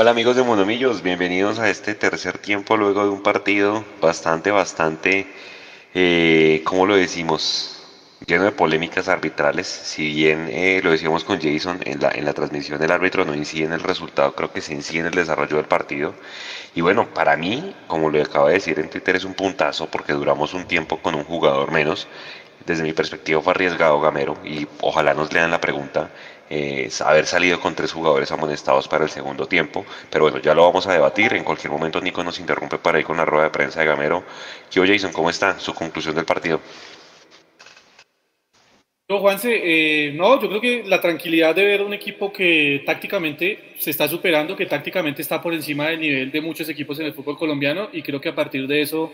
Hola 0.00 0.12
amigos 0.12 0.36
de 0.36 0.44
Monomillos, 0.44 1.02
bienvenidos 1.02 1.58
a 1.58 1.68
este 1.68 1.92
tercer 1.96 2.38
tiempo 2.38 2.76
luego 2.76 3.02
de 3.02 3.10
un 3.10 3.20
partido 3.20 3.84
bastante, 4.00 4.52
bastante, 4.52 5.26
eh, 5.92 6.62
¿cómo 6.64 6.86
lo 6.86 6.94
decimos? 6.94 7.84
Lleno 8.24 8.44
de 8.44 8.52
polémicas 8.52 9.08
arbitrales. 9.08 9.66
Si 9.66 10.06
bien 10.14 10.50
eh, 10.52 10.80
lo 10.84 10.92
decíamos 10.92 11.24
con 11.24 11.40
Jason 11.40 11.80
en 11.84 12.00
la, 12.00 12.12
en 12.12 12.24
la 12.24 12.32
transmisión, 12.32 12.80
el 12.80 12.92
árbitro 12.92 13.24
no 13.24 13.34
incide 13.34 13.64
en 13.64 13.72
el 13.72 13.80
resultado, 13.80 14.36
creo 14.36 14.52
que 14.52 14.60
se 14.60 14.72
incide 14.72 15.00
en 15.00 15.06
el 15.06 15.14
desarrollo 15.14 15.56
del 15.56 15.66
partido. 15.66 16.14
Y 16.76 16.80
bueno, 16.80 17.12
para 17.12 17.36
mí, 17.36 17.74
como 17.88 18.08
lo 18.08 18.22
acaba 18.22 18.50
de 18.50 18.54
decir 18.54 18.78
en 18.78 18.90
Twitter, 18.90 19.16
es 19.16 19.24
un 19.24 19.34
puntazo 19.34 19.90
porque 19.90 20.12
duramos 20.12 20.54
un 20.54 20.68
tiempo 20.68 20.98
con 20.98 21.16
un 21.16 21.24
jugador 21.24 21.72
menos. 21.72 22.06
Desde 22.64 22.84
mi 22.84 22.92
perspectiva 22.92 23.40
fue 23.40 23.52
arriesgado 23.52 24.00
Gamero 24.00 24.36
y 24.44 24.68
ojalá 24.80 25.14
nos 25.14 25.32
lean 25.32 25.50
la 25.50 25.60
pregunta 25.60 26.10
eh, 26.50 26.88
haber 27.04 27.26
salido 27.26 27.60
con 27.60 27.74
tres 27.74 27.92
jugadores 27.92 28.30
amonestados 28.32 28.88
para 28.88 29.04
el 29.04 29.10
segundo 29.10 29.46
tiempo. 29.46 29.84
Pero 30.10 30.24
bueno, 30.24 30.38
ya 30.38 30.54
lo 30.54 30.64
vamos 30.64 30.86
a 30.86 30.92
debatir. 30.92 31.34
En 31.34 31.44
cualquier 31.44 31.72
momento 31.72 32.00
Nico 32.00 32.22
nos 32.24 32.40
interrumpe 32.40 32.78
para 32.78 32.98
ir 32.98 33.04
con 33.04 33.16
la 33.16 33.24
rueda 33.24 33.44
de 33.44 33.50
prensa 33.50 33.80
de 33.80 33.86
Gamero. 33.86 34.24
Yo, 34.70 34.84
Jason, 34.86 35.12
¿cómo 35.12 35.30
está 35.30 35.58
su 35.58 35.74
conclusión 35.74 36.14
del 36.14 36.24
partido? 36.24 36.60
No, 39.10 39.20
Juanse, 39.20 39.48
eh, 39.64 40.12
no, 40.12 40.38
yo 40.38 40.50
creo 40.50 40.60
que 40.60 40.84
la 40.84 41.00
tranquilidad 41.00 41.54
de 41.54 41.64
ver 41.64 41.80
un 41.80 41.94
equipo 41.94 42.30
que 42.30 42.82
tácticamente 42.84 43.72
se 43.78 43.90
está 43.90 44.06
superando, 44.06 44.54
que 44.54 44.66
tácticamente 44.66 45.22
está 45.22 45.40
por 45.40 45.54
encima 45.54 45.88
del 45.88 46.00
nivel 46.00 46.30
de 46.30 46.42
muchos 46.42 46.68
equipos 46.68 47.00
en 47.00 47.06
el 47.06 47.14
fútbol 47.14 47.38
colombiano 47.38 47.88
y 47.90 48.02
creo 48.02 48.20
que 48.20 48.28
a 48.28 48.34
partir 48.34 48.66
de 48.66 48.82
eso 48.82 49.10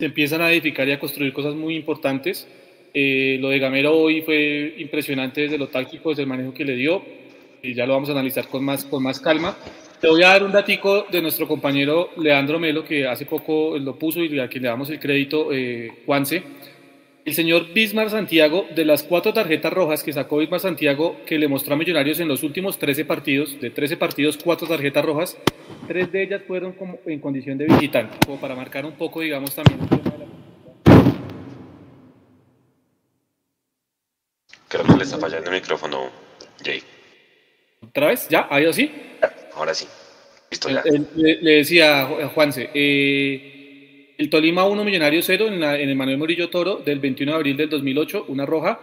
se 0.00 0.04
empiezan 0.04 0.42
a 0.42 0.50
edificar 0.50 0.88
y 0.88 0.92
a 0.92 0.98
construir 0.98 1.32
cosas 1.32 1.54
muy 1.54 1.76
importantes. 1.76 2.48
Eh, 2.98 3.36
lo 3.42 3.50
de 3.50 3.58
Gamero 3.58 3.94
hoy 3.94 4.22
fue 4.22 4.74
impresionante 4.78 5.42
desde 5.42 5.58
lo 5.58 5.68
táctico, 5.68 6.08
desde 6.08 6.22
el 6.22 6.28
manejo 6.28 6.54
que 6.54 6.64
le 6.64 6.74
dio, 6.74 7.02
y 7.62 7.74
ya 7.74 7.84
lo 7.84 7.92
vamos 7.92 8.08
a 8.08 8.12
analizar 8.12 8.48
con 8.48 8.64
más, 8.64 8.86
con 8.86 9.02
más 9.02 9.20
calma. 9.20 9.54
Te 10.00 10.08
voy 10.08 10.22
a 10.22 10.28
dar 10.28 10.42
un 10.42 10.50
datico 10.50 11.04
de 11.12 11.20
nuestro 11.20 11.46
compañero 11.46 12.08
Leandro 12.16 12.58
Melo, 12.58 12.86
que 12.86 13.06
hace 13.06 13.26
poco 13.26 13.76
lo 13.78 13.98
puso 13.98 14.24
y 14.24 14.40
a 14.40 14.48
quien 14.48 14.62
le 14.62 14.70
damos 14.70 14.88
el 14.88 14.98
crédito, 14.98 15.52
eh, 15.52 15.90
Juanse. 16.06 16.42
El 17.26 17.34
señor 17.34 17.70
Bismar 17.74 18.08
Santiago, 18.08 18.64
de 18.74 18.86
las 18.86 19.02
cuatro 19.02 19.34
tarjetas 19.34 19.74
rojas 19.74 20.02
que 20.02 20.14
sacó 20.14 20.38
Bismar 20.38 20.60
Santiago, 20.60 21.18
que 21.26 21.38
le 21.38 21.48
mostró 21.48 21.74
a 21.74 21.76
Millonarios 21.76 22.18
en 22.20 22.28
los 22.28 22.42
últimos 22.44 22.78
13 22.78 23.04
partidos, 23.04 23.60
de 23.60 23.68
13 23.68 23.98
partidos, 23.98 24.38
cuatro 24.42 24.66
tarjetas 24.66 25.04
rojas, 25.04 25.36
tres 25.86 26.10
de 26.10 26.22
ellas 26.22 26.40
fueron 26.46 26.72
como 26.72 26.98
en 27.04 27.20
condición 27.20 27.58
de 27.58 27.66
visitante, 27.66 28.16
como 28.24 28.40
para 28.40 28.54
marcar 28.54 28.86
un 28.86 28.92
poco, 28.92 29.20
digamos, 29.20 29.54
también 29.54 29.80
el 29.82 29.88
tema 29.90 30.10
de 30.12 30.18
la 30.20 30.26
Creo 34.68 34.84
que 34.84 34.95
le 34.95 34.95
está 35.06 35.18
fallando 35.18 35.50
el 35.50 35.56
micrófono, 35.56 36.10
Jay. 36.64 36.82
¿Otra 37.82 38.08
vez? 38.08 38.28
¿Ya? 38.28 38.46
¿Ha 38.50 38.60
ido 38.60 38.70
así? 38.70 38.90
Ahora 39.54 39.74
sí. 39.74 39.86
Listo 40.50 40.68
ya. 40.68 40.82
Le, 41.14 41.36
le 41.42 41.50
decía 41.58 42.02
a 42.02 42.28
Juanse, 42.28 42.70
eh, 42.74 44.14
el 44.18 44.30
Tolima 44.30 44.64
1, 44.64 44.84
Millonario 44.84 45.22
0 45.22 45.48
en, 45.48 45.60
la- 45.60 45.78
en 45.78 45.88
el 45.88 45.96
Manuel 45.96 46.18
Murillo 46.18 46.48
Toro 46.50 46.76
del 46.76 47.00
21 47.00 47.32
de 47.32 47.36
abril 47.36 47.56
del 47.56 47.68
2008, 47.68 48.26
una 48.28 48.46
roja. 48.46 48.80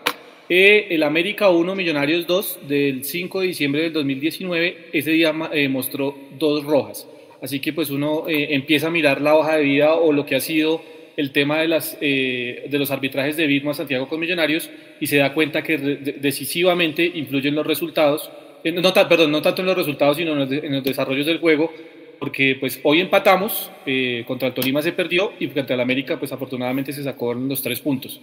Eh, 0.50 0.88
el 0.92 1.04
América 1.04 1.50
1, 1.50 1.74
Millonarios 1.76 2.28
2 2.28 2.60
del 2.68 3.04
5 3.06 3.42
de 3.42 3.48
diciembre 3.48 3.82
del 3.84 3.94
2019, 3.94 4.90
ese 4.94 5.12
día 5.12 5.34
eh, 5.54 5.70
mostró 5.70 6.16
dos 6.38 6.64
rojas. 6.66 7.08
Así 7.42 7.60
que 7.60 7.74
pues 7.74 7.90
uno 7.90 8.26
eh, 8.28 8.48
empieza 8.52 8.88
a 8.88 8.90
mirar 8.92 9.22
la 9.22 9.36
hoja 9.36 9.58
de 9.58 9.64
vida 9.64 9.96
o 9.96 10.12
lo 10.14 10.26
que 10.26 10.36
ha 10.36 10.40
sido 10.40 10.82
el 11.18 11.32
tema 11.32 11.60
de, 11.60 11.68
las, 11.68 11.98
eh, 12.02 12.66
de 12.70 12.80
los 12.80 12.92
arbitrajes 12.92 13.38
de 13.38 13.48
Bitma 13.48 13.74
Santiago 13.74 14.08
con 14.08 14.20
Millonarios 14.20 14.70
y 15.00 15.08
se 15.08 15.18
da 15.18 15.34
cuenta 15.34 15.62
que 15.64 15.78
de- 15.78 15.96
de- 15.98 16.12
decisivamente 16.14 17.04
influyen 17.16 17.56
los 17.56 17.66
resultados, 17.68 18.30
eh, 18.64 18.72
no, 18.72 18.94
perdón, 18.94 19.32
no 19.32 19.42
tanto 19.42 19.62
en 19.62 19.68
los 19.68 19.78
resultados, 19.78 20.18
sino 20.18 20.32
en 20.34 20.40
los, 20.40 20.50
de- 20.50 20.58
en 20.60 20.74
los 20.74 20.84
desarrollos 20.84 21.26
del 21.26 21.40
juego, 21.40 21.72
porque 22.20 22.56
pues 22.60 22.80
hoy 22.84 23.02
empatamos, 23.02 23.70
eh, 23.86 24.24
contra 24.26 24.48
el 24.48 24.54
Tolima 24.54 24.82
se 24.82 24.94
perdió 24.94 25.34
y 25.40 25.48
contra 25.48 25.76
el 25.76 25.82
América 25.82 26.18
pues 26.18 26.32
afortunadamente 26.32 26.94
se 26.94 27.04
sacó 27.04 27.34
los 27.34 27.62
tres 27.62 27.80
puntos. 27.82 28.22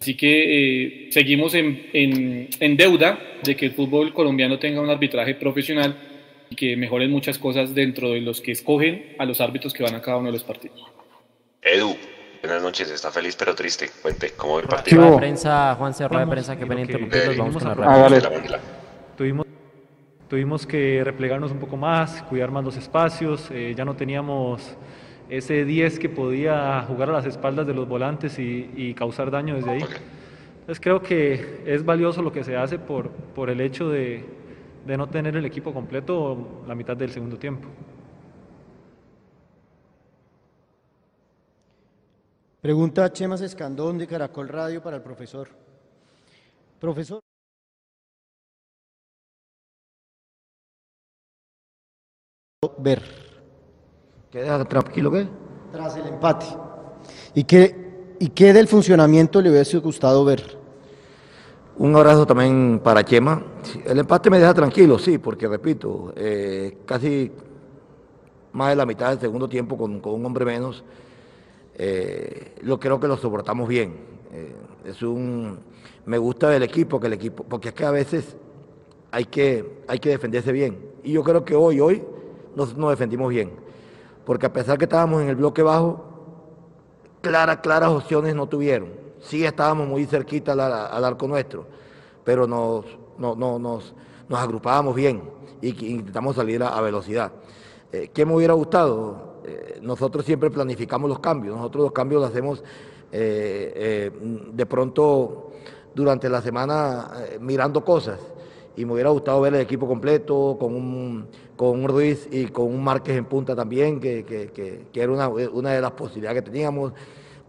Así 0.00 0.14
que 0.16 1.06
eh, 1.06 1.06
seguimos 1.10 1.54
en, 1.54 1.86
en- 1.92 2.48
en 2.58 2.76
deuda 2.76 3.20
de 3.44 3.54
que 3.54 3.66
el 3.66 3.72
fútbol 3.72 4.12
colombiano 4.12 4.58
tenga 4.58 4.80
un 4.80 4.90
arbitraje 4.90 5.34
profesional 5.34 5.94
y 6.50 6.56
que 6.56 6.76
mejoren 6.76 7.10
muchas 7.10 7.38
cosas 7.38 7.74
dentro 7.74 8.10
de 8.10 8.20
los 8.20 8.40
que 8.40 8.52
escogen 8.52 9.14
a 9.18 9.24
los 9.26 9.40
árbitros 9.40 9.72
que 9.72 9.82
van 9.82 9.94
a 9.94 10.02
cada 10.02 10.16
uno 10.16 10.26
de 10.26 10.32
los 10.32 10.44
partidos. 10.44 10.82
Edu, 11.62 11.96
buenas 12.42 12.62
noches. 12.62 12.90
Está 12.90 13.10
feliz 13.10 13.36
pero 13.36 13.54
triste. 13.54 13.90
Cuente, 14.02 14.32
¿cómo 14.36 14.54
va 14.54 14.60
el 14.60 14.66
Rueda 14.66 14.76
partido? 14.76 15.10
de 15.10 15.16
prensa, 15.16 15.74
Juan 15.76 15.92
rueda 15.92 16.24
de 16.24 16.30
prensa, 16.30 16.56
que 16.56 16.66
que 16.66 16.80
interrumpirlos, 16.80 17.36
vamos 17.36 17.56
con 17.56 17.68
la 17.68 17.74
rueda. 17.74 18.60
Tuvimos, 19.16 19.46
tuvimos 20.28 20.66
que 20.66 21.02
replegarnos 21.04 21.52
un 21.52 21.58
poco 21.58 21.76
más, 21.76 22.22
cuidar 22.24 22.50
más 22.50 22.64
los 22.64 22.76
espacios, 22.76 23.50
eh, 23.50 23.74
ya 23.76 23.84
no 23.84 23.94
teníamos 23.94 24.76
ese 25.28 25.64
10 25.64 25.98
que 25.98 26.08
podía 26.08 26.82
jugar 26.82 27.10
a 27.10 27.12
las 27.12 27.26
espaldas 27.26 27.66
de 27.66 27.74
los 27.74 27.88
volantes 27.88 28.38
y, 28.38 28.70
y 28.76 28.94
causar 28.94 29.30
daño 29.30 29.54
desde 29.54 29.70
ahí. 29.70 29.84
Entonces 30.60 30.80
creo 30.80 31.02
que 31.02 31.62
es 31.66 31.84
valioso 31.84 32.22
lo 32.22 32.32
que 32.32 32.44
se 32.44 32.56
hace 32.56 32.78
por, 32.78 33.10
por 33.10 33.50
el 33.50 33.60
hecho 33.60 33.88
de, 33.88 34.24
de 34.86 34.96
no 34.96 35.08
tener 35.08 35.36
el 35.36 35.44
equipo 35.44 35.72
completo 35.72 36.62
la 36.66 36.74
mitad 36.74 36.96
del 36.96 37.10
segundo 37.10 37.36
tiempo. 37.36 37.68
Pregunta 42.62 43.12
Chemas 43.12 43.40
Escandón 43.40 43.98
de 43.98 44.06
Caracol 44.06 44.48
Radio 44.48 44.80
para 44.80 44.94
el 44.98 45.02
profesor. 45.02 45.48
Profesor. 46.78 47.18
Ver, 52.78 53.02
¿Queda 54.30 54.64
tranquilo 54.64 55.10
qué? 55.10 55.26
tras 55.72 55.96
el 55.96 56.06
empate. 56.06 56.46
¿Y 57.34 57.42
qué, 57.42 58.14
¿Y 58.20 58.28
qué 58.28 58.52
del 58.52 58.68
funcionamiento 58.68 59.42
le 59.42 59.50
hubiese 59.50 59.78
gustado 59.78 60.24
ver? 60.24 60.56
Un 61.78 61.96
abrazo 61.96 62.24
también 62.24 62.80
para 62.84 63.04
Chema. 63.04 63.42
El 63.84 63.98
empate 63.98 64.30
me 64.30 64.38
deja 64.38 64.54
tranquilo, 64.54 65.00
sí, 65.00 65.18
porque 65.18 65.48
repito, 65.48 66.12
eh, 66.14 66.78
casi 66.86 67.32
más 68.52 68.68
de 68.68 68.76
la 68.76 68.86
mitad 68.86 69.10
del 69.10 69.18
segundo 69.18 69.48
tiempo 69.48 69.76
con, 69.76 69.98
con 69.98 70.14
un 70.14 70.24
hombre 70.24 70.44
menos, 70.44 70.84
eh, 71.74 72.54
lo 72.62 72.78
creo 72.78 73.00
que 73.00 73.08
lo 73.08 73.16
soportamos 73.16 73.68
bien. 73.68 73.94
Eh, 74.32 74.54
es 74.84 75.02
un, 75.02 75.58
me 76.06 76.18
gusta 76.18 76.48
del 76.50 76.62
equipo, 76.62 77.00
que 77.00 77.06
el 77.06 77.12
equipo, 77.14 77.44
porque 77.44 77.68
es 77.68 77.74
que 77.74 77.84
a 77.84 77.90
veces 77.90 78.36
hay 79.10 79.26
que, 79.26 79.82
hay 79.88 79.98
que 79.98 80.10
defenderse 80.10 80.52
bien. 80.52 80.92
Y 81.02 81.12
yo 81.12 81.22
creo 81.22 81.44
que 81.44 81.54
hoy, 81.54 81.80
hoy 81.80 82.02
nos, 82.54 82.76
defendimos 82.76 83.30
bien, 83.30 83.52
porque 84.24 84.46
a 84.46 84.52
pesar 84.52 84.78
que 84.78 84.84
estábamos 84.84 85.22
en 85.22 85.28
el 85.28 85.36
bloque 85.36 85.62
bajo, 85.62 86.04
claras, 87.20 87.58
claras 87.58 87.90
opciones 87.90 88.34
no 88.34 88.46
tuvieron. 88.46 88.90
Sí 89.20 89.44
estábamos 89.44 89.86
muy 89.86 90.04
cerquita 90.06 90.52
al, 90.52 91.04
arco 91.04 91.28
nuestro, 91.28 91.66
pero 92.24 92.46
nos, 92.46 92.84
no, 93.18 93.36
no, 93.36 93.58
nos, 93.58 93.94
nos 94.28 94.38
agrupábamos 94.38 94.94
bien 94.96 95.22
y 95.60 95.72
que 95.72 95.86
intentamos 95.86 96.34
salir 96.34 96.62
a, 96.62 96.76
a 96.76 96.80
velocidad. 96.80 97.32
Eh, 97.92 98.10
¿Qué 98.12 98.26
me 98.26 98.34
hubiera 98.34 98.54
gustado? 98.54 99.31
Eh, 99.44 99.78
nosotros 99.82 100.24
siempre 100.24 100.50
planificamos 100.50 101.08
los 101.08 101.18
cambios, 101.18 101.56
nosotros 101.56 101.84
los 101.84 101.92
cambios 101.92 102.22
los 102.22 102.30
hacemos 102.30 102.62
eh, 103.10 103.72
eh, 103.74 104.10
de 104.52 104.66
pronto 104.66 105.50
durante 105.94 106.28
la 106.28 106.40
semana 106.40 107.10
mirando 107.40 107.84
cosas. 107.84 108.18
Y 108.74 108.86
me 108.86 108.94
hubiera 108.94 109.10
gustado 109.10 109.40
ver 109.42 109.54
el 109.54 109.60
equipo 109.60 109.86
completo 109.86 110.56
con 110.58 110.74
un, 110.74 111.26
con 111.56 111.70
un 111.82 111.88
Ruiz 111.88 112.26
y 112.30 112.46
con 112.46 112.64
un 112.66 112.82
Márquez 112.82 113.18
en 113.18 113.26
punta 113.26 113.54
también, 113.54 114.00
que, 114.00 114.24
que- 114.24 114.48
que- 114.50 115.02
era 115.02 115.12
una, 115.12 115.28
una 115.28 115.72
de 115.72 115.80
las 115.82 115.90
posibilidades 115.90 116.42
que 116.42 116.50
teníamos, 116.50 116.92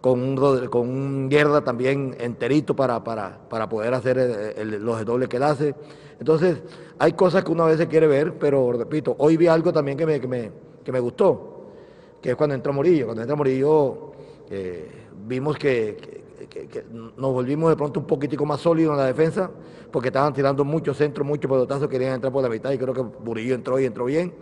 con 0.01 0.19
un, 0.19 0.67
con 0.67 0.89
un 0.89 1.29
Guerra 1.29 1.63
también 1.63 2.13
enterito 2.19 2.75
para, 2.75 3.01
para, 3.01 3.39
para 3.47 3.69
poder 3.69 3.93
hacer 3.93 4.53
los 4.65 5.05
dobles 5.05 5.29
que 5.29 5.37
él 5.37 5.43
hace. 5.43 5.75
Entonces, 6.19 6.61
hay 6.99 7.13
cosas 7.13 7.45
que 7.45 7.51
uno 7.53 7.63
a 7.63 7.67
veces 7.67 7.87
quiere 7.87 8.07
ver, 8.07 8.37
pero 8.37 8.73
repito, 8.73 9.15
hoy 9.17 9.37
vi 9.37 9.47
algo 9.47 9.71
también 9.71 9.97
que 9.97 10.05
me, 10.05 10.19
que 10.19 10.27
me, 10.27 10.51
que 10.83 10.91
me 10.91 10.99
gustó, 10.99 11.52
que 12.23 12.31
es 12.31 12.35
cuando 12.37 12.55
entró 12.55 12.71
Morillo. 12.71 13.07
Cuando 13.07 13.21
entra 13.21 13.35
Morillo, 13.35 14.13
eh, 14.49 14.89
vimos 15.27 15.57
que, 15.57 16.23
nos 16.93 17.33
volvimos 17.33 17.69
de 17.69 17.75
pronto 17.75 17.99
un 17.99 18.07
poquitico 18.07 18.45
más 18.45 18.61
sólidos 18.61 18.93
en 18.93 18.97
la 18.97 19.05
defensa, 19.05 19.51
porque 19.91 20.07
estaban 20.07 20.33
tirando 20.33 20.63
muchos 20.63 20.95
centros, 20.95 21.27
muchos 21.27 21.51
pelotazos, 21.51 21.89
querían 21.89 22.13
entrar 22.13 22.31
por 22.31 22.41
la 22.41 22.49
mitad 22.49 22.71
y 22.71 22.77
creo 22.77 22.93
que 22.93 23.03
Murillo 23.03 23.53
entró 23.53 23.77
y 23.77 23.85
entró 23.85 24.05
bien. 24.05 24.33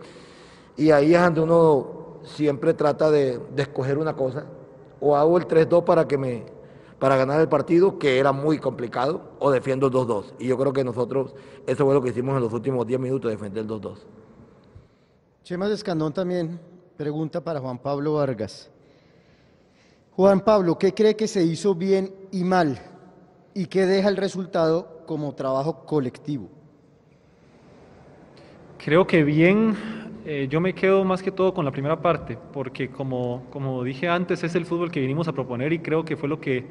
Y 0.76 0.92
ahí 0.92 1.12
es 1.14 1.20
donde 1.20 1.40
uno 1.40 2.20
siempre 2.22 2.72
trata 2.72 3.10
de, 3.10 3.40
escoger 3.56 3.98
una 3.98 4.14
cosa, 4.14 4.46
o 5.00 5.16
hago 5.16 5.36
el 5.36 5.48
3-2 5.48 5.82
para 5.84 6.06
que 6.06 6.16
me 6.16 6.44
para 7.00 7.16
ganar 7.16 7.40
el 7.40 7.48
partido, 7.48 7.98
que 7.98 8.20
era 8.20 8.30
muy 8.30 8.58
complicado, 8.60 9.32
o 9.40 9.50
defiendo 9.50 9.88
el 9.88 9.92
2-2. 9.92 10.34
Y 10.38 10.46
yo 10.46 10.56
creo 10.56 10.72
que 10.72 10.84
nosotros, 10.84 11.34
eso 11.66 11.84
fue 11.84 11.94
lo 11.94 12.00
que 12.00 12.10
hicimos 12.10 12.36
en 12.36 12.42
los 12.42 12.52
últimos 12.52 12.86
10 12.86 13.00
minutos, 13.00 13.28
defender 13.28 13.64
el 13.64 13.68
2-2. 13.68 13.96
Chemas 15.42 15.72
Escandón 15.72 16.12
también 16.12 16.60
pregunta 17.02 17.42
para 17.42 17.58
Juan 17.58 17.78
Pablo 17.78 18.14
Vargas. 18.14 18.70
Juan 20.12 20.40
Pablo, 20.40 20.78
¿qué 20.78 20.94
cree 20.94 21.16
que 21.16 21.26
se 21.26 21.42
hizo 21.42 21.74
bien 21.74 22.14
y 22.30 22.44
mal? 22.44 22.78
¿Y 23.54 23.66
qué 23.66 23.86
deja 23.86 24.08
el 24.08 24.16
resultado 24.16 25.02
como 25.04 25.34
trabajo 25.34 25.84
colectivo? 25.84 26.48
Creo 28.78 29.04
que 29.04 29.24
bien 29.24 29.76
Eh, 30.24 30.46
yo 30.48 30.60
me 30.60 30.72
quedo 30.72 31.04
más 31.04 31.20
que 31.20 31.32
todo 31.32 31.52
con 31.52 31.64
la 31.64 31.72
primera 31.72 32.00
parte, 32.00 32.38
porque 32.52 32.88
como, 32.90 33.42
como 33.50 33.82
dije 33.82 34.08
antes, 34.08 34.44
es 34.44 34.54
el 34.54 34.64
fútbol 34.64 34.88
que 34.92 35.00
vinimos 35.00 35.26
a 35.26 35.32
proponer 35.32 35.72
y 35.72 35.80
creo 35.80 36.04
que 36.04 36.16
fue 36.16 36.28
lo 36.28 36.38
que 36.38 36.64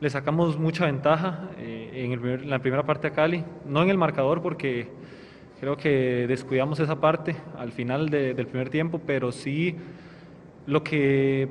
le 0.00 0.10
sacamos 0.10 0.58
mucha 0.58 0.84
ventaja 0.84 1.48
eh, 1.56 2.12
en, 2.12 2.50
la 2.50 2.58
primera 2.58 2.82
parte 2.84 3.06
a 3.06 3.12
Cali, 3.12 3.42
no 3.64 3.82
en 3.82 3.88
el 3.88 3.96
marcador 3.96 4.42
porque 4.42 4.90
creo 5.60 5.76
que 5.76 6.26
descuidamos 6.26 6.80
esa 6.80 7.00
parte 7.00 7.36
al 7.56 7.72
final 7.72 8.08
del 8.10 8.46
primer 8.46 8.70
tiempo, 8.70 9.00
pero 9.06 9.32
sí 9.32 9.76
lo 10.66 10.82
que, 10.82 11.48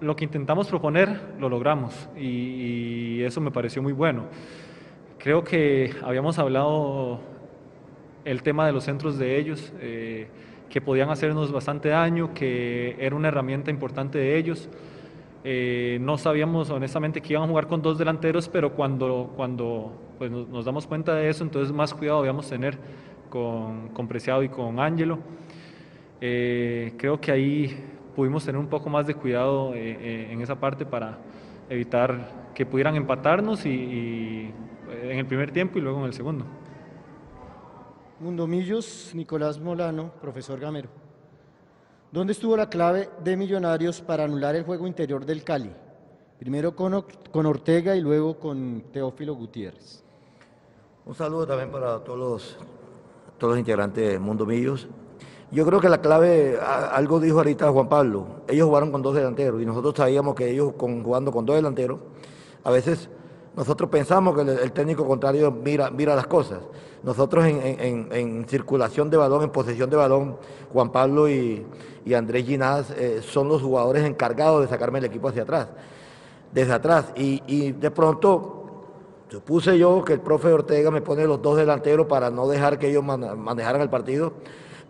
lo 0.00 0.16
que 0.16 0.24
intentamos 0.24 0.68
proponer 0.68 1.20
lo 1.38 1.48
logramos 1.48 2.08
y, 2.16 3.18
y 3.18 3.22
eso 3.22 3.40
me 3.40 3.50
pareció 3.50 3.82
muy 3.82 3.92
bueno. 3.92 4.24
Creo 5.18 5.44
que 5.44 5.94
habíamos 6.02 6.38
hablado 6.38 7.20
el 8.24 8.42
tema 8.42 8.66
de 8.66 8.72
los 8.72 8.84
centros 8.84 9.18
de 9.18 9.38
ellos, 9.38 9.72
eh, 9.80 10.28
que 10.68 10.80
podían 10.80 11.10
hacernos 11.10 11.52
bastante 11.52 11.90
daño, 11.90 12.32
que 12.34 12.96
era 12.98 13.14
una 13.14 13.28
herramienta 13.28 13.70
importante 13.70 14.18
de 14.18 14.36
ellos. 14.36 14.68
Eh, 15.44 15.98
no 16.00 16.16
sabíamos 16.18 16.70
honestamente 16.70 17.20
que 17.20 17.32
iban 17.32 17.44
a 17.44 17.48
jugar 17.48 17.66
con 17.66 17.82
dos 17.82 17.98
delanteros, 17.98 18.48
pero 18.48 18.72
cuando, 18.72 19.32
cuando 19.36 19.92
pues, 20.18 20.30
nos, 20.30 20.64
damos 20.64 20.86
cuenta 20.86 21.14
de 21.14 21.28
eso, 21.28 21.44
entonces 21.44 21.74
más 21.74 21.92
cuidado 21.92 22.20
debíamos 22.20 22.48
tener 22.48 22.78
con, 23.32 23.88
con 23.88 24.06
Preciado 24.06 24.42
y 24.42 24.50
con 24.50 24.78
Ángelo. 24.78 25.18
Eh, 26.20 26.92
creo 26.98 27.18
que 27.18 27.32
ahí 27.32 27.82
pudimos 28.14 28.44
tener 28.44 28.60
un 28.60 28.66
poco 28.66 28.90
más 28.90 29.06
de 29.06 29.14
cuidado 29.14 29.74
en 29.74 30.38
esa 30.42 30.60
parte 30.60 30.84
para 30.84 31.16
evitar 31.70 32.50
que 32.54 32.66
pudieran 32.66 32.94
empatarnos 32.94 33.64
y 33.64 34.52
en 35.02 35.18
el 35.18 35.24
primer 35.24 35.50
tiempo 35.50 35.78
y 35.78 35.80
luego 35.80 36.00
en 36.00 36.04
el 36.04 36.12
segundo. 36.12 36.44
Mundomillos, 38.20 39.12
Nicolás 39.14 39.58
Molano, 39.58 40.12
profesor 40.20 40.60
Gamero. 40.60 40.90
¿Dónde 42.12 42.34
estuvo 42.34 42.54
la 42.54 42.68
clave 42.68 43.08
de 43.24 43.34
Millonarios 43.34 44.02
para 44.02 44.24
anular 44.24 44.54
el 44.54 44.64
juego 44.64 44.86
interior 44.86 45.24
del 45.24 45.42
Cali? 45.42 45.72
Primero 46.38 46.76
con, 46.76 47.06
con 47.30 47.46
Ortega 47.46 47.96
y 47.96 48.02
luego 48.02 48.38
con 48.38 48.84
Teófilo 48.92 49.34
Gutiérrez. 49.34 50.04
Un 51.06 51.14
saludo 51.14 51.46
también 51.46 51.70
para 51.70 51.98
todos 52.04 52.18
los, 52.18 52.58
todos 53.42 53.54
los 53.54 53.58
integrantes 53.58 54.08
de 54.08 54.18
Mundomillos. 54.20 54.86
Yo 55.50 55.66
creo 55.66 55.80
que 55.80 55.88
la 55.88 56.00
clave, 56.00 56.60
algo 56.60 57.18
dijo 57.18 57.38
ahorita 57.38 57.72
Juan 57.72 57.88
Pablo, 57.88 58.24
ellos 58.46 58.68
jugaron 58.68 58.92
con 58.92 59.02
dos 59.02 59.16
delanteros 59.16 59.60
y 59.60 59.66
nosotros 59.66 59.94
sabíamos 59.96 60.36
que 60.36 60.48
ellos 60.48 60.74
jugando 60.78 61.32
con 61.32 61.44
dos 61.44 61.56
delanteros, 61.56 61.98
a 62.62 62.70
veces 62.70 63.08
nosotros 63.56 63.90
pensamos 63.90 64.36
que 64.36 64.42
el, 64.42 64.70
técnico 64.70 65.04
contrario 65.04 65.50
mira, 65.50 65.90
mira 65.90 66.14
las 66.14 66.28
cosas. 66.28 66.60
Nosotros 67.02 67.44
en, 67.44 68.46
circulación 68.48 69.10
de 69.10 69.16
balón, 69.16 69.42
en 69.42 69.50
posesión 69.50 69.90
de 69.90 69.96
balón, 69.96 70.36
Juan 70.72 70.92
Pablo 70.92 71.28
y, 71.28 71.66
Andrés 72.14 72.46
Ginás 72.46 72.92
eh, 72.92 73.22
son 73.22 73.48
los 73.48 73.60
jugadores 73.60 74.04
encargados 74.04 74.62
de 74.62 74.68
sacarme 74.68 75.00
el 75.00 75.06
equipo 75.06 75.26
hacia 75.26 75.42
atrás, 75.42 75.66
desde 76.52 76.74
atrás. 76.74 77.12
Y, 77.16 77.72
de 77.72 77.90
pronto 77.90 78.61
supuse 79.32 79.78
yo 79.78 80.04
que 80.04 80.12
el 80.12 80.20
profe 80.20 80.52
Ortega 80.52 80.90
me 80.90 81.00
pone 81.00 81.24
los 81.24 81.40
dos 81.40 81.56
delanteros 81.56 82.06
para 82.06 82.30
no 82.30 82.46
dejar 82.46 82.78
que 82.78 82.90
ellos 82.90 83.02
manejaran 83.02 83.80
el 83.80 83.88
partido, 83.88 84.34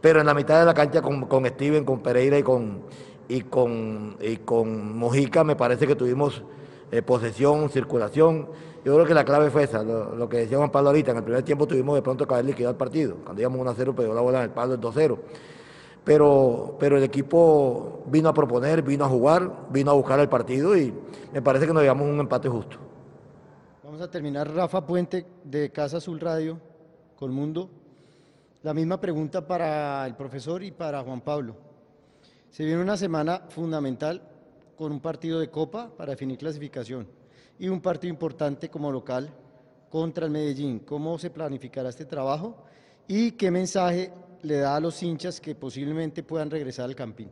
pero 0.00 0.19
en 0.19 0.27
la 0.27 0.35
mitad 0.35 0.59
de 0.59 0.67
la 0.67 0.75
cancha 0.75 1.00
con, 1.00 1.47
Steven, 1.47 1.85
con 1.85 2.00
Pereira 2.00 2.37
y 2.37 2.43
con, 2.43 2.81
y 3.29 3.43
con, 3.43 4.17
y 4.21 4.39
con 4.39 4.99
Mojica 4.99 5.44
me 5.44 5.55
parece 5.55 5.87
que 5.87 5.94
tuvimos 5.94 6.43
eh, 6.91 7.03
posesión, 7.03 7.71
circulación. 7.71 8.49
Yo 8.85 8.94
creo 8.94 9.06
que 9.06 9.15
la 9.15 9.25
clave 9.25 9.49
fue 9.49 9.62
esa, 9.62 9.85
lo, 9.85 10.29
que 10.29 10.39
decía 10.39 10.59
Juan 10.59 10.73
Pablo 10.73 10.89
ahorita, 10.89 11.12
en 11.12 11.19
el 11.19 11.23
primer 11.23 11.44
tiempo 11.44 11.69
tuvimos 11.69 11.94
de 11.94 12.03
pronto 12.03 12.27
que 12.27 12.35
haber 12.35 12.47
liquidado 12.47 12.73
el 12.73 12.79
partido, 12.79 13.19
cuando 13.23 13.41
íbamos 13.41 13.61
1 13.61 13.71
a 13.71 13.75
0, 13.77 13.94
pero 13.97 14.12
la 14.12 14.23
bola 14.23 14.39
en 14.39 14.44
el 14.44 14.50
palo 14.50 14.75
el 14.75 14.81
2 14.81 14.93
0. 14.93 15.19
Pero, 16.03 16.75
pero 16.81 16.97
el 16.97 17.05
equipo 17.05 18.03
vino 18.06 18.29
a 18.29 18.35
proponer, 18.35 18.83
vino 18.83 19.05
a 19.05 19.09
jugar, 19.09 19.69
vino 19.71 19.93
a 19.93 19.94
buscar 19.94 20.19
el 20.19 20.29
partido 20.29 20.77
y 20.77 20.93
me 21.33 21.41
parece 21.43 21.65
que 21.69 21.73
nos 21.73 21.83
llevamos 21.83 22.09
un 22.09 22.19
empate 22.19 22.49
justo. 22.49 22.77
A 24.02 24.10
terminar 24.10 24.52
Rafa 24.52 24.84
Puente 24.84 25.25
de 25.44 25.70
Casa 25.70 25.99
Azul 25.99 26.19
Radio, 26.19 26.58
con 27.14 27.32
Mundo. 27.32 27.70
La 28.64 28.75
misma 28.75 29.00
pregunta 29.00 29.46
para 29.46 30.04
el 30.04 30.16
profesor 30.16 30.64
y 30.64 30.72
para 30.72 31.04
Juan 31.04 31.20
Pablo. 31.20 31.54
Se 32.50 32.64
viene 32.64 32.82
una 32.82 32.96
semana 32.96 33.44
fundamental 33.49 34.20
con 34.76 34.90
un 34.90 34.99
partido 34.99 35.38
de 35.38 35.50
Copa 35.50 35.88
para 35.96 36.10
definir 36.10 36.37
clasificación 36.37 37.06
y 37.60 37.69
un 37.69 37.81
partido 37.81 38.12
importante 38.12 38.69
como 38.69 38.90
local 38.90 39.31
contra 39.88 40.26
el 40.26 40.32
Medellín. 40.32 40.81
¿Cómo 40.81 41.16
se 41.16 41.31
planificará 41.31 41.88
este 41.88 42.05
trabajo 42.05 42.56
y 43.06 43.31
qué 43.31 43.52
mensaje 43.52 44.12
le 44.43 44.56
da 44.56 44.75
a 44.75 44.81
los 44.81 45.00
hinchas 45.00 45.40
que 45.40 45.55
posiblemente 45.55 46.25
puedan 46.25 46.50
regresar 46.50 46.87
al 46.87 46.96
Campín? 46.96 47.31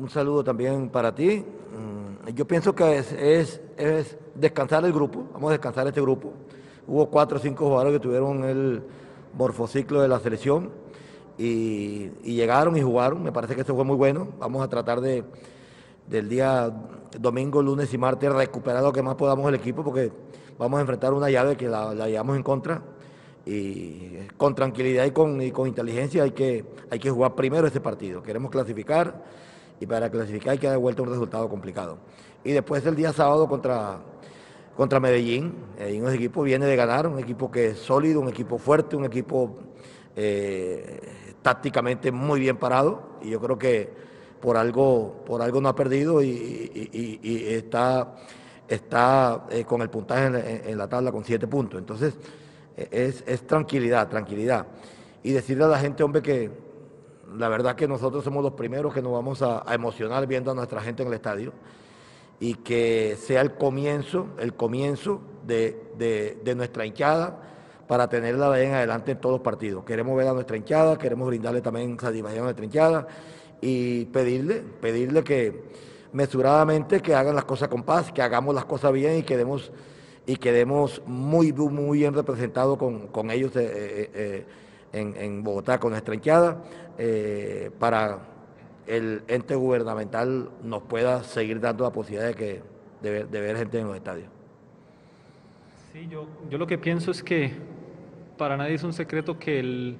Un 0.00 0.08
saludo 0.08 0.42
también 0.42 0.88
para 0.88 1.14
ti. 1.14 1.44
Mm, 1.44 2.30
yo 2.30 2.46
pienso 2.46 2.74
que 2.74 2.96
es, 2.96 3.12
es, 3.12 4.16
descansar 4.34 4.82
el 4.86 4.94
grupo, 4.94 5.26
vamos 5.34 5.50
a 5.50 5.52
descansar 5.52 5.86
este 5.86 6.00
grupo. 6.00 6.32
Hubo 6.86 7.10
cuatro 7.10 7.36
o 7.36 7.40
cinco 7.40 7.66
jugadores 7.66 7.92
que 7.92 8.00
tuvieron 8.00 8.42
el 8.44 8.82
morfociclo 9.36 10.00
de 10.00 10.08
la 10.08 10.18
selección 10.18 10.70
y, 11.36 12.12
y 12.24 12.34
llegaron 12.34 12.78
y 12.78 12.80
jugaron. 12.80 13.22
Me 13.22 13.30
parece 13.30 13.54
que 13.54 13.60
eso 13.60 13.74
fue 13.74 13.84
muy 13.84 13.94
bueno. 13.94 14.28
Vamos 14.38 14.64
a 14.64 14.68
tratar 14.68 15.02
de, 15.02 15.22
del 16.08 16.30
día 16.30 16.72
domingo, 17.18 17.62
lunes 17.62 17.92
y 17.92 17.98
martes, 17.98 18.32
recuperar 18.32 18.82
lo 18.82 18.94
que 18.94 19.02
más 19.02 19.16
podamos 19.16 19.46
el 19.50 19.56
equipo, 19.56 19.84
porque 19.84 20.10
vamos 20.58 20.78
a 20.78 20.80
enfrentar 20.80 21.12
una 21.12 21.28
llave 21.28 21.58
que 21.58 21.68
la, 21.68 21.92
llevamos 22.06 22.36
en 22.36 22.42
contra. 22.42 22.82
Y 23.44 24.16
con 24.38 24.54
tranquilidad 24.54 25.04
y 25.04 25.10
con, 25.10 25.50
con 25.50 25.68
inteligencia 25.68 26.22
hay 26.22 26.30
que, 26.30 26.64
hay 26.90 26.98
que 26.98 27.10
jugar 27.10 27.34
primero 27.34 27.66
ese 27.66 27.82
partido. 27.82 28.22
Queremos 28.22 28.50
clasificar 28.50 29.49
y 29.80 29.86
para 29.86 30.10
clasificar 30.10 30.52
hay 30.52 30.58
que 30.58 30.68
dar 30.68 30.78
vuelta 30.78 31.02
un 31.02 31.08
resultado 31.08 31.48
complicado. 31.48 31.98
Y 32.44 32.52
después 32.52 32.84
el 32.86 32.94
día 32.94 33.12
sábado 33.12 33.48
contra, 33.48 33.98
contra 34.76 35.00
Medellín, 35.00 35.54
un 35.78 36.12
equipo 36.12 36.42
viene 36.42 36.66
de 36.66 36.76
ganar, 36.76 37.06
un 37.06 37.18
equipo 37.18 37.50
que 37.50 37.68
es 37.68 37.78
sólido, 37.78 38.20
un 38.20 38.28
equipo 38.28 38.58
fuerte, 38.58 38.94
un 38.94 39.06
equipo 39.06 39.58
eh, 40.14 41.00
tácticamente 41.42 42.12
muy 42.12 42.40
bien 42.40 42.56
parado. 42.56 43.18
Y 43.22 43.30
yo 43.30 43.40
creo 43.40 43.58
que 43.58 43.90
por 44.40 44.56
algo, 44.56 45.22
por 45.26 45.42
algo 45.42 45.60
no 45.60 45.68
ha 45.68 45.74
perdido 45.74 46.22
y, 46.22 47.48
está, 47.48 48.16
está 48.68 49.46
eh, 49.50 49.64
con 49.64 49.82
el 49.82 49.90
puntaje 49.90 50.70
en, 50.70 50.78
la 50.78 50.88
tabla 50.88 51.12
con 51.12 51.24
siete 51.24 51.46
puntos. 51.46 51.78
Entonces, 51.78 52.14
eh, 52.76 53.14
es, 53.26 53.46
tranquilidad, 53.46 54.08
tranquilidad. 54.08 54.66
Y 55.22 55.32
decirle 55.32 55.64
a 55.64 55.68
la 55.68 55.78
gente, 55.78 56.02
hombre, 56.02 56.22
que 56.22 56.50
la 57.36 57.48
verdad 57.48 57.76
que 57.76 57.88
nosotros 57.88 58.24
somos 58.24 58.42
los 58.42 58.52
primeros 58.52 58.92
que 58.92 59.02
nos 59.02 59.12
vamos 59.12 59.42
a, 59.42 59.64
emocionar 59.72 60.26
viendo 60.26 60.50
a 60.50 60.54
nuestra 60.54 60.80
gente 60.80 61.02
en 61.02 61.08
el 61.08 61.14
estadio 61.14 61.52
y 62.38 62.54
que 62.54 63.16
sea 63.20 63.40
el 63.40 63.54
comienzo, 63.54 64.28
el 64.38 64.54
comienzo 64.54 65.20
de, 65.46 66.36
de 66.42 66.54
nuestra 66.54 66.86
hinchada 66.86 67.42
para 67.86 68.08
tenerla 68.08 68.60
en 68.62 68.72
adelante 68.72 69.12
en 69.12 69.20
todos 69.20 69.34
los 69.34 69.42
partidos. 69.42 69.84
Queremos 69.84 70.16
ver 70.16 70.28
a 70.28 70.32
nuestra 70.32 70.56
hinchada, 70.56 70.96
queremos 70.96 71.26
brindarle 71.26 71.60
también 71.60 71.98
satisfacción 71.98 72.42
a 72.42 72.44
nuestra 72.44 72.64
hinchada 72.64 73.06
y 73.60 74.04
pedirle, 74.06 74.62
pedirle 74.80 75.24
que 75.24 75.64
mesuradamente 76.12 77.00
que 77.00 77.14
hagan 77.14 77.34
las 77.34 77.44
cosas 77.44 77.68
con 77.68 77.82
paz, 77.82 78.12
que 78.12 78.22
hagamos 78.22 78.54
las 78.54 78.64
cosas 78.64 78.92
bien 78.92 79.18
y 79.18 79.22
quedemos 79.22 79.72
y 80.26 80.36
quedemos 80.36 81.02
muy, 81.06 81.52
muy 81.52 81.98
bien 81.98 82.14
representados 82.14 82.78
con, 82.78 83.30
ellos 83.30 83.50
eh, 83.56 84.10
eh, 84.14 84.46
eh, 84.92 85.12
en, 85.16 85.42
Bogotá, 85.42 85.78
con 85.78 85.90
nuestra 85.90 86.14
hinchada, 86.14 86.62
para 87.78 88.18
el 88.86 89.22
ente 89.28 89.54
gubernamental 89.54 90.50
nos 90.62 90.82
pueda 90.82 91.22
seguir 91.22 91.60
dando 91.60 91.84
la 91.84 91.90
posibilidad 91.90 92.28
de, 92.28 92.34
que, 92.34 92.62
de, 93.00 93.10
ver, 93.10 93.28
de 93.28 93.40
ver 93.40 93.56
gente 93.56 93.78
en 93.78 93.86
los 93.86 93.96
estadios. 93.96 94.28
Sí, 95.92 96.06
yo, 96.10 96.26
yo 96.50 96.58
lo 96.58 96.66
que 96.66 96.76
pienso 96.76 97.10
es 97.10 97.22
que 97.22 97.52
para 98.36 98.56
nadie 98.56 98.74
es 98.74 98.84
un 98.84 98.92
secreto 98.92 99.38
que 99.38 99.60
el, 99.60 99.96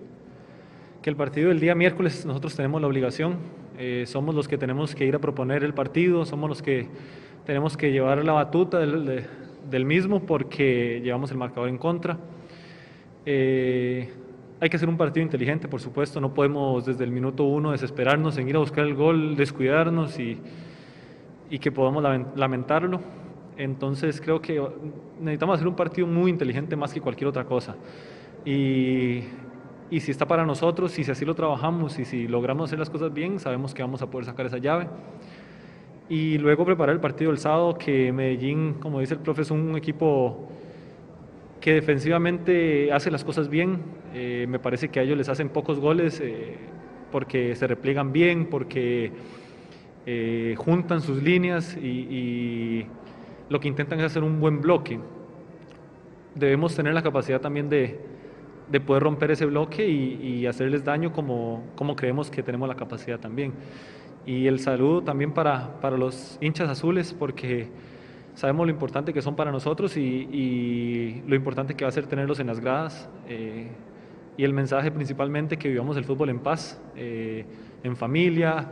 que 1.03 1.11
el 1.11 1.17
partido 1.17 1.49
del 1.49 1.61
día 1.61 1.75
miércoles 1.75 2.27
nosotros 2.27 2.55
tenemos 2.55 2.81
la 2.81 2.87
obligación, 2.87 3.37
eh, 3.79 4.05
somos 4.07 4.35
los 4.35 4.47
que 4.47 4.59
tenemos 4.59 4.95
que 4.95 5.07
ir 5.07 5.15
a 5.15 5.19
proponer 5.19 5.65
el 5.65 5.73
partido, 5.73 6.25
somos 6.25 6.49
los 6.49 6.63
que 6.63 6.87
tenemos 7.47 7.77
que 7.77 7.93
llevar 7.93 8.23
la 8.25 8.33
batuta 8.33 8.79
del, 8.79 9.85
mismo 9.85 10.21
porque 10.21 11.01
llevamos 11.03 11.31
el 11.31 11.39
marcador 11.39 11.69
en 11.69 11.79
contra. 11.79 12.19
Eh, 13.25 14.11
hay 14.61 14.69
que 14.69 14.77
hacer 14.77 14.89
un 14.89 14.97
partido 14.97 15.25
inteligente, 15.25 15.69
por 15.69 15.81
supuesto, 15.81 16.21
no 16.21 16.35
podemos 16.35 16.85
desde 16.85 17.05
el 17.05 17.11
minuto 17.11 17.45
uno 17.45 17.73
desesperarnos 17.73 18.37
en 18.37 18.49
ir 18.49 18.57
a 18.57 18.59
buscar 18.59 18.85
el 18.85 18.95
gol, 18.95 19.37
descuidarnos 19.37 20.19
y, 20.19 20.39
y 21.49 21.59
que 21.59 21.73
podamos 21.73 22.05
lamentarlo. 22.37 23.01
Entonces 23.57 24.21
creo 24.21 24.41
que 24.41 24.63
necesitamos 25.19 25.57
hacer 25.57 25.69
un 25.69 25.77
partido 25.77 26.07
muy 26.07 26.31
inteligente 26.31 26.77
más 26.77 26.93
que 26.93 27.01
cualquier 27.01 27.29
otra 27.29 27.45
cosa. 27.45 27.77
Y 28.45 29.23
y 29.91 29.99
si 29.99 30.13
está 30.13 30.27
para 30.27 30.47
nosotros, 30.47 30.97
y 31.01 31.05
si 31.05 31.11
así 31.11 31.25
lo 31.25 31.35
trabajamos 31.35 31.99
y 31.99 32.05
si 32.05 32.29
logramos 32.29 32.71
hacer 32.71 32.79
las 32.79 32.89
cosas 32.89 33.13
bien, 33.13 33.41
sabemos 33.41 33.75
que 33.75 33.83
vamos 33.83 34.01
a 34.03 34.09
poder 34.09 34.25
sacar 34.25 34.47
esa 34.47 34.59
llave. 34.59 34.87
Y 36.09 36.39
luego 36.39 36.65
preparar 36.65 36.95
el 36.95 37.01
partido 37.01 37.33
del 37.33 37.39
sábado, 37.39 37.77
que 37.77 38.13
Medellín, 38.13 38.75
como 38.75 39.01
dice 39.01 39.15
el 39.15 39.21
profe, 39.21 39.43
es 39.43 39.51
un 39.51 39.77
equipo 39.77 40.49
que 41.61 41.75
defensivamente 41.75 42.93
hace 42.93 43.11
las 43.11 43.25
cosas 43.25 43.49
bien. 43.49 43.83
Eh, 44.15 44.47
me 44.49 44.59
parece 44.59 44.89
que 44.89 45.01
a 45.01 45.03
ellos 45.03 45.19
les 45.19 45.29
hacen 45.29 45.51
pocos 45.51 45.79
goles 45.79 46.21
eh, 46.21 46.57
porque 47.13 47.55
se 47.55 47.67
repliegan 47.67 48.13
bien, 48.13 48.47
porque 48.47 49.13
eh, 50.07 50.55
juntan 50.57 51.03
sus 51.03 51.23
líneas 51.23 51.77
y, 51.77 52.87
lo 53.51 53.59
que 53.59 53.67
intentan 53.67 53.99
es 53.99 54.07
hacer 54.07 54.23
un 54.23 54.39
buen 54.39 54.61
bloque. 54.61 55.01
Debemos 56.37 56.77
tener 56.77 56.95
la 56.95 57.03
capacidad 57.03 57.41
también 57.41 57.69
de, 57.69 57.99
de 58.71 58.81
poder 58.81 59.03
romper 59.03 59.33
ese 59.33 59.45
bloque 59.45 59.89
y, 59.89 60.21
y, 60.23 60.47
hacerles 60.47 60.85
daño 60.85 61.13
como, 61.13 61.65
como 61.75 61.97
creemos 61.97 62.31
que 62.31 62.45
tenemos 62.45 62.69
la 62.69 62.77
capacidad 62.77 63.19
también. 63.19 63.53
Y 64.25 64.47
el 64.47 64.61
saludo 64.61 65.03
también 65.03 65.33
para, 65.33 65.81
para 65.81 65.97
los 65.97 66.39
hinchas 66.41 66.69
azules 66.69 67.13
porque 67.13 67.67
sabemos 68.35 68.67
lo 68.67 68.73
importante 68.73 69.13
que 69.13 69.23
son 69.23 69.37
para 69.37 69.53
nosotros 69.53 69.97
y, 69.97 71.23
lo 71.27 71.35
importante 71.35 71.75
que 71.75 71.85
va 71.85 71.89
a 71.89 71.93
ser 71.93 72.07
tenerlos 72.07 72.41
en 72.41 72.47
las 72.47 72.61
gradas. 72.61 73.09
Eh, 73.29 73.69
y 74.37 74.45
el 74.45 74.55
mensaje 74.55 74.91
principalmente 74.91 75.59
que 75.59 75.69
vivamos 75.69 75.97
el 75.97 76.05
fútbol 76.05 76.31
en 76.31 76.39
paz, 76.39 76.81
eh, 76.97 77.45
en 77.83 77.97
familia 77.97 78.69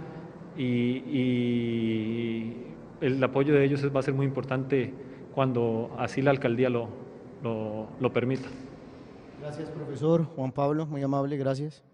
y, 0.56 2.52
el 3.00 3.22
apoyo 3.22 3.54
de 3.54 3.64
ellos 3.64 3.84
va 3.94 4.00
a 4.00 4.02
ser 4.02 4.14
muy 4.14 4.26
importante 4.26 4.92
cuando 5.32 5.94
así 5.98 6.20
la 6.20 6.32
alcaldía 6.32 6.68
lo, 6.68 6.88
lo 7.42 8.12
permita. 8.12 8.48
Gracias, 9.40 9.68
profesor. 9.70 10.24
Juan 10.24 10.50
Pablo, 10.50 10.86
muy 10.86 11.02
amable, 11.02 11.36
gracias. 11.36 11.84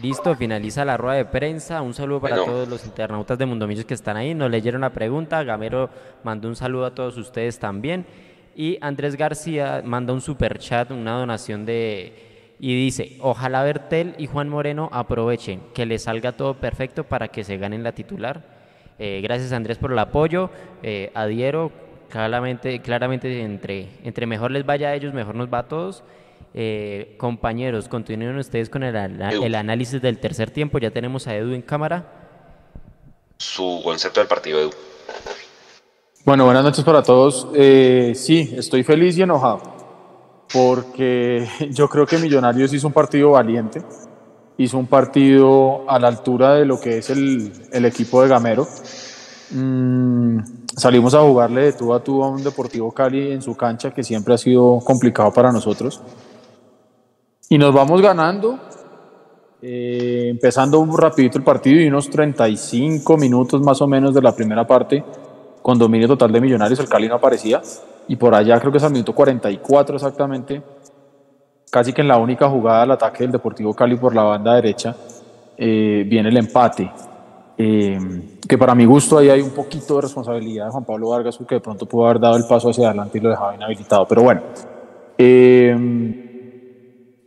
Listo, 0.00 0.34
finaliza 0.36 0.84
la 0.84 0.96
rueda 0.96 1.16
de 1.16 1.24
prensa. 1.24 1.82
Un 1.82 1.94
saludo 1.94 2.20
para 2.20 2.36
Bueno. 2.36 2.52
todos 2.52 2.68
los 2.68 2.84
internautas 2.86 3.36
de 3.36 3.44
Mundomillos 3.46 3.84
que 3.84 3.94
están 3.94 4.16
ahí. 4.16 4.34
Nos 4.34 4.50
leyeron 4.50 4.82
la 4.82 4.90
pregunta. 4.90 5.42
Gamero 5.42 5.90
mandó 6.22 6.48
un 6.48 6.56
saludo 6.56 6.86
a 6.86 6.94
todos 6.94 7.16
ustedes 7.18 7.58
también. 7.58 8.06
Y 8.54 8.78
Andrés 8.80 9.16
García 9.16 9.82
manda 9.84 10.12
un 10.12 10.20
super 10.20 10.58
chat, 10.58 10.90
una 10.90 11.18
donación 11.18 11.66
de. 11.66 12.54
Y 12.60 12.74
dice: 12.76 13.16
Ojalá 13.20 13.62
Bertel 13.64 14.14
y 14.18 14.26
Juan 14.26 14.48
Moreno 14.48 14.88
aprovechen, 14.92 15.60
que 15.74 15.86
les 15.86 16.04
salga 16.04 16.32
todo 16.32 16.54
perfecto 16.54 17.04
para 17.04 17.28
que 17.28 17.42
se 17.42 17.56
ganen 17.56 17.82
la 17.82 17.92
titular. 17.92 18.42
Eh, 18.98 19.20
gracias 19.22 19.52
Andrés 19.52 19.78
por 19.78 19.92
el 19.92 19.98
apoyo. 19.98 20.50
Eh, 20.82 21.10
adhiero. 21.14 21.72
Claramente, 22.10 22.80
claramente 22.80 23.40
entre, 23.42 23.86
entre 24.02 24.26
mejor 24.26 24.50
les 24.50 24.66
vaya 24.66 24.88
a 24.88 24.94
ellos, 24.96 25.14
mejor 25.14 25.36
nos 25.36 25.46
va 25.46 25.60
a 25.60 25.68
todos. 25.68 26.02
Eh, 26.52 27.16
compañeros, 27.18 27.88
continúen 27.88 28.36
ustedes 28.36 28.68
con 28.68 28.82
el, 28.82 29.54
análisis 29.54 30.02
del 30.02 30.18
tercer 30.18 30.50
tiempo. 30.50 30.78
Ya 30.78 30.90
tenemos 30.90 31.26
a 31.26 31.36
Edu 31.36 31.52
en 31.52 31.62
cámara. 31.62 32.04
Su 33.38 33.80
concepto 33.84 34.20
del 34.20 34.28
partido, 34.28 34.60
Edu. 34.60 34.70
Bueno, 36.24 36.44
buenas 36.44 36.64
noches 36.64 36.84
para 36.84 37.02
todos. 37.02 37.48
Eh, 37.54 38.12
sí, 38.14 38.54
estoy 38.56 38.82
feliz 38.82 39.16
y 39.16 39.22
enojado 39.22 39.80
porque 40.52 41.48
yo 41.70 41.88
creo 41.88 42.06
que 42.06 42.18
Millonarios 42.18 42.72
hizo 42.72 42.86
un 42.86 42.92
partido 42.92 43.30
valiente, 43.30 43.82
hizo 44.58 44.78
un 44.78 44.86
partido 44.86 45.88
a 45.88 45.98
la 45.98 46.08
altura 46.08 46.54
de 46.54 46.64
lo 46.64 46.80
que 46.80 46.98
es 46.98 47.10
el, 47.10 47.52
el 47.72 47.84
equipo 47.84 48.22
de 48.22 48.28
Gamero. 48.28 48.66
Mm, 49.52 50.38
salimos 50.76 51.14
a 51.14 51.20
jugarle 51.20 51.62
de 51.62 51.72
tú 51.72 51.92
a 51.92 52.02
tú 52.02 52.22
a 52.22 52.28
un 52.28 52.42
Deportivo 52.44 52.92
Cali 52.92 53.32
en 53.32 53.42
su 53.42 53.56
cancha 53.56 53.92
que 53.92 54.04
siempre 54.04 54.34
ha 54.34 54.38
sido 54.38 54.78
complicado 54.84 55.32
para 55.32 55.50
nosotros. 55.52 56.00
Y 57.52 57.58
nos 57.58 57.74
vamos 57.74 58.00
ganando, 58.00 58.60
eh, 59.60 60.28
empezando 60.30 60.86
rapidito 60.96 61.36
el 61.36 61.42
partido 61.42 61.80
y 61.80 61.88
unos 61.88 62.08
35 62.08 63.16
minutos 63.16 63.60
más 63.60 63.82
o 63.82 63.88
menos 63.88 64.14
de 64.14 64.22
la 64.22 64.32
primera 64.32 64.64
parte 64.64 65.02
con 65.60 65.76
dominio 65.76 66.06
total 66.06 66.30
de 66.30 66.40
Millonarios, 66.40 66.78
el 66.78 66.88
Cali 66.88 67.08
no 67.08 67.16
aparecía, 67.16 67.60
y 68.06 68.14
por 68.14 68.36
allá 68.36 68.60
creo 68.60 68.70
que 68.70 68.78
es 68.78 68.84
al 68.84 68.92
minuto 68.92 69.12
44 69.12 69.96
exactamente, 69.96 70.62
casi 71.72 71.92
que 71.92 72.02
en 72.02 72.06
la 72.06 72.18
única 72.18 72.48
jugada 72.48 72.82
al 72.82 72.92
ataque 72.92 73.24
del 73.24 73.32
Deportivo 73.32 73.74
Cali 73.74 73.96
por 73.96 74.14
la 74.14 74.22
banda 74.22 74.54
derecha, 74.54 74.94
eh, 75.56 76.04
viene 76.06 76.28
el 76.28 76.36
empate. 76.36 76.88
Eh, 77.58 77.98
que 78.48 78.56
para 78.56 78.76
mi 78.76 78.84
gusto 78.84 79.18
ahí 79.18 79.28
hay 79.28 79.40
un 79.40 79.50
poquito 79.50 79.96
de 79.96 80.02
responsabilidad 80.02 80.66
de 80.66 80.70
Juan 80.70 80.84
Pablo 80.84 81.08
Vargas, 81.08 81.36
porque 81.36 81.56
de 81.56 81.60
pronto 81.60 81.84
pudo 81.84 82.06
haber 82.06 82.20
dado 82.20 82.36
el 82.36 82.44
paso 82.46 82.70
hacia 82.70 82.86
adelante 82.86 83.18
y 83.18 83.20
lo 83.20 83.30
dejaba 83.30 83.56
inhabilitado. 83.56 84.06
Pero 84.06 84.22
bueno, 84.22 84.40
eh, 85.18 86.29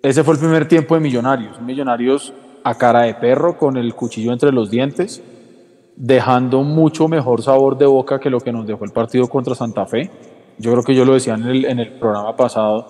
ese 0.03 0.23
fue 0.25 0.33
el 0.33 0.39
primer 0.41 0.67
tiempo 0.67 0.95
de 0.95 1.01
Millonarios. 1.01 1.61
Millonarios 1.61 2.33
a 2.65 2.75
cara 2.75 3.03
de 3.03 3.13
perro, 3.13 3.57
con 3.57 3.77
el 3.77 3.95
cuchillo 3.95 4.33
entre 4.33 4.51
los 4.51 4.69
dientes, 4.69 5.23
dejando 5.95 6.61
mucho 6.63 7.07
mejor 7.07 7.41
sabor 7.41 7.77
de 7.77 7.85
boca 7.85 8.19
que 8.19 8.29
lo 8.29 8.41
que 8.41 8.51
nos 8.51 8.67
dejó 8.67 8.83
el 8.83 8.91
partido 8.91 9.29
contra 9.29 9.55
Santa 9.55 9.85
Fe. 9.85 10.09
Yo 10.57 10.71
creo 10.71 10.83
que 10.83 10.93
yo 10.93 11.05
lo 11.05 11.13
decía 11.13 11.35
en 11.35 11.43
el, 11.43 11.65
en 11.65 11.79
el 11.79 11.93
programa 11.93 12.35
pasado, 12.35 12.85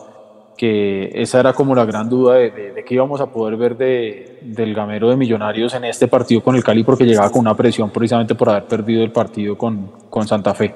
que 0.58 1.12
esa 1.14 1.40
era 1.40 1.54
como 1.54 1.76
la 1.76 1.86
gran 1.86 2.10
duda 2.10 2.34
de, 2.34 2.50
de, 2.50 2.84
qué 2.84 2.96
íbamos 2.96 3.22
a 3.22 3.28
poder 3.28 3.58
ver 3.58 3.78
de, 3.78 4.40
del 4.42 4.74
gamero 4.74 5.10
de 5.10 5.16
Millonarios 5.16 5.76
en 5.76 5.84
este 5.86 6.08
partido 6.08 6.42
con 6.42 6.56
el 6.56 6.64
Cali, 6.64 6.84
porque 6.84 7.06
llegaba 7.06 7.30
con 7.30 7.42
una 7.42 7.56
presión 7.56 7.92
precisamente 7.92 8.34
por 8.34 8.50
haber 8.50 8.66
perdido 8.66 9.04
el 9.04 9.12
partido 9.12 9.56
con, 9.56 9.92
con 10.10 10.28
Santa 10.28 10.56
Fe. 10.56 10.74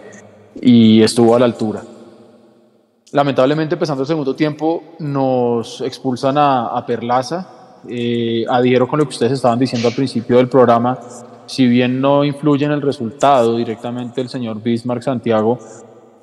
Y 0.62 1.02
estuvo 1.02 1.36
a 1.36 1.40
la 1.40 1.46
altura. 1.46 1.82
Lamentablemente, 3.12 3.76
empezando 3.76 4.04
el 4.04 4.08
segundo 4.08 4.36
tiempo, 4.36 4.84
nos 5.00 5.82
expulsan 5.82 6.38
a, 6.38 6.84
Perlaza. 6.86 7.48
Eh, 7.88 8.44
adhiero 8.50 8.88
con 8.88 9.00
lo 9.00 9.06
que 9.06 9.12
ustedes 9.12 9.34
estaban 9.34 9.60
diciendo 9.60 9.88
al 9.88 9.94
principio 9.94 10.38
del 10.38 10.50
programa. 10.50 10.98
Si 11.46 11.66
bien 11.68 12.02
no 12.02 12.26
influye 12.26 12.66
en 12.66 12.72
el 12.72 12.82
resultado 12.82 13.56
directamente 13.56 14.20
el 14.20 14.28
señor 14.28 14.62
Bismarck 14.62 15.04
Santiago, 15.04 15.58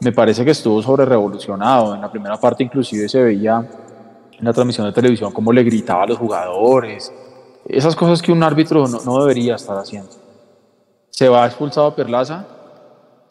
me 0.00 0.12
parece 0.12 0.44
que 0.44 0.50
estuvo 0.50 0.82
sobre 0.82 1.06
revolucionado. 1.06 1.94
En 1.94 2.02
la 2.02 2.10
primera 2.10 2.36
parte 2.38 2.64
inclusive 2.64 3.08
se 3.08 3.22
veía 3.22 3.66
en 4.38 4.44
la 4.44 4.52
transmisión 4.52 4.86
de 4.86 4.92
televisión 4.92 5.32
cómo 5.32 5.52
le 5.52 5.62
gritaba 5.62 6.02
a 6.02 6.06
los 6.06 6.18
jugadores. 6.18 7.10
Esas 7.66 7.96
cosas 7.96 8.20
que 8.20 8.30
un 8.30 8.42
árbitro 8.42 8.86
no, 8.86 8.98
no 9.06 9.20
debería 9.20 9.54
estar 9.54 9.78
haciendo. 9.78 10.10
Se 11.08 11.30
va 11.30 11.46
expulsado 11.46 11.86
a 11.86 11.96
Perlaza 11.96 12.44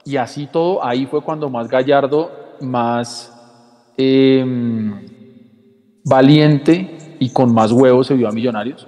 y 0.03 0.17
así 0.17 0.47
todo, 0.47 0.83
ahí 0.83 1.05
fue 1.05 1.21
cuando 1.21 1.49
más 1.49 1.67
Gallardo, 1.67 2.31
más 2.59 3.32
eh, 3.97 4.45
valiente 6.03 7.15
y 7.19 7.29
con 7.29 7.53
más 7.53 7.71
huevos 7.71 8.07
se 8.07 8.15
vio 8.15 8.27
a 8.27 8.31
Millonarios. 8.31 8.87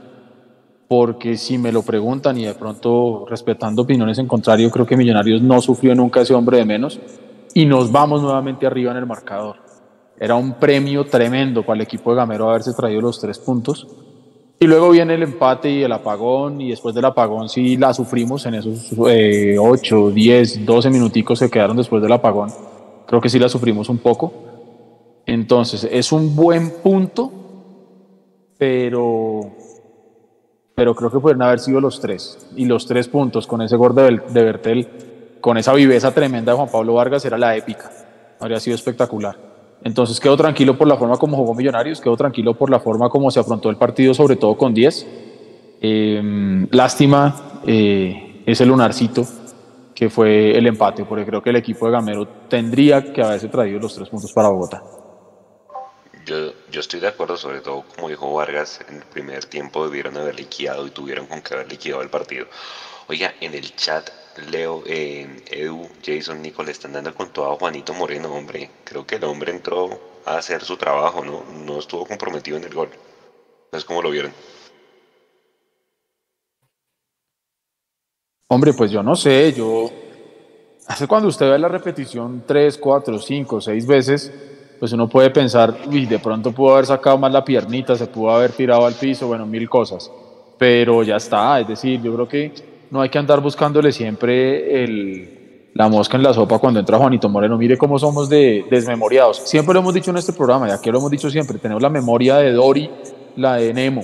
Porque 0.87 1.35
si 1.37 1.57
me 1.57 1.71
lo 1.71 1.81
preguntan 1.81 2.37
y 2.37 2.45
de 2.45 2.53
pronto 2.53 3.25
respetando 3.27 3.81
opiniones 3.81 4.19
en 4.19 4.27
contrario, 4.27 4.69
creo 4.69 4.85
que 4.85 4.95
Millonarios 4.95 5.41
no 5.41 5.59
sufrió 5.61 5.95
nunca 5.95 6.21
ese 6.21 6.33
hombre 6.33 6.57
de 6.57 6.65
menos 6.65 6.99
y 7.53 7.65
nos 7.65 7.91
vamos 7.91 8.21
nuevamente 8.21 8.67
arriba 8.67 8.91
en 8.91 8.97
el 8.97 9.05
marcador. 9.05 9.55
Era 10.19 10.35
un 10.35 10.53
premio 10.53 11.05
tremendo 11.05 11.63
para 11.63 11.75
el 11.75 11.81
equipo 11.81 12.11
de 12.11 12.17
Gamero 12.17 12.49
haberse 12.49 12.73
traído 12.73 13.01
los 13.01 13.19
tres 13.19 13.39
puntos. 13.39 13.87
Y 14.59 14.67
luego 14.67 14.91
viene 14.91 15.15
el 15.15 15.23
empate 15.23 15.69
y 15.69 15.83
el 15.83 15.91
apagón, 15.91 16.61
y 16.61 16.69
después 16.69 16.95
del 16.95 17.03
apagón 17.03 17.49
sí 17.49 17.75
la 17.75 17.93
sufrimos 17.93 18.45
en 18.45 18.55
esos 18.55 18.93
eh, 19.09 19.57
8, 19.59 20.11
10, 20.11 20.65
12 20.65 20.89
minuticos 20.89 21.39
que 21.39 21.49
quedaron 21.49 21.75
después 21.75 22.01
del 22.01 22.13
apagón. 22.13 22.49
Creo 23.05 23.19
que 23.19 23.27
sí 23.27 23.37
la 23.37 23.49
sufrimos 23.49 23.89
un 23.89 23.97
poco. 23.97 24.54
Entonces, 25.25 25.87
es 25.91 26.11
un 26.11 26.35
buen 26.35 26.69
punto, 26.81 27.31
pero, 28.57 29.41
pero 30.75 30.95
creo 30.95 31.11
que 31.11 31.19
pueden 31.19 31.41
haber 31.41 31.59
sido 31.59 31.81
los 31.81 31.99
tres. 31.99 32.37
Y 32.55 32.65
los 32.65 32.85
tres 32.85 33.07
puntos 33.07 33.47
con 33.47 33.61
ese 33.61 33.75
gol 33.75 33.95
de, 33.95 34.21
de 34.29 34.43
Bertel, 34.43 34.87
con 35.41 35.57
esa 35.57 35.73
viveza 35.73 36.13
tremenda 36.13 36.51
de 36.51 36.57
Juan 36.57 36.69
Pablo 36.69 36.93
Vargas, 36.95 37.25
era 37.25 37.37
la 37.37 37.55
épica. 37.55 37.91
Habría 38.39 38.59
sido 38.59 38.75
espectacular. 38.75 39.37
Entonces 39.83 40.19
quedó 40.19 40.35
tranquilo 40.35 40.77
por 40.77 40.87
la 40.87 40.97
forma 40.97 41.17
como 41.17 41.37
jugó 41.37 41.53
Millonarios, 41.53 42.01
quedó 42.01 42.17
tranquilo 42.17 42.55
por 42.55 42.69
la 42.69 42.79
forma 42.79 43.09
como 43.09 43.29
se 43.29 43.39
afrontó 43.39 43.69
el 43.69 43.77
partido, 43.77 44.13
sobre 44.13 44.35
todo 44.35 44.57
con 44.57 44.73
10. 44.73 45.07
Eh, 45.81 46.67
lástima 46.71 47.61
eh, 47.67 48.41
ese 48.45 48.65
lunarcito 48.65 49.25
que 49.93 50.09
fue 50.09 50.57
el 50.57 50.67
empate, 50.67 51.05
porque 51.05 51.25
creo 51.25 51.41
que 51.41 51.51
el 51.51 51.55
equipo 51.55 51.85
de 51.85 51.93
Gamero 51.93 52.27
tendría 52.49 53.13
que 53.13 53.21
haberse 53.21 53.47
traído 53.47 53.79
los 53.79 53.95
tres 53.95 54.09
puntos 54.09 54.33
para 54.33 54.49
Bogotá. 54.49 54.83
Yo, 56.25 56.53
yo 56.71 56.79
estoy 56.79 56.99
de 56.99 57.07
acuerdo, 57.07 57.37
sobre 57.37 57.61
todo, 57.61 57.83
como 57.95 58.09
dijo 58.09 58.33
Vargas, 58.33 58.79
en 58.87 58.97
el 58.97 59.03
primer 59.03 59.45
tiempo 59.45 59.85
debieron 59.85 60.17
haber 60.17 60.35
liquidado 60.35 60.87
y 60.87 60.89
tuvieron 60.89 61.27
con 61.27 61.41
que 61.41 61.53
haber 61.53 61.69
liquidado 61.69 62.01
el 62.01 62.09
partido. 62.09 62.47
Oiga, 63.07 63.35
en 63.39 63.53
el 63.53 63.75
chat, 63.75 64.09
Leo, 64.49 64.81
eh, 64.87 65.43
Edu, 65.51 65.87
Jason, 66.03 66.41
Nico, 66.41 66.63
le 66.63 66.71
están 66.71 66.93
dando 66.93 67.13
con 67.13 67.31
todo 67.31 67.51
a 67.51 67.55
Juanito 67.57 67.93
Moreno, 67.93 68.33
hombre. 68.33 68.71
Creo 68.83 69.05
que 69.05 69.17
el 69.17 69.23
hombre 69.25 69.51
entró 69.51 70.21
a 70.25 70.37
hacer 70.37 70.63
su 70.63 70.77
trabajo, 70.77 71.23
¿no? 71.23 71.43
No 71.63 71.77
estuvo 71.77 72.07
comprometido 72.07 72.57
en 72.57 72.63
el 72.63 72.73
gol. 72.73 72.89
Entonces, 73.65 73.85
¿cómo 73.85 74.01
lo 74.01 74.09
vieron? 74.09 74.33
Hombre, 78.47 78.73
pues 78.73 78.89
yo 78.89 79.03
no 79.03 79.15
sé, 79.15 79.53
yo... 79.53 79.91
Hace 80.87 81.07
cuando 81.07 81.29
usted 81.29 81.49
ve 81.49 81.59
la 81.59 81.67
repetición 81.67 82.43
tres, 82.47 82.77
cuatro, 82.77 83.19
cinco, 83.19 83.59
seis 83.59 83.85
veces, 83.87 84.31
pues 84.79 84.91
uno 84.91 85.07
puede 85.07 85.29
pensar, 85.29 85.75
uy, 85.87 86.05
de 86.05 86.19
pronto 86.19 86.51
pudo 86.51 86.73
haber 86.73 86.85
sacado 86.85 87.17
más 87.17 87.31
la 87.31 87.43
piernita, 87.43 87.95
se 87.95 88.07
pudo 88.07 88.31
haber 88.31 88.51
tirado 88.51 88.85
al 88.85 88.93
piso, 88.93 89.27
bueno, 89.27 89.45
mil 89.45 89.69
cosas. 89.69 90.11
Pero 90.57 91.03
ya 91.03 91.17
está, 91.17 91.59
es 91.59 91.67
decir, 91.67 92.01
yo 92.01 92.13
creo 92.13 92.27
que 92.27 92.53
no 92.91 93.01
hay 93.01 93.09
que 93.09 93.17
andar 93.17 93.41
buscándole 93.41 93.91
siempre 93.91 94.83
el, 94.83 95.69
la 95.73 95.89
mosca 95.89 96.17
en 96.17 96.23
la 96.23 96.33
sopa 96.33 96.59
cuando 96.59 96.79
entra 96.79 96.97
Juanito 96.97 97.27
Moreno. 97.29 97.57
Mire 97.57 97.77
cómo 97.77 97.99
somos 97.99 98.29
de 98.29 98.65
desmemoriados. 98.69 99.41
Siempre 99.45 99.73
lo 99.73 99.81
hemos 99.81 99.93
dicho 99.93 100.11
en 100.11 100.17
este 100.17 100.33
programa, 100.33 100.69
y 100.69 100.71
aquí 100.71 100.89
lo 100.89 100.99
hemos 100.99 101.11
dicho 101.11 101.29
siempre, 101.29 101.57
tenemos 101.59 101.81
la 101.81 101.89
memoria 101.89 102.37
de 102.37 102.51
Dory, 102.53 102.89
la 103.35 103.55
de 103.55 103.73
Nemo. 103.73 104.03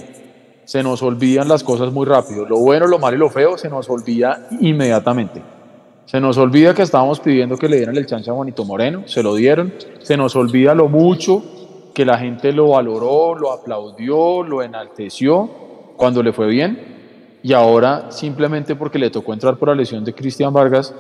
Se 0.66 0.84
nos 0.84 1.02
olvidan 1.02 1.48
las 1.48 1.64
cosas 1.64 1.92
muy 1.92 2.06
rápido. 2.06 2.46
Lo 2.46 2.58
bueno, 2.58 2.88
lo 2.88 3.00
malo 3.00 3.16
y 3.16 3.20
lo 3.20 3.30
feo 3.30 3.58
se 3.58 3.70
nos 3.70 3.90
olvida 3.90 4.48
inmediatamente. 4.60 5.42
Se 6.12 6.20
nos 6.20 6.38
olvida 6.38 6.74
que 6.74 6.82
estábamos 6.82 7.22
pidiendo 7.22 7.56
que 7.56 7.70
le 7.70 7.78
dieran 7.78 7.96
el 7.96 8.06
chance 8.06 8.30
a 8.30 8.34
Juanito 8.34 8.66
Moreno, 8.66 9.04
se 9.06 9.24
lo 9.24 9.34
dieron. 9.34 9.74
Se 10.02 10.18
nos 10.18 10.36
olvida 10.36 10.76
lo 10.76 10.90
mucho 10.90 11.42
que 11.94 12.04
la 12.04 12.18
gente 12.18 12.52
lo 12.52 12.68
valoró, 12.68 13.34
lo 13.34 13.54
aplaudió, 13.54 14.44
lo 14.44 14.62
enalteció 14.62 15.50
cuando 15.96 16.22
le 16.22 16.34
fue 16.34 16.48
bien. 16.48 17.40
Y 17.44 17.54
ahora, 17.54 18.12
simplemente 18.12 18.76
porque 18.76 19.00
le 19.00 19.10
tocó 19.10 19.32
entrar 19.32 19.56
por 19.56 19.70
la 19.70 19.76
lesión 19.76 20.04
de 20.04 20.14
Cristian 20.14 20.52
Vargas, 20.52 20.94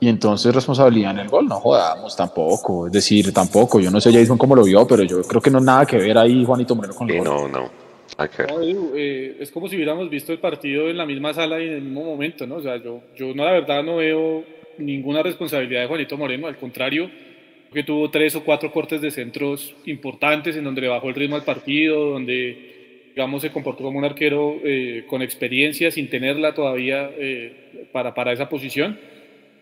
y 0.00 0.08
entonces 0.08 0.54
responsabilidad 0.54 1.10
en 1.10 1.18
el 1.18 1.28
gol, 1.28 1.46
no 1.46 1.60
jodamos 1.60 2.16
tampoco. 2.16 2.86
Es 2.86 2.92
decir, 2.94 3.34
tampoco. 3.34 3.78
Yo 3.78 3.90
no 3.90 4.00
sé 4.00 4.10
Jason 4.10 4.38
cómo 4.38 4.56
lo 4.56 4.64
vio, 4.64 4.86
pero 4.86 5.02
yo 5.02 5.20
creo 5.20 5.42
que 5.42 5.50
no 5.50 5.60
nada 5.60 5.84
que 5.84 5.98
ver 5.98 6.16
ahí 6.16 6.46
Juanito 6.46 6.74
Moreno 6.74 6.94
con 6.94 7.10
el 7.10 7.18
gol. 7.18 7.26
No, 7.26 7.46
no. 7.46 7.85
Eh, 8.18 9.36
es 9.40 9.50
como 9.50 9.68
si 9.68 9.76
hubiéramos 9.76 10.08
visto 10.08 10.32
el 10.32 10.38
partido 10.38 10.88
en 10.88 10.96
la 10.96 11.04
misma 11.04 11.34
sala 11.34 11.60
y 11.60 11.66
en 11.66 11.74
el 11.74 11.82
mismo 11.82 12.04
momento, 12.04 12.46
¿no? 12.46 12.56
O 12.56 12.62
sea, 12.62 12.76
yo, 12.82 13.02
yo 13.16 13.34
no, 13.34 13.44
la 13.44 13.52
verdad 13.52 13.82
no 13.82 13.96
veo 13.96 14.44
ninguna 14.78 15.22
responsabilidad 15.22 15.82
de 15.82 15.86
Juanito 15.86 16.16
Moreno, 16.16 16.46
al 16.46 16.56
contrario, 16.56 17.10
que 17.72 17.82
tuvo 17.82 18.10
tres 18.10 18.34
o 18.34 18.44
cuatro 18.44 18.72
cortes 18.72 19.00
de 19.00 19.10
centros 19.10 19.74
importantes 19.84 20.56
en 20.56 20.64
donde 20.64 20.80
le 20.80 20.88
bajó 20.88 21.08
el 21.08 21.14
ritmo 21.14 21.36
al 21.36 21.44
partido, 21.44 22.10
donde, 22.10 23.10
digamos, 23.14 23.42
se 23.42 23.50
comportó 23.50 23.84
como 23.84 23.98
un 23.98 24.04
arquero 24.04 24.56
eh, 24.64 25.04
con 25.06 25.20
experiencia, 25.20 25.90
sin 25.90 26.08
tenerla 26.08 26.54
todavía 26.54 27.10
eh, 27.18 27.88
para, 27.92 28.14
para 28.14 28.32
esa 28.32 28.48
posición. 28.48 28.98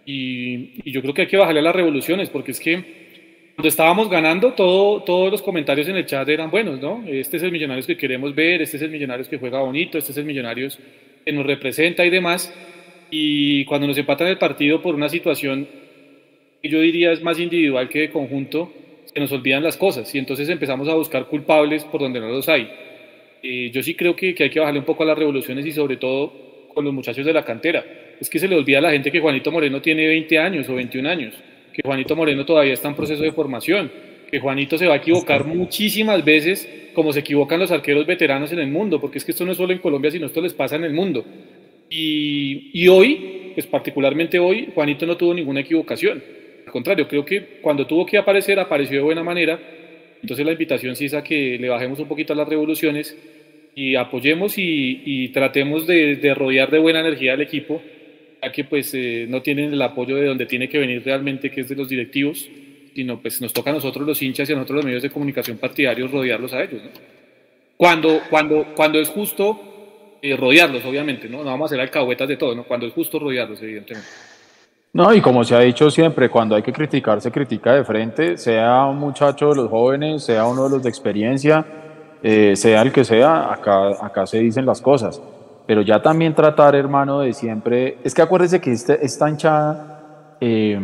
Y, 0.06 0.80
y, 0.84 0.92
yo 0.92 1.00
creo 1.00 1.14
que 1.14 1.22
hay 1.22 1.28
que 1.28 1.36
bajarle 1.36 1.60
a 1.60 1.64
las 1.64 1.74
revoluciones, 1.74 2.30
porque 2.30 2.52
es 2.52 2.60
que 2.60 3.03
cuando 3.54 3.68
estábamos 3.68 4.10
ganando, 4.10 4.52
todo, 4.52 5.02
todos 5.04 5.30
los 5.30 5.40
comentarios 5.40 5.86
en 5.86 5.96
el 5.96 6.06
chat 6.06 6.28
eran 6.28 6.50
buenos, 6.50 6.80
¿no? 6.80 7.04
Este 7.06 7.36
es 7.36 7.42
el 7.44 7.52
Millonarios 7.52 7.86
que 7.86 7.96
queremos 7.96 8.34
ver, 8.34 8.62
este 8.62 8.78
es 8.78 8.82
el 8.82 8.90
Millonarios 8.90 9.28
que 9.28 9.38
juega 9.38 9.60
bonito, 9.60 9.96
este 9.96 10.10
es 10.10 10.18
el 10.18 10.24
Millonarios 10.24 10.76
que 11.24 11.32
nos 11.32 11.46
representa 11.46 12.04
y 12.04 12.10
demás. 12.10 12.52
Y 13.10 13.64
cuando 13.66 13.86
nos 13.86 13.96
empatan 13.96 14.26
el 14.26 14.38
partido 14.38 14.82
por 14.82 14.96
una 14.96 15.08
situación 15.08 15.68
que 16.60 16.68
yo 16.68 16.80
diría 16.80 17.12
es 17.12 17.22
más 17.22 17.38
individual 17.38 17.88
que 17.88 18.00
de 18.00 18.10
conjunto, 18.10 18.72
se 19.04 19.20
nos 19.20 19.30
olvidan 19.30 19.62
las 19.62 19.76
cosas 19.76 20.12
y 20.12 20.18
entonces 20.18 20.48
empezamos 20.48 20.88
a 20.88 20.94
buscar 20.94 21.26
culpables 21.26 21.84
por 21.84 22.00
donde 22.00 22.18
no 22.18 22.26
los 22.26 22.48
hay. 22.48 22.68
Eh, 23.40 23.70
yo 23.72 23.84
sí 23.84 23.94
creo 23.94 24.16
que, 24.16 24.34
que 24.34 24.44
hay 24.44 24.50
que 24.50 24.58
bajarle 24.58 24.80
un 24.80 24.86
poco 24.86 25.04
a 25.04 25.06
las 25.06 25.18
revoluciones 25.18 25.64
y 25.64 25.70
sobre 25.70 25.96
todo 25.96 26.66
con 26.74 26.84
los 26.84 26.92
muchachos 26.92 27.24
de 27.24 27.32
la 27.32 27.44
cantera. 27.44 27.84
Es 28.20 28.28
que 28.28 28.40
se 28.40 28.48
le 28.48 28.56
olvida 28.56 28.78
a 28.78 28.80
la 28.82 28.90
gente 28.90 29.12
que 29.12 29.20
Juanito 29.20 29.52
Moreno 29.52 29.80
tiene 29.80 30.08
20 30.08 30.38
años 30.40 30.68
o 30.68 30.74
21 30.74 31.08
años 31.08 31.34
que 31.74 31.82
Juanito 31.84 32.14
Moreno 32.14 32.46
todavía 32.46 32.72
está 32.72 32.88
en 32.88 32.94
proceso 32.94 33.22
de 33.22 33.32
formación, 33.32 33.90
que 34.30 34.38
Juanito 34.38 34.78
se 34.78 34.86
va 34.86 34.94
a 34.94 34.98
equivocar 34.98 35.44
muchísimas 35.44 36.24
veces 36.24 36.68
como 36.94 37.12
se 37.12 37.20
equivocan 37.20 37.58
los 37.58 37.72
arqueros 37.72 38.06
veteranos 38.06 38.52
en 38.52 38.60
el 38.60 38.68
mundo, 38.68 39.00
porque 39.00 39.18
es 39.18 39.24
que 39.24 39.32
esto 39.32 39.44
no 39.44 39.50
es 39.50 39.58
solo 39.58 39.72
en 39.72 39.80
Colombia, 39.80 40.12
sino 40.12 40.26
esto 40.26 40.40
les 40.40 40.54
pasa 40.54 40.76
en 40.76 40.84
el 40.84 40.92
mundo. 40.92 41.24
Y, 41.90 42.70
y 42.72 42.86
hoy, 42.86 43.50
pues 43.54 43.66
particularmente 43.66 44.38
hoy, 44.38 44.68
Juanito 44.72 45.04
no 45.04 45.16
tuvo 45.16 45.34
ninguna 45.34 45.60
equivocación. 45.60 46.22
Al 46.64 46.72
contrario, 46.72 47.08
creo 47.08 47.24
que 47.24 47.58
cuando 47.60 47.86
tuvo 47.88 48.06
que 48.06 48.16
aparecer, 48.16 48.58
apareció 48.60 48.98
de 48.98 49.04
buena 49.04 49.24
manera. 49.24 49.58
Entonces 50.22 50.46
la 50.46 50.52
invitación 50.52 50.94
sí 50.94 51.06
es 51.06 51.14
a 51.14 51.24
que 51.24 51.58
le 51.58 51.68
bajemos 51.68 51.98
un 51.98 52.06
poquito 52.06 52.32
a 52.32 52.36
las 52.36 52.48
revoluciones 52.48 53.18
y 53.74 53.96
apoyemos 53.96 54.56
y, 54.58 55.02
y 55.04 55.28
tratemos 55.30 55.88
de, 55.88 56.14
de 56.16 56.34
rodear 56.34 56.70
de 56.70 56.78
buena 56.78 57.00
energía 57.00 57.32
al 57.32 57.42
equipo 57.42 57.82
que 58.50 58.64
pues 58.64 58.92
eh, 58.94 59.26
no 59.28 59.42
tienen 59.42 59.72
el 59.72 59.82
apoyo 59.82 60.16
de 60.16 60.26
donde 60.26 60.46
tiene 60.46 60.68
que 60.68 60.78
venir 60.78 61.02
realmente, 61.04 61.50
que 61.50 61.62
es 61.62 61.68
de 61.68 61.76
los 61.76 61.88
directivos, 61.88 62.48
sino 62.94 63.20
pues 63.20 63.40
nos 63.40 63.52
toca 63.52 63.70
a 63.70 63.74
nosotros 63.74 64.06
los 64.06 64.20
hinchas 64.22 64.48
y 64.48 64.52
a 64.52 64.56
nosotros 64.56 64.76
los 64.76 64.84
medios 64.84 65.02
de 65.02 65.10
comunicación 65.10 65.58
partidarios 65.58 66.10
rodearlos 66.10 66.52
a 66.52 66.62
ellos. 66.62 66.82
¿no? 66.82 66.90
Cuando, 67.76 68.20
cuando, 68.30 68.66
cuando 68.74 68.98
es 68.98 69.08
justo 69.08 70.18
eh, 70.22 70.36
rodearlos, 70.36 70.84
obviamente, 70.84 71.28
¿no? 71.28 71.38
no 71.38 71.44
vamos 71.44 71.70
a 71.70 71.74
hacer 71.74 71.80
alcahuetas 71.80 72.28
de 72.28 72.36
todo, 72.36 72.54
¿no? 72.54 72.64
cuando 72.64 72.86
es 72.86 72.92
justo 72.92 73.18
rodearlos, 73.18 73.60
evidentemente. 73.62 74.08
No, 74.92 75.12
y 75.12 75.20
como 75.20 75.42
se 75.42 75.56
ha 75.56 75.60
dicho 75.60 75.90
siempre, 75.90 76.28
cuando 76.28 76.54
hay 76.54 76.62
que 76.62 76.72
criticar, 76.72 77.20
se 77.20 77.32
critica 77.32 77.74
de 77.74 77.84
frente, 77.84 78.38
sea 78.38 78.84
un 78.84 78.98
muchacho 78.98 79.48
de 79.48 79.56
los 79.56 79.68
jóvenes, 79.68 80.24
sea 80.24 80.46
uno 80.46 80.64
de 80.64 80.70
los 80.70 80.82
de 80.84 80.88
experiencia, 80.88 81.66
eh, 82.22 82.54
sea 82.54 82.82
el 82.82 82.92
que 82.92 83.04
sea, 83.04 83.52
acá, 83.52 84.04
acá 84.04 84.24
se 84.24 84.38
dicen 84.38 84.64
las 84.64 84.80
cosas 84.80 85.20
pero 85.66 85.82
ya 85.82 86.02
también 86.02 86.34
tratar, 86.34 86.74
hermano, 86.74 87.20
de 87.20 87.32
siempre, 87.32 87.98
es 88.04 88.14
que 88.14 88.22
acuérdese 88.22 88.60
que 88.60 88.72
este, 88.72 89.04
esta 89.04 89.28
hinchada, 89.28 90.36
eh, 90.40 90.78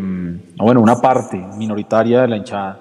bueno, 0.57 0.81
una 0.81 0.97
parte 0.97 1.37
minoritaria 1.57 2.23
de 2.23 2.29
la 2.29 2.37
hinchada, 2.37 2.79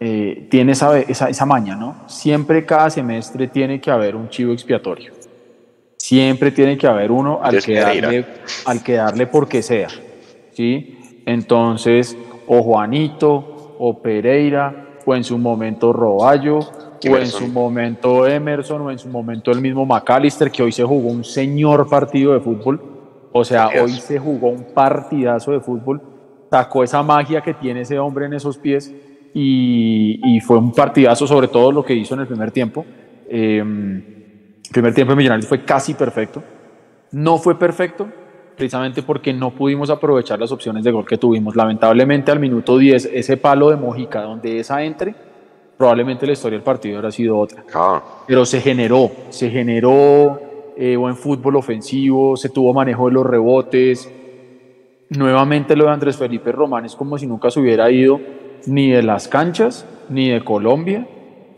eh, 0.00 0.46
tiene 0.50 0.72
esa, 0.72 0.98
esa, 0.98 1.28
esa, 1.28 1.44
maña, 1.44 1.74
¿no? 1.74 1.96
Siempre 2.06 2.64
cada 2.64 2.88
semestre 2.88 3.48
tiene 3.48 3.80
que 3.80 3.90
haber 3.90 4.14
un 4.14 4.28
chivo 4.28 4.52
expiatorio. 4.52 5.12
Siempre 5.96 6.52
tiene 6.52 6.78
que 6.78 6.86
haber 6.86 7.10
uno 7.10 7.40
al 7.42 7.62
que, 7.62 7.74
darle, 7.74 8.24
al 8.64 8.82
que 8.82 8.94
darle 8.94 9.26
porque 9.26 9.60
sea, 9.60 9.88
¿sí? 10.52 11.22
Entonces, 11.26 12.16
o 12.46 12.62
Juanito, 12.62 13.74
o 13.78 14.00
Pereira, 14.00 14.88
o 15.04 15.14
en 15.14 15.24
su 15.24 15.36
momento 15.36 15.92
Roballo, 15.92 16.60
o 17.06 17.16
en 17.16 17.26
su 17.26 17.48
momento 17.48 18.26
Emerson, 18.26 18.82
o 18.82 18.90
en 18.90 18.98
su 18.98 19.08
momento 19.08 19.50
el 19.50 19.60
mismo 19.60 19.84
McAllister, 19.84 20.50
que 20.50 20.62
hoy 20.62 20.72
se 20.72 20.84
jugó 20.84 21.08
un 21.08 21.24
señor 21.24 21.88
partido 21.88 22.32
de 22.32 22.40
fútbol. 22.40 22.80
O 23.32 23.44
sea, 23.44 23.68
hoy 23.82 23.92
se 23.92 24.18
jugó 24.18 24.48
un 24.48 24.64
partidazo 24.74 25.52
de 25.52 25.60
fútbol. 25.60 26.00
Sacó 26.50 26.82
esa 26.82 27.02
magia 27.02 27.40
que 27.40 27.54
tiene 27.54 27.82
ese 27.82 27.98
hombre 27.98 28.26
en 28.26 28.32
esos 28.32 28.56
pies 28.56 28.92
y, 29.34 30.20
y 30.24 30.40
fue 30.40 30.58
un 30.58 30.72
partidazo, 30.72 31.26
sobre 31.26 31.48
todo 31.48 31.70
lo 31.70 31.84
que 31.84 31.94
hizo 31.94 32.14
en 32.14 32.20
el 32.20 32.26
primer 32.26 32.50
tiempo. 32.50 32.84
Eh, 33.28 33.58
el 33.58 34.72
primer 34.72 34.94
tiempo 34.94 35.12
de 35.12 35.16
Millonarios 35.16 35.46
fue 35.46 35.64
casi 35.64 35.94
perfecto. 35.94 36.42
No 37.12 37.38
fue 37.38 37.58
perfecto, 37.58 38.08
precisamente 38.56 39.02
porque 39.02 39.32
no 39.32 39.54
pudimos 39.54 39.88
aprovechar 39.88 40.38
las 40.38 40.52
opciones 40.52 40.84
de 40.84 40.90
gol 40.90 41.06
que 41.06 41.16
tuvimos. 41.16 41.56
Lamentablemente 41.56 42.30
al 42.30 42.40
minuto 42.40 42.76
10, 42.76 43.10
ese 43.12 43.36
palo 43.36 43.70
de 43.70 43.76
Mojica 43.76 44.22
donde 44.22 44.58
esa 44.58 44.82
entre, 44.82 45.14
probablemente 45.78 46.26
la 46.26 46.32
historia 46.32 46.58
del 46.58 46.64
partido 46.64 46.96
hubiera 46.96 47.12
sido 47.12 47.38
otra. 47.38 47.64
Ah. 47.72 48.02
Pero 48.26 48.44
se 48.44 48.60
generó, 48.60 49.10
se 49.30 49.48
generó 49.48 50.40
eh, 50.76 50.96
buen 50.96 51.16
fútbol 51.16 51.56
ofensivo, 51.56 52.36
se 52.36 52.48
tuvo 52.48 52.74
manejo 52.74 53.06
de 53.06 53.12
los 53.12 53.24
rebotes. 53.24 54.12
Nuevamente 55.10 55.76
lo 55.76 55.84
de 55.84 55.92
Andrés 55.92 56.16
Felipe 56.16 56.52
Román 56.52 56.84
es 56.84 56.96
como 56.96 57.16
si 57.16 57.26
nunca 57.26 57.50
se 57.50 57.60
hubiera 57.60 57.90
ido 57.90 58.20
ni 58.66 58.90
de 58.90 59.02
las 59.02 59.28
canchas, 59.28 59.86
ni 60.08 60.28
de 60.28 60.44
Colombia, 60.44 61.06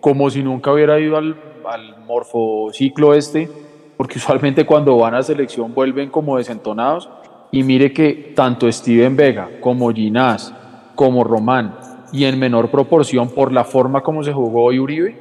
como 0.01 0.29
si 0.31 0.43
nunca 0.43 0.73
hubiera 0.73 1.01
ido 1.01 1.17
al, 1.17 1.35
al 1.67 2.05
morfociclo 2.05 3.15
este, 3.15 3.49
porque 3.97 4.19
usualmente 4.19 4.67
cuando 4.67 4.97
van 4.99 5.15
a 5.15 5.23
selección 5.23 5.75
vuelven 5.75 6.11
como 6.11 6.37
desentonados. 6.37 7.09
Y 7.53 7.65
mire 7.65 7.93
que 7.93 8.33
tanto 8.37 8.71
Steven 8.71 9.17
Vega 9.17 9.51
como 9.61 9.91
Ginás, 9.93 10.55
como 10.95 11.25
Román, 11.25 11.75
y 12.13 12.25
en 12.25 12.39
menor 12.39 12.71
proporción 12.71 13.31
por 13.31 13.53
la 13.53 13.65
forma 13.65 14.03
como 14.03 14.25
se 14.25 14.33
jugó 14.33 14.65
hoy 14.65 14.79
Uribe, 14.79 15.17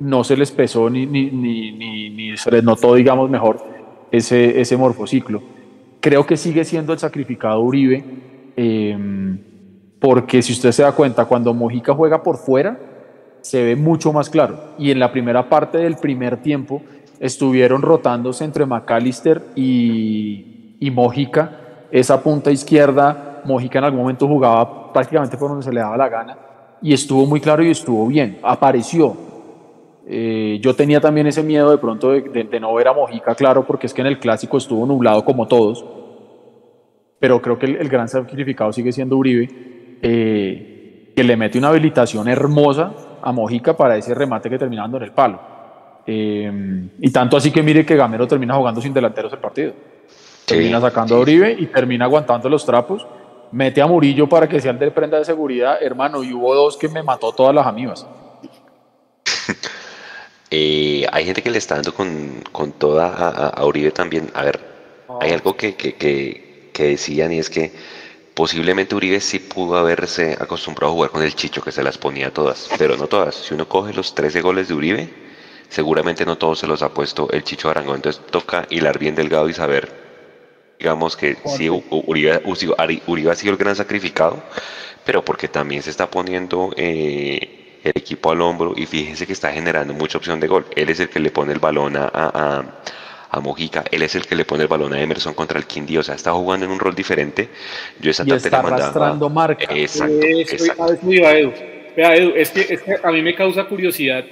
no 0.00 0.24
se 0.24 0.36
les 0.36 0.50
pesó 0.52 0.88
ni, 0.88 1.06
ni, 1.06 1.30
ni, 1.30 2.10
ni 2.10 2.36
se 2.36 2.50
les 2.50 2.64
notó, 2.64 2.94
digamos, 2.94 3.28
mejor 3.28 3.58
ese, 4.10 4.60
ese 4.60 4.76
morfociclo. 4.76 5.42
Creo 6.00 6.24
que 6.26 6.36
sigue 6.36 6.64
siendo 6.64 6.92
el 6.92 6.98
sacrificado 6.98 7.60
Uribe, 7.60 8.04
em, 8.56 9.38
porque 9.98 10.42
si 10.42 10.52
usted 10.52 10.70
se 10.70 10.82
da 10.82 10.92
cuenta, 10.92 11.24
cuando 11.24 11.52
Mojica 11.52 11.94
juega 11.94 12.22
por 12.22 12.36
fuera, 12.36 12.78
se 13.40 13.64
ve 13.64 13.76
mucho 13.76 14.12
más 14.12 14.30
claro. 14.30 14.74
Y 14.78 14.90
en 14.90 15.00
la 15.00 15.10
primera 15.10 15.48
parte 15.48 15.78
del 15.78 15.96
primer 15.96 16.36
tiempo 16.38 16.82
estuvieron 17.18 17.82
rotándose 17.82 18.44
entre 18.44 18.64
McAllister 18.64 19.42
y, 19.56 20.76
y 20.78 20.90
Mojica, 20.92 21.86
esa 21.90 22.22
punta 22.22 22.52
izquierda 22.52 23.42
Mojica 23.44 23.78
en 23.78 23.84
algún 23.86 24.00
momento 24.00 24.28
jugaba 24.28 24.87
prácticamente 24.98 25.36
por 25.36 25.48
donde 25.48 25.64
se 25.64 25.72
le 25.72 25.78
daba 25.78 25.96
la 25.96 26.08
gana 26.08 26.36
y 26.82 26.92
estuvo 26.92 27.24
muy 27.24 27.40
claro 27.40 27.62
y 27.62 27.70
estuvo 27.70 28.04
bien, 28.08 28.38
apareció. 28.42 29.16
Eh, 30.08 30.58
yo 30.60 30.74
tenía 30.74 31.00
también 31.00 31.28
ese 31.28 31.44
miedo 31.44 31.70
de 31.70 31.78
pronto 31.78 32.10
de, 32.10 32.60
no 32.60 32.74
ver 32.74 32.88
a 32.88 32.92
Mojica 32.92 33.34
claro 33.36 33.64
porque 33.64 33.86
es 33.86 33.94
que 33.94 34.00
en 34.00 34.08
el 34.08 34.18
clásico 34.18 34.56
estuvo 34.56 34.84
nublado 34.86 35.24
como 35.24 35.46
todos, 35.46 35.84
pero 37.20 37.40
creo 37.40 37.58
que 37.58 37.66
el, 37.66 37.88
gran 37.88 38.08
sacrificado 38.08 38.72
sigue 38.72 38.90
siendo 38.90 39.16
Uribe, 39.16 39.48
eh, 40.02 41.12
que 41.14 41.22
le 41.22 41.36
mete 41.36 41.58
una 41.58 41.68
habilitación 41.68 42.26
hermosa 42.26 42.92
a 43.22 43.30
Mojica 43.30 43.76
para 43.76 43.96
ese 43.96 44.14
remate 44.14 44.50
que 44.50 44.58
terminando 44.58 44.96
en 44.96 45.02
el 45.04 45.12
palo. 45.12 45.40
Eh, 46.06 46.88
y 47.00 47.10
tanto 47.10 47.36
así 47.36 47.52
que 47.52 47.62
mire 47.62 47.86
que 47.86 47.94
Gamero 47.94 48.26
termina 48.26 48.54
jugando 48.54 48.80
sin 48.80 48.92
delanteros 48.92 49.32
el 49.32 49.38
partido. 49.38 49.74
Termina 50.44 50.80
sacando 50.80 51.16
a 51.16 51.20
Uribe 51.20 51.52
y 51.52 51.66
termina 51.66 52.06
aguantando 52.06 52.48
los 52.48 52.64
trapos 52.66 53.06
mete 53.52 53.80
a 53.80 53.86
Murillo 53.86 54.28
para 54.28 54.48
que 54.48 54.60
sea 54.60 54.72
el 54.72 54.78
de 54.78 54.90
prenda 54.90 55.18
de 55.18 55.24
seguridad, 55.24 55.82
hermano, 55.82 56.22
y 56.22 56.32
hubo 56.32 56.54
dos 56.54 56.76
que 56.76 56.88
me 56.88 57.02
mató 57.02 57.32
todas 57.32 57.54
las 57.54 57.66
amigas. 57.66 58.06
Eh, 60.50 61.06
hay 61.12 61.26
gente 61.26 61.42
que 61.42 61.50
le 61.50 61.58
está 61.58 61.74
dando 61.74 61.92
con, 61.92 62.42
con 62.52 62.72
toda 62.72 63.08
a, 63.50 63.66
Uribe 63.66 63.90
también. 63.90 64.30
A 64.32 64.44
ver, 64.44 64.58
Hay 65.20 65.32
algo 65.32 65.54
que, 65.54 65.74
que, 65.74 65.96
que, 65.96 66.70
que 66.72 66.84
decían 66.84 67.32
y 67.32 67.38
es 67.38 67.50
que 67.50 67.70
posiblemente 68.32 68.94
Uribe 68.94 69.20
sí 69.20 69.40
pudo 69.40 69.76
haberse 69.76 70.38
acostumbrado 70.40 70.92
a 70.92 70.94
jugar 70.94 71.10
con 71.10 71.22
el 71.22 71.34
Chicho, 71.34 71.60
que 71.60 71.72
se 71.72 71.82
las 71.82 71.98
ponía 71.98 72.32
todas, 72.32 72.70
pero 72.78 72.96
no 72.96 73.08
todas. 73.08 73.34
Si 73.34 73.52
uno 73.52 73.68
coge 73.68 73.92
los 73.92 74.14
13 74.14 74.40
goles 74.40 74.68
de 74.68 74.74
Uribe, 74.74 75.10
seguramente 75.68 76.24
no 76.24 76.38
todos 76.38 76.60
se 76.60 76.66
los 76.66 76.82
ha 76.82 76.90
puesto 76.90 77.28
el 77.30 77.44
Chicho 77.44 77.68
Arango. 77.68 77.94
Entonces 77.94 78.22
toca 78.30 78.66
hilar 78.70 78.98
bien 78.98 79.14
delgado 79.14 79.48
y 79.48 79.54
saber, 79.54 80.07
digamos 80.78 81.16
que 81.16 81.36
sí, 81.56 81.68
Uribe, 81.68 82.42
Uribe 83.06 83.30
ha 83.30 83.34
sido 83.34 83.52
el 83.52 83.58
gran 83.58 83.74
sacrificado, 83.74 84.42
pero 85.04 85.24
porque 85.24 85.48
también 85.48 85.82
se 85.82 85.90
está 85.90 86.10
poniendo 86.10 86.72
eh, 86.76 87.80
el 87.82 87.92
equipo 87.94 88.30
al 88.30 88.40
hombro 88.40 88.74
y 88.76 88.86
fíjense 88.86 89.26
que 89.26 89.32
está 89.32 89.52
generando 89.52 89.92
mucha 89.94 90.18
opción 90.18 90.38
de 90.40 90.46
gol. 90.46 90.66
Él 90.76 90.88
es 90.90 91.00
el 91.00 91.08
que 91.08 91.20
le 91.20 91.30
pone 91.30 91.52
el 91.52 91.58
balón 91.58 91.96
a, 91.96 92.10
a, 92.12 92.64
a 93.30 93.40
Mojica, 93.40 93.84
él 93.90 94.02
es 94.02 94.14
el 94.14 94.26
que 94.26 94.36
le 94.36 94.44
pone 94.44 94.62
el 94.62 94.68
balón 94.68 94.94
a 94.94 95.00
Emerson 95.00 95.34
contra 95.34 95.58
el 95.58 95.66
Quindío, 95.66 96.00
o 96.00 96.02
sea, 96.02 96.14
está 96.14 96.32
jugando 96.32 96.66
en 96.66 96.72
un 96.72 96.78
rol 96.78 96.94
diferente. 96.94 97.48
Yo 98.00 98.10
esa 98.10 98.24
y 98.26 98.32
está 98.32 98.60
arrastrando 98.60 99.28
marca. 99.28 99.66
Exacto, 99.74 100.14
exacto. 100.22 100.96
Edu. 101.02 101.52
Vea, 101.96 102.14
Edu, 102.14 102.32
es 102.36 102.50
que, 102.50 102.60
es 102.60 102.82
que 102.82 102.96
a 103.02 103.10
mí 103.10 103.22
me 103.22 103.34
causa 103.34 103.64
curiosidad 103.64 104.24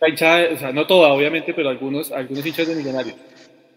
la 0.00 0.08
hinchada, 0.08 0.48
o 0.52 0.58
sea, 0.58 0.72
no 0.72 0.86
toda, 0.86 1.08
obviamente, 1.12 1.54
pero 1.54 1.70
algunos, 1.70 2.12
algunos 2.12 2.44
hinchas 2.44 2.68
de 2.68 2.74
Millonarios. 2.74 3.16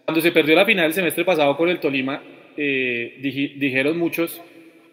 Cuando 0.08 0.22
se 0.22 0.32
perdió 0.32 0.56
la 0.56 0.66
final 0.66 0.86
el 0.86 0.94
semestre 0.94 1.26
pasado 1.26 1.58
con 1.58 1.68
el 1.68 1.82
Tolima, 1.82 2.24
eh, 2.56 3.18
dijeron 3.20 3.98
muchos, 3.98 4.42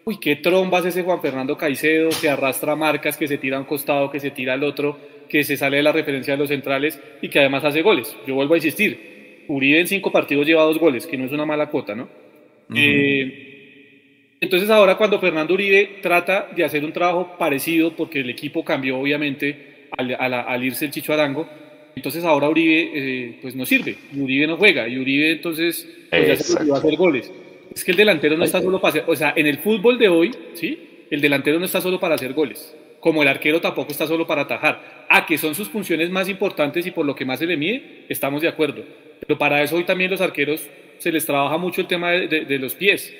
uy, 0.03 0.19
qué 0.19 0.35
trombas 0.35 0.85
ese 0.85 1.03
Juan 1.03 1.21
Fernando 1.21 1.57
Caicedo, 1.57 2.09
que 2.19 2.27
arrastra 2.27 2.75
marcas, 2.75 3.15
que 3.15 3.25
se 3.25 3.37
tira 3.37 3.55
a 3.55 3.61
un 3.61 3.65
costado, 3.65 4.11
que 4.11 4.19
se 4.19 4.31
tira 4.31 4.55
al 4.55 4.63
otro, 4.65 4.99
que 5.29 5.45
se 5.45 5.55
sale 5.55 5.77
de 5.77 5.83
la 5.83 5.93
referencia 5.93 6.33
de 6.33 6.39
los 6.39 6.49
centrales 6.49 7.01
y 7.21 7.29
que 7.29 7.39
además 7.39 7.63
hace 7.63 7.81
goles. 7.81 8.13
Yo 8.27 8.35
vuelvo 8.35 8.55
a 8.55 8.57
insistir, 8.57 9.45
Uribe 9.47 9.79
en 9.79 9.87
cinco 9.87 10.11
partidos 10.11 10.45
lleva 10.45 10.63
dos 10.63 10.79
goles, 10.79 11.07
que 11.07 11.15
no 11.15 11.23
es 11.23 11.31
una 11.31 11.45
mala 11.45 11.67
cuota, 11.67 11.95
¿no? 11.95 12.09
eh, 12.75 14.33
entonces 14.41 14.69
ahora 14.69 14.97
cuando 14.97 15.21
Fernando 15.21 15.53
Uribe 15.53 15.99
trata 16.01 16.49
de 16.53 16.65
hacer 16.65 16.83
un 16.83 16.91
trabajo 16.91 17.37
parecido, 17.39 17.95
porque 17.95 18.19
el 18.19 18.29
equipo 18.31 18.65
cambió 18.65 18.99
obviamente, 18.99 19.87
al, 19.97 20.61
irse 20.65 20.83
el 20.83 20.91
Chicho 20.91 21.13
Arango, 21.13 21.47
entonces 21.95 22.23
ahora 22.23 22.49
Uribe 22.49 22.91
eh, 22.93 23.39
pues 23.41 23.55
no 23.55 23.65
sirve, 23.65 23.95
y 24.13 24.19
Uribe 24.19 24.47
no 24.47 24.57
juega, 24.57 24.87
y 24.87 24.97
Uribe 24.97 25.31
entonces 25.31 25.87
pues 26.09 26.27
ya 26.27 26.35
se 26.35 26.65
va 26.65 26.75
a 26.75 26.79
hacer 26.79 26.95
goles. 26.95 27.31
Es 27.73 27.83
que 27.83 27.91
el 27.91 27.97
delantero 27.97 28.37
no 28.37 28.43
está 28.43 28.61
solo 28.61 28.79
para 28.79 28.89
hacer, 28.91 29.03
o 29.07 29.15
sea, 29.15 29.33
en 29.35 29.47
el 29.47 29.57
fútbol 29.57 29.97
de 29.97 30.07
hoy, 30.07 30.35
¿sí? 30.53 31.05
El 31.09 31.21
delantero 31.21 31.59
no 31.59 31.65
está 31.65 31.81
solo 31.81 31.99
para 31.99 32.15
hacer 32.15 32.33
goles, 32.33 32.75
como 32.99 33.21
el 33.21 33.27
arquero 33.27 33.61
tampoco 33.61 33.91
está 33.91 34.07
solo 34.07 34.25
para 34.25 34.43
atajar. 34.43 35.05
Ah, 35.09 35.25
que 35.25 35.37
son 35.37 35.53
sus 35.55 35.69
funciones 35.69 36.09
más 36.09 36.29
importantes 36.29 36.85
y 36.85 36.91
por 36.91 37.05
lo 37.05 37.15
que 37.15 37.25
más 37.25 37.39
se 37.39 37.45
le 37.45 37.57
mide, 37.57 38.05
estamos 38.09 38.41
de 38.41 38.47
acuerdo. 38.47 38.83
Pero 39.19 39.37
para 39.37 39.61
eso 39.61 39.75
hoy 39.75 39.83
también 39.83 40.09
los 40.09 40.21
arqueros 40.21 40.67
se 40.97 41.11
les 41.11 41.25
trabaja 41.25 41.57
mucho 41.57 41.81
el 41.81 41.87
tema 41.87 42.11
de, 42.11 42.45
de 42.45 42.59
los 42.59 42.73
pies, 42.73 43.13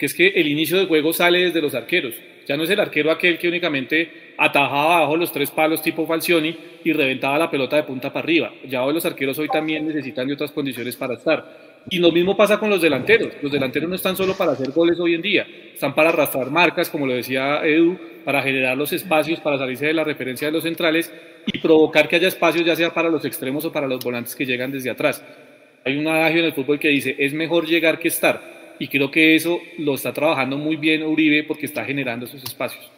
porque 0.00 0.06
es 0.06 0.14
que 0.14 0.28
el 0.28 0.48
inicio 0.48 0.78
del 0.78 0.86
juego 0.86 1.12
sale 1.12 1.40
desde 1.40 1.60
los 1.60 1.74
arqueros. 1.74 2.14
Ya 2.48 2.56
no 2.56 2.62
es 2.62 2.70
el 2.70 2.80
arquero 2.80 3.10
aquel 3.10 3.36
que 3.36 3.48
únicamente 3.48 4.32
atajaba 4.38 4.96
abajo 4.96 5.14
los 5.14 5.30
tres 5.30 5.50
palos 5.50 5.82
tipo 5.82 6.06
Falcioni 6.06 6.56
y 6.82 6.92
reventaba 6.94 7.36
la 7.36 7.50
pelota 7.50 7.76
de 7.76 7.82
punta 7.82 8.10
para 8.10 8.24
arriba. 8.24 8.50
Ya 8.66 8.82
hoy 8.82 8.94
los 8.94 9.04
arqueros 9.04 9.38
hoy 9.38 9.48
también 9.48 9.86
necesitan 9.86 10.26
de 10.26 10.32
otras 10.32 10.52
condiciones 10.52 10.96
para 10.96 11.12
estar. 11.16 11.84
Y 11.90 11.98
lo 11.98 12.10
mismo 12.12 12.34
pasa 12.34 12.58
con 12.58 12.70
los 12.70 12.80
delanteros. 12.80 13.34
Los 13.42 13.52
delanteros 13.52 13.90
no 13.90 13.94
están 13.94 14.16
solo 14.16 14.34
para 14.34 14.52
hacer 14.52 14.70
goles 14.70 14.98
hoy 14.98 15.16
en 15.16 15.20
día, 15.20 15.46
están 15.74 15.94
para 15.94 16.08
arrastrar 16.08 16.50
marcas, 16.50 16.88
como 16.88 17.06
lo 17.06 17.12
decía 17.12 17.60
Edu, 17.62 17.98
para 18.24 18.40
generar 18.40 18.78
los 18.78 18.94
espacios, 18.94 19.38
para 19.40 19.58
salirse 19.58 19.84
de 19.84 19.92
la 19.92 20.04
referencia 20.04 20.48
de 20.48 20.52
los 20.52 20.62
centrales 20.62 21.12
y 21.44 21.58
provocar 21.58 22.08
que 22.08 22.16
haya 22.16 22.28
espacios 22.28 22.64
ya 22.64 22.74
sea 22.74 22.94
para 22.94 23.10
los 23.10 23.26
extremos 23.26 23.66
o 23.66 23.72
para 23.72 23.86
los 23.86 24.02
volantes 24.02 24.34
que 24.34 24.46
llegan 24.46 24.72
desde 24.72 24.88
atrás. 24.88 25.22
Hay 25.84 25.98
un 25.98 26.08
adagio 26.08 26.38
en 26.38 26.46
el 26.46 26.54
fútbol 26.54 26.78
que 26.78 26.88
dice, 26.88 27.16
es 27.18 27.34
mejor 27.34 27.66
llegar 27.66 27.98
que 27.98 28.08
estar 28.08 28.59
y 28.80 28.88
creo 28.88 29.10
que 29.10 29.36
eso 29.36 29.58
lo 29.78 29.94
está 29.94 30.12
trabajando 30.12 30.56
muy 30.56 30.74
bien 30.74 31.04
Uribe 31.04 31.44
porque 31.44 31.66
está 31.66 31.84
generando 31.84 32.24
esos 32.24 32.42
espacios. 32.42 32.90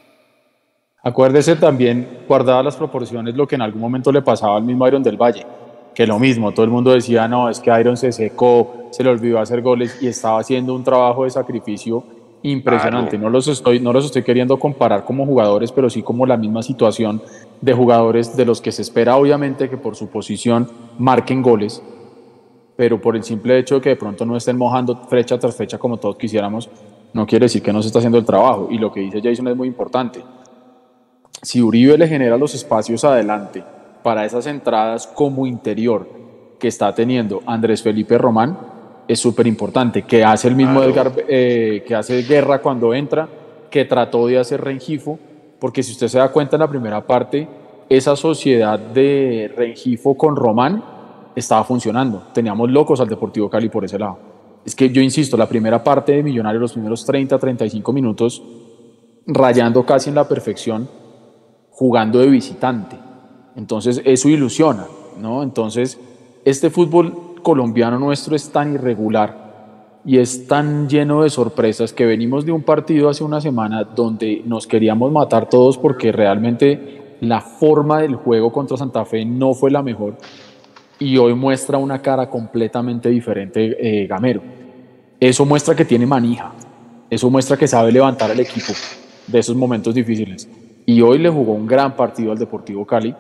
Acuérdese 1.03 1.57
también, 1.57 2.07
guardadas 2.29 2.65
las 2.65 2.77
proporciones, 2.77 3.35
lo 3.35 3.49
que 3.49 3.57
en 3.57 3.63
algún 3.63 3.81
momento 3.81 4.13
le 4.13 4.23
pasaba 4.23 4.57
al 4.57 4.63
mismo 4.63 4.87
Iron 4.87 5.03
del 5.03 5.17
Valle, 5.17 5.45
que 5.93 6.07
lo 6.07 6.21
mismo, 6.21 6.53
todo 6.53 6.65
el 6.65 6.71
mundo 6.71 6.93
decía, 6.93 7.27
no, 7.27 7.51
es 7.51 7.59
que 7.59 7.73
Iron 7.79 7.97
se 7.97 8.13
secó, 8.13 8.87
se 8.93 9.03
le 9.03 9.11
olvidó 9.11 9.41
hacer 9.41 9.61
goles 9.61 9.99
y 10.01 10.07
estaba 10.07 10.39
haciendo 10.39 10.73
un 10.73 10.85
trabajo 10.85 11.25
de 11.25 11.31
sacrificio 11.31 12.05
impresionante. 12.43 13.19
No, 13.19 13.29
los 13.29 13.49
estoy, 13.49 13.81
no 13.81 13.93
los 13.93 14.05
estoy 14.05 14.23
queriendo 14.23 14.57
comparar 14.61 15.05
como 15.05 15.27
jugadores, 15.27 15.73
pero 15.73 15.91
sí 15.91 16.05
como 16.05 16.27
la 16.27 16.37
misma 16.37 16.63
situación 16.63 17.21
de 17.61 17.73
jugadores 17.73 18.37
de 18.37 18.45
los 18.45 18.61
que 18.61 18.71
se 18.71 18.83
espera 18.83 19.17
obviamente 19.17 19.69
que 19.69 19.77
por 19.77 19.97
su 19.97 20.09
posición 20.09 20.69
marquen 20.99 21.43
goles, 21.43 21.83
pero 22.77 23.01
por 23.01 23.17
el 23.17 23.23
simple 23.23 23.59
hecho 23.59 23.77
de 23.77 23.81
que 23.81 23.89
de 23.91 23.97
pronto 23.97 24.25
no 24.25 24.37
estén 24.37 24.57
mojando 24.57 24.97
fecha 25.09 25.39
tras 25.39 25.55
fecha 25.55 25.79
como 25.79 25.99
todos 25.99 26.17
quisiéramos, 26.17 26.69
no 27.13 27.27
quiere 27.27 27.45
decir 27.45 27.63
que 27.63 27.73
no 27.73 27.83
se 27.83 27.89
está 27.89 27.99
haciendo 27.99 28.19
el 28.19 28.25
trabajo. 28.25 28.69
Y 28.71 28.79
lo 28.79 28.93
que 28.93 29.01
dice 29.01 29.21
Jason 29.23 29.49
es 29.49 29.57
muy 29.57 29.69
importante. 29.69 30.23
Si 31.43 31.61
Uribe 31.61 31.99
le 31.99 32.09
genera 32.09 32.37
los 32.37 32.55
espacios 32.55 33.05
adelante 33.05 33.63
para 34.03 34.25
esas 34.25 34.47
entradas 34.47 35.07
como 35.07 35.47
interior 35.47 36.09
que 36.59 36.69
está 36.69 36.95
teniendo 36.95 37.43
Andrés 37.47 37.83
Felipe 37.83 38.17
Román, 38.17 38.57
es 39.09 39.21
súper 39.21 39.47
importante. 39.47 40.03
Que 40.03 40.25
hace 40.25 40.49
el 40.49 40.55
mismo 40.55 40.83
Edgar, 40.83 41.13
eh, 41.29 41.85
que 41.87 41.95
hace 41.95 42.23
guerra 42.23 42.61
cuando 42.61 42.95
entra, 42.95 43.29
que 43.71 43.85
trató 43.85 44.27
de 44.27 44.39
hacer 44.39 44.63
Rengifo, 44.63 45.19
porque 45.59 45.83
si 45.83 45.93
usted 45.93 46.09
se 46.09 46.19
da 46.19 46.31
cuenta 46.31 46.57
en 46.57 46.61
la 46.61 46.69
primera 46.69 47.05
parte, 47.05 47.49
esa 47.89 48.17
sociedad 48.17 48.79
de 48.79 49.53
Rengifo 49.57 50.17
con 50.17 50.37
Román 50.37 50.83
estaba 51.35 51.65
funcionando. 51.65 52.23
Teníamos 52.33 52.71
locos 52.71 53.01
al 53.01 53.09
Deportivo 53.09 53.49
Cali 53.49 53.69
por 53.69 53.85
ese 53.85 53.99
lado. 53.99 54.19
Es 54.65 54.75
que 54.75 54.91
yo 54.91 55.03
insisto, 55.03 55.37
la 55.37 55.49
primera 55.49 55.83
parte 55.83 56.13
de 56.13 56.23
Millonarios, 56.23 56.61
los 56.61 56.73
primeros 56.73 57.05
30, 57.05 57.39
35 57.39 57.93
minutos, 57.93 58.43
rayando 59.27 59.85
casi 59.85 60.09
en 60.09 60.15
la 60.15 60.29
perfección, 60.29 60.89
jugando 61.71 62.19
de 62.21 62.29
visitante. 62.29 62.97
Entonces 63.57 64.01
eso 64.05 64.29
ilusiona, 64.29 64.87
¿no? 65.21 65.43
Entonces 65.43 65.99
este 66.45 66.71
fútbol 66.71 67.35
colombiano 67.43 67.99
nuestro 67.99 68.37
es 68.37 68.51
tan 68.51 68.75
irregular 68.75 70.01
y 70.05 70.19
es 70.19 70.47
tan 70.47 70.89
lleno 70.89 71.23
de 71.23 71.31
sorpresas 71.31 71.93
que 71.93 72.07
venimos 72.07 72.45
de 72.45 72.53
un 72.53 72.63
partido 72.63 73.09
hace 73.09 73.23
una 73.23 73.41
semana 73.41 73.85
donde 73.85 74.43
nos 74.45 74.67
queríamos 74.67 75.13
matar 75.13 75.49
todos 75.49 75.79
porque 75.79 76.11
realmente 76.11 77.17
la 77.21 77.41
forma 77.41 78.01
del 78.01 78.17
juego 78.17 78.53
contra 78.53 78.77
Santa 78.77 79.05
Fe 79.05 79.25
no 79.25 79.55
fue 79.55 79.71
la 79.71 79.83
mejor 79.83 80.17
y 80.99 81.17
hoy 81.17 81.35
muestra 81.35 81.79
una 81.79 82.01
cara 82.01 82.29
completamente 82.29 83.09
diferente 83.09 83.77
eh, 83.79 84.07
Gamero. 84.07 84.43
Eso 85.19 85.45
muestra 85.45 85.75
que 85.75 85.85
tiene 85.85 86.07
manija, 86.07 86.53
eso 87.11 87.31
muestra 87.31 87.57
que 87.57 87.69
sabe 87.69 87.93
levantar 87.93 88.31
al 88.31 88.41
equipo 88.41 88.73
de 89.27 89.39
esos 89.39 89.57
momentos 89.57 89.95
difíciles. 89.95 90.49
Y 90.85 91.01
hoy 91.01 91.19
le 91.19 91.31
jugó 91.31 91.53
un 91.53 91.67
gran 91.67 91.95
partido 91.97 92.33
al 92.33 92.39
Deportivo 92.39 92.85
Cali. 92.87 93.15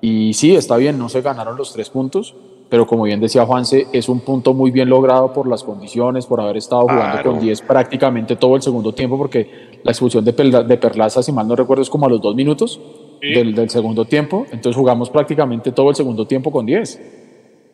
Y 0.00 0.34
sí, 0.34 0.54
está 0.54 0.76
bien, 0.76 0.98
no 0.98 1.08
se 1.08 1.22
ganaron 1.22 1.56
los 1.56 1.72
tres 1.72 1.88
puntos, 1.88 2.34
pero 2.68 2.86
como 2.86 3.04
bien 3.04 3.20
decía 3.20 3.46
Juanse, 3.46 3.86
es 3.92 4.08
un 4.08 4.20
punto 4.20 4.52
muy 4.52 4.70
bien 4.70 4.88
logrado 4.88 5.32
por 5.32 5.48
las 5.48 5.64
condiciones, 5.64 6.26
por 6.26 6.40
haber 6.40 6.58
estado 6.58 6.82
jugando 6.82 7.22
con 7.22 7.40
10 7.40 7.62
prácticamente 7.62 8.36
todo 8.36 8.56
el 8.56 8.62
segundo 8.62 8.92
tiempo, 8.92 9.16
porque 9.16 9.80
la 9.82 9.92
expulsión 9.92 10.24
de, 10.24 10.32
de 10.32 10.76
Perlaza, 10.76 11.22
si 11.22 11.32
mal 11.32 11.48
no 11.48 11.56
recuerdo, 11.56 11.82
es 11.82 11.90
como 11.90 12.06
a 12.06 12.10
los 12.10 12.20
dos 12.20 12.34
minutos 12.34 12.80
del, 13.20 13.54
del, 13.54 13.70
segundo 13.70 14.04
tiempo. 14.04 14.46
Entonces 14.50 14.76
jugamos 14.76 15.10
prácticamente 15.10 15.72
todo 15.72 15.90
el 15.90 15.96
segundo 15.96 16.26
tiempo 16.26 16.50
con 16.50 16.66
10 16.66 17.00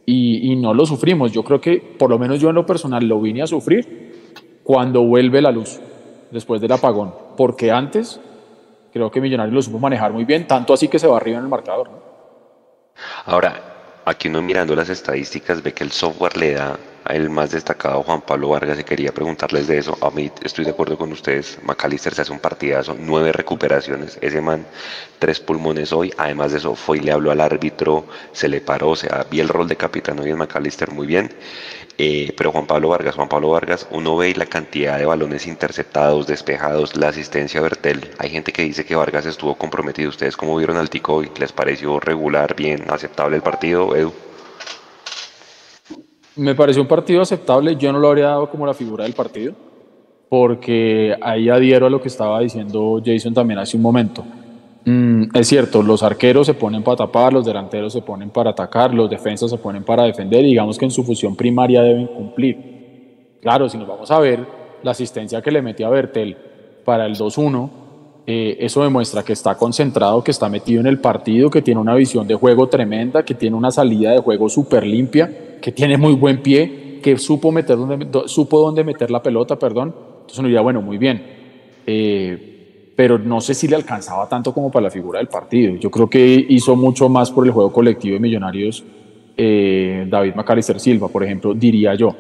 y, 0.06 0.56
no 0.56 0.74
lo 0.74 0.86
sufrimos. 0.86 1.32
Yo 1.32 1.44
creo 1.44 1.60
que, 1.60 1.78
por 1.78 2.10
lo 2.10 2.18
menos 2.18 2.40
yo 2.40 2.48
en 2.48 2.54
lo 2.54 2.66
personal, 2.66 3.06
lo 3.06 3.20
vine 3.20 3.42
a 3.42 3.46
sufrir 3.46 4.60
cuando 4.62 5.02
vuelve 5.02 5.42
la 5.42 5.50
luz, 5.50 5.80
después 6.30 6.60
del 6.60 6.72
apagón, 6.72 7.14
porque 7.36 7.70
antes 7.70 8.20
creo 8.92 9.10
que 9.10 9.20
Millonarios 9.20 9.54
lo 9.54 9.62
supo 9.62 9.78
manejar 9.78 10.12
muy 10.12 10.24
bien, 10.24 10.46
tanto 10.46 10.72
así 10.72 10.88
que 10.88 10.98
se 10.98 11.06
va 11.06 11.16
arriba 11.16 11.38
en 11.38 11.44
el 11.44 11.50
marcador. 11.50 11.90
Ahora, 13.24 14.00
aquí 14.04 14.28
uno 14.28 14.42
mirando 14.42 14.76
las 14.76 14.88
estadísticas 14.88 15.62
ve 15.62 15.72
que 15.72 15.84
el 15.84 15.90
software 15.90 16.36
le 16.36 16.52
da 16.52 16.78
el 17.08 17.30
más 17.30 17.50
destacado 17.50 18.02
Juan 18.02 18.20
Pablo 18.22 18.50
Vargas 18.50 18.78
y 18.78 18.84
quería 18.84 19.12
preguntarles 19.12 19.66
de 19.66 19.78
eso. 19.78 19.96
A 20.00 20.10
mí 20.10 20.30
estoy 20.42 20.64
de 20.64 20.70
acuerdo 20.70 20.96
con 20.96 21.12
ustedes. 21.12 21.58
McAllister 21.62 22.14
se 22.14 22.22
hace 22.22 22.32
un 22.32 22.38
partidazo, 22.38 22.96
nueve 22.98 23.32
recuperaciones. 23.32 24.18
Ese 24.20 24.40
man, 24.40 24.66
tres 25.18 25.40
pulmones 25.40 25.92
hoy. 25.92 26.12
Además 26.16 26.52
de 26.52 26.58
eso, 26.58 26.74
fue 26.74 26.98
y 26.98 27.00
le 27.00 27.12
habló 27.12 27.30
al 27.30 27.40
árbitro, 27.40 28.06
se 28.32 28.48
le 28.48 28.60
paró, 28.60 28.90
o 28.90 28.96
sea, 28.96 29.26
vi 29.30 29.40
el 29.40 29.48
rol 29.48 29.68
de 29.68 29.76
capitán 29.76 30.18
hoy 30.20 30.30
en 30.30 30.38
McAllister 30.38 30.90
muy 30.90 31.06
bien. 31.06 31.30
Eh, 31.98 32.32
pero 32.36 32.52
Juan 32.52 32.66
Pablo 32.66 32.88
Vargas, 32.88 33.14
Juan 33.14 33.28
Pablo 33.28 33.50
Vargas, 33.50 33.86
uno 33.90 34.16
ve 34.16 34.34
la 34.34 34.46
cantidad 34.46 34.98
de 34.98 35.04
balones 35.06 35.46
interceptados, 35.46 36.26
despejados, 36.26 36.96
la 36.96 37.08
asistencia 37.08 37.60
a 37.60 37.62
Bertel. 37.62 38.10
Hay 38.18 38.30
gente 38.30 38.52
que 38.52 38.62
dice 38.62 38.84
que 38.84 38.96
Vargas 38.96 39.26
estuvo 39.26 39.54
comprometido. 39.56 40.08
¿Ustedes 40.08 40.36
cómo 40.36 40.56
vieron 40.56 40.76
al 40.76 40.90
Tico 40.90 41.14
hoy? 41.14 41.30
¿Les 41.38 41.52
pareció 41.52 42.00
regular, 42.00 42.56
bien, 42.56 42.84
aceptable 42.90 43.36
el 43.36 43.42
partido, 43.42 43.94
Edu? 43.94 44.12
Me 46.36 46.54
pareció 46.54 46.80
un 46.80 46.88
partido 46.88 47.20
aceptable, 47.20 47.76
yo 47.76 47.92
no 47.92 47.98
lo 47.98 48.08
habría 48.08 48.28
dado 48.28 48.50
como 48.50 48.66
la 48.66 48.72
figura 48.72 49.04
del 49.04 49.12
partido, 49.12 49.52
porque 50.30 51.14
ahí 51.20 51.50
adhiero 51.50 51.86
a 51.86 51.90
lo 51.90 52.00
que 52.00 52.08
estaba 52.08 52.40
diciendo 52.40 53.02
Jason 53.04 53.34
también 53.34 53.58
hace 53.58 53.76
un 53.76 53.82
momento. 53.82 54.24
Mm, 54.84 55.24
es 55.34 55.46
cierto, 55.46 55.82
los 55.82 56.02
arqueros 56.02 56.46
se 56.46 56.54
ponen 56.54 56.82
para 56.82 56.96
tapar, 56.96 57.32
los 57.32 57.44
delanteros 57.44 57.92
se 57.92 58.00
ponen 58.00 58.30
para 58.30 58.50
atacar, 58.50 58.94
los 58.94 59.10
defensas 59.10 59.50
se 59.50 59.58
ponen 59.58 59.84
para 59.84 60.04
defender, 60.04 60.42
y 60.44 60.48
digamos 60.48 60.78
que 60.78 60.86
en 60.86 60.90
su 60.90 61.04
función 61.04 61.36
primaria 61.36 61.82
deben 61.82 62.06
cumplir. 62.06 63.38
claro, 63.42 63.68
si 63.68 63.76
nos 63.76 63.88
vamos 63.88 64.10
a 64.10 64.18
ver 64.18 64.46
la 64.82 64.92
asistencia 64.92 65.42
que 65.42 65.50
le 65.50 65.62
metió 65.62 65.86
a 65.86 65.90
Bertel 65.90 66.36
para 66.84 67.06
el 67.06 67.14
2-1, 67.14 67.81
eh, 68.24 68.56
eso 68.60 68.84
demuestra 68.84 69.24
que 69.24 69.32
está 69.32 69.56
concentrado, 69.56 70.22
que 70.22 70.30
está 70.30 70.48
metido 70.48 70.80
en 70.80 70.86
el 70.86 71.00
partido, 71.00 71.50
que 71.50 71.60
tiene 71.60 71.80
una 71.80 71.94
visión 71.94 72.26
de 72.28 72.34
juego 72.34 72.68
tremenda, 72.68 73.24
que 73.24 73.34
tiene 73.34 73.56
una 73.56 73.70
salida 73.70 74.12
de 74.12 74.18
juego 74.18 74.48
súper 74.48 74.86
limpia, 74.86 75.58
que 75.60 75.72
tiene 75.72 75.96
muy 75.96 76.14
buen 76.14 76.40
pie, 76.40 77.00
que 77.02 77.18
supo, 77.18 77.50
meter 77.50 77.76
supo 78.26 78.60
dónde 78.60 78.84
meter 78.84 79.10
la 79.10 79.22
pelota, 79.22 79.58
perdón. 79.58 79.94
Entonces 80.12 80.38
uno 80.38 80.48
diría, 80.48 80.60
bueno, 80.60 80.80
muy 80.80 80.98
bien. 80.98 81.22
Eh, 81.84 82.92
pero 82.94 83.18
no 83.18 83.40
sé 83.40 83.54
si 83.54 83.66
le 83.66 83.74
alcanzaba 83.74 84.28
tanto 84.28 84.54
como 84.54 84.70
para 84.70 84.84
la 84.84 84.90
figura 84.90 85.18
del 85.18 85.26
partido. 85.26 85.74
Yo 85.74 85.90
creo 85.90 86.08
que 86.08 86.46
hizo 86.48 86.76
mucho 86.76 87.08
más 87.08 87.30
por 87.32 87.44
el 87.44 87.50
juego 87.50 87.72
colectivo 87.72 88.14
de 88.14 88.20
Millonarios 88.20 88.84
eh, 89.36 90.06
David 90.08 90.34
Macalister 90.34 90.78
Silva, 90.78 91.08
por 91.08 91.24
ejemplo, 91.24 91.54
diría 91.54 91.94
yo. 91.96 92.14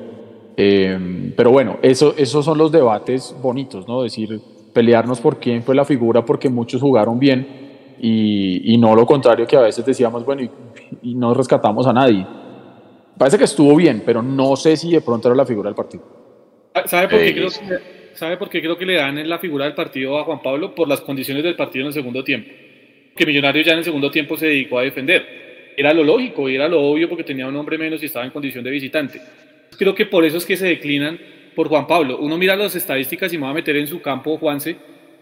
pero 0.56 1.50
bueno, 1.52 1.76
eso, 1.82 2.14
esos 2.16 2.44
son 2.44 2.58
los 2.58 2.72
debates 2.72 3.36
bonitos, 3.40 3.86
¿no? 3.86 4.02
Decir, 4.02 4.40
pelearnos 4.72 5.20
por 5.20 5.38
quién 5.38 5.62
fue 5.62 5.74
la 5.74 5.84
figura, 5.84 6.24
porque 6.24 6.48
muchos 6.48 6.80
jugaron 6.80 7.18
bien 7.18 7.62
y, 8.00 8.76
no 8.78 8.96
lo 8.96 9.06
contrario 9.06 9.46
que 9.46 9.56
a 9.56 9.60
veces 9.60 9.84
decíamos, 9.84 10.24
bueno, 10.24 10.42
y, 11.02 11.14
no 11.14 11.34
rescatamos 11.34 11.86
a 11.86 11.92
nadie. 11.92 12.26
Parece 13.16 13.38
que 13.38 13.44
estuvo 13.44 13.76
bien, 13.76 14.02
pero 14.04 14.22
no 14.22 14.56
sé 14.56 14.76
si 14.76 14.90
de 14.90 15.00
pronto 15.00 15.28
era 15.28 15.36
la 15.36 15.46
figura 15.46 15.68
del 15.68 15.76
partido. 15.76 16.02
¿Sabe 16.86 17.08
por, 17.08 17.18
qué 17.20 17.32
creo 17.34 17.48
que, 17.48 18.14
¿Sabe 18.14 18.36
por 18.36 18.48
qué 18.48 18.60
creo 18.60 18.76
que 18.76 18.86
le 18.86 18.94
dan 18.94 19.28
la 19.28 19.38
figura 19.38 19.66
del 19.66 19.74
partido 19.74 20.18
a 20.18 20.24
Juan 20.24 20.42
Pablo? 20.42 20.74
Por 20.74 20.88
las 20.88 21.00
condiciones 21.02 21.44
del 21.44 21.54
partido 21.54 21.82
en 21.82 21.88
el 21.88 21.92
segundo 21.92 22.24
tiempo. 22.24 22.50
Que 23.14 23.26
Millonarios 23.26 23.66
ya 23.66 23.72
en 23.72 23.78
el 23.78 23.84
segundo 23.84 24.10
tiempo 24.10 24.36
se 24.36 24.46
dedicó 24.46 24.78
a 24.78 24.82
defender. 24.82 25.72
Era 25.76 25.92
lo 25.92 26.02
lógico 26.02 26.48
y 26.48 26.56
era 26.56 26.68
lo 26.68 26.82
obvio 26.82 27.08
porque 27.08 27.24
tenía 27.24 27.46
un 27.46 27.56
hombre 27.56 27.78
menos 27.78 28.02
y 28.02 28.06
estaba 28.06 28.24
en 28.24 28.32
condición 28.32 28.64
de 28.64 28.70
visitante. 28.70 29.20
Creo 29.78 29.94
que 29.94 30.06
por 30.06 30.24
eso 30.24 30.38
es 30.38 30.46
que 30.46 30.56
se 30.56 30.66
declinan 30.66 31.18
por 31.54 31.68
Juan 31.68 31.86
Pablo. 31.86 32.18
Uno 32.18 32.38
mira 32.38 32.56
las 32.56 32.74
estadísticas 32.74 33.32
y 33.32 33.38
me 33.38 33.44
va 33.44 33.50
a 33.50 33.54
meter 33.54 33.76
en 33.76 33.86
su 33.86 34.00
campo, 34.00 34.36
Juanse, 34.38 34.76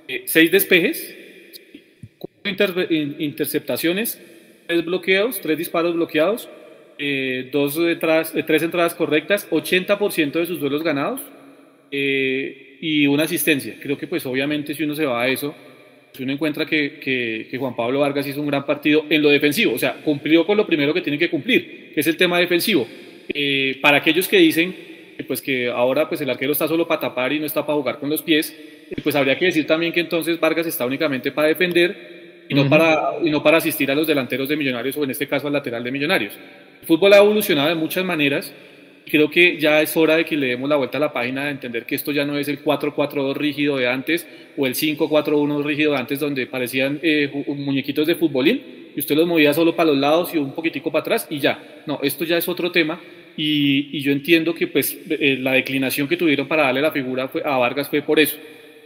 eh, 0.08 0.22
seis 0.26 0.50
despejes, 0.50 1.16
cuatro 2.18 2.86
interceptaciones, 2.90 4.20
tres 4.66 4.84
bloqueos, 4.84 5.40
tres 5.40 5.58
disparos 5.58 5.94
bloqueados, 5.94 6.48
eh, 6.98 7.48
dos 7.52 7.76
entradas, 7.78 8.34
eh, 8.34 8.42
tres 8.42 8.62
entradas 8.62 8.94
correctas, 8.94 9.48
80% 9.50 10.40
de 10.40 10.46
sus 10.46 10.60
duelos 10.60 10.82
ganados 10.82 11.20
y 11.92 13.06
una 13.06 13.24
asistencia. 13.24 13.76
Creo 13.80 13.98
que 13.98 14.06
pues 14.06 14.24
obviamente 14.26 14.74
si 14.74 14.84
uno 14.84 14.94
se 14.94 15.06
va 15.06 15.22
a 15.22 15.28
eso, 15.28 15.54
si 16.12 16.22
uno 16.22 16.32
encuentra 16.32 16.66
que, 16.66 16.98
que, 17.00 17.56
Juan 17.58 17.76
Pablo 17.76 18.00
Vargas 18.00 18.26
hizo 18.26 18.40
un 18.40 18.46
gran 18.46 18.66
partido 18.66 19.06
en 19.08 19.22
lo 19.22 19.28
defensivo, 19.28 19.74
o 19.74 19.78
sea, 19.78 19.94
cumplió 20.04 20.44
con 20.44 20.56
lo 20.56 20.66
primero 20.66 20.92
que 20.94 21.00
tiene 21.00 21.18
que 21.18 21.30
cumplir, 21.30 21.92
que 21.94 22.00
es 22.00 22.06
el 22.06 22.16
tema 22.16 22.38
defensivo. 22.38 22.86
para 23.80 23.98
aquellos 23.98 24.26
que 24.26 24.38
dicen 24.38 24.90
pues 25.24 25.40
que 25.42 25.68
ahora 25.68 26.08
pues 26.08 26.20
el 26.20 26.30
arquero 26.30 26.52
está 26.52 26.68
solo 26.68 26.86
para 26.86 27.00
tapar 27.00 27.32
y 27.32 27.40
no 27.40 27.46
está 27.46 27.64
para 27.66 27.76
jugar 27.76 27.98
con 27.98 28.10
los 28.10 28.22
pies, 28.22 28.56
pues 29.02 29.14
habría 29.14 29.38
que 29.38 29.46
decir 29.46 29.66
también 29.66 29.92
que 29.92 30.00
entonces 30.00 30.38
Vargas 30.38 30.66
está 30.66 30.86
únicamente 30.86 31.32
para 31.32 31.48
defender 31.48 32.44
y 32.48 32.54
no, 32.54 32.68
para, 32.68 33.12
y 33.22 33.30
no 33.30 33.42
para 33.42 33.58
asistir 33.58 33.90
a 33.90 33.94
los 33.94 34.06
delanteros 34.06 34.48
de 34.48 34.56
Millonarios 34.56 34.96
o 34.96 35.04
en 35.04 35.10
este 35.10 35.28
caso 35.28 35.46
al 35.46 35.52
lateral 35.52 35.84
de 35.84 35.92
Millonarios. 35.92 36.34
El 36.80 36.86
fútbol 36.86 37.12
ha 37.12 37.18
evolucionado 37.18 37.68
de 37.68 37.76
muchas 37.76 38.04
maneras. 38.04 38.52
Creo 39.08 39.30
que 39.30 39.56
ya 39.58 39.80
es 39.80 39.96
hora 39.96 40.16
de 40.16 40.24
que 40.24 40.36
le 40.36 40.48
demos 40.48 40.68
la 40.68 40.76
vuelta 40.76 40.98
a 40.98 41.00
la 41.00 41.12
página 41.12 41.44
de 41.44 41.52
entender 41.52 41.86
que 41.86 41.94
esto 41.94 42.10
ya 42.10 42.24
no 42.24 42.36
es 42.36 42.48
el 42.48 42.64
4-4-2 42.64 43.34
rígido 43.34 43.76
de 43.76 43.88
antes 43.88 44.26
o 44.56 44.66
el 44.66 44.74
5-4-1 44.74 45.62
rígido 45.62 45.92
de 45.92 45.98
antes 45.98 46.18
donde 46.18 46.46
parecían 46.46 46.98
eh, 47.02 47.30
muñequitos 47.46 48.06
de 48.06 48.16
futbolín 48.16 48.90
y 48.96 48.98
usted 48.98 49.14
los 49.14 49.28
movía 49.28 49.54
solo 49.54 49.76
para 49.76 49.90
los 49.90 49.98
lados 49.98 50.34
y 50.34 50.38
un 50.38 50.52
poquitico 50.52 50.90
para 50.90 51.02
atrás 51.02 51.28
y 51.30 51.38
ya. 51.38 51.82
No, 51.86 52.00
esto 52.02 52.24
ya 52.24 52.36
es 52.36 52.48
otro 52.48 52.72
tema 52.72 53.00
y, 53.42 54.00
yo 54.00 54.12
entiendo 54.12 54.54
que 54.54 54.66
pues 54.66 54.98
eh, 55.08 55.38
la 55.40 55.52
declinación 55.52 56.06
que 56.06 56.18
tuvieron 56.18 56.46
para 56.46 56.64
darle 56.64 56.82
la 56.82 56.92
figura 56.92 57.30
a 57.44 57.56
Vargas 57.56 57.88
fue 57.88 58.02
por 58.02 58.20
eso. 58.20 58.36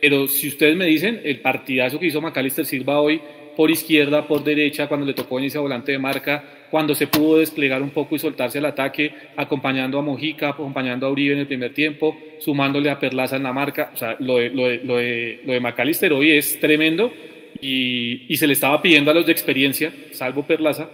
Pero 0.01 0.29
si 0.29 0.47
ustedes 0.49 0.77
me 0.77 0.87
dicen, 0.87 1.21
el 1.25 1.41
partidazo 1.41 1.99
que 1.99 2.07
hizo 2.07 2.21
Macalister 2.21 2.65
Silva 2.65 3.01
hoy 3.01 3.21
por 3.57 3.71
izquierda, 3.71 4.27
por 4.27 4.45
derecha, 4.45 4.87
cuando 4.87 5.07
le 5.07 5.15
tocó 5.15 5.39
en 5.39 5.47
ese 5.47 5.59
volante 5.59 5.93
de 5.93 5.99
marca, 5.99 6.45
cuando 6.71 6.95
se 6.95 7.07
pudo 7.07 7.39
desplegar 7.39 7.83
un 7.83 7.91
poco 7.91 8.15
y 8.15 8.19
soltarse 8.19 8.59
al 8.59 8.67
ataque, 8.67 9.13
acompañando 9.37 9.99
a 9.99 10.03
Mojica, 10.03 10.51
acompañando 10.51 11.07
a 11.07 11.11
Uribe 11.11 11.35
en 11.35 11.41
el 11.41 11.47
primer 11.47 11.73
tiempo, 11.73 12.17
sumándole 12.39 12.91
a 12.91 12.99
Perlaza 12.99 13.37
en 13.37 13.45
la 13.45 13.53
marca. 13.53 13.91
O 13.93 13.97
sea, 13.97 14.17
lo 14.21 14.37
de, 14.37 15.41
lo 15.45 15.61
Macalister 15.61 16.13
hoy 16.13 16.33
es 16.33 16.61
tremendo 16.61 17.13
y, 17.61 18.23
y, 18.29 18.37
se 18.37 18.47
le 18.47 18.53
estaba 18.53 18.83
pidiendo 18.83 19.11
a 19.11 19.15
los 19.15 19.27
de 19.27 19.33
experiencia, 19.33 19.93
salvo 20.11 20.45
Perlaza, 20.45 20.89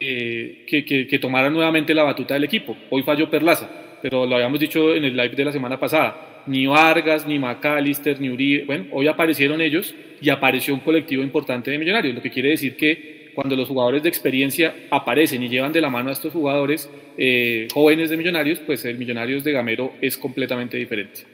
eh, 0.00 0.64
que, 0.66 0.84
que, 0.84 1.18
tomara 1.18 1.50
nuevamente 1.50 1.94
la 1.94 2.02
batuta 2.02 2.34
del 2.34 2.44
equipo. 2.44 2.76
Hoy 2.90 3.02
falló 3.02 3.30
Perlaza, 3.30 3.68
pero 4.02 4.26
lo 4.26 4.36
habíamos 4.36 4.60
dicho 4.60 4.94
en 4.94 5.04
el 5.04 5.16
live 5.16 5.34
de 5.36 5.44
la 5.44 5.52
semana 5.52 5.78
pasada. 5.78 6.42
Ni 6.46 6.66
Vargas, 6.66 7.26
ni 7.26 7.38
McAllister, 7.38 8.20
ni 8.20 8.30
Uribe. 8.30 8.64
Bueno, 8.64 8.86
hoy 8.92 9.08
aparecieron 9.08 9.60
ellos 9.60 9.94
y 10.20 10.30
apareció 10.30 10.74
un 10.74 10.80
colectivo 10.80 11.22
importante 11.22 11.70
de 11.70 11.78
millonarios, 11.78 12.14
lo 12.14 12.22
que 12.22 12.30
quiere 12.30 12.50
decir 12.50 12.76
que 12.76 13.16
cuando 13.36 13.54
los 13.54 13.68
jugadores 13.68 14.02
de 14.02 14.08
experiencia 14.08 14.74
aparecen 14.90 15.42
y 15.42 15.48
llevan 15.50 15.70
de 15.70 15.82
la 15.82 15.90
mano 15.90 16.08
a 16.08 16.14
estos 16.14 16.32
jugadores 16.32 16.88
eh, 17.18 17.68
jóvenes 17.72 18.08
de 18.08 18.16
millonarios, 18.16 18.60
pues 18.60 18.84
el 18.86 18.96
Millonarios 18.96 19.44
de 19.44 19.52
Gamero 19.52 19.92
es 20.00 20.16
completamente 20.16 20.78
diferente. 20.78 21.26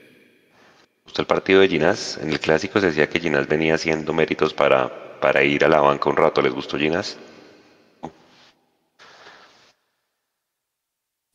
el 1.17 1.27
partido 1.27 1.61
de 1.61 1.69
Ginás? 1.69 2.19
En 2.21 2.31
el 2.31 2.41
clásico 2.41 2.81
se 2.81 2.87
decía 2.87 3.09
que 3.09 3.21
Ginás 3.21 3.47
venía 3.47 3.75
haciendo 3.75 4.13
méritos 4.13 4.53
para, 4.53 5.21
para 5.21 5.45
ir 5.45 5.65
a 5.65 5.69
la 5.69 5.81
banca 5.81 6.11
un 6.11 6.17
rato. 6.17 6.43
¿Les 6.43 6.53
gustó 6.53 6.77
Ginás? 6.77 7.19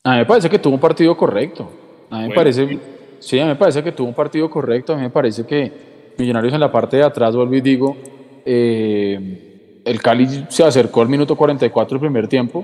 A 0.07 0.11
mí 0.11 0.17
me 0.19 0.25
parece 0.25 0.49
que 0.49 0.57
tuvo 0.57 0.75
un 0.75 0.79
partido 0.79 1.17
correcto. 1.17 1.69
A 2.09 2.19
mí 2.19 2.29
me 2.29 2.33
parece, 2.33 2.79
sí, 3.19 3.37
a 3.41 3.43
mí 3.43 3.49
me 3.49 3.57
parece 3.57 3.83
que 3.83 3.91
tuvo 3.91 4.07
un 4.07 4.13
partido 4.13 4.49
correcto. 4.49 4.93
A 4.93 4.95
mí 4.95 5.01
me 5.01 5.09
parece 5.09 5.45
que 5.45 5.69
Millonarios 6.17 6.53
en 6.53 6.61
la 6.61 6.71
parte 6.71 6.95
de 6.95 7.03
atrás, 7.03 7.35
vuelvo 7.35 7.53
y 7.55 7.61
digo, 7.61 7.97
eh, 8.45 9.81
el 9.83 10.01
Cali 10.01 10.45
se 10.47 10.63
acercó 10.63 11.01
al 11.01 11.09
minuto 11.09 11.35
44 11.35 11.95
del 11.95 11.99
primer 11.99 12.29
tiempo. 12.29 12.63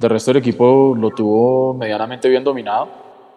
Del 0.00 0.10
resto 0.10 0.32
del 0.32 0.38
equipo 0.38 0.96
lo 0.98 1.10
tuvo 1.10 1.74
medianamente 1.74 2.28
bien 2.28 2.42
dominado. 2.42 2.88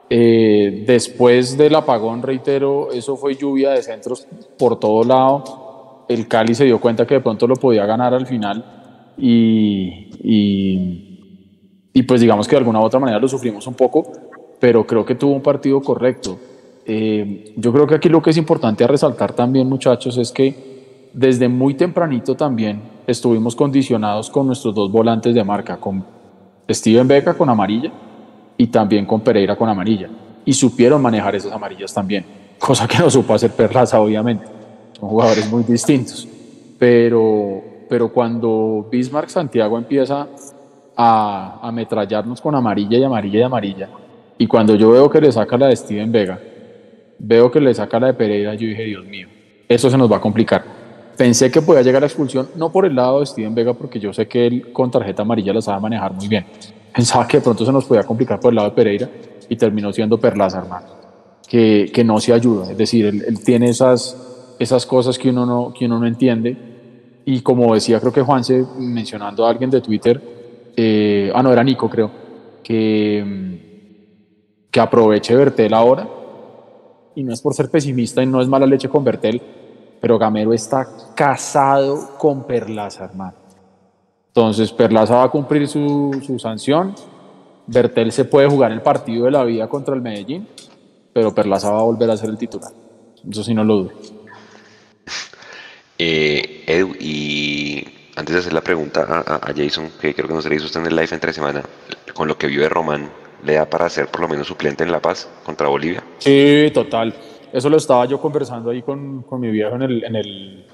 Eh, 0.09 0.83
después 0.87 1.55
del 1.55 1.75
apagón, 1.75 2.23
reitero, 2.23 2.91
eso 2.91 3.15
fue 3.15 3.35
lluvia 3.35 3.69
de 3.69 3.83
centros 3.83 4.27
por 4.57 4.79
todo 4.79 5.03
lado. 5.03 6.05
El 6.09 6.27
Cali 6.27 6.55
se 6.55 6.65
dio 6.65 6.81
cuenta 6.81 7.05
que 7.05 7.13
de 7.13 7.21
pronto 7.21 7.45
lo 7.45 7.55
podía 7.55 7.85
ganar 7.85 8.15
al 8.15 8.25
final 8.25 9.13
y, 9.15 10.09
y 10.23 11.12
y 11.93 12.03
pues 12.03 12.21
digamos 12.21 12.47
que 12.47 12.55
de 12.55 12.59
alguna 12.59 12.79
u 12.79 12.83
otra 12.83 12.99
manera 12.99 13.19
lo 13.19 13.27
sufrimos 13.27 13.67
un 13.67 13.75
poco, 13.75 14.11
pero 14.59 14.85
creo 14.85 15.05
que 15.05 15.15
tuvo 15.15 15.33
un 15.33 15.41
partido 15.41 15.81
correcto. 15.81 16.37
Eh, 16.85 17.53
yo 17.55 17.71
creo 17.71 17.87
que 17.87 17.95
aquí 17.95 18.09
lo 18.09 18.21
que 18.21 18.31
es 18.31 18.37
importante 18.37 18.83
a 18.83 18.87
resaltar 18.87 19.33
también, 19.33 19.69
muchachos, 19.69 20.17
es 20.17 20.31
que 20.31 20.73
desde 21.13 21.47
muy 21.47 21.75
tempranito 21.75 22.35
también 22.35 22.81
estuvimos 23.05 23.55
condicionados 23.55 24.29
con 24.29 24.47
nuestros 24.47 24.73
dos 24.73 24.91
volantes 24.91 25.35
de 25.35 25.43
marca, 25.43 25.77
con 25.77 26.03
Steven 26.69 27.07
Beca 27.07 27.35
con 27.35 27.49
amarilla 27.49 27.91
y 28.57 28.67
también 28.67 29.05
con 29.05 29.21
Pereira 29.21 29.55
con 29.55 29.69
amarilla. 29.69 30.09
Y 30.45 30.53
supieron 30.53 31.01
manejar 31.01 31.35
esas 31.35 31.51
amarillas 31.51 31.93
también, 31.93 32.25
cosa 32.57 32.87
que 32.87 32.97
no 32.97 33.09
supo 33.09 33.33
hacer 33.33 33.51
Perlaza, 33.51 33.99
obviamente. 34.01 34.45
Son 34.99 35.09
jugadores 35.09 35.49
muy 35.49 35.63
distintos. 35.63 36.27
Pero, 36.79 37.61
pero 37.87 38.11
cuando 38.11 38.87
Bismarck 38.91 39.29
Santiago 39.29 39.77
empieza 39.77 40.27
a 40.95 41.59
ametrallarnos 41.61 42.41
con 42.41 42.55
amarilla 42.55 42.97
y 42.97 43.03
amarilla 43.03 43.39
y 43.39 43.43
amarilla. 43.43 43.89
Y 44.37 44.47
cuando 44.47 44.75
yo 44.75 44.91
veo 44.91 45.09
que 45.09 45.21
le 45.21 45.31
saca 45.31 45.57
la 45.57 45.67
de 45.67 45.75
Steven 45.75 46.11
Vega, 46.11 46.39
veo 47.19 47.49
que 47.51 47.59
le 47.59 47.73
saca 47.73 47.99
la 47.99 48.07
de 48.07 48.13
Pereira, 48.13 48.53
yo 48.55 48.67
dije, 48.67 48.83
Dios 48.83 49.05
mío, 49.05 49.27
eso 49.67 49.89
se 49.89 49.97
nos 49.97 50.11
va 50.11 50.17
a 50.17 50.21
complicar. 50.21 50.63
Pensé 51.17 51.51
que 51.51 51.61
podía 51.61 51.81
llegar 51.83 52.03
a 52.03 52.07
expulsión, 52.07 52.49
no 52.55 52.71
por 52.71 52.85
el 52.85 52.95
lado 52.95 53.19
de 53.19 53.25
Steven 53.25 53.53
Vega, 53.53 53.73
porque 53.73 53.99
yo 53.99 54.11
sé 54.13 54.27
que 54.27 54.47
él 54.47 54.71
con 54.73 54.89
tarjeta 54.89 55.21
amarilla 55.21 55.53
la 55.53 55.61
sabe 55.61 55.79
manejar 55.81 56.13
muy 56.13 56.27
bien. 56.27 56.45
Pensaba 56.93 57.27
que 57.27 57.37
de 57.37 57.43
pronto 57.43 57.65
se 57.65 57.71
nos 57.71 57.85
podía 57.85 58.03
complicar 58.03 58.39
por 58.39 58.51
el 58.51 58.55
lado 58.55 58.69
de 58.69 58.75
Pereira 58.75 59.09
y 59.47 59.55
terminó 59.55 59.93
siendo 59.93 60.17
Perlaza, 60.17 60.59
hermano, 60.59 60.87
que, 61.47 61.91
que 61.93 62.03
no 62.03 62.19
se 62.19 62.33
ayuda. 62.33 62.71
Es 62.71 62.77
decir, 62.77 63.05
él, 63.05 63.43
tiene 63.43 63.69
esas, 63.69 64.17
esas 64.59 64.85
cosas 64.85 65.17
que 65.17 65.29
uno, 65.29 65.45
no, 65.45 65.73
que 65.73 65.85
uno 65.85 65.99
no 65.99 66.07
entiende. 66.07 66.57
Y 67.25 67.41
como 67.41 67.73
decía, 67.73 67.99
creo 67.99 68.11
que 68.11 68.21
Juanse, 68.21 68.65
mencionando 68.77 69.45
a 69.45 69.49
alguien 69.49 69.69
de 69.69 69.81
Twitter, 69.81 70.21
eh, 70.75 71.31
ah, 71.33 71.43
no, 71.43 71.51
era 71.51 71.63
Nico, 71.63 71.89
creo, 71.89 72.11
que, 72.63 74.07
que 74.69 74.79
aproveche 74.79 75.35
Bertel 75.35 75.73
ahora. 75.73 76.07
Y 77.15 77.23
no 77.23 77.33
es 77.33 77.41
por 77.41 77.53
ser 77.53 77.69
pesimista 77.69 78.23
y 78.23 78.25
no 78.25 78.41
es 78.41 78.47
mala 78.47 78.65
leche 78.65 78.89
con 78.89 79.03
Bertel, 79.03 79.41
pero 80.01 80.17
Gamero 80.17 80.53
está 80.53 80.87
casado 81.15 82.17
con 82.17 82.43
Perlaza, 82.45 83.05
hermano. 83.05 83.33
Entonces, 84.27 84.71
Perlaza 84.71 85.17
va 85.17 85.23
a 85.25 85.29
cumplir 85.29 85.67
su, 85.67 86.19
su 86.25 86.39
sanción. 86.39 86.95
Bertel 87.67 88.11
se 88.11 88.25
puede 88.25 88.49
jugar 88.49 88.71
el 88.71 88.81
partido 88.81 89.25
de 89.25 89.31
la 89.31 89.43
vida 89.43 89.67
contra 89.67 89.93
el 89.93 90.01
Medellín, 90.01 90.47
pero 91.13 91.33
Perlaza 91.35 91.71
va 91.71 91.79
a 91.79 91.83
volver 91.83 92.09
a 92.09 92.17
ser 92.17 92.29
el 92.29 92.37
titular. 92.37 92.71
Eso 93.29 93.43
sí 93.43 93.53
no 93.53 93.63
lo 93.63 93.75
dudo. 93.75 93.91
Eh, 95.97 96.63
Edu, 96.65 96.95
y 96.99 97.85
antes 98.15 98.33
de 98.33 98.39
hacer 98.39 98.53
la 98.53 98.61
pregunta 98.61 99.23
a, 99.25 99.53
Jason, 99.55 99.89
que 99.99 100.13
creo 100.13 100.27
que 100.27 100.33
no 100.33 100.41
se 100.41 100.49
le 100.49 100.55
hizo 100.55 100.65
usted 100.65 100.81
en 100.81 100.87
el 100.87 100.95
live 100.95 101.09
entre 101.11 101.33
semana, 101.33 101.63
con 102.13 102.27
lo 102.27 102.37
que 102.37 102.47
vio 102.47 102.61
de 102.61 102.69
Román, 102.69 103.09
le 103.43 103.53
da 103.53 103.65
para 103.65 103.89
ser 103.89 104.07
por 104.07 104.21
lo 104.21 104.27
menos 104.27 104.47
suplente 104.47 104.83
en 104.83 104.91
La 104.91 105.01
Paz 105.01 105.29
contra 105.43 105.67
Bolivia. 105.67 106.03
Sí, 106.19 106.71
total. 106.73 107.13
Eso 107.51 107.69
lo 107.69 107.77
estaba 107.77 108.05
yo 108.05 108.19
conversando 108.19 108.69
ahí 108.69 108.81
con, 108.81 109.23
con 109.23 109.39
mi 109.39 109.51
viejo 109.51 109.75
en 109.75 109.81
el, 109.83 110.03
en, 110.03 110.15
el, 110.15 110.65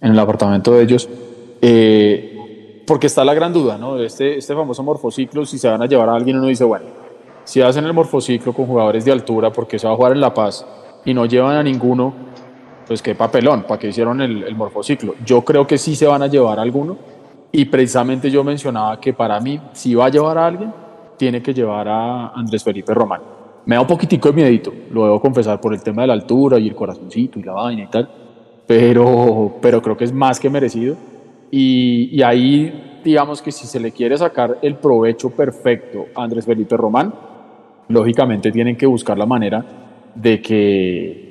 en 0.00 0.12
el 0.12 0.18
apartamento 0.18 0.72
de 0.72 0.82
ellos. 0.82 1.08
Eh, 1.60 2.84
porque 2.86 3.08
está 3.08 3.24
la 3.24 3.34
gran 3.34 3.52
duda, 3.52 3.76
¿no? 3.76 3.98
Este, 3.98 4.38
este 4.38 4.54
famoso 4.54 4.82
morfociclo, 4.82 5.44
si 5.44 5.58
se 5.58 5.68
van 5.68 5.82
a 5.82 5.86
llevar 5.86 6.08
a 6.08 6.14
alguien, 6.14 6.38
uno 6.38 6.46
dice, 6.46 6.64
bueno, 6.64 6.86
si 7.44 7.60
hacen 7.60 7.84
el 7.84 7.92
morfociclo 7.92 8.52
con 8.52 8.66
jugadores 8.66 9.04
de 9.04 9.12
altura, 9.12 9.50
porque 9.50 9.78
se 9.78 9.86
va 9.86 9.92
a 9.92 9.96
jugar 9.96 10.12
en 10.12 10.20
La 10.20 10.32
Paz, 10.32 10.64
y 11.04 11.14
no 11.14 11.26
llevan 11.26 11.56
a 11.56 11.62
ninguno, 11.62 12.14
pues 12.86 13.02
qué 13.02 13.14
papelón, 13.14 13.62
¿para 13.62 13.78
qué 13.78 13.88
hicieron 13.88 14.20
el, 14.20 14.44
el 14.44 14.54
morfociclo? 14.54 15.14
Yo 15.24 15.42
creo 15.42 15.66
que 15.66 15.78
sí 15.78 15.96
se 15.96 16.06
van 16.06 16.22
a 16.22 16.26
llevar 16.26 16.58
a 16.58 16.62
alguno, 16.62 16.96
y 17.52 17.64
precisamente 17.64 18.30
yo 18.30 18.44
mencionaba 18.44 19.00
que 19.00 19.12
para 19.12 19.40
mí, 19.40 19.60
si 19.72 19.94
va 19.94 20.06
a 20.06 20.10
llevar 20.10 20.38
a 20.38 20.46
alguien, 20.46 20.72
tiene 21.16 21.42
que 21.42 21.54
llevar 21.54 21.88
a 21.88 22.28
Andrés 22.28 22.62
Felipe 22.62 22.92
Román 22.92 23.36
me 23.66 23.74
da 23.74 23.80
un 23.80 23.86
poquitico 23.86 24.28
de 24.28 24.34
miedito, 24.34 24.72
lo 24.90 25.04
debo 25.04 25.20
confesar, 25.20 25.60
por 25.60 25.74
el 25.74 25.82
tema 25.82 26.02
de 26.02 26.08
la 26.08 26.14
altura 26.14 26.58
y 26.58 26.68
el 26.68 26.74
corazoncito 26.74 27.38
y 27.40 27.42
la 27.42 27.52
vaina 27.52 27.82
y 27.82 27.86
tal, 27.88 28.08
pero, 28.66 29.56
pero 29.60 29.82
creo 29.82 29.96
que 29.96 30.04
es 30.04 30.12
más 30.12 30.38
que 30.38 30.48
merecido. 30.48 30.96
Y, 31.50 32.08
y 32.12 32.22
ahí, 32.22 33.00
digamos 33.04 33.42
que 33.42 33.50
si 33.50 33.66
se 33.66 33.80
le 33.80 33.90
quiere 33.90 34.16
sacar 34.16 34.58
el 34.62 34.76
provecho 34.76 35.30
perfecto 35.30 36.06
a 36.14 36.22
Andrés 36.22 36.46
Felipe 36.46 36.76
Román, 36.76 37.12
lógicamente 37.88 38.52
tienen 38.52 38.76
que 38.76 38.86
buscar 38.86 39.18
la 39.18 39.26
manera 39.26 39.64
de 40.14 40.40
que 40.40 41.25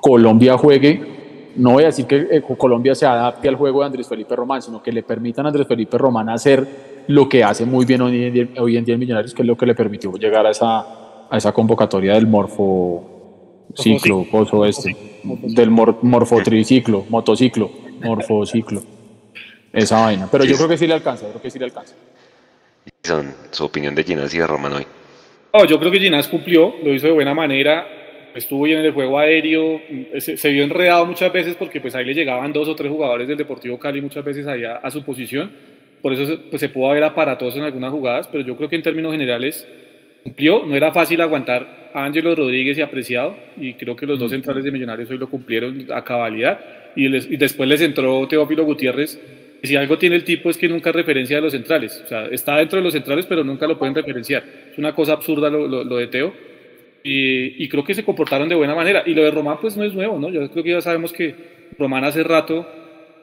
Colombia 0.00 0.56
juegue, 0.56 1.52
no 1.56 1.72
voy 1.72 1.82
a 1.82 1.86
decir 1.86 2.06
que 2.06 2.28
eh, 2.30 2.42
Colombia 2.56 2.94
se 2.94 3.06
adapte 3.06 3.48
al 3.48 3.56
juego 3.56 3.80
de 3.80 3.86
Andrés 3.86 4.08
Felipe 4.08 4.34
Román, 4.36 4.62
sino 4.62 4.82
que 4.82 4.92
le 4.92 5.02
permitan 5.02 5.44
a 5.44 5.48
Andrés 5.48 5.66
Felipe 5.66 5.98
Román 5.98 6.28
hacer 6.28 6.66
lo 7.08 7.28
que 7.28 7.42
hace 7.42 7.64
muy 7.64 7.84
bien 7.84 8.02
hoy 8.02 8.24
en 8.24 8.32
día, 8.32 8.48
hoy 8.60 8.76
en, 8.76 8.84
día 8.84 8.94
en 8.94 9.00
Millonarios, 9.00 9.34
que 9.34 9.42
es 9.42 9.48
lo 9.48 9.56
que 9.56 9.66
le 9.66 9.74
permitió 9.74 10.12
llegar 10.12 10.46
a 10.46 10.50
esa, 10.50 10.80
a 11.28 11.36
esa 11.36 11.52
convocatoria 11.52 12.14
del 12.14 12.26
morfo 12.26 13.18
ciclo, 13.74 14.26
coso 14.30 14.64
este, 14.64 14.96
del 15.22 15.70
mor, 15.70 15.98
morfotriciclo, 16.02 17.06
motociclo, 17.08 17.70
morfociclo, 18.02 18.82
esa 19.72 20.02
vaina. 20.02 20.28
Pero 20.30 20.44
yo 20.44 20.56
creo 20.56 20.68
que 20.68 20.78
sí 20.78 20.86
le 20.86 20.94
alcanza, 20.94 21.28
creo 21.28 21.42
que 21.42 21.50
sí 21.50 21.58
le 21.58 21.64
alcanza. 21.64 21.94
Son 23.02 23.34
su 23.50 23.64
opinión 23.64 23.94
de 23.94 24.04
Ginás 24.04 24.32
y 24.34 24.38
de 24.38 24.46
Román 24.46 24.74
hoy. 24.74 24.86
Oh, 25.52 25.64
yo 25.64 25.78
creo 25.78 25.90
que 25.90 25.98
Ginás 25.98 26.28
cumplió, 26.28 26.74
lo 26.82 26.92
hizo 26.92 27.06
de 27.06 27.12
buena 27.12 27.34
manera, 27.34 27.86
estuvo 28.38 28.64
bien 28.64 28.78
en 28.78 28.86
el 28.86 28.92
juego 28.92 29.18
aéreo, 29.18 29.80
se, 30.18 30.36
se, 30.36 30.50
vio 30.50 30.64
enredado 30.64 31.06
muchas 31.06 31.32
veces 31.32 31.54
porque 31.56 31.80
pues 31.80 31.94
ahí 31.94 32.04
le 32.04 32.14
llegaban 32.14 32.52
dos 32.52 32.68
o 32.68 32.74
tres 32.74 32.90
jugadores 32.90 33.28
del 33.28 33.36
Deportivo 33.36 33.78
Cali 33.78 34.00
muchas 34.00 34.24
veces 34.24 34.46
allá 34.46 34.76
a 34.76 34.90
su 34.90 35.04
posición, 35.04 35.50
por 36.02 36.12
eso 36.12 36.38
pues, 36.50 36.60
se 36.60 36.68
pudo 36.68 36.90
ver 36.90 37.02
aparatoso 37.04 37.58
en 37.58 37.64
algunas 37.64 37.90
jugadas, 37.90 38.28
pero 38.28 38.44
yo 38.44 38.56
creo 38.56 38.68
que 38.68 38.76
en 38.76 38.82
términos 38.82 39.12
generales 39.12 39.66
cumplió. 40.22 40.64
No 40.64 40.76
era 40.76 40.92
fácil 40.92 41.20
aguantar 41.20 41.90
a 41.92 42.04
Ángelo 42.04 42.34
Rodríguez 42.34 42.78
y 42.78 42.82
Apreciado, 42.82 43.36
y 43.56 43.74
creo 43.74 43.96
que 43.96 44.06
los 44.06 44.18
dos 44.18 44.30
centrales 44.30 44.64
de 44.64 44.70
Millonarios 44.70 45.10
hoy 45.10 45.18
lo 45.18 45.28
cumplieron 45.28 45.86
a 45.92 46.04
cabalidad. 46.04 46.60
Y, 46.94 47.08
les, 47.08 47.30
y 47.30 47.36
después 47.36 47.68
les 47.68 47.80
entró 47.80 48.26
Teófilo 48.28 48.64
Gutiérrez. 48.64 49.20
Y 49.60 49.66
si 49.66 49.76
algo 49.76 49.98
tiene 49.98 50.14
el 50.16 50.24
tipo 50.24 50.50
es 50.50 50.56
que 50.56 50.68
nunca 50.68 50.92
referencia 50.92 51.36
de 51.36 51.42
los 51.42 51.52
centrales. 51.52 52.00
O 52.04 52.08
sea, 52.08 52.26
está 52.26 52.56
dentro 52.56 52.78
de 52.78 52.84
los 52.84 52.92
centrales, 52.92 53.26
pero 53.26 53.42
nunca 53.42 53.66
lo 53.66 53.76
pueden 53.76 53.94
referenciar. 53.94 54.44
Es 54.70 54.78
una 54.78 54.94
cosa 54.94 55.14
absurda 55.14 55.50
lo, 55.50 55.66
lo, 55.66 55.82
lo 55.82 55.96
de 55.96 56.06
Teo. 56.06 56.32
Y, 57.10 57.64
y, 57.64 57.68
creo 57.68 57.84
que 57.84 57.94
se 57.94 58.04
comportaron 58.04 58.48
de 58.48 58.54
buena 58.54 58.74
manera. 58.74 59.02
Y 59.06 59.14
lo 59.14 59.22
de 59.22 59.30
Román, 59.30 59.58
pues 59.60 59.76
no 59.76 59.84
es 59.84 59.94
nuevo, 59.94 60.18
¿no? 60.18 60.28
Yo 60.30 60.50
creo 60.50 60.62
que 60.62 60.70
ya 60.70 60.80
sabemos 60.80 61.12
que 61.12 61.34
Román 61.78 62.04
hace 62.04 62.22
rato 62.22 62.66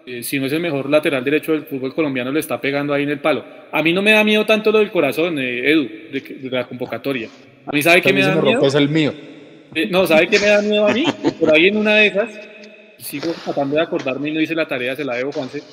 eh, 0.07 0.21
si 0.21 0.39
no 0.39 0.45
es 0.45 0.53
el 0.53 0.59
mejor 0.59 0.87
lateral 0.87 1.23
derecho 1.23 1.53
del 1.53 1.63
fútbol 1.63 1.95
colombiano, 1.95 2.31
le 2.31 2.39
está 2.39 2.61
pegando 2.61 2.93
ahí 2.93 3.03
en 3.03 3.09
el 3.09 3.19
palo. 3.19 3.43
A 3.71 3.81
mí 3.81 3.91
no 3.91 4.03
me 4.03 4.11
da 4.11 4.23
miedo 4.23 4.45
tanto 4.45 4.71
lo 4.71 4.77
del 4.77 4.91
corazón, 4.91 5.39
eh, 5.39 5.71
Edu, 5.71 5.89
de, 6.11 6.21
de, 6.41 6.49
la 6.49 6.67
convocatoria. 6.67 7.27
A 7.65 7.71
mí, 7.71 7.81
¿sabe 7.81 8.01
qué 8.01 8.13
me 8.13 8.21
da 8.21 8.35
me 8.35 8.41
miedo? 8.43 8.61
Es 8.65 8.75
el 8.75 8.87
mío. 8.87 9.13
Eh, 9.73 9.87
no, 9.89 10.05
¿sabe 10.05 10.27
qué 10.27 10.37
me 10.37 10.45
da 10.45 10.61
miedo 10.61 10.87
a 10.87 10.93
mí? 10.93 11.05
Por 11.39 11.51
ahí 11.51 11.67
en 11.67 11.77
una 11.77 11.95
de 11.95 12.07
esas, 12.07 12.39
sigo 12.99 13.33
tratando 13.43 13.77
de 13.77 13.81
acordarme 13.81 14.29
y 14.29 14.33
no 14.33 14.41
hice 14.41 14.53
la 14.53 14.67
tarea, 14.67 14.95
se 14.95 15.03
la 15.03 15.15
debo, 15.15 15.31
Juanse. 15.31 15.63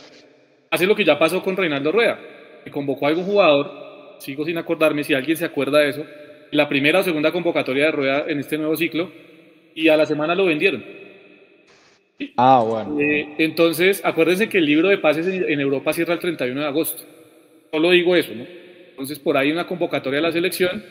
Hace 0.70 0.86
lo 0.86 0.96
que 0.96 1.04
ya 1.04 1.18
pasó 1.18 1.42
con 1.42 1.54
Reinaldo 1.54 1.92
Rueda, 1.92 2.18
que 2.64 2.70
convocó 2.70 3.04
a 3.04 3.10
algún 3.10 3.24
jugador, 3.24 4.16
sigo 4.18 4.46
sin 4.46 4.56
acordarme 4.56 5.04
si 5.04 5.12
alguien 5.12 5.36
se 5.36 5.44
acuerda 5.44 5.80
de 5.80 5.90
eso, 5.90 6.06
la 6.52 6.68
primera 6.68 7.00
o 7.00 7.02
segunda 7.02 7.32
convocatoria 7.32 7.86
de 7.86 7.90
Rueda 7.90 8.24
en 8.28 8.38
este 8.38 8.56
nuevo 8.56 8.76
ciclo, 8.76 9.10
y 9.74 9.88
a 9.88 9.96
la 9.96 10.06
semana 10.06 10.34
lo 10.34 10.44
vendieron. 10.44 10.84
Ah, 12.36 12.62
bueno. 12.64 13.00
Eh, 13.00 13.34
entonces, 13.38 14.00
acuérdense 14.04 14.48
que 14.48 14.58
el 14.58 14.66
libro 14.66 14.88
de 14.88 14.98
pases 14.98 15.26
en, 15.26 15.50
en, 15.50 15.60
Europa 15.60 15.92
cierra 15.92 16.14
el 16.14 16.20
31 16.20 16.60
de 16.60 16.66
agosto. 16.66 17.02
Solo 17.70 17.90
digo 17.90 18.14
eso, 18.14 18.32
¿no? 18.34 18.44
Entonces, 18.90 19.18
por 19.18 19.36
ahí 19.36 19.50
una 19.50 19.66
convocatoria 19.66 20.18
de 20.18 20.22
la 20.22 20.32
selección 20.32 20.84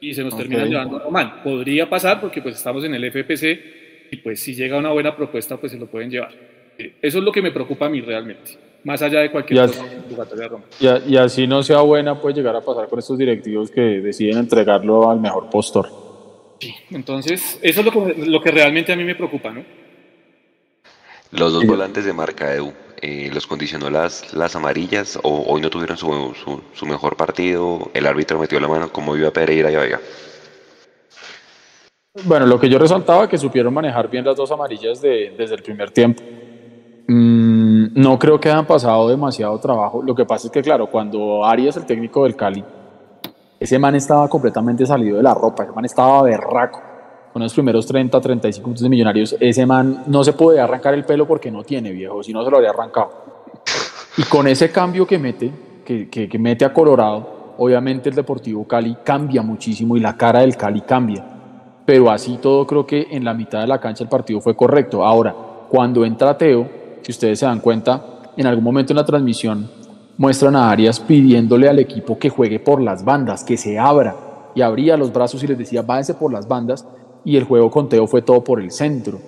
y 0.00 0.14
se 0.14 0.22
nos 0.22 0.34
okay. 0.34 0.46
termina 0.46 0.66
llevando 0.66 0.96
a 0.96 1.00
Román. 1.00 1.42
Podría 1.42 1.88
pasar 1.88 2.20
porque 2.20 2.42
pues 2.42 2.56
estamos 2.56 2.84
en 2.84 2.94
el 2.94 3.10
FPC 3.10 4.10
y 4.10 4.16
pues 4.18 4.40
si 4.40 4.54
llega 4.54 4.76
una 4.76 4.90
buena 4.90 5.16
propuesta, 5.16 5.56
pues 5.56 5.72
se 5.72 5.78
lo 5.78 5.86
pueden 5.86 6.10
llevar. 6.10 6.32
Eh, 6.78 6.94
eso 7.02 7.18
es 7.18 7.24
lo 7.24 7.32
que 7.32 7.42
me 7.42 7.50
preocupa 7.50 7.86
a 7.86 7.88
mí 7.88 8.00
realmente, 8.00 8.52
más 8.84 9.02
allá 9.02 9.20
de 9.20 9.30
cualquier 9.30 9.68
y 9.68 10.48
Román. 10.48 10.64
Y, 10.80 11.14
y 11.14 11.16
así 11.16 11.46
no 11.46 11.62
sea 11.62 11.80
buena, 11.80 12.20
puede 12.20 12.36
llegar 12.36 12.56
a 12.56 12.60
pasar 12.60 12.88
con 12.88 12.98
estos 12.98 13.18
directivos 13.18 13.70
que 13.70 13.80
deciden 13.80 14.38
entregarlo 14.38 15.10
al 15.10 15.20
mejor 15.20 15.50
postor. 15.50 15.88
Sí, 16.60 16.74
entonces, 16.90 17.58
eso 17.62 17.80
es 17.80 17.86
lo 17.86 17.92
que, 17.92 18.14
lo 18.26 18.40
que 18.40 18.50
realmente 18.50 18.92
a 18.92 18.96
mí 18.96 19.04
me 19.04 19.14
preocupa, 19.14 19.50
¿no? 19.50 19.64
Los 21.30 21.52
dos 21.52 21.64
volantes 21.64 22.04
de 22.04 22.12
marca 22.12 22.52
Edu, 22.52 22.72
eh, 23.00 23.30
¿los 23.32 23.46
condicionó 23.46 23.88
las, 23.88 24.34
las 24.34 24.56
amarillas 24.56 25.18
o 25.22 25.44
hoy 25.46 25.60
no 25.60 25.70
tuvieron 25.70 25.96
su, 25.96 26.34
su, 26.34 26.60
su, 26.74 26.86
mejor 26.86 27.16
partido? 27.16 27.90
¿El 27.94 28.06
árbitro 28.06 28.38
metió 28.38 28.58
la 28.58 28.66
mano 28.66 28.92
como 28.92 29.16
iba 29.16 29.30
Pereira 29.30 29.70
y 29.70 29.76
Vega? 29.76 30.00
Bueno, 32.24 32.44
lo 32.46 32.58
que 32.58 32.68
yo 32.68 32.78
resaltaba 32.78 33.28
que 33.28 33.38
supieron 33.38 33.72
manejar 33.72 34.10
bien 34.10 34.24
las 34.24 34.36
dos 34.36 34.50
amarillas 34.50 35.00
de, 35.00 35.32
desde 35.38 35.54
el 35.54 35.62
primer 35.62 35.92
tiempo. 35.92 36.22
Mm, 37.12 38.00
no 38.00 38.16
creo 38.20 38.38
que 38.38 38.48
hayan 38.48 38.66
pasado 38.66 39.08
demasiado 39.08 39.58
trabajo. 39.58 40.00
Lo 40.00 40.14
que 40.14 40.24
pasa 40.24 40.46
es 40.46 40.52
que, 40.52 40.62
claro, 40.62 40.86
cuando 40.86 41.44
Arias, 41.44 41.76
el 41.76 41.84
técnico 41.84 42.22
del 42.22 42.36
Cali, 42.36 42.64
ese 43.58 43.80
man 43.80 43.96
estaba 43.96 44.28
completamente 44.28 44.86
salido 44.86 45.16
de 45.16 45.24
la 45.24 45.34
ropa, 45.34 45.64
ese 45.64 45.72
man 45.72 45.84
estaba 45.84 46.22
berraco 46.22 46.80
con 47.32 47.42
los 47.42 47.52
primeros 47.52 47.84
30, 47.86 48.20
35 48.20 48.64
puntos 48.64 48.82
de 48.84 48.88
millonarios, 48.88 49.36
ese 49.40 49.66
man 49.66 50.04
no 50.06 50.22
se 50.22 50.34
puede 50.34 50.60
arrancar 50.60 50.94
el 50.94 51.04
pelo 51.04 51.26
porque 51.26 51.50
no 51.50 51.64
tiene, 51.64 51.90
viejo, 51.90 52.22
si 52.22 52.32
no 52.32 52.44
se 52.44 52.50
lo 52.50 52.58
habría 52.58 52.70
arrancado. 52.70 53.10
Y 54.16 54.22
con 54.22 54.46
ese 54.46 54.70
cambio 54.70 55.04
que 55.04 55.18
mete, 55.18 55.52
que, 55.84 56.08
que, 56.08 56.38
mete 56.38 56.64
a 56.64 56.72
Colorado, 56.72 57.54
obviamente 57.58 58.08
el 58.08 58.14
Deportivo 58.14 58.68
Cali 58.68 58.98
cambia 59.02 59.42
muchísimo 59.42 59.96
y 59.96 60.00
la 60.00 60.16
cara 60.16 60.40
del 60.40 60.56
Cali 60.56 60.82
cambia. 60.82 61.24
Pero 61.84 62.08
así 62.08 62.38
todo 62.40 62.68
creo 62.68 62.86
que 62.86 63.08
en 63.10 63.24
la 63.24 63.34
mitad 63.34 63.62
de 63.62 63.66
la 63.66 63.80
cancha 63.80 64.04
el 64.04 64.10
partido 64.10 64.40
fue 64.40 64.54
correcto. 64.54 65.04
Ahora, 65.04 65.34
cuando 65.68 66.04
entra 66.04 66.38
Teo, 66.38 66.79
si 67.02 67.12
ustedes 67.12 67.38
se 67.38 67.46
dan 67.46 67.60
cuenta, 67.60 68.32
en 68.36 68.46
algún 68.46 68.64
momento 68.64 68.92
en 68.92 68.98
la 68.98 69.04
transmisión 69.04 69.70
muestran 70.16 70.54
a 70.54 70.70
Arias 70.70 71.00
pidiéndole 71.00 71.68
al 71.68 71.78
equipo 71.78 72.18
que 72.18 72.28
juegue 72.28 72.60
por 72.60 72.80
las 72.80 73.04
bandas, 73.04 73.42
que 73.42 73.56
se 73.56 73.78
abra. 73.78 74.14
Y 74.54 74.62
abría 74.62 74.96
los 74.96 75.12
brazos 75.12 75.42
y 75.42 75.46
les 75.46 75.56
decía, 75.56 75.82
váyanse 75.82 76.14
por 76.14 76.32
las 76.32 76.46
bandas 76.46 76.86
y 77.24 77.36
el 77.36 77.44
juego 77.44 77.70
con 77.70 77.88
Teo 77.88 78.06
fue 78.06 78.22
todo 78.22 78.42
por 78.42 78.60
el 78.60 78.70
centro. 78.70 79.18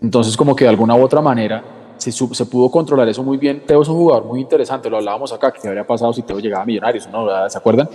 Entonces, 0.00 0.36
como 0.36 0.56
que 0.56 0.64
de 0.64 0.70
alguna 0.70 0.94
u 0.94 1.02
otra 1.02 1.20
manera 1.20 1.62
se, 1.96 2.46
pudo 2.46 2.70
controlar 2.70 3.08
eso 3.08 3.22
muy 3.22 3.38
bien. 3.38 3.62
Teo 3.64 3.82
es 3.82 3.88
un 3.88 3.96
jugador 3.96 4.24
muy 4.24 4.40
interesante, 4.40 4.90
lo 4.90 4.96
hablábamos 4.96 5.32
acá, 5.32 5.52
que 5.52 5.66
habría 5.66 5.86
pasado 5.86 6.12
si 6.12 6.22
Teo 6.22 6.38
llegaba 6.38 6.64
a 6.64 6.66
Millonarios, 6.66 7.08
¿no? 7.10 7.26
¿Se 7.48 7.56
acuerdan? 7.56 7.88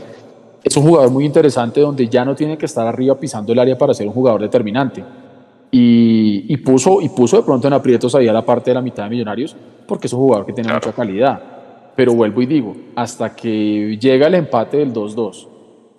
Es 0.63 0.75
un 0.77 0.83
jugador 0.83 1.11
muy 1.11 1.25
interesante 1.25 1.81
donde 1.81 2.07
ya 2.07 2.25
no 2.25 2.35
tiene 2.35 2.57
que 2.57 2.65
estar 2.65 2.87
arriba 2.87 3.15
pisando 3.15 3.53
el 3.53 3.59
área 3.59 3.77
para 3.77 3.93
ser 3.93 4.07
un 4.07 4.13
jugador 4.13 4.41
determinante. 4.41 5.03
Y, 5.69 6.45
y, 6.47 6.57
puso, 6.57 7.01
y 7.01 7.09
puso 7.09 7.37
de 7.37 7.43
pronto 7.43 7.67
en 7.67 7.73
aprietos 7.73 8.15
ahí 8.15 8.27
a 8.27 8.33
la 8.33 8.45
parte 8.45 8.71
de 8.71 8.75
la 8.75 8.81
mitad 8.81 9.03
de 9.03 9.09
Millonarios, 9.09 9.55
porque 9.87 10.07
es 10.07 10.13
un 10.13 10.19
jugador 10.19 10.45
que 10.45 10.53
tiene 10.53 10.69
claro. 10.69 10.85
mucha 10.85 10.95
calidad. 10.95 11.41
Pero 11.95 12.13
vuelvo 12.13 12.41
y 12.41 12.45
digo, 12.45 12.75
hasta 12.95 13.35
que 13.35 13.97
llega 13.99 14.27
el 14.27 14.35
empate 14.35 14.77
del 14.77 14.93
2-2 14.93 15.47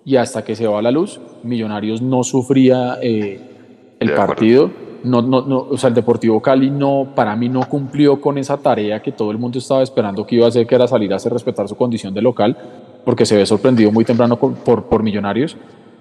y 0.05 0.15
hasta 0.15 0.43
que 0.43 0.55
se 0.55 0.65
va 0.65 0.81
la 0.81 0.91
luz, 0.91 1.19
Millonarios 1.43 2.01
no 2.01 2.23
sufría 2.23 2.97
eh, 3.01 3.39
el 3.99 4.13
partido. 4.13 4.71
No, 5.03 5.21
no, 5.21 5.41
no, 5.41 5.67
o 5.69 5.77
sea, 5.77 5.89
el 5.89 5.93
Deportivo 5.93 6.41
Cali 6.41 6.69
no, 6.69 7.09
para 7.15 7.35
mí 7.35 7.47
no 7.47 7.67
cumplió 7.67 8.19
con 8.19 8.37
esa 8.37 8.57
tarea 8.57 9.01
que 9.01 9.11
todo 9.11 9.31
el 9.31 9.37
mundo 9.37 9.59
estaba 9.59 9.81
esperando 9.83 10.25
que 10.25 10.35
iba 10.35 10.45
a 10.45 10.49
hacer, 10.49 10.65
que 10.65 10.75
era 10.75 10.87
salir 10.87 11.11
a 11.13 11.17
hacer 11.17 11.31
respetar 11.31 11.67
su 11.67 11.75
condición 11.75 12.13
de 12.13 12.21
local, 12.21 12.57
porque 13.05 13.25
se 13.25 13.35
ve 13.35 13.45
sorprendido 13.45 13.91
muy 13.91 14.05
temprano 14.05 14.37
por, 14.37 14.83
por 14.83 15.03
Millonarios. 15.03 15.57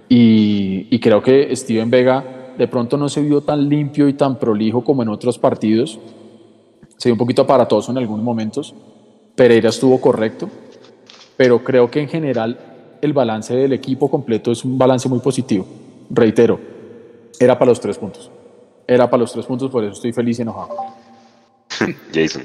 Y, 0.09 0.87
y 0.91 1.01
creo 1.01 1.23
que 1.23 1.55
Steven 1.55 1.91
Vega 1.91 2.38
de 2.59 2.67
pronto 2.67 2.97
no 2.97 3.09
se 3.09 3.23
vio 3.23 3.41
tan 3.41 3.69
limpio 3.69 4.09
y 4.09 4.15
tan 4.15 4.39
prolijo 4.39 4.83
como 4.83 5.03
en 5.03 5.09
otros 5.09 5.39
partidos. 5.39 5.99
Se 6.97 7.09
vio 7.09 7.15
un 7.15 7.19
poquito 7.19 7.43
aparatoso 7.43 7.93
en 7.93 7.99
algunos 7.99 8.25
momentos. 8.25 8.75
Pereira 9.37 9.69
estuvo 9.69 10.01
correcto, 10.01 10.51
pero 11.37 11.63
creo 11.63 11.89
que 11.89 12.01
en 12.01 12.09
general 12.09 12.59
el 13.01 13.13
balance 13.13 13.55
del 13.55 13.73
equipo 13.73 14.11
completo 14.11 14.51
es 14.51 14.65
un 14.65 14.77
balance 14.77 15.09
muy 15.09 15.21
positivo. 15.21 15.65
Reitero, 16.11 16.59
era 17.39 17.57
para 17.57 17.71
los 17.71 17.81
tres 17.81 17.97
puntos. 17.97 18.29
Era 18.87 19.09
para 19.09 19.21
los 19.21 19.33
tres 19.33 19.47
puntos, 19.47 19.71
por 19.71 19.85
eso 19.85 19.93
estoy 19.93 20.13
feliz 20.13 20.41
y 20.41 20.43
enojado. 20.43 20.75
Jason. 22.13 22.43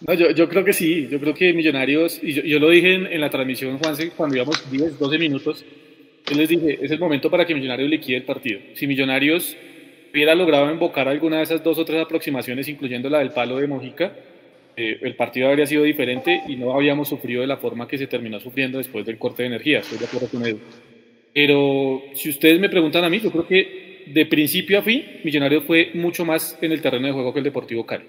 No, 0.00 0.14
yo, 0.14 0.30
yo, 0.30 0.48
creo 0.48 0.64
que 0.64 0.72
sí, 0.72 1.08
yo 1.08 1.20
creo 1.20 1.34
que 1.34 1.52
Millonarios, 1.52 2.20
y 2.22 2.32
yo, 2.32 2.42
yo 2.42 2.58
lo 2.58 2.70
dije 2.70 2.94
en, 2.94 3.06
en, 3.06 3.20
la 3.20 3.30
transmisión, 3.30 3.78
Juanse, 3.78 4.10
cuando 4.10 4.36
íbamos 4.36 4.70
10, 4.70 4.98
12 4.98 5.18
minutos, 5.18 5.64
yo 6.26 6.36
les 6.36 6.48
dije, 6.48 6.78
es 6.80 6.90
el 6.90 6.98
momento 6.98 7.30
para 7.30 7.44
que 7.44 7.54
Millonarios 7.54 7.88
liquide 7.90 8.16
el 8.16 8.22
partido. 8.22 8.60
Si 8.74 8.86
Millonarios 8.86 9.56
hubiera 10.12 10.34
logrado 10.34 10.70
invocar 10.70 11.08
alguna 11.08 11.38
de 11.38 11.42
esas 11.42 11.62
dos 11.62 11.78
o 11.78 11.84
tres 11.84 12.00
aproximaciones, 12.00 12.68
incluyendo 12.68 13.10
la 13.10 13.18
del 13.18 13.30
palo 13.30 13.58
de 13.58 13.66
Mojica, 13.66 14.12
eh, 14.76 14.98
el 15.02 15.14
partido 15.14 15.48
habría 15.48 15.66
sido 15.66 15.84
diferente 15.84 16.42
y 16.48 16.56
no 16.56 16.72
habríamos 16.72 17.08
sufrido 17.08 17.42
de 17.42 17.46
la 17.46 17.58
forma 17.58 17.86
que 17.86 17.98
se 17.98 18.06
terminó 18.06 18.40
sufriendo 18.40 18.78
después 18.78 19.04
del 19.04 19.18
corte 19.18 19.42
de 19.42 19.48
energía. 19.48 19.82
Pero 21.32 22.02
si 22.14 22.30
ustedes 22.30 22.58
me 22.58 22.68
preguntan 22.68 23.04
a 23.04 23.10
mí, 23.10 23.20
yo 23.20 23.30
creo 23.30 23.46
que 23.46 24.04
de 24.06 24.26
principio 24.26 24.78
a 24.78 24.82
fin, 24.82 25.04
Millonarios 25.24 25.64
fue 25.64 25.90
mucho 25.94 26.24
más 26.24 26.58
en 26.60 26.72
el 26.72 26.80
terreno 26.80 27.06
de 27.06 27.12
juego 27.12 27.32
que 27.32 27.40
el 27.40 27.44
Deportivo 27.44 27.84
Cali. 27.84 28.04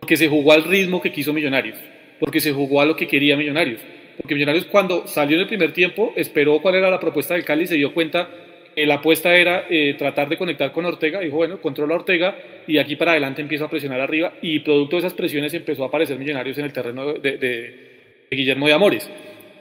Porque 0.00 0.16
se 0.16 0.28
jugó 0.28 0.52
al 0.52 0.64
ritmo 0.64 1.00
que 1.00 1.12
quiso 1.12 1.32
Millonarios, 1.32 1.78
porque 2.18 2.40
se 2.40 2.52
jugó 2.52 2.80
a 2.80 2.86
lo 2.86 2.96
que 2.96 3.06
quería 3.06 3.36
Millonarios. 3.36 3.80
Porque 4.22 4.34
Millonarios 4.34 4.66
cuando 4.66 5.06
salió 5.06 5.36
en 5.36 5.42
el 5.42 5.48
primer 5.48 5.72
tiempo 5.72 6.12
esperó 6.16 6.60
cuál 6.62 6.76
era 6.76 6.90
la 6.90 7.00
propuesta 7.00 7.34
del 7.34 7.44
Cali 7.44 7.64
y 7.64 7.66
se 7.66 7.74
dio 7.74 7.92
cuenta 7.92 8.28
que 8.74 8.86
la 8.86 8.94
apuesta 8.94 9.34
era 9.34 9.66
eh, 9.68 9.94
tratar 9.98 10.28
de 10.28 10.36
conectar 10.36 10.72
con 10.72 10.84
Ortega. 10.84 11.20
Dijo, 11.20 11.36
bueno, 11.36 11.60
controla 11.60 11.96
Ortega 11.96 12.36
y 12.66 12.78
aquí 12.78 12.96
para 12.96 13.12
adelante 13.12 13.42
empiezo 13.42 13.64
a 13.64 13.70
presionar 13.70 14.00
arriba. 14.00 14.34
Y 14.40 14.60
producto 14.60 14.96
de 14.96 15.00
esas 15.00 15.14
presiones 15.14 15.52
empezó 15.54 15.84
a 15.84 15.88
aparecer 15.88 16.18
Millonarios 16.18 16.56
en 16.58 16.64
el 16.64 16.72
terreno 16.72 17.14
de, 17.14 17.36
de, 17.36 17.92
Guillermo 18.30 18.66
de 18.66 18.72
Amores. 18.72 19.10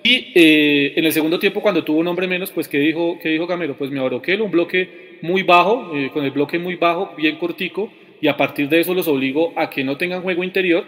Y 0.03 0.31
eh, 0.33 0.93
en 0.95 1.05
el 1.05 1.11
segundo 1.11 1.37
tiempo, 1.39 1.61
cuando 1.61 1.83
tuvo 1.83 1.99
un 1.99 2.07
hombre 2.07 2.27
menos, 2.27 2.51
pues 2.51 2.67
¿qué 2.67 2.79
dijo, 2.79 3.19
qué 3.21 3.29
dijo 3.29 3.45
Gamero? 3.45 3.75
Pues 3.77 3.91
me 3.91 3.99
abroqué 3.99 4.35
un 4.35 4.49
bloque 4.49 5.17
muy 5.21 5.43
bajo, 5.43 5.95
eh, 5.95 6.09
con 6.11 6.23
el 6.23 6.31
bloque 6.31 6.57
muy 6.57 6.75
bajo, 6.75 7.13
bien 7.15 7.37
cortico, 7.37 7.91
y 8.19 8.27
a 8.27 8.37
partir 8.37 8.69
de 8.69 8.79
eso 8.79 8.93
los 8.93 9.07
obligo 9.07 9.53
a 9.55 9.69
que 9.69 9.83
no 9.83 9.97
tengan 9.97 10.21
juego 10.21 10.43
interior, 10.43 10.85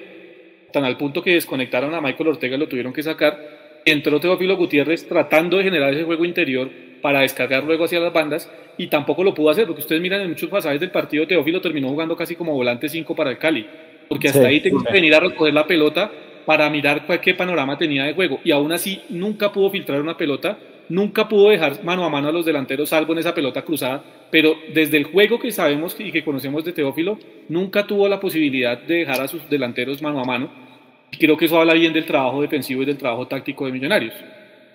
tan 0.71 0.85
al 0.85 0.97
punto 0.97 1.21
que 1.21 1.33
desconectaron 1.33 1.93
a 1.93 2.01
Michael 2.01 2.29
Ortega, 2.29 2.57
lo 2.57 2.67
tuvieron 2.67 2.93
que 2.93 3.03
sacar. 3.03 3.62
Entró 3.85 4.19
Teófilo 4.19 4.55
Gutiérrez 4.55 5.07
tratando 5.07 5.57
de 5.57 5.63
generar 5.63 5.93
ese 5.93 6.03
juego 6.03 6.23
interior 6.25 6.69
para 7.01 7.19
descargar 7.19 7.63
luego 7.65 7.83
hacia 7.83 7.99
las 7.99 8.13
bandas 8.13 8.49
y 8.77 8.87
tampoco 8.87 9.23
lo 9.23 9.33
pudo 9.33 9.49
hacer, 9.49 9.67
porque 9.67 9.81
ustedes 9.81 10.01
miran 10.01 10.21
en 10.21 10.29
muchos 10.29 10.49
pasajes 10.49 10.79
del 10.79 10.89
partido, 10.89 11.27
Teófilo 11.27 11.61
terminó 11.61 11.89
jugando 11.89 12.15
casi 12.15 12.35
como 12.35 12.53
volante 12.53 12.87
5 12.87 13.13
para 13.15 13.31
el 13.31 13.37
Cali, 13.37 13.67
porque 14.07 14.29
hasta 14.29 14.47
ahí 14.47 14.61
tengo 14.61 14.83
que 14.83 14.93
venir 14.93 15.13
a 15.13 15.19
recoger 15.19 15.53
la 15.53 15.67
pelota 15.67 16.09
para 16.45 16.69
mirar 16.69 17.05
qué 17.21 17.33
panorama 17.33 17.77
tenía 17.77 18.05
de 18.05 18.13
juego 18.13 18.39
y 18.43 18.51
aún 18.51 18.71
así 18.71 19.01
nunca 19.09 19.51
pudo 19.51 19.69
filtrar 19.69 20.01
una 20.01 20.17
pelota, 20.17 20.57
nunca 20.89 21.27
pudo 21.27 21.49
dejar 21.49 21.83
mano 21.83 22.05
a 22.05 22.09
mano 22.09 22.29
a 22.29 22.31
los 22.31 22.45
delanteros 22.45 22.89
salvo 22.89 23.13
en 23.13 23.19
esa 23.19 23.35
pelota 23.35 23.63
cruzada, 23.63 24.01
pero 24.31 24.55
desde 24.73 24.97
el 24.97 25.03
juego 25.03 25.39
que 25.39 25.51
sabemos 25.51 25.97
y 25.99 26.11
que 26.11 26.23
conocemos 26.23 26.63
de 26.63 26.71
Teófilo, 26.71 27.19
nunca 27.49 27.85
tuvo 27.85 28.07
la 28.07 28.19
posibilidad 28.19 28.77
de 28.77 28.99
dejar 28.99 29.21
a 29.21 29.27
sus 29.27 29.49
delanteros 29.49 30.01
mano 30.01 30.21
a 30.21 30.25
mano 30.25 30.62
creo 31.17 31.37
que 31.37 31.45
eso 31.45 31.59
habla 31.59 31.73
bien 31.73 31.93
del 31.93 32.05
trabajo 32.05 32.41
defensivo 32.41 32.83
y 32.83 32.85
del 32.85 32.97
trabajo 32.97 33.27
táctico 33.27 33.65
de 33.65 33.71
Millonarios. 33.71 34.13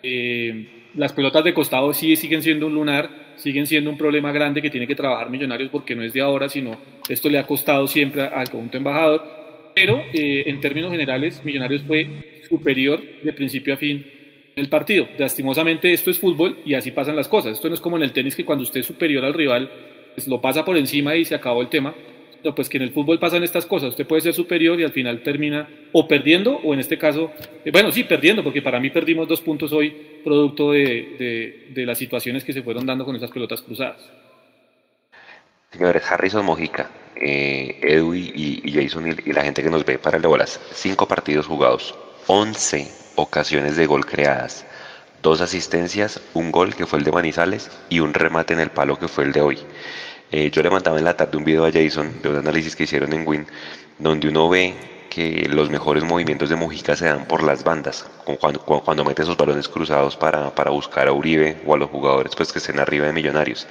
Eh, 0.02 0.88
las 0.94 1.12
pelotas 1.12 1.44
de 1.44 1.54
costado 1.54 1.92
sí 1.92 2.16
siguen 2.16 2.42
siendo 2.42 2.66
un 2.66 2.74
lunar, 2.74 3.10
siguen 3.36 3.66
siendo 3.66 3.90
un 3.90 3.98
problema 3.98 4.32
grande 4.32 4.62
que 4.62 4.70
tiene 4.70 4.86
que 4.86 4.94
trabajar 4.94 5.30
Millonarios 5.30 5.70
porque 5.70 5.94
no 5.94 6.02
es 6.02 6.12
de 6.12 6.20
ahora, 6.20 6.48
sino 6.48 6.78
esto 7.08 7.28
le 7.28 7.38
ha 7.38 7.46
costado 7.46 7.86
siempre 7.86 8.22
al 8.22 8.50
conjunto 8.50 8.76
embajador. 8.76 9.22
Pero 9.74 10.02
eh, 10.12 10.44
en 10.46 10.60
términos 10.60 10.90
generales, 10.90 11.44
Millonarios 11.44 11.82
fue 11.82 12.40
superior 12.48 13.00
de 13.22 13.32
principio 13.32 13.74
a 13.74 13.76
fin 13.76 14.04
el 14.56 14.68
partido. 14.68 15.08
Lastimosamente 15.18 15.92
esto 15.92 16.10
es 16.10 16.18
fútbol 16.18 16.58
y 16.64 16.74
así 16.74 16.90
pasan 16.90 17.16
las 17.16 17.28
cosas. 17.28 17.52
Esto 17.52 17.68
no 17.68 17.74
es 17.74 17.80
como 17.80 17.96
en 17.96 18.02
el 18.02 18.12
tenis 18.12 18.34
que 18.34 18.44
cuando 18.44 18.64
usted 18.64 18.80
es 18.80 18.86
superior 18.86 19.24
al 19.24 19.34
rival, 19.34 19.70
pues 20.14 20.26
lo 20.26 20.40
pasa 20.40 20.64
por 20.64 20.76
encima 20.76 21.14
y 21.14 21.24
se 21.24 21.34
acabó 21.34 21.62
el 21.62 21.68
tema 21.68 21.94
pues 22.54 22.68
que 22.68 22.76
en 22.76 22.84
el 22.84 22.90
fútbol 22.90 23.18
pasan 23.18 23.42
estas 23.42 23.66
cosas. 23.66 23.90
Usted 23.90 24.06
puede 24.06 24.22
ser 24.22 24.34
superior 24.34 24.78
y 24.80 24.84
al 24.84 24.92
final 24.92 25.22
termina 25.22 25.68
o 25.92 26.06
perdiendo, 26.06 26.56
o 26.56 26.74
en 26.74 26.80
este 26.80 26.98
caso, 26.98 27.32
eh, 27.64 27.70
bueno, 27.70 27.90
sí, 27.92 28.04
perdiendo, 28.04 28.42
porque 28.42 28.62
para 28.62 28.80
mí 28.80 28.90
perdimos 28.90 29.28
dos 29.28 29.40
puntos 29.40 29.72
hoy, 29.72 29.90
producto 30.24 30.72
de, 30.72 31.72
las 31.74 31.98
situaciones 31.98 32.44
que 32.44 32.52
se 32.52 32.62
fueron 32.62 32.86
dando 32.86 33.04
con 33.04 33.16
esas 33.16 33.30
pelotas 33.30 33.62
cruzadas. 33.62 34.10
Señores, 35.70 36.02
Harrison 36.10 36.44
Mojica, 36.44 36.90
eh, 37.16 37.78
Edu 37.82 38.14
y, 38.14 38.62
Jason 38.72 39.06
y, 39.24 39.32
la 39.32 39.42
gente 39.42 39.62
que 39.62 39.70
nos 39.70 39.84
ve 39.84 39.98
para 39.98 40.16
el 40.16 40.22
de 40.22 40.28
bolas, 40.28 40.60
cinco 40.72 41.06
partidos 41.06 41.46
jugados, 41.46 41.94
once 42.26 42.88
ocasiones 43.16 43.76
de 43.76 43.86
gol 43.86 44.06
creadas, 44.06 44.64
dos 45.22 45.40
asistencias, 45.40 46.20
un 46.34 46.52
gol 46.52 46.74
que 46.74 46.86
fue 46.86 46.98
el 46.98 47.04
de 47.04 47.12
Manizales 47.12 47.70
y 47.88 48.00
un 48.00 48.14
remate 48.14 48.54
en 48.54 48.60
el 48.60 48.70
palo 48.70 48.98
que 48.98 49.08
fue 49.08 49.24
el 49.24 49.32
de 49.32 49.40
hoy. 49.40 49.58
Eh, 50.30 50.50
yo 50.50 50.62
le 50.62 50.70
mandaba 50.70 50.98
en 50.98 51.04
la 51.04 51.16
tarde 51.16 51.38
un 51.38 51.44
video 51.44 51.64
a 51.64 51.72
Jason 51.72 52.20
de 52.22 52.28
un 52.28 52.36
análisis 52.36 52.76
que 52.76 52.84
hicieron 52.84 53.12
en 53.12 53.26
Win, 53.26 53.46
donde 53.98 54.28
uno 54.28 54.48
ve 54.48 54.74
que 55.08 55.48
los 55.48 55.70
mejores 55.70 56.04
movimientos 56.04 56.50
de 56.50 56.56
Mojica 56.56 56.94
se 56.94 57.06
dan 57.06 57.24
por 57.26 57.42
las 57.42 57.64
bandas, 57.64 58.06
cuando, 58.40 58.60
cuando 58.60 59.04
mete 59.04 59.22
esos 59.22 59.36
balones 59.36 59.68
cruzados 59.68 60.16
para, 60.16 60.50
buscar 60.70 61.08
a 61.08 61.12
Uribe 61.12 61.56
o 61.66 61.74
a 61.74 61.78
los 61.78 61.88
jugadores 61.90 62.36
pues, 62.36 62.52
que 62.52 62.58
estén 62.58 62.78
arriba 62.78 63.06
de 63.06 63.12
Millonarios. 63.12 63.66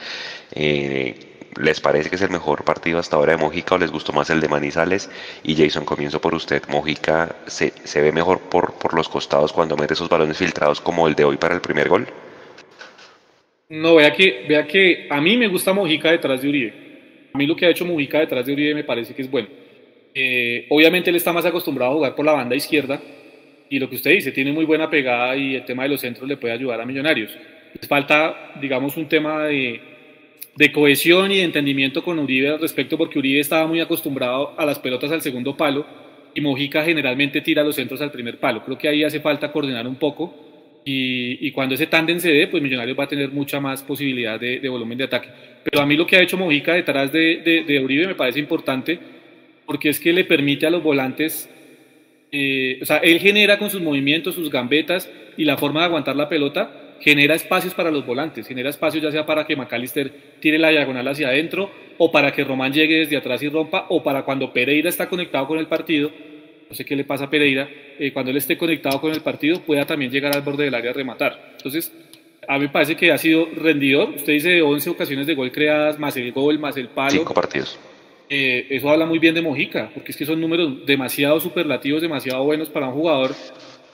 Eh, 0.51 1.36
¿Les 1.55 1.80
parece 1.80 2.10
que 2.10 2.18
es 2.18 2.22
el 2.22 2.30
mejor 2.30 2.64
partido 2.64 2.99
hasta 2.99 3.16
ahora 3.16 3.32
de 3.34 3.38
Mojica 3.38 3.76
o 3.76 3.78
les 3.78 3.91
gustó 3.91 4.14
más 4.14 4.30
el 4.30 4.41
de 4.41 4.47
Manizales? 4.47 5.10
Y 5.43 5.55
Jason, 5.55 5.86
comienzo 5.86 6.22
por 6.22 6.36
usted. 6.36 6.62
¿Mojica 6.70 7.36
se, 7.47 7.74
se 7.84 8.01
ve 8.01 8.12
mejor 8.12 8.39
por, 8.41 8.74
por 8.74 8.93
los 8.93 9.10
costados 9.10 9.53
cuando 9.53 9.76
mete 9.76 9.93
esos 9.93 10.10
balones 10.10 10.38
filtrados 10.38 10.82
como 10.82 11.08
el 11.08 11.16
de 11.16 11.24
hoy 11.24 11.38
para 11.38 11.55
el 11.55 11.62
primer 11.62 11.89
gol? 11.89 12.08
No, 13.70 13.95
vea 13.95 14.13
que, 14.13 14.45
vea 14.47 14.65
que 14.65 15.07
a 15.09 15.20
mí 15.20 15.36
me 15.36 15.47
gusta 15.47 15.74
Mojica 15.74 16.11
detrás 16.11 16.41
de 16.41 16.47
Uribe. 16.47 16.74
A 17.34 17.38
mí 17.38 17.45
lo 17.45 17.55
que 17.55 17.65
ha 17.65 17.70
hecho 17.70 17.86
Mojica 17.86 18.20
detrás 18.20 18.45
de 18.45 18.53
Uribe 18.53 18.74
me 18.74 18.84
parece 18.86 19.13
que 19.13 19.22
es 19.22 19.30
bueno. 19.30 19.49
Eh, 20.13 20.65
obviamente 20.70 21.09
él 21.09 21.18
está 21.18 21.34
más 21.34 21.45
acostumbrado 21.45 21.91
a 21.91 21.95
jugar 21.95 22.15
por 22.15 22.26
la 22.26 22.32
banda 22.32 22.55
izquierda 22.55 23.01
y 23.70 23.78
lo 23.78 23.89
que 23.89 23.97
usted 23.97 24.11
dice, 24.11 24.32
tiene 24.32 24.53
muy 24.53 24.63
buena 24.63 24.89
pegada 24.89 25.36
y 25.36 25.55
el 25.55 25.65
tema 25.65 25.84
de 25.84 25.89
los 25.89 25.99
centros 25.99 26.28
le 26.28 26.38
puede 26.38 26.53
ayudar 26.53 26.80
a 26.80 26.86
Millonarios. 26.86 27.36
Les 27.74 27.88
falta, 27.88 28.53
digamos, 28.61 28.95
un 28.95 29.09
tema 29.09 29.43
de, 29.43 29.82
de 30.55 30.72
cohesión 30.72 31.32
y 31.34 31.38
de 31.38 31.43
entendimiento 31.43 32.01
con 32.01 32.20
Uribe 32.20 32.49
al 32.49 32.61
respecto 32.61 32.97
porque 32.97 33.20
Uribe 33.20 33.41
estaba 33.41 33.68
muy 33.68 33.82
acostumbrado 33.82 34.55
a 34.57 34.65
las 34.65 34.80
pelotas 34.80 35.11
al 35.11 35.22
segundo 35.22 35.57
palo 35.57 35.86
y 36.34 36.39
Mojica 36.39 36.86
generalmente 36.86 37.41
tira 37.41 37.63
los 37.63 37.76
centros 37.76 37.99
al 37.99 38.11
primer 38.11 38.39
palo. 38.39 38.63
Creo 38.63 38.78
que 38.78 38.88
ahí 38.88 39.03
hace 39.03 39.20
falta 39.20 39.51
coordinar 39.51 39.86
un 39.86 39.95
poco 39.95 40.47
y, 40.89 41.51
cuando 41.51 41.75
ese 41.75 41.88
tándem 41.88 42.17
se 42.17 42.31
dé, 42.31 42.47
pues 42.47 42.63
Millonarios 42.63 42.97
va 42.97 43.03
a 43.03 43.07
tener 43.09 43.29
mucha 43.29 43.59
más 43.59 43.83
posibilidad 43.83 44.39
de, 44.39 44.69
volumen 44.69 44.97
de 44.97 45.03
ataque. 45.03 45.27
Pero 45.61 45.81
a 45.81 45.85
mí 45.85 45.97
lo 45.97 46.07
que 46.07 46.15
ha 46.15 46.21
hecho 46.21 46.38
Mojica 46.38 46.73
detrás 46.73 47.11
de, 47.11 47.63
de, 47.67 47.79
Uribe 47.81 48.07
me 48.07 48.15
parece 48.15 48.39
importante 48.39 48.97
porque 49.65 49.89
es 49.89 49.99
que 49.99 50.13
le 50.13 50.23
permite 50.23 50.65
a 50.65 50.69
los 50.69 50.81
volantes, 50.81 51.49
eh, 52.31 52.79
o 52.81 52.85
sea, 52.85 52.97
él 52.97 53.19
genera 53.19 53.59
con 53.59 53.69
sus 53.69 53.81
movimientos, 53.81 54.35
sus 54.35 54.49
gambetas 54.49 55.11
y 55.35 55.43
la 55.43 55.57
forma 55.57 55.81
de 55.81 55.88
aguantar 55.88 56.15
la 56.15 56.29
pelota, 56.29 56.95
genera 57.01 57.35
espacios 57.35 57.73
para 57.73 57.91
los 57.91 58.05
volantes, 58.05 58.47
genera 58.47 58.69
espacios 58.69 59.03
ya 59.03 59.11
sea 59.11 59.25
para 59.25 59.45
que 59.45 59.57
McAllister 59.57 60.09
tire 60.39 60.57
la 60.57 60.69
diagonal 60.69 61.05
hacia 61.05 61.27
adentro 61.27 61.69
o 61.97 62.13
para 62.13 62.31
que 62.31 62.45
Román 62.45 62.71
llegue 62.71 62.99
desde 62.99 63.17
atrás 63.17 63.43
y 63.43 63.49
rompa 63.49 63.88
o 63.89 64.01
para 64.01 64.23
cuando 64.23 64.53
Pereira 64.53 64.88
está 64.88 65.09
conectado 65.09 65.47
con 65.47 65.59
el 65.59 65.67
partido 65.67 66.11
no 66.70 66.76
sé 66.76 66.86
qué 66.86 66.95
le 66.95 67.03
pasa 67.03 67.26
a 67.26 67.30
Pereira, 67.30 67.70
eh, 67.99 68.11
cuando 68.11 68.32
él 68.32 68.38
esté 68.38 68.57
conectado 68.57 68.99
con 68.99 69.11
el 69.11 69.22
partido 69.22 69.61
pueda 69.61 69.86
también 69.86 70.11
llegar 70.11 70.36
al 70.36 70.41
borde 70.41 70.65
del 70.65 70.76
área 70.76 70.91
a 70.91 70.93
rematar. 70.93 71.53
Entonces, 71.57 71.91
a 72.47 72.53
mí 72.55 72.65
me 72.65 72.70
parece 72.70 72.95
que 72.95 73.11
ha 73.11 73.18
sido 73.18 73.47
rendidor. 73.55 74.09
Usted 74.09 74.34
dice 74.34 74.61
11 74.61 74.89
ocasiones 74.89 75.28
de 75.28 75.36
gol 75.36 75.51
creadas, 75.51 75.99
más 75.99 76.15
el 76.18 76.32
gol, 76.32 76.59
más 76.59 76.78
el 76.78 76.89
palo. 76.89 77.11
Cinco 77.11 77.34
partidos. 77.34 77.78
Eh, 78.30 78.68
eso 78.70 78.89
habla 78.89 79.05
muy 79.05 79.20
bien 79.20 79.36
de 79.36 79.41
Mojica, 79.41 79.89
porque 79.93 80.11
es 80.11 80.18
que 80.18 80.26
son 80.26 80.41
números 80.41 80.86
demasiado 80.86 81.39
superlativos, 81.39 82.01
demasiado 82.01 82.43
buenos 82.43 82.70
para 82.70 82.88
un 82.88 82.93
jugador 82.93 83.34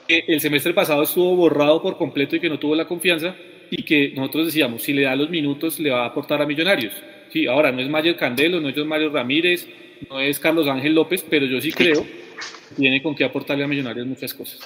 que 0.08 0.24
el 0.26 0.40
semestre 0.40 0.74
pasado 0.74 1.02
estuvo 1.02 1.34
borrado 1.36 1.80
por 1.80 1.96
completo 1.96 2.36
y 2.36 2.40
que 2.40 2.48
no 2.48 2.58
tuvo 2.58 2.74
la 2.74 2.86
confianza 2.86 3.34
y 3.70 3.82
que 3.84 4.12
nosotros 4.14 4.46
decíamos, 4.46 4.82
si 4.82 4.92
le 4.92 5.02
da 5.02 5.16
los 5.16 5.30
minutos 5.30 5.78
le 5.78 5.90
va 5.90 6.02
a 6.02 6.06
aportar 6.06 6.42
a 6.42 6.46
Millonarios. 6.46 6.94
Sí, 7.32 7.46
ahora 7.46 7.72
no 7.72 7.80
es 7.80 7.88
Mayer 7.88 8.16
Candelo, 8.16 8.60
no 8.60 8.68
es 8.68 8.76
Mario 8.76 9.10
Ramírez, 9.10 9.68
no 10.10 10.20
es 10.20 10.38
Carlos 10.38 10.68
Ángel 10.68 10.94
López, 10.94 11.24
pero 11.28 11.46
yo 11.46 11.60
sí 11.60 11.72
creo 11.72 12.04
tiene 12.76 13.02
con 13.02 13.14
qué 13.14 13.24
aportarle 13.24 13.64
a 13.64 13.68
Millonarios 13.68 14.06
muchas 14.06 14.32
cosas. 14.34 14.60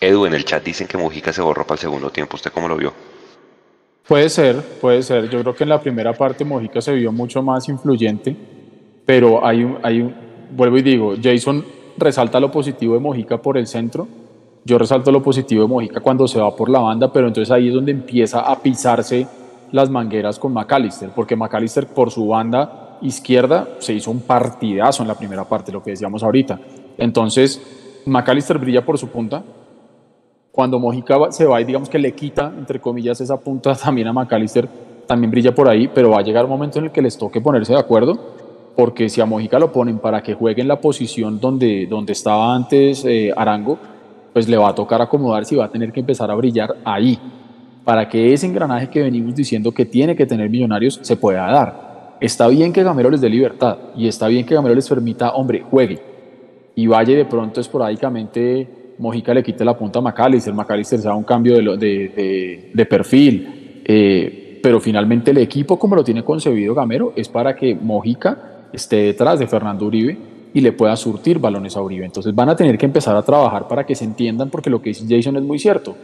Edu, 0.00 0.26
en 0.26 0.34
el 0.34 0.44
chat 0.44 0.62
dicen 0.62 0.86
que 0.86 0.98
Mujica 0.98 1.32
se 1.32 1.42
borró 1.42 1.66
para 1.66 1.76
el 1.76 1.80
segundo 1.80 2.10
tiempo. 2.10 2.36
¿Usted 2.36 2.52
cómo 2.52 2.68
lo 2.68 2.76
vio? 2.76 2.92
Puede 4.06 4.28
ser, 4.28 4.60
puede 4.80 5.02
ser. 5.02 5.30
Yo 5.30 5.40
creo 5.40 5.54
que 5.54 5.62
en 5.62 5.70
la 5.70 5.80
primera 5.80 6.12
parte 6.12 6.44
Mojica 6.44 6.82
se 6.82 6.92
vio 6.92 7.10
mucho 7.10 7.42
más 7.42 7.68
influyente, 7.70 8.36
pero 9.06 9.46
hay 9.46 9.64
un, 9.64 9.78
hay 9.82 10.02
un, 10.02 10.14
vuelvo 10.50 10.76
y 10.76 10.82
digo, 10.82 11.14
Jason 11.22 11.64
resalta 11.96 12.38
lo 12.38 12.50
positivo 12.50 12.94
de 12.94 13.00
Mojica 13.00 13.40
por 13.40 13.56
el 13.56 13.66
centro, 13.66 14.06
yo 14.62 14.76
resalto 14.76 15.10
lo 15.10 15.22
positivo 15.22 15.62
de 15.62 15.68
Mojica 15.68 16.00
cuando 16.00 16.28
se 16.28 16.38
va 16.38 16.54
por 16.54 16.68
la 16.68 16.80
banda, 16.80 17.10
pero 17.10 17.28
entonces 17.28 17.50
ahí 17.50 17.68
es 17.68 17.74
donde 17.74 17.92
empieza 17.92 18.40
a 18.40 18.60
pisarse 18.60 19.26
las 19.72 19.88
mangueras 19.88 20.38
con 20.38 20.52
McAllister, 20.52 21.08
porque 21.14 21.34
McAllister 21.34 21.86
por 21.86 22.10
su 22.10 22.26
banda 22.26 22.83
izquierda 23.02 23.68
se 23.78 23.92
hizo 23.92 24.10
un 24.10 24.20
partidazo 24.20 25.02
en 25.02 25.08
la 25.08 25.14
primera 25.14 25.44
parte, 25.44 25.72
lo 25.72 25.82
que 25.82 25.90
decíamos 25.90 26.22
ahorita. 26.22 26.58
Entonces, 26.98 27.60
McAllister 28.06 28.58
brilla 28.58 28.84
por 28.84 28.98
su 28.98 29.08
punta. 29.08 29.42
Cuando 30.52 30.78
Mojica 30.78 31.32
se 31.32 31.46
va 31.46 31.60
y 31.60 31.64
digamos 31.64 31.88
que 31.88 31.98
le 31.98 32.12
quita, 32.12 32.52
entre 32.56 32.80
comillas, 32.80 33.20
esa 33.20 33.38
punta 33.38 33.74
también 33.84 34.08
a 34.08 34.12
McAllister, 34.12 34.68
también 35.06 35.30
brilla 35.30 35.54
por 35.54 35.68
ahí, 35.68 35.88
pero 35.92 36.10
va 36.10 36.18
a 36.18 36.22
llegar 36.22 36.44
un 36.44 36.50
momento 36.50 36.78
en 36.78 36.86
el 36.86 36.90
que 36.90 37.02
les 37.02 37.18
toque 37.18 37.40
ponerse 37.40 37.72
de 37.72 37.78
acuerdo, 37.78 38.18
porque 38.76 39.08
si 39.08 39.20
a 39.20 39.26
Mojica 39.26 39.58
lo 39.58 39.72
ponen 39.72 39.98
para 39.98 40.22
que 40.22 40.34
juegue 40.34 40.62
en 40.62 40.68
la 40.68 40.80
posición 40.80 41.40
donde, 41.40 41.86
donde 41.86 42.12
estaba 42.12 42.54
antes 42.54 43.04
eh, 43.04 43.32
Arango, 43.36 43.78
pues 44.32 44.48
le 44.48 44.56
va 44.56 44.70
a 44.70 44.74
tocar 44.74 45.00
acomodarse 45.00 45.54
y 45.54 45.58
va 45.58 45.66
a 45.66 45.70
tener 45.70 45.92
que 45.92 46.00
empezar 46.00 46.30
a 46.30 46.34
brillar 46.34 46.76
ahí. 46.84 47.18
para 47.84 48.08
que 48.08 48.32
ese 48.32 48.46
engranaje 48.46 48.88
que 48.88 49.02
venimos 49.02 49.34
diciendo 49.34 49.70
que 49.70 49.84
tiene 49.84 50.16
que 50.16 50.24
tener 50.24 50.48
Millonarios 50.48 50.98
se 51.02 51.16
pueda 51.16 51.46
dar. 51.50 51.83
Está 52.24 52.48
bien 52.48 52.72
que 52.72 52.82
Gamero 52.82 53.10
les 53.10 53.20
dé 53.20 53.28
libertad 53.28 53.76
y 53.94 54.08
está 54.08 54.28
bien 54.28 54.46
que 54.46 54.54
Gamero 54.54 54.74
les 54.74 54.88
permita, 54.88 55.34
hombre, 55.34 55.62
juegue. 55.70 55.98
Y 56.74 56.86
vaya 56.86 57.14
de 57.14 57.26
pronto 57.26 57.60
esporádicamente 57.60 58.94
Mojica 58.96 59.34
le 59.34 59.42
quite 59.42 59.62
la 59.62 59.76
punta 59.76 59.98
a 59.98 60.02
McAllister, 60.02 60.54
McAllister 60.54 61.00
sea 61.00 61.14
un 61.14 61.24
cambio 61.24 61.54
de, 61.54 61.76
de, 61.76 62.70
de, 62.72 62.86
perfil, 62.86 63.82
eh, 63.84 64.58
pero 64.62 64.80
finalmente 64.80 65.32
el 65.32 65.36
equipo 65.36 65.78
como 65.78 65.96
lo 65.96 66.02
tiene 66.02 66.24
concebido 66.24 66.74
Gamero 66.74 67.12
es 67.14 67.28
para 67.28 67.54
que 67.54 67.74
Mojica 67.74 68.68
esté 68.72 68.96
detrás 68.96 69.38
de 69.38 69.46
Fernando 69.46 69.84
Uribe 69.84 70.16
y 70.54 70.62
le 70.62 70.72
pueda 70.72 70.96
surtir 70.96 71.38
balones 71.38 71.76
a 71.76 71.82
Uribe. 71.82 72.06
Entonces 72.06 72.34
van 72.34 72.48
a 72.48 72.56
tener 72.56 72.78
que 72.78 72.86
empezar 72.86 73.14
a 73.16 73.22
trabajar 73.22 73.68
para 73.68 73.84
que 73.84 73.94
se 73.94 74.06
entiendan 74.06 74.48
porque 74.48 74.70
lo 74.70 74.80
que 74.80 74.88
dice 74.88 75.04
Jason 75.06 75.36
es 75.36 75.42
muy 75.42 75.58
cierto. 75.58 75.94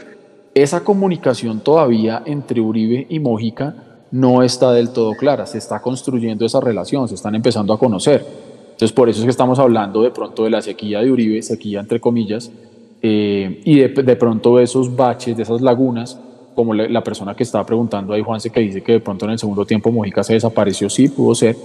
Esa 0.52 0.84
comunicación 0.84 1.60
todavía 1.60 2.22
entre 2.26 2.60
Uribe 2.60 3.06
y 3.08 3.20
Mojica 3.20 3.89
no 4.10 4.42
está 4.42 4.72
del 4.72 4.90
todo 4.90 5.14
clara, 5.14 5.46
se 5.46 5.58
está 5.58 5.80
construyendo 5.80 6.44
esa 6.44 6.60
relación, 6.60 7.08
se 7.08 7.14
están 7.14 7.34
empezando 7.34 7.72
a 7.72 7.78
conocer. 7.78 8.24
Entonces 8.64 8.92
por 8.92 9.08
eso 9.08 9.20
es 9.20 9.24
que 9.24 9.30
estamos 9.30 9.58
hablando 9.58 10.02
de 10.02 10.10
pronto 10.10 10.44
de 10.44 10.50
la 10.50 10.62
sequía 10.62 11.00
de 11.00 11.10
Uribe, 11.10 11.42
sequía 11.42 11.80
entre 11.80 12.00
comillas, 12.00 12.50
eh, 13.02 13.60
y 13.64 13.78
de, 13.78 13.88
de, 13.88 14.16
pronto 14.16 14.56
de 14.56 14.64
esos 14.64 14.94
baches, 14.94 15.36
de 15.36 15.42
esas 15.42 15.60
lagunas, 15.60 16.18
como 16.54 16.74
la, 16.74 17.02
persona 17.02 17.34
que 17.34 17.42
estaba 17.42 17.64
preguntando 17.64 18.12
ahí, 18.12 18.22
Juanse, 18.22 18.50
que 18.50 18.60
dice 18.60 18.82
que 18.82 18.92
de 18.92 19.00
pronto 19.00 19.24
en 19.24 19.32
el 19.32 19.38
segundo 19.38 19.64
tiempo 19.64 19.90
Mojica 19.90 20.22
se 20.22 20.34
desapareció, 20.34 20.90
sí, 20.90 21.08
pudo 21.08 21.34
ser, 21.34 21.56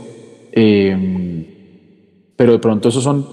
eh, 0.52 2.34
pero 2.36 2.54
de 2.54 2.60
pronto 2.60 2.90
esos 2.90 3.04
son 3.04 3.26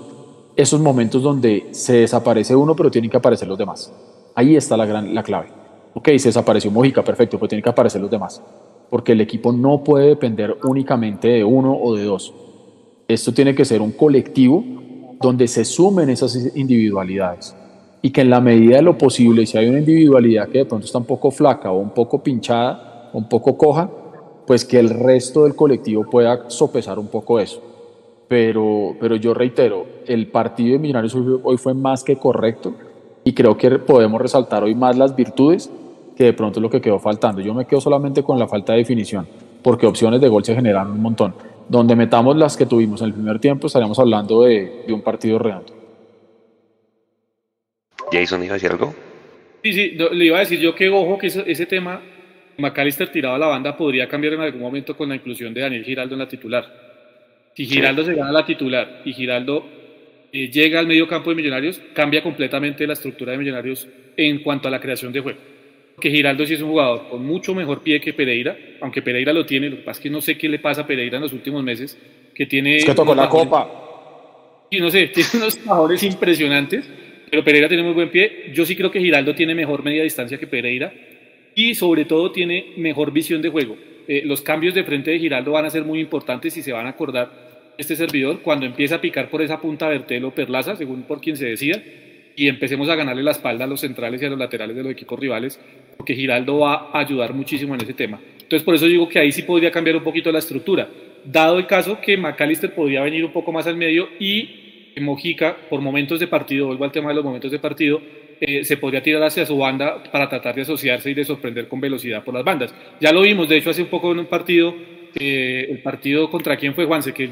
esos 0.56 0.80
momentos 0.80 1.22
donde 1.22 1.68
se 1.70 1.94
desaparece 1.98 2.54
uno, 2.54 2.76
pero 2.76 2.90
tienen 2.90 3.10
que 3.10 3.16
aparecer 3.16 3.48
los 3.48 3.58
demás. 3.58 3.92
Ahí 4.34 4.56
está 4.56 4.76
la, 4.76 4.86
gran, 4.86 5.14
la 5.14 5.22
clave. 5.22 5.48
Ok, 5.94 6.08
se 6.18 6.28
desapareció 6.28 6.70
Mojica, 6.70 7.02
perfecto, 7.02 7.38
pero 7.38 7.48
tienen 7.48 7.62
que 7.62 7.70
aparecer 7.70 8.00
los 8.00 8.10
demás. 8.10 8.42
Porque 8.92 9.12
el 9.12 9.22
equipo 9.22 9.52
no 9.52 9.82
puede 9.82 10.08
depender 10.08 10.58
únicamente 10.64 11.28
de 11.28 11.44
uno 11.44 11.74
o 11.74 11.96
de 11.96 12.04
dos. 12.04 12.34
Esto 13.08 13.32
tiene 13.32 13.54
que 13.54 13.64
ser 13.64 13.80
un 13.80 13.92
colectivo 13.92 14.62
donde 15.18 15.48
se 15.48 15.64
sumen 15.64 16.10
esas 16.10 16.54
individualidades. 16.54 17.56
Y 18.02 18.10
que 18.10 18.20
en 18.20 18.28
la 18.28 18.42
medida 18.42 18.76
de 18.76 18.82
lo 18.82 18.98
posible, 18.98 19.46
si 19.46 19.56
hay 19.56 19.66
una 19.70 19.78
individualidad 19.78 20.50
que 20.50 20.58
de 20.58 20.64
pronto 20.66 20.84
está 20.84 20.98
un 20.98 21.06
poco 21.06 21.30
flaca 21.30 21.72
o 21.72 21.78
un 21.78 21.94
poco 21.94 22.22
pinchada 22.22 23.08
un 23.14 23.30
poco 23.30 23.56
coja, 23.56 23.90
pues 24.46 24.66
que 24.66 24.78
el 24.78 24.90
resto 24.90 25.44
del 25.44 25.56
colectivo 25.56 26.04
pueda 26.10 26.50
sopesar 26.50 26.98
un 26.98 27.08
poco 27.08 27.40
eso. 27.40 27.62
Pero, 28.28 28.94
pero 29.00 29.16
yo 29.16 29.32
reitero, 29.32 29.86
el 30.06 30.26
partido 30.26 30.74
de 30.74 30.80
Millonarios 30.80 31.16
hoy 31.42 31.56
fue 31.56 31.72
más 31.72 32.04
que 32.04 32.16
correcto 32.16 32.74
y 33.24 33.32
creo 33.32 33.56
que 33.56 33.70
podemos 33.78 34.20
resaltar 34.20 34.64
hoy 34.64 34.74
más 34.74 34.98
las 34.98 35.16
virtudes 35.16 35.70
que 36.22 36.26
de 36.26 36.32
pronto 36.34 36.60
es 36.60 36.62
lo 36.62 36.70
que 36.70 36.80
quedó 36.80 37.00
faltando. 37.00 37.40
Yo 37.40 37.52
me 37.52 37.66
quedo 37.66 37.80
solamente 37.80 38.22
con 38.22 38.38
la 38.38 38.46
falta 38.46 38.74
de 38.74 38.78
definición, 38.78 39.26
porque 39.60 39.86
opciones 39.86 40.20
de 40.20 40.28
gol 40.28 40.44
se 40.44 40.54
generaron 40.54 40.92
un 40.92 41.02
montón. 41.02 41.34
Donde 41.68 41.96
metamos 41.96 42.36
las 42.36 42.56
que 42.56 42.64
tuvimos 42.64 43.00
en 43.00 43.08
el 43.08 43.14
primer 43.14 43.40
tiempo, 43.40 43.66
estaríamos 43.66 43.98
hablando 43.98 44.44
de, 44.44 44.84
de 44.86 44.92
un 44.92 45.02
partido 45.02 45.40
redondo. 45.40 45.74
Jason, 48.12 48.44
¿iba 48.44 48.52
a 48.52 48.54
decir 48.54 48.70
algo? 48.70 48.94
Sí, 49.64 49.72
sí, 49.72 49.98
le 50.12 50.24
iba 50.24 50.36
a 50.36 50.40
decir 50.40 50.60
yo 50.60 50.76
que 50.76 50.88
ojo 50.90 51.18
que 51.18 51.26
ese, 51.26 51.42
ese 51.44 51.66
tema, 51.66 52.00
McAllister 52.56 53.10
tirado 53.10 53.34
a 53.34 53.38
la 53.38 53.46
banda, 53.46 53.76
podría 53.76 54.06
cambiar 54.06 54.34
en 54.34 54.42
algún 54.42 54.60
momento 54.60 54.96
con 54.96 55.08
la 55.08 55.16
inclusión 55.16 55.52
de 55.52 55.60
Daniel 55.60 55.82
Giraldo 55.82 56.14
en 56.14 56.20
la 56.20 56.28
titular. 56.28 56.64
Si 57.56 57.66
Giraldo 57.66 58.04
se 58.04 58.14
gana 58.14 58.30
la 58.30 58.46
titular 58.46 59.02
y 59.04 59.12
Giraldo 59.12 59.64
eh, 60.32 60.48
llega 60.48 60.78
al 60.78 60.86
medio 60.86 61.08
campo 61.08 61.30
de 61.30 61.36
Millonarios, 61.36 61.80
cambia 61.92 62.22
completamente 62.22 62.86
la 62.86 62.92
estructura 62.92 63.32
de 63.32 63.38
Millonarios 63.38 63.88
en 64.16 64.40
cuanto 64.40 64.68
a 64.68 64.70
la 64.70 64.78
creación 64.78 65.12
de 65.12 65.18
juego. 65.18 65.51
Que 66.00 66.10
Giraldo 66.10 66.46
sí 66.46 66.54
es 66.54 66.62
un 66.62 66.70
jugador 66.70 67.08
con 67.08 67.24
mucho 67.24 67.54
mejor 67.54 67.82
pie 67.82 68.00
que 68.00 68.12
Pereira, 68.12 68.56
aunque 68.80 69.02
Pereira 69.02 69.32
lo 69.32 69.46
tiene, 69.46 69.70
lo 69.70 69.76
que 69.76 69.82
pasa 69.82 69.98
es 69.98 70.02
que 70.02 70.10
no 70.10 70.20
sé 70.20 70.36
qué 70.36 70.48
le 70.48 70.58
pasa 70.58 70.82
a 70.82 70.86
Pereira 70.86 71.16
en 71.16 71.22
los 71.22 71.32
últimos 71.32 71.62
meses, 71.62 71.98
que 72.34 72.46
tiene... 72.46 72.76
Es 72.76 72.84
que 72.84 72.94
tocó 72.94 73.14
la 73.14 73.28
copa. 73.28 74.66
Y 74.70 74.80
no 74.80 74.90
sé, 74.90 75.08
tiene 75.14 75.28
unos 75.34 75.58
jugadores 75.58 76.02
impresionantes, 76.02 76.88
pero 77.30 77.44
Pereira 77.44 77.68
tiene 77.68 77.82
muy 77.82 77.92
buen 77.92 78.10
pie. 78.10 78.50
Yo 78.54 78.64
sí 78.64 78.74
creo 78.74 78.90
que 78.90 79.00
Giraldo 79.00 79.34
tiene 79.34 79.54
mejor 79.54 79.84
media 79.84 80.02
distancia 80.02 80.38
que 80.38 80.46
Pereira 80.46 80.92
y 81.54 81.74
sobre 81.74 82.04
todo 82.04 82.32
tiene 82.32 82.72
mejor 82.76 83.12
visión 83.12 83.42
de 83.42 83.50
juego. 83.50 83.76
Eh, 84.08 84.22
los 84.24 84.40
cambios 84.42 84.74
de 84.74 84.84
frente 84.84 85.10
de 85.10 85.18
Giraldo 85.18 85.52
van 85.52 85.66
a 85.66 85.70
ser 85.70 85.84
muy 85.84 86.00
importantes 86.00 86.56
y 86.56 86.62
se 86.62 86.72
van 86.72 86.86
a 86.86 86.90
acordar 86.90 87.74
este 87.78 87.96
servidor 87.96 88.40
cuando 88.42 88.66
empieza 88.66 88.96
a 88.96 89.00
picar 89.00 89.30
por 89.30 89.42
esa 89.42 89.60
punta 89.60 89.88
Bertelo 89.88 90.34
Perlaza, 90.34 90.76
según 90.76 91.02
por 91.02 91.20
quien 91.20 91.36
se 91.36 91.46
decía, 91.46 91.82
y 92.36 92.48
empecemos 92.48 92.88
a 92.88 92.96
ganarle 92.96 93.22
la 93.22 93.32
espalda 93.32 93.64
a 93.64 93.68
los 93.68 93.80
centrales 93.80 94.20
y 94.22 94.24
a 94.24 94.30
los 94.30 94.38
laterales 94.38 94.76
de 94.76 94.82
los 94.82 94.92
equipos 94.92 95.18
rivales, 95.18 95.60
porque 96.02 96.16
Giraldo 96.16 96.58
va 96.58 96.90
a 96.92 96.98
ayudar 96.98 97.32
muchísimo 97.32 97.76
en 97.76 97.80
ese 97.80 97.94
tema. 97.94 98.18
Entonces, 98.34 98.64
por 98.64 98.74
eso 98.74 98.86
digo 98.86 99.08
que 99.08 99.20
ahí 99.20 99.30
sí 99.30 99.42
podría 99.42 99.70
cambiar 99.70 99.96
un 99.96 100.02
poquito 100.02 100.32
la 100.32 100.40
estructura, 100.40 100.88
dado 101.24 101.60
el 101.60 101.68
caso 101.68 102.00
que 102.00 102.16
McAllister 102.16 102.74
podría 102.74 103.02
venir 103.02 103.24
un 103.24 103.32
poco 103.32 103.52
más 103.52 103.68
al 103.68 103.76
medio 103.76 104.08
y 104.18 104.94
Mojica, 105.00 105.56
por 105.70 105.80
momentos 105.80 106.18
de 106.18 106.26
partido, 106.26 106.66
vuelvo 106.66 106.84
al 106.84 106.90
tema 106.90 107.10
de 107.10 107.14
los 107.14 107.24
momentos 107.24 107.52
de 107.52 107.60
partido, 107.60 108.02
eh, 108.40 108.64
se 108.64 108.78
podría 108.78 109.00
tirar 109.00 109.22
hacia 109.22 109.46
su 109.46 109.56
banda 109.56 110.02
para 110.10 110.28
tratar 110.28 110.56
de 110.56 110.62
asociarse 110.62 111.08
y 111.08 111.14
de 111.14 111.24
sorprender 111.24 111.68
con 111.68 111.80
velocidad 111.80 112.24
por 112.24 112.34
las 112.34 112.42
bandas. 112.42 112.74
Ya 113.00 113.12
lo 113.12 113.20
vimos, 113.20 113.48
de 113.48 113.58
hecho, 113.58 113.70
hace 113.70 113.82
un 113.82 113.88
poco 113.88 114.10
en 114.10 114.18
un 114.18 114.26
partido 114.26 114.74
eh, 115.14 115.68
el 115.70 115.78
partido 115.82 116.28
contra 116.28 116.56
quién 116.56 116.74
fue 116.74 116.84
Juanse, 116.84 117.14
que, 117.14 117.30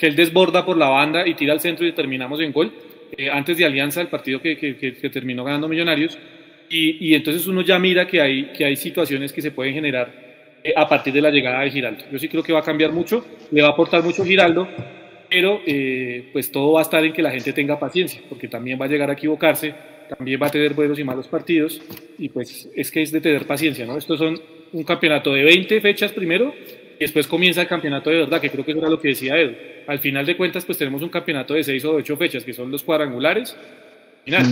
él 0.00 0.16
desborda 0.16 0.64
por 0.64 0.78
la 0.78 0.88
banda 0.88 1.28
y 1.28 1.34
tira 1.34 1.52
al 1.52 1.60
centro 1.60 1.86
y 1.86 1.92
terminamos 1.92 2.40
en 2.40 2.50
gol, 2.50 2.72
eh, 3.14 3.28
antes 3.28 3.58
de 3.58 3.66
Alianza, 3.66 4.00
el 4.00 4.08
partido 4.08 4.40
que 4.40 5.10
terminó 5.12 5.44
ganando 5.44 5.68
Millonarios, 5.68 6.16
y, 6.68 7.08
y, 7.08 7.14
entonces 7.14 7.46
uno 7.46 7.62
ya 7.62 7.78
mira 7.78 8.06
que 8.06 8.20
hay, 8.20 8.52
que 8.52 8.64
hay 8.64 8.76
situaciones 8.76 9.32
que 9.32 9.42
se 9.42 9.50
pueden 9.50 9.74
generar 9.74 10.12
eh, 10.62 10.72
a 10.76 10.88
partir 10.88 11.12
de 11.12 11.20
la 11.20 11.30
llegada 11.30 11.60
de 11.60 11.70
Giraldo. 11.70 12.04
Yo 12.10 12.18
sí 12.18 12.28
creo 12.28 12.42
que 12.42 12.52
va 12.52 12.60
a 12.60 12.64
cambiar 12.64 12.92
mucho, 12.92 13.24
le 13.50 13.62
va 13.62 13.68
a 13.68 13.70
aportar 13.72 14.02
mucho 14.02 14.24
Giraldo, 14.24 14.68
pero 15.28 15.60
pues 16.32 16.50
todo 16.52 16.72
va 16.72 16.80
a 16.80 16.82
estar 16.82 17.04
en 17.04 17.12
que 17.12 17.22
la 17.22 17.30
gente 17.30 17.52
tenga 17.52 17.78
paciencia, 17.78 18.20
porque 18.28 18.48
también 18.48 18.80
va 18.80 18.84
a 18.84 18.88
llegar 18.88 19.10
a 19.10 19.14
equivocarse, 19.14 19.74
también 20.08 20.40
va 20.40 20.46
a 20.46 20.50
tener 20.50 20.74
buenos 20.74 20.98
y 20.98 21.04
malos 21.04 21.28
partidos, 21.28 21.80
y 22.18 22.28
pues 22.28 22.68
es 22.74 22.90
que 22.90 23.02
es 23.02 23.12
de 23.12 23.20
tener 23.20 23.46
paciencia, 23.46 23.84
¿no? 23.86 23.98
Estos 23.98 24.18
son 24.18 24.40
un 24.72 24.84
campeonato 24.84 25.32
de 25.32 25.42
20 25.42 25.80
fechas 25.80 26.12
primero, 26.12 26.54
y 26.96 27.00
después 27.00 27.26
comienza 27.26 27.62
el 27.62 27.68
campeonato 27.68 28.10
de 28.10 28.16
verdad, 28.16 28.40
que 28.40 28.50
creo 28.50 28.64
que 28.64 28.70
eso 28.70 28.80
era 28.80 28.88
lo 28.88 29.00
que 29.00 29.08
decía 29.08 29.38
Edu. 29.38 29.54
Al 29.86 29.98
final 29.98 30.24
de 30.24 30.36
cuentas, 30.36 30.64
pues 30.64 30.78
tenemos 30.78 31.02
un 31.02 31.10
campeonato 31.10 31.54
de 31.54 31.62
seis 31.62 31.84
o 31.84 31.94
ocho 31.94 32.16
fechas, 32.16 32.44
que 32.44 32.52
son 32.52 32.70
los 32.70 32.82
cuadrangulares. 32.82 33.56
Final. 34.24 34.44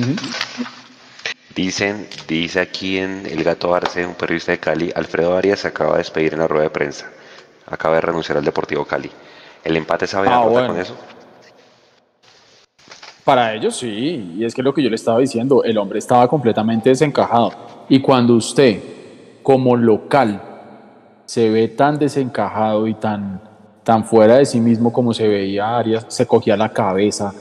Dicen, 1.54 2.08
dice 2.26 2.60
aquí 2.60 2.98
en 2.98 3.26
El 3.26 3.44
Gato 3.44 3.74
Arce, 3.74 4.04
un 4.04 4.14
periodista 4.14 4.52
de 4.52 4.58
Cali, 4.58 4.92
Alfredo 4.94 5.36
Arias 5.36 5.60
se 5.60 5.68
acaba 5.68 5.92
de 5.92 5.98
despedir 5.98 6.32
en 6.32 6.40
la 6.40 6.48
rueda 6.48 6.64
de 6.64 6.70
prensa. 6.70 7.06
Acaba 7.66 7.94
de 7.94 8.00
renunciar 8.00 8.38
al 8.38 8.44
Deportivo 8.44 8.84
Cali. 8.84 9.10
¿El 9.62 9.76
empate 9.76 10.06
sabe 10.06 10.28
ah, 10.30 10.42
con 10.44 10.78
eso? 10.78 10.96
Para 13.24 13.54
ellos 13.54 13.76
sí, 13.76 14.34
y 14.36 14.44
es 14.44 14.54
que 14.54 14.62
lo 14.62 14.74
que 14.74 14.82
yo 14.82 14.90
le 14.90 14.96
estaba 14.96 15.20
diciendo, 15.20 15.62
el 15.64 15.78
hombre 15.78 15.98
estaba 15.98 16.28
completamente 16.28 16.90
desencajado. 16.90 17.52
Y 17.88 18.00
cuando 18.00 18.34
usted, 18.34 18.82
como 19.42 19.76
local, 19.76 20.42
se 21.24 21.48
ve 21.48 21.68
tan 21.68 21.98
desencajado 21.98 22.86
y 22.86 22.94
tan, 22.94 23.40
tan 23.82 24.04
fuera 24.04 24.36
de 24.36 24.44
sí 24.44 24.60
mismo 24.60 24.92
como 24.92 25.14
se 25.14 25.28
veía 25.28 25.78
Arias, 25.78 26.04
se 26.08 26.26
cogía 26.26 26.56
la 26.56 26.70
cabeza, 26.70 27.32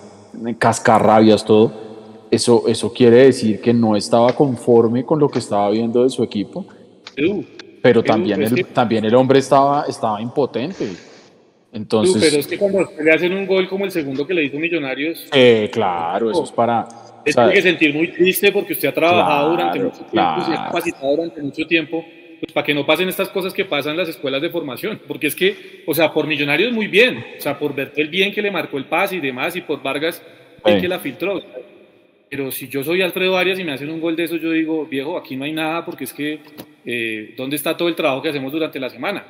cascarrabias, 0.58 1.44
todo. 1.44 1.93
Eso, 2.34 2.64
eso 2.68 2.92
quiere 2.92 3.26
decir 3.26 3.62
que 3.62 3.74
no 3.74 3.96
estaba 3.96 4.34
conforme 4.34 5.06
con 5.06 5.20
lo 5.20 5.30
que 5.30 5.40
estaba 5.40 5.70
viendo 5.70 6.04
de 6.04 6.10
su 6.10 6.24
equipo. 6.24 6.66
pero 7.82 8.04
también, 8.04 8.42
el, 8.42 8.66
también 8.68 9.06
el 9.06 9.16
hombre 9.16 9.40
estaba, 9.40 9.86
estaba 9.88 10.22
impotente. 10.22 10.88
Entonces, 11.72 12.24
pero 12.24 12.40
es 12.40 12.48
que 12.48 12.58
cuando 12.58 12.88
le 13.04 13.12
hacen 13.12 13.34
un 13.34 13.48
gol 13.48 13.68
como 13.68 13.86
el 13.86 13.92
segundo 13.92 14.28
que 14.28 14.34
le 14.34 14.46
hizo 14.46 14.58
Millonarios. 14.58 15.28
Eh, 15.34 15.70
claro, 15.72 16.30
eso 16.30 16.44
es 16.44 16.52
para. 16.52 16.88
tiene 17.24 17.54
que 17.54 17.62
sentir 17.62 17.94
muy 17.96 18.12
triste 18.12 18.52
porque 18.52 18.74
usted 18.74 18.90
ha 18.90 18.94
trabajado 18.94 19.50
durante 19.50 19.80
mucho 19.80 20.06
tiempo, 20.06 20.46
se 20.46 20.54
ha 20.54 20.66
capacitado 20.66 21.16
durante 21.16 21.42
mucho 21.42 21.68
tiempo 21.68 22.06
pues 22.44 22.52
para 22.52 22.66
que 22.66 22.74
no 22.74 22.86
pasen 22.86 23.08
estas 23.08 23.30
cosas 23.30 23.54
que 23.54 23.64
pasan 23.64 23.94
en 23.94 24.00
las 24.00 24.10
escuelas 24.10 24.42
de 24.42 24.50
formación, 24.50 25.00
porque 25.08 25.28
es 25.28 25.36
que, 25.36 25.84
o 25.88 25.94
sea, 25.94 26.12
por 26.12 26.28
Millonarios 26.28 26.74
muy 26.74 26.88
bien, 26.88 27.24
o 27.38 27.42
sea, 27.42 27.58
por 27.58 27.74
el 27.80 28.08
bien 28.10 28.34
que 28.34 28.42
le 28.42 28.52
marcó 28.52 28.78
el 28.78 28.84
pase 28.84 29.16
y 29.16 29.22
demás, 29.22 29.56
y 29.56 29.62
por 29.62 29.82
Vargas 29.82 30.22
el 30.66 30.82
que 30.82 30.90
la 30.90 31.00
filtró. 31.00 31.42
Pero 32.36 32.50
si 32.50 32.68
yo 32.68 32.84
soy 32.84 33.00
Alfredo 33.04 33.38
Arias 33.38 33.60
y 33.60 33.64
me 33.64 33.74
hacen 33.74 33.92
un 33.92 34.02
gol 34.02 34.16
de 34.16 34.24
eso, 34.24 34.38
yo 34.38 34.50
digo, 34.50 34.88
viejo, 34.88 35.20
aquí 35.20 35.36
no 35.36 35.44
hay 35.44 35.54
nada, 35.54 35.86
porque 35.86 36.06
es 36.06 36.12
que, 36.12 36.40
eh, 36.84 37.36
¿dónde 37.38 37.58
está 37.58 37.78
todo 37.78 37.88
el 37.88 37.94
trabajo 37.94 38.24
que 38.24 38.30
hacemos 38.30 38.52
durante 38.52 38.80
la 38.80 38.90
semana? 38.90 39.24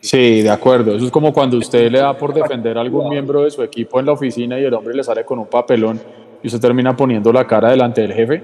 Sí, 0.00 0.42
de 0.42 0.50
acuerdo. 0.50 0.94
Eso 0.94 1.06
es 1.06 1.10
como 1.10 1.32
cuando 1.32 1.56
usted 1.56 1.90
le 1.90 2.00
da 2.00 2.14
por 2.14 2.34
defender 2.34 2.76
a 2.76 2.82
algún 2.82 3.08
miembro 3.08 3.44
de 3.44 3.50
su 3.50 3.62
equipo 3.62 3.98
en 4.00 4.04
la 4.04 4.12
oficina 4.12 4.60
y 4.60 4.64
el 4.64 4.74
hombre 4.74 4.94
le 4.94 5.02
sale 5.02 5.24
con 5.24 5.38
un 5.38 5.46
papelón 5.46 5.98
y 6.42 6.48
usted 6.48 6.60
termina 6.60 6.94
poniendo 6.94 7.32
la 7.32 7.46
cara 7.46 7.70
delante 7.70 8.02
del 8.02 8.12
jefe 8.12 8.42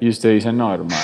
y 0.00 0.08
usted 0.08 0.32
dice, 0.32 0.50
no, 0.50 0.72
hermano 0.72 0.94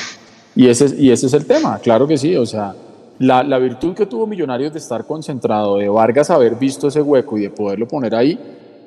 y 0.57 0.66
ese, 0.66 0.97
y 0.97 1.11
ese 1.11 1.26
es 1.26 1.34
el 1.34 1.45
tema, 1.45 1.78
claro 1.78 2.07
que 2.07 2.16
sí, 2.16 2.34
o 2.36 2.47
sea, 2.47 2.74
la, 3.18 3.43
la, 3.43 3.59
virtud 3.59 3.95
que 3.95 4.07
tuvo 4.07 4.26
Millonarios 4.26 4.72
de 4.72 4.78
estar 4.78 5.07
concentrado, 5.07 5.76
de 5.76 5.91
Vargas 5.91 6.30
haber 6.30 6.55
visto 6.55 6.88
ese 6.88 7.03
hueco 7.03 7.36
y 7.36 7.43
de 7.43 7.51
poderlo 7.51 7.86
poner 7.86 8.14
ahí, 8.14 8.38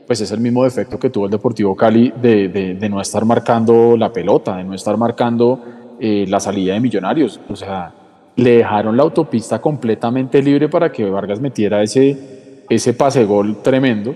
pues 0.05 0.21
es 0.21 0.31
el 0.31 0.39
mismo 0.39 0.63
defecto 0.63 0.99
que 0.99 1.09
tuvo 1.09 1.25
el 1.25 1.31
Deportivo 1.31 1.75
Cali 1.75 2.13
de, 2.21 2.49
de, 2.49 2.89
no 2.89 2.99
estar 2.99 3.25
marcando 3.25 3.95
la 3.97 4.11
pelota, 4.11 4.57
de 4.57 4.63
no 4.63 4.73
estar 4.73 4.97
marcando 4.97 5.95
eh, 5.99 6.25
la 6.27 6.39
salida 6.39 6.73
de 6.73 6.79
Millonarios. 6.79 7.39
O 7.49 7.55
sea, 7.55 7.93
le 8.35 8.57
dejaron 8.57 8.97
la 8.97 9.03
autopista 9.03 9.59
completamente 9.59 10.41
libre 10.41 10.67
para 10.67 10.91
que 10.91 11.09
Vargas 11.09 11.39
metiera 11.39 11.81
ese, 11.81 12.63
ese 12.69 12.93
pase 12.93 13.23
gol 13.25 13.61
tremendo 13.61 14.13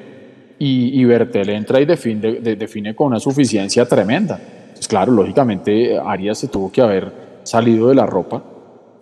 y, 0.60 1.00
y 1.00 1.06
Bertel 1.06 1.50
entra 1.50 1.80
y 1.80 1.86
define, 1.86 2.34
define 2.34 2.96
con 2.96 3.08
una 3.08 3.20
suficiencia 3.20 3.86
tremenda. 3.86 4.40
Pues 4.74 4.88
claro, 4.88 5.12
lógicamente 5.12 5.98
Arias 5.98 6.40
se 6.40 6.48
tuvo 6.50 6.72
que 6.72 6.82
haber 6.82 7.12
salido 7.44 7.90
de 7.90 7.96
la 7.96 8.06
ropa. 8.06 8.44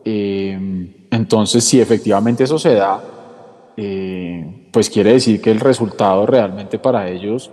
Eh, 0.03 0.57
entonces, 1.11 1.63
si 1.63 1.81
efectivamente 1.81 2.43
eso 2.43 2.59
se 2.59 2.75
da, 2.75 3.01
eh, 3.78 4.67
pues 4.71 4.89
quiere 4.89 5.13
decir 5.13 5.41
que 5.41 5.51
el 5.51 5.59
resultado 5.59 6.26
realmente 6.26 6.80
para 6.80 7.09
ellos 7.09 7.51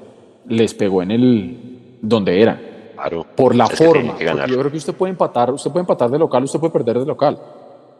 les 0.48 0.74
pegó 0.74 1.02
en 1.02 1.10
el 1.10 1.98
donde 2.00 2.40
era. 2.40 2.60
Claro, 2.94 3.26
por 3.34 3.54
la 3.54 3.68
que 3.68 3.76
forma. 3.76 4.16
que 4.16 4.24
yo 4.24 4.58
creo 4.58 4.70
que 4.70 4.76
usted 4.76 4.94
puede 4.94 5.10
empatar, 5.10 5.50
usted 5.52 5.70
puede 5.70 5.82
empatar 5.82 6.10
de 6.10 6.18
local, 6.18 6.44
usted 6.44 6.60
puede 6.60 6.72
perder 6.72 7.00
de 7.00 7.06
local. 7.06 7.38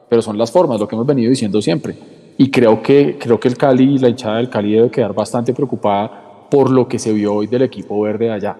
Pero 0.08 0.22
son 0.22 0.38
las 0.38 0.50
formas, 0.52 0.78
lo 0.78 0.86
que 0.86 0.94
hemos 0.94 1.06
venido 1.06 1.30
diciendo 1.30 1.60
siempre. 1.60 1.96
Y 2.38 2.50
creo 2.50 2.82
que, 2.82 3.18
creo 3.18 3.40
que 3.40 3.48
el 3.48 3.56
Cali, 3.56 3.98
la 3.98 4.08
hinchada 4.08 4.36
del 4.36 4.48
Cali 4.48 4.72
debe 4.72 4.90
quedar 4.90 5.12
bastante 5.12 5.52
preocupada 5.52 6.46
por 6.50 6.70
lo 6.70 6.86
que 6.86 6.98
se 6.98 7.12
vio 7.12 7.34
hoy 7.34 7.46
del 7.46 7.62
equipo 7.62 8.00
verde 8.02 8.30
allá. 8.30 8.56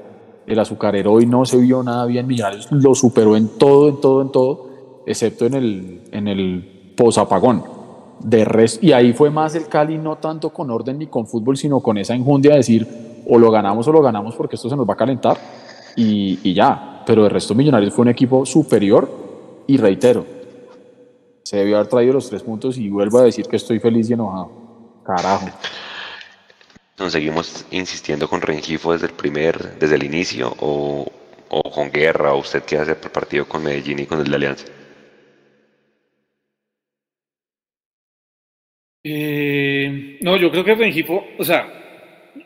El 0.47 0.59
azucarero 0.59 1.13
hoy 1.13 1.27
no 1.27 1.45
se 1.45 1.59
vio 1.59 1.83
nada 1.83 2.07
bien, 2.07 2.27
Millonarios 2.27 2.71
lo 2.73 2.95
superó 2.95 3.37
en 3.37 3.49
todo, 3.59 3.89
en 3.89 4.01
todo, 4.01 4.23
en 4.23 4.33
todo, 4.33 4.67
excepto 5.07 5.47
en 5.47 5.55
el, 5.55 6.01
en 6.11 6.27
el 6.27 6.93
posapagón. 6.97 7.82
De 8.23 8.45
resto, 8.45 8.85
y 8.85 8.93
ahí 8.93 9.13
fue 9.13 9.31
más 9.31 9.55
el 9.55 9.67
Cali, 9.67 9.99
no 9.99 10.17
tanto 10.17 10.51
con 10.51 10.71
orden 10.71 10.99
ni 10.99 11.07
con 11.07 11.27
fútbol, 11.27 11.57
sino 11.57 11.81
con 11.81 11.99
esa 11.99 12.15
injundia 12.15 12.53
de 12.53 12.59
decir 12.59 12.87
o 13.27 13.39
lo 13.39 13.51
ganamos 13.51 13.87
o 13.89 13.93
lo 13.93 14.03
ganamos 14.03 14.35
porque 14.35 14.57
esto 14.57 14.69
se 14.69 14.77
nos 14.77 14.89
va 14.89 14.95
a 14.95 14.97
calentar 14.97 15.39
y, 15.97 16.39
y 16.43 16.55
ya. 16.55 17.03
Pero 17.05 17.25
el 17.25 17.31
resto 17.31 17.55
Millonarios 17.55 17.93
fue 17.93 18.03
un 18.03 18.09
equipo 18.09 18.47
superior 18.47 19.11
y 19.67 19.77
reitero, 19.77 20.25
se 21.43 21.57
debió 21.57 21.77
haber 21.77 21.89
traído 21.89 22.15
los 22.15 22.29
tres 22.29 22.43
puntos 22.43 22.79
y 22.79 22.89
vuelvo 22.89 23.19
a 23.19 23.25
decir 23.25 23.47
que 23.47 23.57
estoy 23.57 23.79
feliz 23.79 24.09
y 24.09 24.15
enojado. 24.15 24.51
Carajo. 25.05 25.47
¿Nos 26.99 27.13
seguimos 27.13 27.67
insistiendo 27.71 28.29
con 28.29 28.41
Rengifo 28.41 28.93
desde 28.93 29.07
el 29.07 29.13
primer, 29.13 29.79
desde 29.79 29.97
el 29.97 30.05
inicio 30.05 30.55
o, 30.61 31.07
o 31.49 31.63
con 31.71 31.91
Guerra 31.91 32.33
o 32.35 32.39
usted 32.39 32.63
qué 32.63 32.79
hace 32.79 32.95
por 32.95 33.11
partido 33.11 33.47
con 33.47 33.63
Medellín 33.63 33.99
y 33.99 34.07
con 34.07 34.21
el 34.21 34.31
de 34.31 34.37
Alianza? 34.37 34.65
Eh, 39.05 40.19
no, 40.21 40.37
yo 40.37 40.51
creo 40.51 40.65
que 40.65 40.75
Rengifo, 40.77 41.27
o 41.37 41.45
sea, 41.45 41.83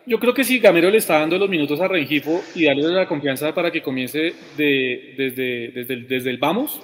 yo 0.06 0.18
creo 0.18 0.32
que 0.32 0.44
si 0.44 0.58
Gamero 0.58 0.90
le 0.90 0.98
está 0.98 1.18
dando 1.18 1.38
los 1.38 1.50
minutos 1.50 1.80
a 1.80 1.88
Rengifo 1.88 2.42
y 2.54 2.64
darle 2.64 2.82
la 2.88 3.06
confianza 3.06 3.54
para 3.54 3.70
que 3.70 3.82
comience 3.82 4.32
de, 4.56 5.14
desde, 5.16 5.68
desde, 5.68 5.94
el, 5.94 6.08
desde 6.08 6.30
el 6.30 6.38
vamos, 6.38 6.80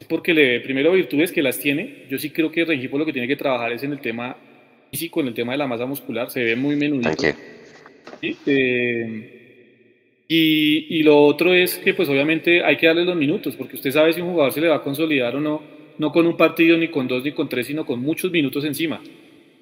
es 0.00 0.06
porque 0.06 0.32
le 0.32 0.60
primero 0.60 0.92
virtudes 0.92 1.32
que 1.32 1.42
las 1.42 1.58
tiene. 1.58 2.04
Yo 2.08 2.18
sí 2.18 2.30
creo 2.30 2.50
que 2.50 2.64
Rengifo 2.64 2.96
lo 2.96 3.04
que 3.04 3.12
tiene 3.12 3.28
que 3.28 3.36
trabajar 3.36 3.72
es 3.72 3.82
en 3.82 3.92
el 3.92 4.00
tema 4.00 4.36
físico, 4.90 5.20
en 5.20 5.28
el 5.28 5.34
tema 5.34 5.52
de 5.52 5.58
la 5.58 5.66
masa 5.66 5.84
muscular, 5.84 6.30
se 6.30 6.42
ve 6.42 6.56
muy 6.56 6.76
menudito. 6.76 7.10
¿sí? 8.20 8.36
Eh, 8.46 9.40
y, 10.28 10.98
y 10.98 11.02
lo 11.02 11.22
otro 11.22 11.52
es 11.52 11.78
que 11.78 11.92
pues 11.92 12.08
obviamente 12.08 12.64
hay 12.64 12.76
que 12.76 12.86
darle 12.86 13.04
los 13.04 13.16
minutos, 13.16 13.54
porque 13.56 13.76
usted 13.76 13.90
sabe 13.90 14.14
si 14.14 14.22
un 14.22 14.30
jugador 14.30 14.52
se 14.52 14.60
le 14.62 14.68
va 14.68 14.76
a 14.76 14.82
consolidar 14.82 15.36
o 15.36 15.40
no, 15.40 15.73
no 15.98 16.12
con 16.12 16.26
un 16.26 16.36
partido, 16.36 16.76
ni 16.76 16.88
con 16.88 17.06
dos, 17.08 17.24
ni 17.24 17.32
con 17.32 17.48
tres, 17.48 17.66
sino 17.66 17.84
con 17.84 18.00
muchos 18.00 18.30
minutos 18.30 18.64
encima. 18.64 19.00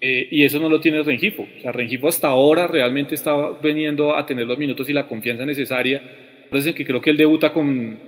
Eh, 0.01 0.29
y 0.33 0.43
eso 0.43 0.59
no 0.59 0.69
lo 0.69 0.81
tiene 0.81 1.03
Rengifo. 1.03 1.43
O 1.43 1.61
sea, 1.61 1.71
Rengifo 1.71 2.09
hasta 2.09 2.29
ahora 2.29 2.67
realmente 2.67 3.15
está 3.15 3.35
veniendo 3.63 4.17
a 4.17 4.27
tener 4.27 4.47
los 4.47 4.59
minutos 4.59 4.89
y 4.89 4.93
la 4.93 5.07
confianza 5.07 5.47
necesaria. 5.47 6.03
Entonces, 6.45 6.75
que 6.75 6.85
creo 6.85 7.01
que 7.01 7.11
él 7.11 7.17
debuta 7.17 7.53
con, 7.53 7.99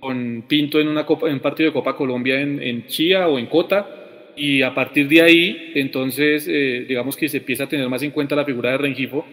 con 0.00 0.44
Pinto 0.48 0.80
en, 0.80 0.88
una 0.88 1.04
copa, 1.04 1.28
en 1.28 1.34
un 1.34 1.40
partido 1.40 1.68
de 1.68 1.74
Copa 1.74 1.94
Colombia 1.94 2.40
en, 2.40 2.62
en 2.62 2.86
Chía 2.86 3.28
o 3.28 3.38
en 3.38 3.46
Cota. 3.46 3.86
Y 4.34 4.62
a 4.62 4.74
partir 4.74 5.06
de 5.08 5.20
ahí, 5.20 5.72
entonces, 5.74 6.48
eh, 6.48 6.86
digamos 6.88 7.16
que 7.16 7.28
se 7.28 7.36
empieza 7.36 7.64
a 7.64 7.68
tener 7.68 7.86
más 7.88 8.02
en 8.02 8.12
cuenta 8.12 8.34
la 8.34 8.46
figura 8.46 8.70
de 8.70 8.78
Rengifo. 8.78 9.26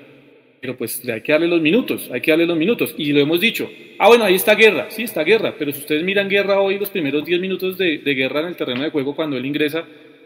Pero 0.61 0.75
pues 0.75 1.07
hay 1.07 1.21
que 1.21 1.31
darle 1.31 1.47
los 1.47 1.61
minutos, 1.61 2.09
hay 2.11 2.19
que 2.19 2.31
darle 2.31 2.45
los 2.45 2.57
minutos. 2.57 2.93
Y 2.97 3.13
lo 3.13 3.19
hemos 3.21 3.39
dicho. 3.39 3.69
Ah, 3.97 4.07
bueno, 4.09 4.25
ahí 4.25 4.35
está 4.35 4.55
Guerra, 4.55 4.87
sí, 4.89 5.03
está 5.03 5.23
Guerra. 5.23 5.55
Pero 5.57 5.71
si 5.71 5.79
ustedes 5.79 6.03
miran 6.03 6.27
Guerra 6.27 6.59
hoy, 6.59 6.77
los 6.77 6.89
primeros 6.89 7.23
10 7.25 7.39
minutos 7.39 7.77
de, 7.77 7.99
de 7.99 8.13
Guerra 8.13 8.41
en 8.41 8.47
el 8.47 8.55
terreno 8.57 8.83
de 8.83 8.89
juego, 8.89 9.15
cuando 9.15 9.37
él 9.37 9.45
ingresa, 9.45 9.85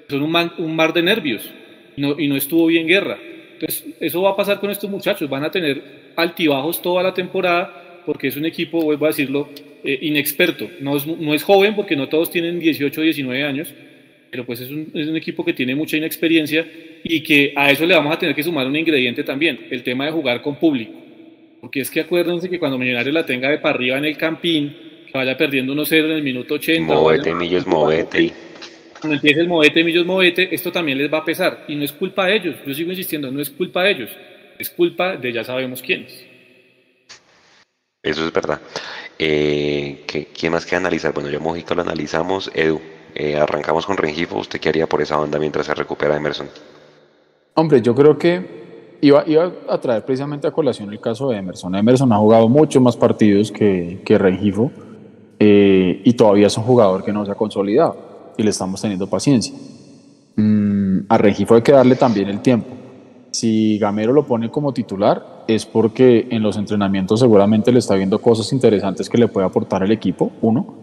son 0.10 0.24
un, 0.24 0.32
man- 0.32 0.54
un 0.58 0.76
mar 0.76 0.92
de 0.94 1.04
nervios 1.04 1.50
y 1.96 2.02
no, 2.02 2.20
y 2.20 2.28
no 2.28 2.36
estuvo 2.36 2.66
bien 2.68 2.88
guerra. 2.88 3.20
Entonces, 3.54 3.86
eso 4.00 4.22
va 4.24 4.32
a 4.32 4.36
pasar 4.36 4.60
con 4.60 4.72
estos 4.72 4.90
muchachos, 4.90 5.30
van 5.30 5.44
a 5.44 5.52
tener 5.52 5.82
altibajos 6.16 6.82
toda 6.82 7.04
la 7.04 7.14
temporada 7.14 8.02
porque 8.06 8.28
es 8.28 8.36
un 8.36 8.46
equipo, 8.46 8.82
vuelvo 8.82 9.06
a 9.06 9.10
decirlo, 9.10 9.50
eh, 9.84 10.00
inexperto. 10.02 10.68
No 10.82 10.98
es, 10.98 11.06
no 11.06 11.34
es 11.34 11.44
joven 11.44 11.76
porque 11.76 11.96
no 11.96 12.10
todos 12.10 12.32
tienen 12.32 12.60
18 12.60 13.00
o 13.00 13.04
19 13.04 13.44
años, 13.44 13.74
pero 14.32 14.46
pues 14.46 14.60
es 14.62 14.70
un, 14.72 14.92
es 14.94 15.08
un 15.08 15.16
equipo 15.16 15.46
que 15.46 15.54
tiene 15.54 15.76
mucha 15.76 15.96
inexperiencia 15.96 16.66
y 17.04 17.22
que 17.22 17.54
a 17.56 17.70
eso 17.70 17.86
le 17.86 17.96
vamos 17.96 18.14
a 18.14 18.20
tener 18.20 18.34
que 18.36 18.44
sumar 18.44 18.66
un 18.66 18.76
ingrediente 18.76 19.24
también, 19.24 19.68
el 19.70 19.84
tema 19.84 20.06
de 20.06 20.12
jugar 20.12 20.42
con 20.42 20.56
público. 20.56 20.94
Porque 21.60 21.82
es 21.82 21.92
que 21.92 22.02
acuérdense 22.02 22.50
que 22.50 22.60
cuando 22.60 22.78
Millonarios 22.78 23.14
la 23.14 23.26
tenga 23.26 23.50
de 23.50 23.58
para 23.60 23.76
arriba 23.76 23.98
en 23.98 24.06
el 24.06 24.18
campín, 24.18 24.76
que 25.06 25.12
vaya 25.14 25.38
perdiendo 25.38 25.74
1-0 25.74 26.06
en 26.06 26.12
el 26.12 26.24
minuto 26.24 26.56
80. 26.56 26.98
o 26.98 27.02
Movete, 27.04 27.34
Millos, 27.34 27.68
movete. 27.68 28.32
cuando 29.00 29.16
empiece 29.16 29.42
el 29.42 29.48
movete, 29.48 29.84
millos 29.84 30.06
movete, 30.06 30.54
esto 30.54 30.72
también 30.72 30.98
les 30.98 31.12
va 31.14 31.20
a 31.20 31.26
pesar. 31.26 31.66
Y 31.68 31.76
no 31.76 31.84
es 31.84 31.92
culpa 31.92 32.26
de 32.28 32.36
ellos, 32.36 32.56
yo 32.66 32.74
sigo 32.74 32.92
insistiendo, 32.92 33.32
no 33.32 33.42
es 33.42 33.50
culpa 33.50 33.84
de 33.84 33.92
ellos, 33.92 34.10
es 34.58 34.70
culpa 34.70 35.16
de 35.18 35.32
ya 35.32 35.44
sabemos 35.44 35.82
quiénes. 35.82 36.26
Eso 38.02 38.26
es 38.26 38.34
verdad. 38.34 38.60
Eh, 39.18 40.04
¿qué, 40.06 40.28
¿Quién 40.38 40.52
más 40.52 40.66
que 40.66 40.76
analizar? 40.76 41.14
Bueno, 41.14 41.30
yo 41.30 41.40
Mojica 41.40 41.74
lo 41.74 41.82
analizamos. 41.84 42.52
Edu, 42.54 42.82
eh, 43.16 43.38
arrancamos 43.38 43.86
con 43.86 43.96
Rengifo. 43.96 44.38
¿Usted 44.38 44.60
qué 44.60 44.70
haría 44.70 44.88
por 44.88 45.02
esa 45.02 45.16
banda 45.16 45.40
mientras 45.40 45.66
se 45.68 45.74
recupera 45.74 46.18
Emerson? 46.18 46.50
Hombre, 47.56 47.82
yo 47.82 47.94
creo 47.94 48.18
que 48.18 48.98
iba, 49.02 49.24
a 49.70 49.78
traer 49.80 50.04
precisamente 50.06 50.48
a 50.48 50.52
colación 50.52 50.92
el 50.92 51.00
caso 51.00 51.30
de 51.30 51.38
Emerson. 51.38 51.76
Emerson 51.76 52.12
ha 52.14 52.18
jugado 52.18 52.50
muchos 52.50 52.82
más 52.82 52.98
partidos 52.98 53.52
que, 53.52 54.02
que 54.06 54.18
Rengifo 54.18 54.72
eh, 55.40 56.02
y 56.04 56.14
todavía 56.14 56.48
es 56.48 56.58
un 56.58 56.64
jugador 56.64 57.04
que 57.04 57.14
no 57.14 57.26
se 57.26 57.32
ha 57.32 57.36
consolidado 57.36 57.96
y 58.38 58.44
le 58.44 58.50
estamos 58.50 58.82
teniendo 58.82 59.08
paciencia. 59.08 59.54
Mm, 60.36 61.02
a 61.10 61.18
Rengifo 61.18 61.56
hay 61.56 61.62
que 61.62 61.74
darle 61.74 61.96
también 61.96 62.30
el 62.30 62.40
tiempo. 62.40 62.70
Si 63.32 63.78
Gamero 63.78 64.14
lo 64.14 64.26
pone 64.26 64.50
como 64.50 64.74
titular 64.74 65.44
es 65.48 65.66
porque 65.66 66.28
en 66.30 66.42
los 66.42 66.56
entrenamientos 66.58 67.20
seguramente 67.20 67.72
le 67.72 67.80
está 67.80 67.96
viendo 67.96 68.20
cosas 68.20 68.54
interesantes 68.54 69.10
que 69.10 69.18
le 69.18 69.28
puede 69.28 69.46
aportar 69.46 69.84
el 69.84 69.92
equipo, 69.92 70.32
uno. 70.42 70.76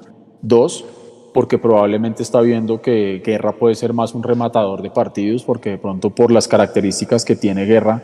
Dos, 0.42 0.84
porque 1.32 1.58
probablemente 1.58 2.22
está 2.22 2.40
viendo 2.40 2.80
que 2.80 3.22
Guerra 3.24 3.52
puede 3.52 3.74
ser 3.74 3.92
más 3.92 4.14
un 4.14 4.22
rematador 4.22 4.82
de 4.82 4.90
partidos, 4.90 5.44
porque 5.44 5.70
de 5.70 5.78
pronto 5.78 6.10
por 6.10 6.30
las 6.30 6.48
características 6.48 7.24
que 7.24 7.36
tiene 7.36 7.64
Guerra 7.64 8.02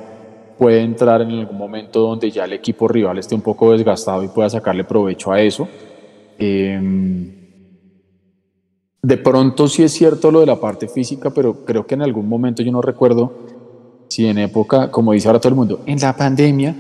puede 0.59 0.83
entrar 0.83 1.21
en 1.21 1.31
algún 1.31 1.59
momento 1.59 2.01
donde 2.01 2.31
ya 2.31 2.45
el 2.45 2.53
equipo 2.53 2.89
rival 2.89 3.19
esté 3.19 3.35
un 3.35 3.43
poco 3.43 3.73
desgastado 3.73 4.23
y 4.23 4.29
pueda 4.29 4.49
sacarle 4.49 4.85
provecho 4.85 5.33
a 5.33 5.41
eso. 5.41 5.69
Eh, 6.39 7.33
de 9.03 9.17
pronto 9.19 9.69
sí 9.69 9.85
es 9.85 9.93
cierto 9.93 10.33
lo 10.33 10.41
de 10.41 10.47
la 10.47 10.57
parte 10.57 10.89
física, 10.89 11.31
pero 11.31 11.65
creo 11.65 11.87
que 11.87 11.95
en 11.95 12.03
algún 12.03 12.29
momento 12.29 12.63
yo 12.63 12.73
no 12.73 12.83
recuerdo 12.83 13.33
si 14.09 14.27
en 14.27 14.39
época, 14.39 14.91
como 14.91 15.13
dice 15.13 15.29
ahora 15.29 15.39
todo 15.39 15.51
el 15.51 15.55
mundo, 15.55 15.81
en 15.87 16.01
la 16.01 16.17
pandemia, 16.17 16.75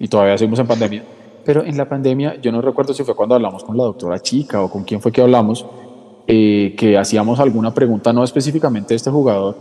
y 0.00 0.08
todavía 0.08 0.36
seguimos 0.36 0.58
en 0.58 0.66
pandemia, 0.66 1.04
pero 1.44 1.64
en 1.64 1.76
la 1.76 1.88
pandemia 1.88 2.40
yo 2.40 2.50
no 2.50 2.60
recuerdo 2.60 2.94
si 2.94 3.04
fue 3.04 3.14
cuando 3.14 3.36
hablamos 3.36 3.62
con 3.62 3.76
la 3.76 3.84
doctora 3.84 4.18
Chica 4.18 4.60
o 4.60 4.70
con 4.70 4.82
quién 4.82 5.00
fue 5.00 5.12
que 5.12 5.20
hablamos, 5.20 5.64
eh, 6.30 6.74
que 6.76 6.98
hacíamos 6.98 7.40
alguna 7.40 7.72
pregunta, 7.72 8.12
no 8.12 8.22
específicamente 8.22 8.88
de 8.90 8.96
este 8.96 9.10
jugador, 9.10 9.56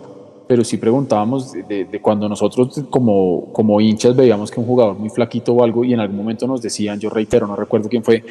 pero 0.47 0.63
sí 0.63 0.78
preguntábamos 0.78 1.51
de, 1.53 1.63
de- 1.63 1.86
de 1.86 2.01
cuando 2.01 2.28
nosotros 2.30 2.82
como, 2.89 3.51
como 3.53 3.80
hinchas 3.82 4.15
veíamos 4.15 4.51
que 4.51 4.59
un 4.59 4.65
jugador 4.65 4.97
muy 4.99 5.09
flaquito 5.09 5.53
o 5.53 5.63
algo 5.63 5.84
y 5.86 5.93
en 5.93 5.99
algún 6.01 6.18
momento 6.18 6.45
nos 6.45 6.61
decían, 6.61 6.99
yo 6.99 7.09
reitero, 7.09 7.47
no 7.47 7.55
recuerdo 7.55 7.88
quién 7.89 8.03
fue, 8.03 8.24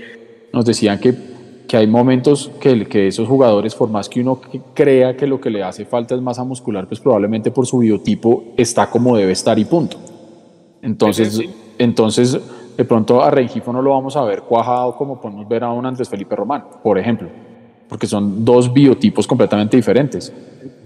nos 0.53 0.65
decían 0.67 0.99
que, 1.01 1.15
que 1.67 1.77
hay 1.79 1.87
momentos 1.87 2.51
que, 2.61 2.87
que 2.87 3.07
esos 3.09 3.27
jugadores, 3.29 3.75
por 3.75 3.89
más 3.91 4.09
que 4.09 4.21
uno 4.21 4.41
crea 4.75 5.17
que 5.17 5.27
lo 5.27 5.41
que 5.41 5.51
le 5.51 5.63
hace 5.63 5.85
falta 5.87 6.15
es 6.15 6.21
masa 6.23 6.45
muscular, 6.45 6.87
pues 6.87 7.01
probablemente 7.01 7.51
por 7.51 7.67
su 7.67 7.79
biotipo 7.79 8.45
está 8.57 8.89
como 8.91 9.17
debe 9.17 9.33
estar 9.33 9.59
y 9.59 9.65
punto. 9.65 9.97
Entonces, 10.83 11.35
Sí, 11.35 11.47
sí. 11.47 11.55
entonces 11.79 12.39
de 12.77 12.85
pronto 12.85 13.23
a 13.23 13.31
Rengifo 13.31 13.73
no 13.73 13.81
lo 13.83 13.91
vamos 13.91 14.17
a 14.17 14.23
ver 14.25 14.43
cuajado 14.43 14.95
como 14.97 15.21
podemos 15.21 15.49
ver 15.49 15.65
a 15.65 15.73
un 15.73 15.85
Andrés 15.87 16.09
Felipe 16.09 16.37
Román, 16.37 16.65
por 16.83 16.99
ejemplo, 16.99 17.29
porque 17.89 18.07
son 18.07 18.45
dos 18.45 18.73
biotipos 18.73 19.27
completamente 19.27 19.77
diferentes. 19.77 20.33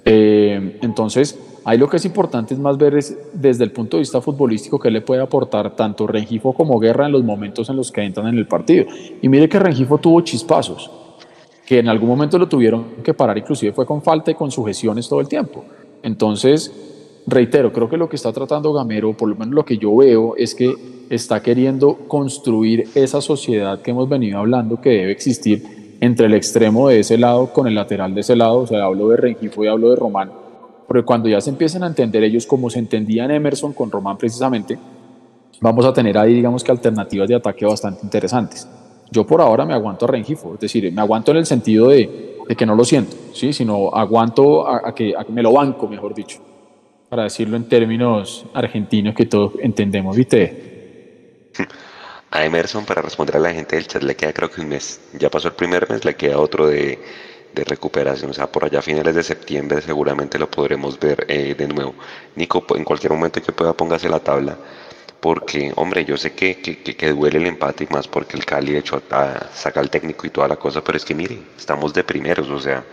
Eh, 0.04 0.78
entonces, 0.82 1.38
ahí 1.64 1.78
lo 1.78 1.88
que 1.88 1.96
es 1.96 2.04
importante 2.04 2.54
es 2.54 2.60
más 2.60 2.76
ver 2.78 2.94
es, 2.94 3.16
desde 3.32 3.64
el 3.64 3.72
punto 3.72 3.96
de 3.96 4.02
vista 4.02 4.20
futbolístico 4.20 4.78
qué 4.78 4.90
le 4.90 5.00
puede 5.00 5.22
aportar 5.22 5.76
tanto 5.76 6.06
Rengifo 6.06 6.52
como 6.52 6.78
Guerra 6.78 7.06
en 7.06 7.12
los 7.12 7.24
momentos 7.24 7.68
en 7.68 7.76
los 7.76 7.90
que 7.92 8.02
entran 8.02 8.28
en 8.28 8.38
el 8.38 8.46
partido. 8.46 8.86
Y 9.20 9.28
mire 9.28 9.48
que 9.48 9.58
Rengifo 9.58 9.98
tuvo 9.98 10.20
chispazos, 10.20 10.90
que 11.66 11.78
en 11.78 11.88
algún 11.88 12.08
momento 12.08 12.38
lo 12.38 12.48
tuvieron 12.48 12.84
que 13.04 13.14
parar, 13.14 13.38
inclusive 13.38 13.72
fue 13.72 13.86
con 13.86 14.02
falta 14.02 14.30
y 14.30 14.34
con 14.34 14.50
sujeciones 14.50 15.08
todo 15.08 15.20
el 15.20 15.28
tiempo. 15.28 15.64
Entonces, 16.02 16.72
reitero, 17.26 17.72
creo 17.72 17.88
que 17.88 17.96
lo 17.96 18.08
que 18.08 18.16
está 18.16 18.32
tratando 18.32 18.72
Gamero, 18.72 19.16
por 19.16 19.28
lo 19.28 19.36
menos 19.36 19.54
lo 19.54 19.64
que 19.64 19.78
yo 19.78 19.94
veo, 19.96 20.34
es 20.36 20.54
que 20.54 20.74
está 21.10 21.42
queriendo 21.42 21.94
construir 22.08 22.88
esa 22.94 23.20
sociedad 23.20 23.82
que 23.82 23.90
hemos 23.90 24.08
venido 24.08 24.38
hablando 24.38 24.80
que 24.80 24.90
debe 24.90 25.12
existir 25.12 25.79
entre 26.00 26.26
el 26.26 26.34
extremo 26.34 26.88
de 26.88 27.00
ese 27.00 27.18
lado 27.18 27.52
con 27.52 27.66
el 27.66 27.74
lateral 27.74 28.14
de 28.14 28.22
ese 28.22 28.34
lado, 28.34 28.58
o 28.58 28.66
sea, 28.66 28.84
hablo 28.84 29.08
de 29.10 29.18
Rengifo 29.18 29.62
y 29.62 29.68
hablo 29.68 29.90
de 29.90 29.96
Román, 29.96 30.32
porque 30.88 31.04
cuando 31.04 31.28
ya 31.28 31.40
se 31.40 31.50
empiezan 31.50 31.84
a 31.84 31.86
entender 31.86 32.24
ellos 32.24 32.46
como 32.46 32.70
se 32.70 32.78
entendían 32.78 33.30
Emerson 33.30 33.74
con 33.74 33.90
Román 33.90 34.16
precisamente, 34.16 34.78
vamos 35.60 35.84
a 35.84 35.92
tener 35.92 36.16
ahí, 36.16 36.34
digamos 36.34 36.64
que 36.64 36.72
alternativas 36.72 37.28
de 37.28 37.34
ataque 37.34 37.66
bastante 37.66 38.00
interesantes. 38.02 38.66
Yo 39.12 39.26
por 39.26 39.40
ahora 39.40 39.66
me 39.66 39.74
aguanto 39.74 40.06
a 40.06 40.08
Rengifo, 40.08 40.54
es 40.54 40.60
decir, 40.60 40.90
me 40.92 41.02
aguanto 41.02 41.32
en 41.32 41.36
el 41.36 41.46
sentido 41.46 41.88
de, 41.88 42.38
que 42.56 42.66
no 42.66 42.74
lo 42.74 42.84
siento, 42.84 43.16
¿sí? 43.32 43.52
sino 43.52 43.94
aguanto 43.94 44.66
a, 44.66 44.88
a, 44.88 44.94
que, 44.94 45.14
me 45.28 45.42
lo 45.42 45.52
banco, 45.52 45.86
mejor 45.86 46.14
dicho, 46.14 46.40
para 47.08 47.24
decirlo 47.24 47.56
en 47.56 47.68
términos 47.68 48.46
argentinos 48.54 49.14
que 49.14 49.26
todos 49.26 49.52
entendemos, 49.60 50.16
¿viste? 50.16 51.50
A 52.32 52.44
Emerson, 52.44 52.84
para 52.84 53.02
responder 53.02 53.36
a 53.36 53.40
la 53.40 53.52
gente 53.52 53.76
del 53.76 53.88
chat, 53.88 54.02
le 54.02 54.14
queda 54.14 54.32
creo 54.32 54.50
que 54.50 54.60
un 54.60 54.68
mes. 54.68 55.00
Ya 55.14 55.30
pasó 55.30 55.48
el 55.48 55.54
primer 55.54 55.90
mes, 55.90 56.04
le 56.04 56.14
queda 56.14 56.38
otro 56.38 56.66
de, 56.68 56.98
recuperación. 57.54 58.30
O 58.30 58.34
sea, 58.34 58.46
por 58.46 58.64
allá 58.64 58.78
a 58.78 58.82
finales 58.82 59.14
de 59.14 59.24
septiembre 59.24 59.82
seguramente 59.82 60.38
lo 60.38 60.48
podremos 60.50 60.98
ver 60.98 61.26
eh, 61.28 61.54
de 61.58 61.66
nuevo. 61.66 61.94
Nico, 62.36 62.64
en 62.76 62.84
cualquier 62.84 63.12
momento 63.12 63.42
que 63.42 63.52
pueda, 63.52 63.72
póngase 63.72 64.08
la 64.08 64.20
tabla 64.20 64.56
porque, 65.20 65.72
hombre, 65.76 66.04
yo 66.04 66.16
sé 66.16 66.32
que, 66.32 66.60
que, 66.60 67.12
duele 67.12 67.38
el 67.38 67.46
empate 67.46 67.84
y 67.84 67.92
más 67.92 68.08
porque 68.08 68.36
el 68.36 68.44
Cali, 68.44 68.72
de 68.72 68.78
hecho, 68.78 69.02
saca 69.52 69.80
al 69.80 69.90
técnico 69.90 70.26
y 70.26 70.30
toda 70.30 70.48
la 70.48 70.56
cosa, 70.56 70.82
pero 70.82 70.96
es 70.96 71.04
que, 71.04 71.14
mire, 71.14 71.38
estamos 71.58 71.92
de 71.92 72.02
primeros, 72.02 72.48
o 72.48 72.58
sea, 72.58 72.84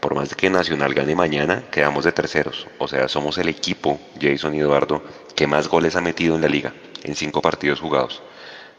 por 0.00 0.14
más 0.14 0.34
que 0.34 0.50
Nacional 0.50 0.94
gane 0.94 1.14
mañana, 1.14 1.64
quedamos 1.70 2.04
de 2.04 2.12
terceros, 2.12 2.66
o 2.78 2.88
sea, 2.88 3.08
somos 3.08 3.38
el 3.38 3.48
equipo, 3.48 4.00
Jason 4.20 4.54
y 4.54 4.60
Eduardo, 4.60 5.02
que 5.36 5.46
más 5.46 5.68
goles 5.68 5.94
ha 5.94 6.00
metido 6.00 6.34
en 6.34 6.42
la 6.42 6.48
liga, 6.48 6.74
en 7.04 7.14
cinco 7.14 7.40
partidos 7.40 7.80
jugados. 7.80 8.20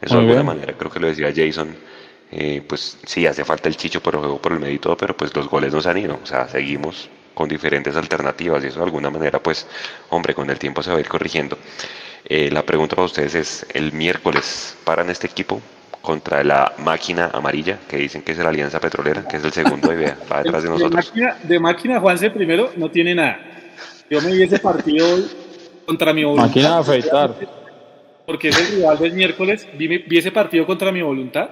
Eso 0.02 0.16
de 0.16 0.22
alguna 0.22 0.44
manera, 0.44 0.74
creo 0.74 0.92
que 0.92 1.00
lo 1.00 1.08
decía 1.08 1.34
Jason, 1.36 1.76
eh, 2.32 2.62
pues 2.68 2.98
sí, 3.06 3.26
hace 3.26 3.44
falta 3.46 3.70
el 3.70 3.78
chicho 3.78 4.02
por 4.02 4.16
el 4.16 4.20
juego 4.20 4.42
por 4.42 4.52
el 4.52 4.60
medio 4.60 4.76
y 4.76 4.80
todo, 4.80 4.98
pero 4.98 5.16
pues 5.16 5.36
los 5.36 5.48
goles 5.50 5.74
nos 5.74 5.88
han 5.88 5.98
ido, 5.98 6.20
o 6.22 6.26
sea, 6.26 6.48
seguimos 6.48 7.10
con 7.34 7.48
diferentes 7.48 7.96
alternativas 7.96 8.64
y 8.64 8.68
eso 8.68 8.80
de 8.80 8.86
alguna 8.86 9.10
manera, 9.10 9.40
pues, 9.40 9.68
hombre, 10.10 10.34
con 10.34 10.50
el 10.50 10.58
tiempo 10.58 10.82
se 10.82 10.92
va 10.92 10.98
a 10.98 11.00
ir 11.00 11.08
corrigiendo. 11.08 11.58
Eh, 12.26 12.50
la 12.52 12.64
pregunta 12.64 12.96
para 12.96 13.06
ustedes 13.06 13.36
es, 13.36 13.66
el 13.74 13.94
miércoles 13.94 14.76
paran 14.84 15.10
este 15.10 15.28
equipo 15.28 15.62
contra 16.02 16.44
la 16.44 16.74
máquina 16.80 17.30
amarilla, 17.34 17.80
que 17.88 17.98
dicen 17.98 18.24
que 18.24 18.32
es 18.32 18.38
la 18.40 18.50
Alianza 18.50 18.80
Petrolera, 18.80 19.28
que 19.28 19.38
es 19.38 19.44
el 19.44 19.52
segundo 19.52 19.90
de 19.90 20.16
va 20.32 20.38
detrás 20.44 20.64
de 20.64 20.70
nosotros. 20.70 20.90
De 20.90 21.22
máquina, 21.22 21.38
de 21.44 21.60
máquina, 21.60 22.00
Juanse, 22.00 22.32
primero, 22.32 22.72
no 22.76 22.90
tiene 22.90 23.14
nada. 23.14 23.40
Yo 24.10 24.22
me 24.22 24.32
vi 24.32 24.44
ese 24.44 24.60
partido 24.60 25.06
contra 25.86 26.14
mi 26.14 26.24
voluntad. 26.24 26.48
Máquina 26.48 26.70
de 26.70 26.80
afeitar. 26.80 27.36
Porque 28.28 28.50
es 28.50 28.60
el 28.60 28.78
rival 28.78 29.00
del 29.00 29.14
miércoles. 29.14 29.68
Vi, 29.74 30.06
ese 30.12 30.32
partido 30.32 30.68
contra 30.68 30.92
mi 30.92 31.02
voluntad. 31.02 31.50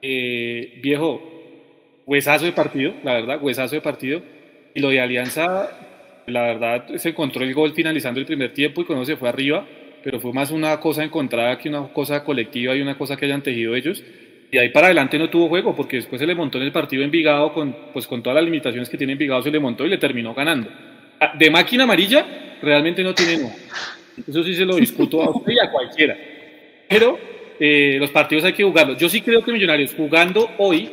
Eh, 0.00 0.80
viejo, 0.82 1.20
huesazo 2.06 2.46
de 2.46 2.52
partido, 2.52 2.94
la 3.04 3.12
verdad, 3.12 3.42
huesazo 3.42 3.74
de 3.74 3.82
partido. 3.82 4.22
Y 4.74 4.80
lo 4.80 4.88
de 4.88 5.00
Alianza, 5.02 5.68
la 6.26 6.42
verdad, 6.42 6.86
se 6.96 7.10
encontró 7.10 7.44
el 7.44 7.52
gol 7.52 7.74
finalizando 7.74 8.20
el 8.20 8.24
primer 8.24 8.54
tiempo 8.54 8.80
y 8.80 8.84
cuando 8.86 9.04
se 9.04 9.16
fue 9.18 9.28
arriba 9.28 9.66
pero 10.02 10.20
fue 10.20 10.32
más 10.32 10.50
una 10.50 10.78
cosa 10.80 11.04
encontrada 11.04 11.58
que 11.58 11.68
una 11.68 11.88
cosa 11.88 12.24
colectiva 12.24 12.74
y 12.74 12.80
una 12.80 12.96
cosa 12.96 13.16
que 13.16 13.26
hayan 13.26 13.42
tejido 13.42 13.74
ellos. 13.74 14.02
Y 14.50 14.58
ahí 14.58 14.70
para 14.70 14.86
adelante 14.86 15.18
no 15.18 15.30
tuvo 15.30 15.48
juego, 15.48 15.76
porque 15.76 15.96
después 15.96 16.20
se 16.20 16.26
le 16.26 16.34
montó 16.34 16.58
en 16.58 16.64
el 16.64 16.72
partido 16.72 17.04
Envigado, 17.04 17.52
con, 17.52 17.76
pues 17.92 18.06
con 18.06 18.22
todas 18.22 18.36
las 18.36 18.44
limitaciones 18.44 18.88
que 18.88 18.96
tiene 18.96 19.12
Envigado, 19.12 19.42
se 19.42 19.50
le 19.50 19.60
montó 19.60 19.86
y 19.86 19.90
le 19.90 19.98
terminó 19.98 20.34
ganando. 20.34 20.68
Ah, 21.20 21.34
de 21.38 21.50
máquina 21.50 21.84
amarilla, 21.84 22.26
realmente 22.60 23.02
no 23.04 23.14
tiene 23.14 23.38
no. 23.38 23.50
Eso 24.26 24.42
sí 24.44 24.54
se 24.54 24.64
lo 24.64 24.76
discuto 24.76 25.22
a 25.22 25.30
usted 25.30 25.52
y 25.52 25.58
a 25.58 25.70
cualquiera. 25.70 26.16
Pero 26.88 27.18
eh, 27.58 27.96
los 27.98 28.10
partidos 28.10 28.44
hay 28.44 28.52
que 28.52 28.64
jugarlos. 28.64 28.98
Yo 28.98 29.08
sí 29.08 29.20
creo 29.20 29.44
que 29.44 29.52
Millonarios 29.52 29.94
jugando 29.94 30.50
hoy, 30.58 30.90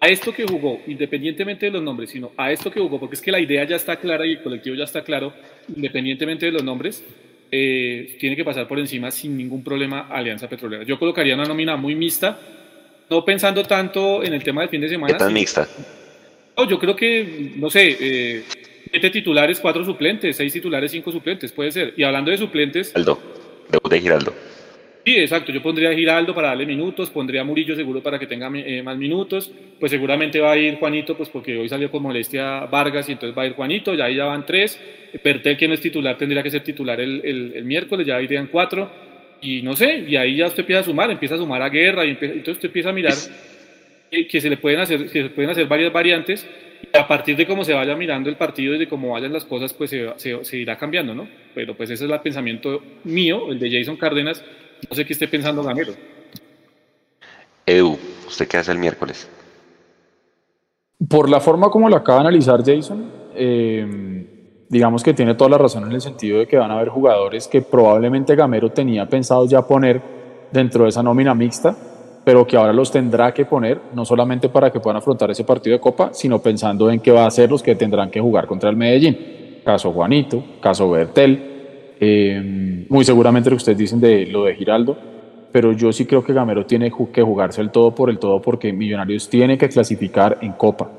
a 0.00 0.08
esto 0.08 0.32
que 0.32 0.44
jugó, 0.44 0.80
independientemente 0.86 1.66
de 1.66 1.72
los 1.72 1.82
nombres, 1.82 2.10
sino 2.10 2.32
a 2.36 2.52
esto 2.52 2.70
que 2.70 2.80
jugó, 2.80 3.00
porque 3.00 3.14
es 3.14 3.22
que 3.22 3.32
la 3.32 3.40
idea 3.40 3.64
ya 3.64 3.76
está 3.76 3.96
clara 3.96 4.26
y 4.26 4.32
el 4.32 4.42
colectivo 4.42 4.76
ya 4.76 4.84
está 4.84 5.02
claro, 5.02 5.32
independientemente 5.74 6.46
de 6.46 6.52
los 6.52 6.62
nombres, 6.62 7.02
eh, 7.50 8.16
tiene 8.18 8.34
que 8.34 8.44
pasar 8.44 8.66
por 8.66 8.78
encima 8.78 9.10
sin 9.10 9.36
ningún 9.36 9.62
problema 9.62 10.08
Alianza 10.10 10.48
Petrolera. 10.48 10.82
Yo 10.82 10.98
colocaría 10.98 11.34
una 11.34 11.44
nómina 11.44 11.76
muy 11.76 11.94
mixta, 11.94 12.38
no 13.08 13.24
pensando 13.24 13.62
tanto 13.62 14.22
en 14.22 14.34
el 14.34 14.42
tema 14.42 14.62
del 14.62 14.70
fin 14.70 14.80
de 14.80 14.88
semana. 14.88 15.12
¿Qué 15.12 15.18
tan 15.18 15.32
mixta? 15.32 15.68
No, 16.56 16.68
yo 16.68 16.78
creo 16.78 16.96
que, 16.96 17.52
no 17.56 17.70
sé, 17.70 17.96
eh, 18.00 18.42
siete 18.90 19.10
titulares, 19.10 19.60
cuatro 19.60 19.84
suplentes, 19.84 20.36
seis 20.36 20.52
titulares, 20.52 20.90
cinco 20.90 21.12
suplentes, 21.12 21.52
puede 21.52 21.72
ser. 21.72 21.94
Y 21.96 22.02
hablando 22.02 22.30
de 22.30 22.38
suplentes... 22.38 22.94
Aldo, 22.94 23.18
de 23.90 24.00
Giraldo. 24.00 24.32
Sí, 25.06 25.14
exacto. 25.16 25.52
Yo 25.52 25.62
pondría 25.62 25.90
a 25.90 25.94
Giraldo 25.94 26.34
para 26.34 26.48
darle 26.48 26.66
minutos, 26.66 27.10
pondría 27.10 27.42
a 27.42 27.44
Murillo 27.44 27.76
seguro 27.76 28.02
para 28.02 28.18
que 28.18 28.26
tenga 28.26 28.50
eh, 28.54 28.82
más 28.82 28.98
minutos. 28.98 29.52
Pues 29.78 29.92
seguramente 29.92 30.40
va 30.40 30.50
a 30.50 30.56
ir 30.56 30.78
Juanito, 30.78 31.16
pues 31.16 31.28
porque 31.28 31.56
hoy 31.56 31.68
salió 31.68 31.92
con 31.92 32.02
molestia 32.02 32.66
Vargas 32.66 33.08
y 33.08 33.12
entonces 33.12 33.38
va 33.38 33.42
a 33.42 33.46
ir 33.46 33.52
Juanito, 33.52 33.94
ya 33.94 34.06
ahí 34.06 34.16
ya 34.16 34.24
van 34.24 34.44
tres. 34.44 34.80
Pertel, 35.22 35.56
que 35.56 35.68
no 35.68 35.74
es 35.74 35.80
titular, 35.80 36.18
tendría 36.18 36.42
que 36.42 36.50
ser 36.50 36.64
titular 36.64 37.00
el, 37.00 37.20
el, 37.24 37.64
miércoles, 37.64 38.04
ya 38.04 38.20
irían 38.20 38.48
cuatro. 38.48 38.90
Y 39.40 39.62
no 39.62 39.76
sé, 39.76 40.04
y 40.08 40.16
ahí 40.16 40.38
ya 40.38 40.46
usted 40.46 40.60
empieza 40.60 40.80
a 40.80 40.84
sumar, 40.84 41.08
empieza 41.08 41.36
a 41.36 41.38
sumar 41.38 41.62
a 41.62 41.68
guerra, 41.68 42.04
y 42.04 42.10
entonces 42.10 42.48
usted 42.48 42.66
empieza 42.66 42.88
a 42.88 42.92
mirar 42.92 43.14
que, 44.10 44.40
se 44.40 44.50
le 44.50 44.56
pueden 44.56 44.80
hacer, 44.80 45.10
que 45.10 45.22
se 45.24 45.30
pueden 45.30 45.50
hacer 45.50 45.66
varias 45.66 45.92
variantes. 45.92 46.46
Y 46.92 46.96
a 46.96 47.06
partir 47.08 47.36
de 47.36 47.46
cómo 47.46 47.64
se 47.64 47.72
vaya 47.72 47.96
mirando 47.96 48.28
el 48.28 48.36
partido 48.36 48.74
y 48.74 48.78
de 48.78 48.88
cómo 48.88 49.12
vayan 49.12 49.32
las 49.32 49.44
cosas, 49.44 49.72
pues 49.72 49.90
se, 49.90 50.12
se, 50.16 50.44
se 50.44 50.56
irá 50.56 50.76
cambiando, 50.76 51.14
¿no? 51.14 51.28
Pero 51.54 51.74
pues 51.74 51.90
ese 51.90 52.04
es 52.04 52.10
el 52.10 52.20
pensamiento 52.20 52.82
mío, 53.04 53.50
el 53.50 53.58
de 53.58 53.78
Jason 53.78 53.96
Cárdenas 53.96 54.44
no 54.88 54.94
sé 54.94 55.04
qué 55.04 55.12
esté 55.12 55.28
pensando 55.28 55.62
Gamero. 55.62 55.94
Edu, 57.64 57.98
¿usted 58.26 58.46
qué 58.46 58.58
hace 58.58 58.72
el 58.72 58.78
miércoles? 58.78 59.28
Por 61.08 61.28
la 61.28 61.40
forma 61.40 61.70
como 61.70 61.88
lo 61.88 61.96
acaba 61.96 62.20
de 62.20 62.28
analizar 62.28 62.62
Jason, 62.64 63.10
eh, 63.34 64.64
digamos 64.68 65.02
que 65.02 65.14
tiene 65.14 65.34
toda 65.34 65.50
la 65.50 65.58
razón 65.58 65.84
en 65.84 65.92
el 65.92 66.00
sentido 66.00 66.38
de 66.38 66.46
que 66.46 66.56
van 66.56 66.70
a 66.70 66.74
haber 66.76 66.88
jugadores 66.88 67.48
que 67.48 67.62
probablemente 67.62 68.36
Gamero 68.36 68.70
tenía 68.70 69.08
pensado 69.08 69.46
ya 69.46 69.62
poner 69.62 70.00
dentro 70.52 70.84
de 70.84 70.90
esa 70.90 71.02
nómina 71.02 71.34
mixta, 71.34 71.76
pero 72.26 72.44
que 72.44 72.56
ahora 72.56 72.72
los 72.72 72.90
tendrá 72.90 73.32
que 73.32 73.44
poner, 73.44 73.80
no 73.94 74.04
solamente 74.04 74.48
para 74.48 74.72
que 74.72 74.80
puedan 74.80 74.96
afrontar 74.96 75.30
ese 75.30 75.44
partido 75.44 75.76
de 75.76 75.80
Copa, 75.80 76.10
sino 76.12 76.40
pensando 76.42 76.90
en 76.90 76.98
qué 76.98 77.12
va 77.12 77.24
a 77.24 77.30
ser 77.30 77.48
los 77.48 77.62
que 77.62 77.76
tendrán 77.76 78.10
que 78.10 78.20
jugar 78.20 78.48
contra 78.48 78.68
el 78.68 78.74
Medellín. 78.74 79.60
Caso 79.64 79.92
Juanito, 79.92 80.42
caso 80.60 80.90
Bertel, 80.90 81.94
eh, 82.00 82.84
muy 82.88 83.04
seguramente 83.04 83.48
lo 83.48 83.54
que 83.54 83.58
ustedes 83.58 83.78
dicen 83.78 84.00
de 84.00 84.26
lo 84.26 84.42
de 84.42 84.56
Giraldo, 84.56 84.96
pero 85.52 85.70
yo 85.70 85.92
sí 85.92 86.04
creo 86.04 86.24
que 86.24 86.32
Gamero 86.32 86.66
tiene 86.66 86.90
que 87.12 87.22
jugarse 87.22 87.60
el 87.60 87.70
todo 87.70 87.94
por 87.94 88.10
el 88.10 88.18
todo 88.18 88.42
porque 88.42 88.72
Millonarios 88.72 89.30
tiene 89.30 89.56
que 89.56 89.68
clasificar 89.68 90.38
en 90.40 90.50
Copa, 90.54 90.90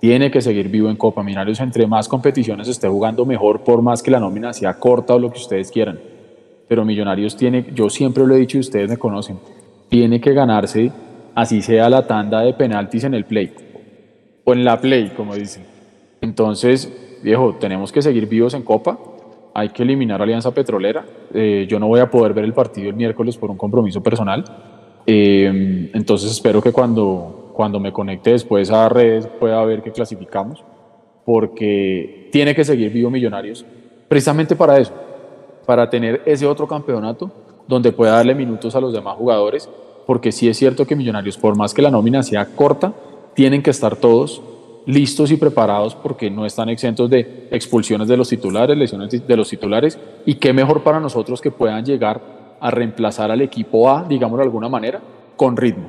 tiene 0.00 0.30
que 0.30 0.40
seguir 0.40 0.70
vivo 0.70 0.88
en 0.88 0.96
Copa. 0.96 1.22
Millonarios 1.22 1.60
entre 1.60 1.86
más 1.86 2.08
competiciones 2.08 2.68
esté 2.68 2.88
jugando 2.88 3.26
mejor 3.26 3.60
por 3.64 3.82
más 3.82 4.02
que 4.02 4.10
la 4.10 4.18
nómina 4.18 4.54
sea 4.54 4.72
corta 4.78 5.14
o 5.14 5.18
lo 5.18 5.30
que 5.30 5.40
ustedes 5.40 5.70
quieran. 5.70 6.00
Pero 6.66 6.86
Millonarios 6.86 7.36
tiene, 7.36 7.66
yo 7.74 7.90
siempre 7.90 8.26
lo 8.26 8.34
he 8.34 8.38
dicho 8.38 8.56
y 8.56 8.60
ustedes 8.60 8.88
me 8.88 8.96
conocen, 8.96 9.36
tiene 9.90 10.20
que 10.20 10.32
ganarse 10.32 10.90
así 11.34 11.60
sea 11.60 11.90
la 11.90 12.06
tanda 12.06 12.40
de 12.40 12.54
penaltis 12.54 13.04
en 13.04 13.12
el 13.12 13.26
play 13.26 13.52
o 14.44 14.54
en 14.54 14.64
la 14.64 14.80
play, 14.80 15.12
como 15.14 15.34
dicen. 15.34 15.64
Entonces, 16.22 17.20
viejo, 17.22 17.56
tenemos 17.60 17.92
que 17.92 18.00
seguir 18.00 18.26
vivos 18.26 18.54
en 18.54 18.62
Copa 18.62 18.98
hay 19.54 19.70
que 19.70 19.82
eliminar 19.82 20.22
Alianza 20.22 20.52
Petrolera. 20.52 21.04
Eh, 21.32 21.66
yo 21.68 21.78
no 21.78 21.88
voy 21.88 22.00
a 22.00 22.10
poder 22.10 22.34
ver 22.34 22.44
el 22.44 22.52
partido 22.52 22.90
el 22.90 22.96
miércoles 22.96 23.36
por 23.36 23.50
un 23.50 23.56
compromiso 23.56 24.02
personal. 24.02 24.44
Eh, 25.06 25.90
entonces 25.92 26.30
espero 26.30 26.62
que 26.62 26.72
cuando, 26.72 27.52
cuando 27.54 27.80
me 27.80 27.92
conecte 27.92 28.30
después 28.30 28.70
a 28.70 28.88
redes 28.88 29.26
pueda 29.26 29.62
ver 29.64 29.82
que 29.82 29.90
clasificamos, 29.90 30.62
porque 31.24 32.28
tiene 32.32 32.54
que 32.54 32.64
seguir 32.64 32.92
vivo 32.92 33.10
Millonarios, 33.10 33.64
precisamente 34.08 34.56
para 34.56 34.78
eso, 34.78 34.92
para 35.66 35.88
tener 35.88 36.22
ese 36.26 36.46
otro 36.46 36.66
campeonato 36.66 37.30
donde 37.68 37.92
pueda 37.92 38.12
darle 38.12 38.34
minutos 38.34 38.74
a 38.74 38.80
los 38.80 38.92
demás 38.92 39.16
jugadores, 39.16 39.68
porque 40.06 40.32
sí 40.32 40.48
es 40.48 40.56
cierto 40.56 40.86
que 40.86 40.96
Millonarios, 40.96 41.38
por 41.38 41.56
más 41.56 41.72
que 41.72 41.82
la 41.82 41.90
nómina 41.90 42.22
sea 42.22 42.46
corta, 42.46 42.92
tienen 43.34 43.62
que 43.62 43.70
estar 43.70 43.96
todos 43.96 44.42
listos 44.86 45.30
y 45.30 45.36
preparados 45.36 45.94
porque 45.94 46.30
no 46.30 46.46
están 46.46 46.68
exentos 46.68 47.08
de 47.10 47.48
expulsiones 47.50 48.08
de 48.08 48.16
los 48.16 48.28
titulares, 48.28 48.76
lesiones 48.76 49.26
de 49.26 49.36
los 49.36 49.48
titulares, 49.48 49.98
y 50.26 50.34
qué 50.34 50.52
mejor 50.52 50.82
para 50.82 51.00
nosotros 51.00 51.40
que 51.40 51.50
puedan 51.50 51.84
llegar 51.84 52.20
a 52.60 52.70
reemplazar 52.70 53.30
al 53.30 53.40
equipo 53.40 53.88
A, 53.90 54.04
digamos 54.04 54.38
de 54.38 54.44
alguna 54.44 54.68
manera, 54.68 55.00
con 55.36 55.56
ritmo. 55.56 55.88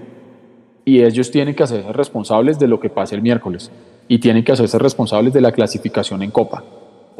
Y 0.85 1.01
ellos 1.03 1.31
tienen 1.31 1.55
que 1.55 1.63
hacerse 1.63 1.91
responsables 1.91 2.57
de 2.57 2.67
lo 2.67 2.79
que 2.79 2.89
pase 2.89 3.15
el 3.15 3.21
miércoles 3.21 3.71
y 4.07 4.19
tienen 4.19 4.43
que 4.43 4.51
hacerse 4.51 4.77
responsables 4.79 5.33
de 5.33 5.41
la 5.41 5.51
clasificación 5.51 6.21
en 6.21 6.31
Copa. 6.31 6.63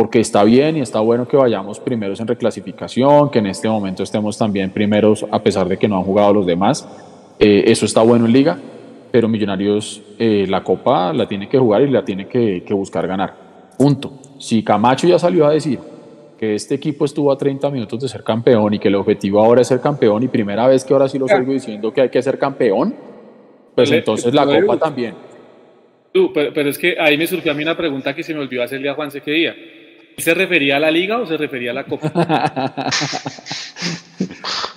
Porque 0.01 0.19
está 0.19 0.43
bien 0.43 0.77
y 0.77 0.79
está 0.79 0.99
bueno 0.99 1.27
que 1.27 1.37
vayamos 1.37 1.79
primeros 1.79 2.19
en 2.19 2.25
reclasificación, 2.25 3.29
que 3.29 3.37
en 3.37 3.45
este 3.45 3.69
momento 3.69 4.01
estemos 4.01 4.35
también 4.35 4.71
primeros 4.71 5.23
a 5.29 5.43
pesar 5.43 5.67
de 5.67 5.77
que 5.77 5.87
no 5.87 5.95
han 5.95 6.01
jugado 6.01 6.33
los 6.33 6.47
demás. 6.47 6.89
Eh, 7.37 7.65
eso 7.67 7.85
está 7.85 8.01
bueno 8.01 8.25
en 8.25 8.33
liga, 8.33 8.57
pero 9.11 9.27
Millonarios 9.27 10.01
eh, 10.17 10.47
la 10.49 10.63
Copa 10.63 11.13
la 11.13 11.27
tiene 11.27 11.47
que 11.47 11.59
jugar 11.59 11.83
y 11.83 11.91
la 11.91 12.03
tiene 12.03 12.27
que, 12.27 12.63
buscar 12.71 13.05
ganar. 13.05 13.35
Punto. 13.77 14.13
Si 14.39 14.63
Camacho 14.63 15.05
ya 15.07 15.19
salió 15.19 15.45
a 15.45 15.51
decir 15.51 15.77
que 16.35 16.55
este 16.55 16.73
equipo 16.73 17.05
estuvo 17.05 17.31
a 17.31 17.37
30 17.37 17.69
minutos 17.69 17.99
de 17.99 18.07
ser 18.07 18.23
campeón 18.23 18.73
y 18.73 18.79
que 18.79 18.87
el 18.87 18.95
objetivo 18.95 19.39
ahora 19.39 19.61
es 19.61 19.67
ser 19.67 19.81
campeón 19.81 20.23
y 20.23 20.29
primera 20.29 20.65
vez 20.65 20.83
que 20.83 20.93
ahora 20.93 21.07
sí 21.07 21.19
lo 21.19 21.27
sigo 21.27 21.53
diciendo 21.53 21.93
que 21.93 22.01
hay 22.01 22.09
que 22.09 22.23
ser 22.23 22.39
campeón, 22.39 22.95
pues 23.75 23.91
entonces 23.91 24.33
la 24.33 24.47
Copa 24.47 24.79
también. 24.79 25.13
Tú, 26.11 26.31
pero, 26.33 26.51
pero 26.55 26.71
es 26.71 26.79
que 26.79 26.95
ahí 26.99 27.19
me 27.19 27.27
surgió 27.27 27.51
a 27.51 27.53
mí 27.55 27.61
una 27.61 27.77
pregunta 27.77 28.15
que 28.15 28.23
se 28.23 28.33
me 28.33 28.39
olvidó 28.39 28.63
hacerle 28.63 28.89
a 28.89 28.95
Juanse 28.95 29.21
qué 29.21 29.31
día. 29.31 29.55
¿Se 30.18 30.34
refería 30.34 30.78
a 30.78 30.80
la 30.80 30.91
liga 30.91 31.18
o 31.20 31.26
se 31.26 31.38
refería 31.38 31.72
a 31.72 31.74
la 31.74 31.84
copa? 31.86 32.12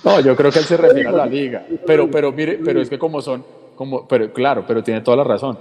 No, 0.03 0.19
yo 0.19 0.35
creo 0.35 0.51
que 0.51 0.59
él 0.59 0.65
se 0.65 0.77
refiere 0.77 1.09
a 1.09 1.11
la 1.11 1.25
liga. 1.25 1.65
Pero, 1.85 2.09
pero 2.11 2.31
mire, 2.31 2.59
pero 2.63 2.79
es 2.79 2.89
que 2.89 2.99
como 2.99 3.21
son, 3.21 3.43
como, 3.75 4.07
pero 4.07 4.31
claro, 4.31 4.63
pero 4.67 4.83
tiene 4.83 5.01
toda 5.01 5.17
la 5.17 5.23
razón. 5.23 5.57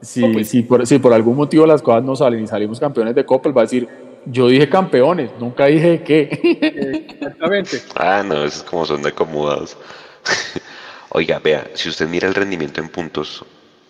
Si, 0.00 0.20
No, 0.20 0.32
pues- 0.32 0.48
si, 0.48 0.62
por, 0.62 0.84
si 0.86 0.98
por 0.98 1.12
algún 1.12 1.36
motivo 1.36 1.64
las 1.64 1.80
cosas 1.80 2.02
no 2.02 2.16
salen 2.16 2.42
y 2.42 2.46
salimos 2.48 2.80
campeones 2.80 3.14
de 3.14 3.24
Copa, 3.24 3.48
él 3.48 3.56
va 3.56 3.62
a 3.62 3.64
decir, 3.64 3.88
yo 4.26 4.48
dije 4.48 4.68
campeones, 4.68 5.30
nunca 5.38 5.66
dije 5.66 6.02
qué. 6.02 7.08
Exactamente. 7.20 7.82
Ah, 7.94 8.24
no, 8.26 8.44
esos 8.44 8.64
como 8.64 8.84
son 8.84 9.00
de 9.02 9.10
acomodados. 9.10 9.76
Oiga, 11.10 11.38
vea, 11.38 11.64
si 11.74 11.88
usted 11.88 12.08
mira 12.08 12.26
el 12.26 12.34
rendimiento 12.34 12.80
en 12.80 12.88
puntos, 12.88 13.44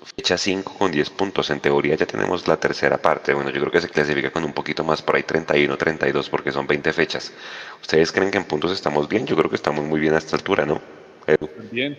fecha 0.05 0.36
5 0.36 0.76
con 0.78 0.90
10 0.90 1.11
puntos, 1.11 1.50
en 1.50 1.61
teoría 1.61 1.94
ya 1.94 2.07
tenemos 2.07 2.46
la 2.48 2.57
tercera 2.57 2.98
parte. 2.98 3.34
Bueno, 3.34 3.50
yo 3.50 3.61
creo 3.61 3.72
que 3.72 3.80
se 3.80 3.88
clasifica 3.88 4.30
con 4.30 4.44
un 4.44 4.52
poquito 4.52 4.84
más, 4.84 5.02
por 5.02 5.16
ahí 5.16 5.22
31, 5.22 5.76
32, 5.76 6.28
porque 6.28 6.52
son 6.52 6.66
20 6.66 6.92
fechas. 6.92 7.32
¿Ustedes 7.80 8.12
creen 8.12 8.30
que 8.30 8.38
en 8.38 8.44
puntos 8.44 8.72
estamos 8.72 9.09
bien? 9.09 9.26
Yo 9.26 9.36
creo 9.36 9.50
que 9.50 9.57
estamos 9.57 9.84
muy 9.84 10.00
bien 10.00 10.14
a 10.14 10.18
esta 10.18 10.36
altura, 10.36 10.66
¿no? 10.66 10.80
Edu. 11.26 11.48
Bien. 11.70 11.96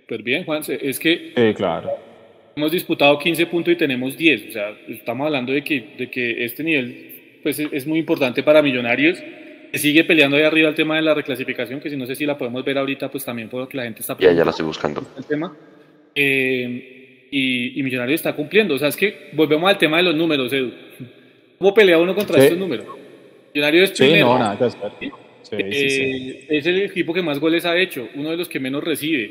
Súper 0.00 0.22
bien, 0.22 0.44
Juanse. 0.44 0.78
Es 0.82 0.98
que 0.98 1.54
claro. 1.56 1.90
hemos 2.54 2.70
disputado 2.70 3.18
15 3.18 3.46
puntos 3.46 3.72
y 3.72 3.76
tenemos 3.76 4.16
10. 4.16 4.48
O 4.48 4.52
sea, 4.52 4.76
estamos 4.88 5.26
hablando 5.26 5.52
de 5.52 5.64
que, 5.64 5.94
de 5.96 6.10
que 6.10 6.44
este 6.44 6.62
nivel 6.62 7.40
pues, 7.42 7.58
es, 7.58 7.86
muy 7.86 7.98
importante 7.98 8.42
para 8.42 8.60
Millonarios. 8.62 9.18
Sigue 9.72 10.04
peleando 10.04 10.36
ahí 10.36 10.44
arriba 10.44 10.68
el 10.68 10.74
tema 10.74 10.96
de 10.96 11.02
la 11.02 11.14
reclasificación, 11.14 11.80
que 11.80 11.90
si 11.90 11.96
no 11.96 12.06
sé 12.06 12.14
si 12.14 12.26
la 12.26 12.38
podemos 12.38 12.64
ver 12.64 12.78
ahorita, 12.78 13.10
pues 13.10 13.24
también 13.24 13.48
porque 13.48 13.76
la 13.76 13.84
gente 13.84 14.00
está 14.00 14.16
Ya, 14.18 14.32
ya 14.32 14.44
la 14.44 14.50
estoy 14.50 14.66
buscando. 14.66 15.04
el 15.16 15.24
tema. 15.24 15.56
Eh, 16.14 16.93
y, 17.36 17.78
y 17.80 17.82
Millonarios 17.82 18.20
está 18.20 18.32
cumpliendo. 18.34 18.74
O 18.74 18.78
sea, 18.78 18.88
es 18.88 18.96
que 18.96 19.30
volvemos 19.32 19.68
al 19.68 19.76
tema 19.78 19.96
de 19.98 20.04
los 20.04 20.14
números, 20.14 20.52
Edu. 20.52 20.70
¿Cómo 21.58 21.74
pelea 21.74 21.98
uno 21.98 22.14
contra 22.14 22.36
Sí. 22.38 22.44
estos 22.44 22.58
números? 22.58 22.86
Millonarios 23.54 23.90
es 23.90 23.96
Sí, 23.98 24.04
primero. 24.04 24.26
no, 24.26 24.38
nada 24.38 24.58
que 24.58 24.64
hacer. 24.64 24.80
Sí. 25.00 25.10
Eh, 25.58 26.46
Es 26.48 26.66
el 26.66 26.82
equipo 26.82 27.12
que 27.12 27.22
más 27.22 27.38
goles 27.38 27.64
ha 27.64 27.76
hecho, 27.78 28.08
uno 28.14 28.30
de 28.30 28.36
los 28.36 28.48
que 28.48 28.60
menos 28.60 28.82
recibe. 28.84 29.30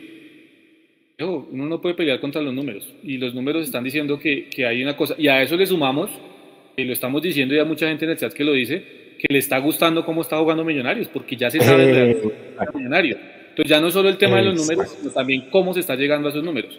Uno 1.19 1.65
no 1.67 1.79
puede 1.81 1.95
pelear 1.95 2.19
contra 2.19 2.41
los 2.41 2.53
números. 2.53 2.93
Y 3.03 3.17
los 3.17 3.33
números 3.33 3.63
están 3.65 3.83
diciendo 3.83 4.19
que, 4.19 4.49
que 4.49 4.65
hay 4.65 4.83
una 4.83 4.95
cosa. 4.97 5.15
Y 5.17 5.27
a 5.27 5.41
eso 5.41 5.55
le 5.55 5.65
sumamos, 5.65 6.09
y 6.75 6.83
lo 6.83 6.91
estamos 6.93 7.21
diciendo 7.21 7.55
ya 7.55 7.63
mucha 7.65 7.87
gente 7.87 8.05
en 8.05 8.11
el 8.11 8.17
chat 8.17 8.33
que 8.33 8.43
lo 8.43 8.51
dice, 8.53 8.83
que 9.19 9.27
le 9.31 9.39
está 9.39 9.57
gustando 9.59 10.03
cómo 10.05 10.21
está 10.21 10.37
jugando 10.37 10.65
Millonarios, 10.65 11.07
porque 11.07 11.35
ya 11.37 11.49
se 11.49 11.59
sabe 11.61 11.83
Eh, 11.83 11.93
realmente 11.93 12.29
Millonarios. 12.73 13.17
Entonces 13.49 13.69
ya 13.69 13.79
no 13.79 13.89
solo 13.91 14.09
el 14.09 14.17
tema 14.17 14.37
de 14.37 14.43
los 14.45 14.55
números, 14.55 14.89
sino 14.99 15.11
también 15.13 15.45
cómo 15.51 15.73
se 15.73 15.79
está 15.81 15.95
llegando 15.95 16.27
a 16.27 16.31
esos 16.31 16.43
números. 16.43 16.77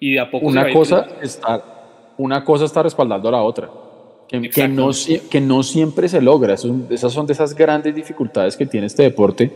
Y 0.00 0.12
de 0.12 0.20
a 0.20 0.30
poco 0.30 0.50
se 0.50 0.56
va 0.56 0.62
una 0.64 0.72
cosa 0.72 1.06
está 1.22 1.64
una 2.18 2.44
cosa 2.44 2.64
está 2.64 2.82
respaldando 2.82 3.28
a 3.28 3.32
la 3.32 3.42
otra 3.42 3.70
que, 4.28 4.50
que 4.50 4.68
no, 4.68 4.90
que 5.30 5.40
no 5.40 5.62
siempre 5.62 6.08
se 6.08 6.20
logra 6.20 6.54
esas 6.54 7.12
son 7.12 7.26
de 7.26 7.32
esas 7.32 7.54
grandes 7.54 7.94
dificultades 7.94 8.56
que 8.56 8.66
tiene 8.66 8.86
este 8.86 9.04
deporte 9.04 9.52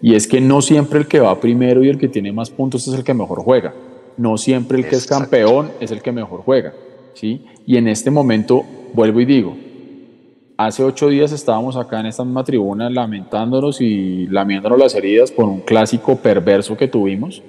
y 0.00 0.14
es 0.14 0.26
que 0.26 0.40
no 0.40 0.62
siempre 0.62 0.98
el 0.98 1.06
que 1.06 1.20
va 1.20 1.38
primero 1.40 1.84
y 1.84 1.88
el 1.88 1.98
que 1.98 2.08
tiene 2.08 2.32
más 2.32 2.50
puntos 2.50 2.86
es 2.88 2.94
el 2.94 3.04
que 3.04 3.14
mejor 3.14 3.40
juega 3.40 3.74
no 4.16 4.36
siempre 4.38 4.78
el 4.78 4.88
que 4.88 4.96
es 4.96 5.06
campeón 5.06 5.70
es 5.80 5.90
el 5.90 6.02
que 6.02 6.12
mejor 6.12 6.40
juega 6.42 6.72
¿sí? 7.14 7.44
y 7.66 7.76
en 7.76 7.88
este 7.88 8.10
momento 8.10 8.64
vuelvo 8.94 9.20
y 9.20 9.24
digo 9.24 9.56
hace 10.56 10.82
ocho 10.82 11.08
días 11.08 11.30
estábamos 11.30 11.76
acá 11.76 12.00
en 12.00 12.06
esta 12.06 12.24
misma 12.24 12.42
tribuna 12.42 12.90
lamentándonos 12.90 13.80
y 13.80 14.26
lamiéndonos 14.26 14.78
las 14.78 14.94
heridas 14.94 15.30
por 15.30 15.44
un 15.44 15.60
clásico 15.60 16.16
perverso 16.16 16.76
que 16.76 16.88
tuvimos 16.88 17.42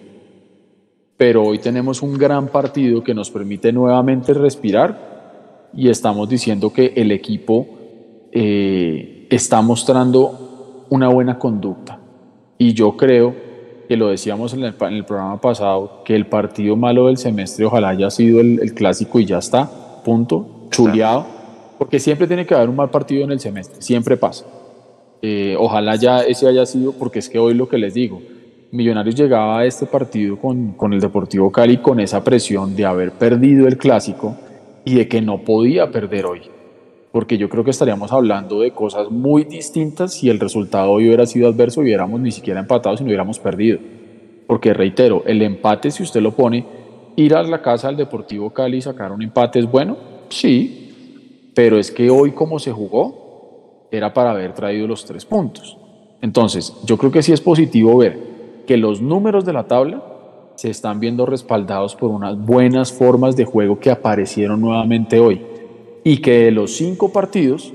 pero 1.19 1.43
hoy 1.43 1.59
tenemos 1.59 2.01
un 2.01 2.17
gran 2.17 2.47
partido 2.47 3.03
que 3.03 3.13
nos 3.13 3.29
permite 3.29 3.73
nuevamente 3.73 4.33
respirar 4.33 5.67
y 5.75 5.89
estamos 5.89 6.29
diciendo 6.29 6.71
que 6.71 6.93
el 6.95 7.11
equipo 7.11 7.67
eh, 8.31 9.27
está 9.29 9.61
mostrando 9.61 10.85
una 10.89 11.09
buena 11.09 11.37
conducta. 11.37 11.99
Y 12.57 12.71
yo 12.73 12.95
creo 12.95 13.35
que 13.89 13.97
lo 13.97 14.07
decíamos 14.07 14.53
en 14.53 14.63
el, 14.63 14.73
pa- 14.75 14.87
en 14.87 14.93
el 14.93 15.03
programa 15.03 15.41
pasado, 15.41 16.03
que 16.05 16.15
el 16.15 16.25
partido 16.25 16.77
malo 16.77 17.07
del 17.07 17.17
semestre 17.17 17.65
ojalá 17.65 17.89
haya 17.89 18.09
sido 18.09 18.39
el, 18.39 18.61
el 18.61 18.73
clásico 18.73 19.19
y 19.19 19.25
ya 19.25 19.39
está, 19.39 19.69
punto, 20.05 20.67
chuleado, 20.71 21.25
porque 21.77 21.99
siempre 21.99 22.27
tiene 22.27 22.45
que 22.45 22.55
haber 22.55 22.69
un 22.69 22.77
mal 22.77 22.89
partido 22.91 23.25
en 23.25 23.31
el 23.31 23.41
semestre, 23.41 23.81
siempre 23.81 24.15
pasa. 24.15 24.45
Eh, 25.21 25.57
ojalá 25.59 25.97
ya 25.97 26.21
ese 26.21 26.47
haya 26.47 26.65
sido, 26.65 26.93
porque 26.93 27.19
es 27.19 27.27
que 27.27 27.39
hoy 27.39 27.55
lo 27.55 27.67
que 27.67 27.77
les 27.77 27.93
digo, 27.93 28.21
Millonarios 28.71 29.15
llegaba 29.15 29.59
a 29.59 29.65
este 29.65 29.87
partido 29.87 30.37
con, 30.37 30.73
con 30.73 30.93
el 30.93 30.99
Deportivo 30.99 31.51
Cali 31.51 31.77
con 31.77 31.99
esa 31.99 32.23
presión 32.23 32.75
de 32.75 32.85
haber 32.85 33.13
perdido 33.13 33.67
el 33.67 33.79
clásico 33.79 34.37
y 34.85 34.93
de 34.93 35.07
que 35.07 35.21
no 35.21 35.39
podía 35.39 35.89
perder 35.89 36.27
hoy. 36.27 36.41
Porque 37.11 37.39
yo 37.39 37.49
creo 37.49 37.63
que 37.63 37.71
estaríamos 37.71 38.11
hablando 38.11 38.59
de 38.59 38.69
cosas 38.69 39.09
muy 39.09 39.43
distintas 39.43 40.13
si 40.13 40.29
el 40.29 40.39
resultado 40.39 40.91
hoy 40.91 41.07
hubiera 41.07 41.25
sido 41.25 41.49
adverso 41.49 41.81
y 41.81 41.85
hubiéramos 41.85 42.19
ni 42.19 42.31
siquiera 42.31 42.59
empatado 42.59 42.95
si 42.95 43.03
no 43.03 43.07
hubiéramos 43.07 43.39
perdido. 43.39 43.79
Porque 44.45 44.71
reitero, 44.75 45.23
el 45.25 45.41
empate, 45.41 45.89
si 45.89 46.03
usted 46.03 46.21
lo 46.21 46.35
pone, 46.35 46.63
ir 47.15 47.33
a 47.33 47.41
la 47.41 47.63
casa 47.63 47.87
del 47.87 47.97
Deportivo 47.97 48.51
Cali 48.51 48.77
y 48.77 48.81
sacar 48.83 49.11
un 49.11 49.23
empate 49.23 49.57
es 49.57 49.65
bueno, 49.65 49.97
sí, 50.29 51.49
pero 51.55 51.79
es 51.79 51.89
que 51.89 52.11
hoy 52.11 52.33
como 52.33 52.59
se 52.59 52.71
jugó, 52.71 53.87
era 53.89 54.13
para 54.13 54.29
haber 54.29 54.53
traído 54.53 54.85
los 54.85 55.03
tres 55.05 55.25
puntos. 55.25 55.75
Entonces, 56.21 56.71
yo 56.85 56.99
creo 56.99 57.11
que 57.11 57.23
sí 57.23 57.33
es 57.33 57.41
positivo 57.41 57.97
ver 57.97 58.28
que 58.69 58.77
los 58.77 59.01
números 59.01 59.45
de 59.45 59.53
la 59.53 59.63
tabla 59.63 60.03
se 60.53 60.69
están 60.69 60.99
viendo 60.99 61.25
respaldados 61.25 61.95
por 61.95 62.11
unas 62.11 62.37
buenas 62.37 62.93
formas 62.93 63.35
de 63.35 63.43
juego 63.43 63.79
que 63.79 63.89
aparecieron 63.89 64.61
nuevamente 64.61 65.19
hoy. 65.19 65.41
Y 66.03 66.17
que 66.17 66.41
de 66.41 66.51
los 66.51 66.75
cinco 66.75 67.11
partidos 67.11 67.73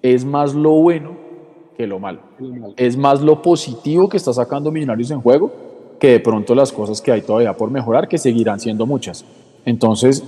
es 0.00 0.24
más 0.24 0.54
lo 0.54 0.70
bueno 0.70 1.10
que 1.76 1.86
lo 1.86 1.98
malo. 1.98 2.20
Es 2.78 2.96
más 2.96 3.20
lo 3.20 3.42
positivo 3.42 4.08
que 4.08 4.16
está 4.16 4.32
sacando 4.32 4.70
Millonarios 4.70 5.10
en 5.10 5.20
juego 5.20 5.52
que 6.00 6.12
de 6.12 6.20
pronto 6.20 6.54
las 6.54 6.72
cosas 6.72 7.02
que 7.02 7.12
hay 7.12 7.20
todavía 7.20 7.54
por 7.54 7.70
mejorar, 7.70 8.08
que 8.08 8.16
seguirán 8.16 8.60
siendo 8.60 8.86
muchas. 8.86 9.26
Entonces, 9.66 10.24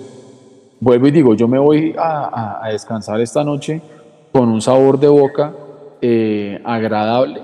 vuelvo 0.79 1.07
y 1.07 1.11
digo, 1.11 1.33
yo 1.33 1.49
me 1.49 1.59
voy 1.59 1.95
a, 1.99 2.69
descansar 2.71 3.19
esta 3.23 3.43
noche 3.43 3.81
con 4.31 4.51
un 4.51 4.61
sabor 4.61 5.01
de 5.01 5.09
boca 5.09 5.55
eh, 6.03 6.61
agradable 6.67 7.41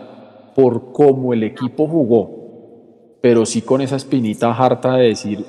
por 0.54 0.92
cómo 0.92 1.32
el 1.32 1.44
equipo 1.44 1.86
jugó, 1.86 2.41
pero 3.22 3.46
sí 3.46 3.62
con 3.62 3.80
esa 3.80 3.96
espinita 3.96 4.52
harta 4.52 4.96
de 4.96 5.08
decir, 5.08 5.46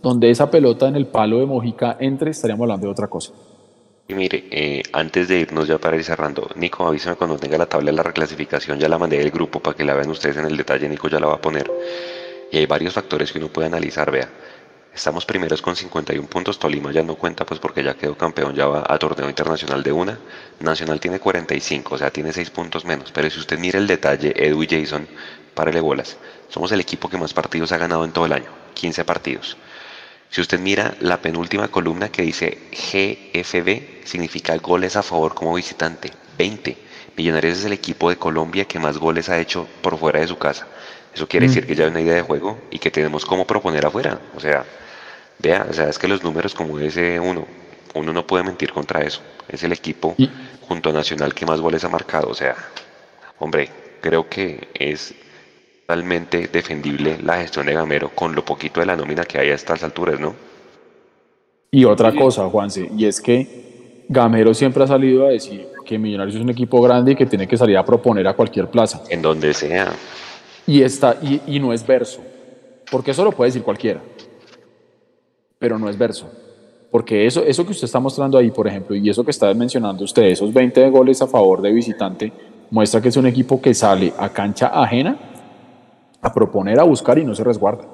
donde 0.00 0.30
esa 0.30 0.50
pelota 0.50 0.88
en 0.88 0.96
el 0.96 1.08
palo 1.08 1.40
de 1.40 1.46
Mojica 1.46 1.96
entre, 2.00 2.30
estaríamos 2.30 2.64
hablando 2.64 2.86
de 2.86 2.92
otra 2.92 3.08
cosa. 3.08 3.32
Y 4.08 4.14
mire, 4.14 4.44
eh, 4.50 4.82
antes 4.92 5.28
de 5.28 5.40
irnos 5.40 5.68
ya 5.68 5.78
para 5.78 5.96
ir 5.96 6.04
cerrando, 6.04 6.48
Nico, 6.56 6.86
avísame 6.86 7.16
cuando 7.16 7.36
tenga 7.36 7.58
la 7.58 7.66
tabla 7.66 7.90
de 7.90 7.96
la 7.96 8.02
reclasificación, 8.02 8.78
ya 8.78 8.88
la 8.88 8.98
mandé 8.98 9.18
del 9.18 9.30
grupo 9.30 9.60
para 9.60 9.76
que 9.76 9.84
la 9.84 9.94
vean 9.94 10.10
ustedes 10.10 10.36
en 10.36 10.46
el 10.46 10.56
detalle, 10.56 10.88
Nico 10.88 11.08
ya 11.08 11.20
la 11.20 11.26
va 11.26 11.34
a 11.34 11.40
poner. 11.40 11.70
Y 12.50 12.56
hay 12.56 12.66
varios 12.66 12.94
factores 12.94 13.30
que 13.30 13.38
uno 13.38 13.48
puede 13.48 13.68
analizar, 13.68 14.10
vea. 14.10 14.28
Estamos 14.92 15.24
primeros 15.24 15.62
con 15.62 15.76
51 15.76 16.28
puntos, 16.28 16.58
Tolima 16.58 16.90
ya 16.90 17.04
no 17.04 17.14
cuenta 17.14 17.46
pues 17.46 17.60
porque 17.60 17.84
ya 17.84 17.94
quedó 17.94 18.16
campeón, 18.16 18.56
ya 18.56 18.66
va 18.66 18.84
a 18.88 18.98
torneo 18.98 19.28
internacional 19.28 19.84
de 19.84 19.92
una. 19.92 20.18
Nacional 20.58 20.98
tiene 20.98 21.20
45, 21.20 21.94
o 21.94 21.98
sea, 21.98 22.10
tiene 22.10 22.32
6 22.32 22.50
puntos 22.50 22.84
menos. 22.84 23.12
Pero 23.12 23.30
si 23.30 23.38
usted 23.38 23.58
mira 23.58 23.78
el 23.78 23.86
detalle, 23.86 24.34
Edu 24.36 24.64
y 24.64 24.66
Jason, 24.66 25.06
párele 25.54 25.80
bolas. 25.80 26.16
Somos 26.48 26.72
el 26.72 26.80
equipo 26.80 27.08
que 27.08 27.18
más 27.18 27.32
partidos 27.34 27.72
ha 27.72 27.78
ganado 27.78 28.04
en 28.04 28.12
todo 28.12 28.26
el 28.26 28.32
año, 28.32 28.50
15 28.74 29.04
partidos. 29.04 29.56
Si 30.30 30.40
usted 30.40 30.60
mira 30.60 30.94
la 31.00 31.20
penúltima 31.20 31.68
columna 31.68 32.08
que 32.10 32.22
dice 32.22 32.58
GFB, 32.72 34.06
significa 34.06 34.56
goles 34.58 34.96
a 34.96 35.02
favor 35.02 35.34
como 35.34 35.54
visitante, 35.54 36.12
20. 36.38 36.76
Millonarios 37.16 37.58
es 37.58 37.64
el 37.64 37.72
equipo 37.72 38.08
de 38.08 38.16
Colombia 38.16 38.64
que 38.64 38.78
más 38.78 38.96
goles 38.98 39.28
ha 39.28 39.38
hecho 39.38 39.66
por 39.82 39.98
fuera 39.98 40.20
de 40.20 40.28
su 40.28 40.38
casa. 40.38 40.66
Eso 41.14 41.26
quiere 41.26 41.46
decir 41.48 41.66
que 41.66 41.74
ya 41.74 41.84
hay 41.84 41.90
una 41.90 42.00
idea 42.00 42.14
de 42.14 42.22
juego 42.22 42.58
y 42.70 42.78
que 42.78 42.90
tenemos 42.90 43.24
cómo 43.26 43.44
proponer 43.46 43.84
afuera. 43.84 44.20
O 44.36 44.40
sea, 44.40 44.64
vea, 45.38 45.66
o 45.68 45.72
sea, 45.72 45.88
es 45.88 45.98
que 45.98 46.06
los 46.06 46.22
números 46.22 46.54
como 46.54 46.78
ese 46.78 47.18
uno, 47.18 47.46
uno 47.94 48.12
no 48.12 48.24
puede 48.26 48.44
mentir 48.44 48.72
contra 48.72 49.02
eso. 49.02 49.20
Es 49.48 49.62
el 49.64 49.72
equipo 49.72 50.14
Y- 50.16 50.30
junto 50.68 50.90
a 50.90 50.92
Nacional 50.92 51.34
que 51.34 51.44
más 51.44 51.60
goles 51.60 51.82
ha 51.82 51.88
marcado. 51.88 52.28
O 52.28 52.34
sea, 52.34 52.54
hombre, 53.40 53.68
creo 54.00 54.28
que 54.28 54.68
es 54.74 55.12
totalmente 55.90 56.46
defendible 56.46 57.18
la 57.20 57.38
gestión 57.38 57.66
de 57.66 57.72
Gamero 57.72 58.10
con 58.14 58.32
lo 58.32 58.44
poquito 58.44 58.78
de 58.78 58.86
la 58.86 58.94
nómina 58.94 59.24
que 59.24 59.40
hay 59.40 59.50
a 59.50 59.54
estas 59.54 59.82
alturas, 59.82 60.20
¿no? 60.20 60.36
Y 61.72 61.84
otra 61.84 62.14
cosa, 62.14 62.48
Juanse, 62.48 62.88
y 62.96 63.06
es 63.06 63.20
que 63.20 64.04
Gamero 64.08 64.54
siempre 64.54 64.84
ha 64.84 64.86
salido 64.86 65.26
a 65.26 65.30
decir 65.30 65.66
que 65.84 65.98
Millonarios 65.98 66.36
es 66.36 66.42
un 66.42 66.50
equipo 66.50 66.80
grande 66.80 67.10
y 67.12 67.16
que 67.16 67.26
tiene 67.26 67.48
que 67.48 67.56
salir 67.56 67.76
a 67.76 67.84
proponer 67.84 68.28
a 68.28 68.34
cualquier 68.34 68.68
plaza. 68.68 69.02
En 69.08 69.20
donde 69.20 69.52
sea. 69.52 69.92
Y, 70.64 70.82
está, 70.82 71.16
y, 71.20 71.40
y 71.48 71.58
no 71.58 71.72
es 71.72 71.84
verso, 71.84 72.20
porque 72.88 73.10
eso 73.10 73.24
lo 73.24 73.32
puede 73.32 73.48
decir 73.48 73.64
cualquiera, 73.64 74.00
pero 75.58 75.76
no 75.76 75.88
es 75.88 75.98
verso. 75.98 76.30
Porque 76.92 77.26
eso, 77.26 77.42
eso 77.42 77.64
que 77.64 77.72
usted 77.72 77.86
está 77.86 77.98
mostrando 77.98 78.38
ahí, 78.38 78.52
por 78.52 78.68
ejemplo, 78.68 78.94
y 78.94 79.10
eso 79.10 79.24
que 79.24 79.32
está 79.32 79.52
mencionando 79.54 80.04
usted, 80.04 80.22
esos 80.22 80.52
20 80.52 80.88
goles 80.90 81.20
a 81.20 81.26
favor 81.26 81.60
de 81.60 81.72
visitante, 81.72 82.32
muestra 82.70 83.00
que 83.00 83.08
es 83.08 83.16
un 83.16 83.26
equipo 83.26 83.60
que 83.60 83.74
sale 83.74 84.12
a 84.16 84.28
cancha 84.28 84.68
ajena 84.68 85.29
a 86.22 86.32
proponer, 86.32 86.78
a 86.78 86.84
buscar 86.84 87.18
y 87.18 87.24
no 87.24 87.34
se 87.34 87.44
resguarda. 87.44 87.84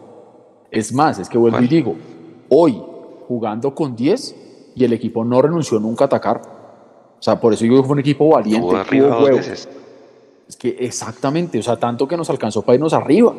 Es 0.71 0.93
más, 0.93 1.19
es 1.19 1.29
que 1.29 1.39
vuelvo 1.39 1.61
y 1.61 1.69
digo, 1.69 1.95
hoy 2.49 2.83
jugando 3.29 3.75
con 3.75 3.95
10 3.95 4.73
y 4.75 4.85
el 4.85 4.93
equipo 4.93 5.25
no 5.25 5.41
renunció 5.41 5.79
nunca 5.79 6.05
a 6.05 6.07
atacar. 6.07 6.43
O 7.19 7.23
sea, 7.23 7.41
por 7.41 7.53
eso 7.53 7.65
digo 7.65 7.77
que 7.77 7.83
fue 7.83 7.95
un 7.95 8.01
equipo 8.01 8.29
valiente. 8.29 8.67
Es 10.49 10.57
que 10.57 10.77
exactamente, 10.79 11.59
o 11.59 11.63
sea, 11.63 11.77
tanto 11.77 12.07
que 12.07 12.17
nos 12.17 12.31
alcanzó 12.31 12.63
para 12.63 12.77
irnos 12.77 12.93
arriba, 12.93 13.35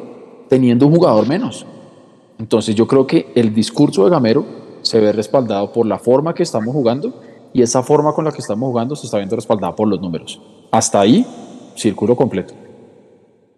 teniendo 0.49 0.87
un 0.87 0.95
jugador 0.95 1.27
menos. 1.27 1.65
Entonces 2.39 2.75
yo 2.75 2.87
creo 2.87 3.07
que 3.07 3.31
el 3.35 3.53
discurso 3.53 4.03
de 4.03 4.09
Gamero 4.09 4.45
se 4.81 4.99
ve 4.99 5.11
respaldado 5.11 5.71
por 5.71 5.85
la 5.85 5.99
forma 5.99 6.33
que 6.33 6.43
estamos 6.43 6.73
jugando 6.73 7.13
y 7.53 7.61
esa 7.61 7.81
forma 7.81 8.13
con 8.13 8.25
la 8.25 8.31
que 8.31 8.39
estamos 8.39 8.67
jugando 8.67 8.95
se 8.95 9.05
está 9.05 9.17
viendo 9.17 9.35
respaldada 9.35 9.75
por 9.75 9.87
los 9.87 10.01
números. 10.01 10.41
Hasta 10.71 10.99
ahí, 10.99 11.25
círculo 11.75 12.15
completo. 12.15 12.53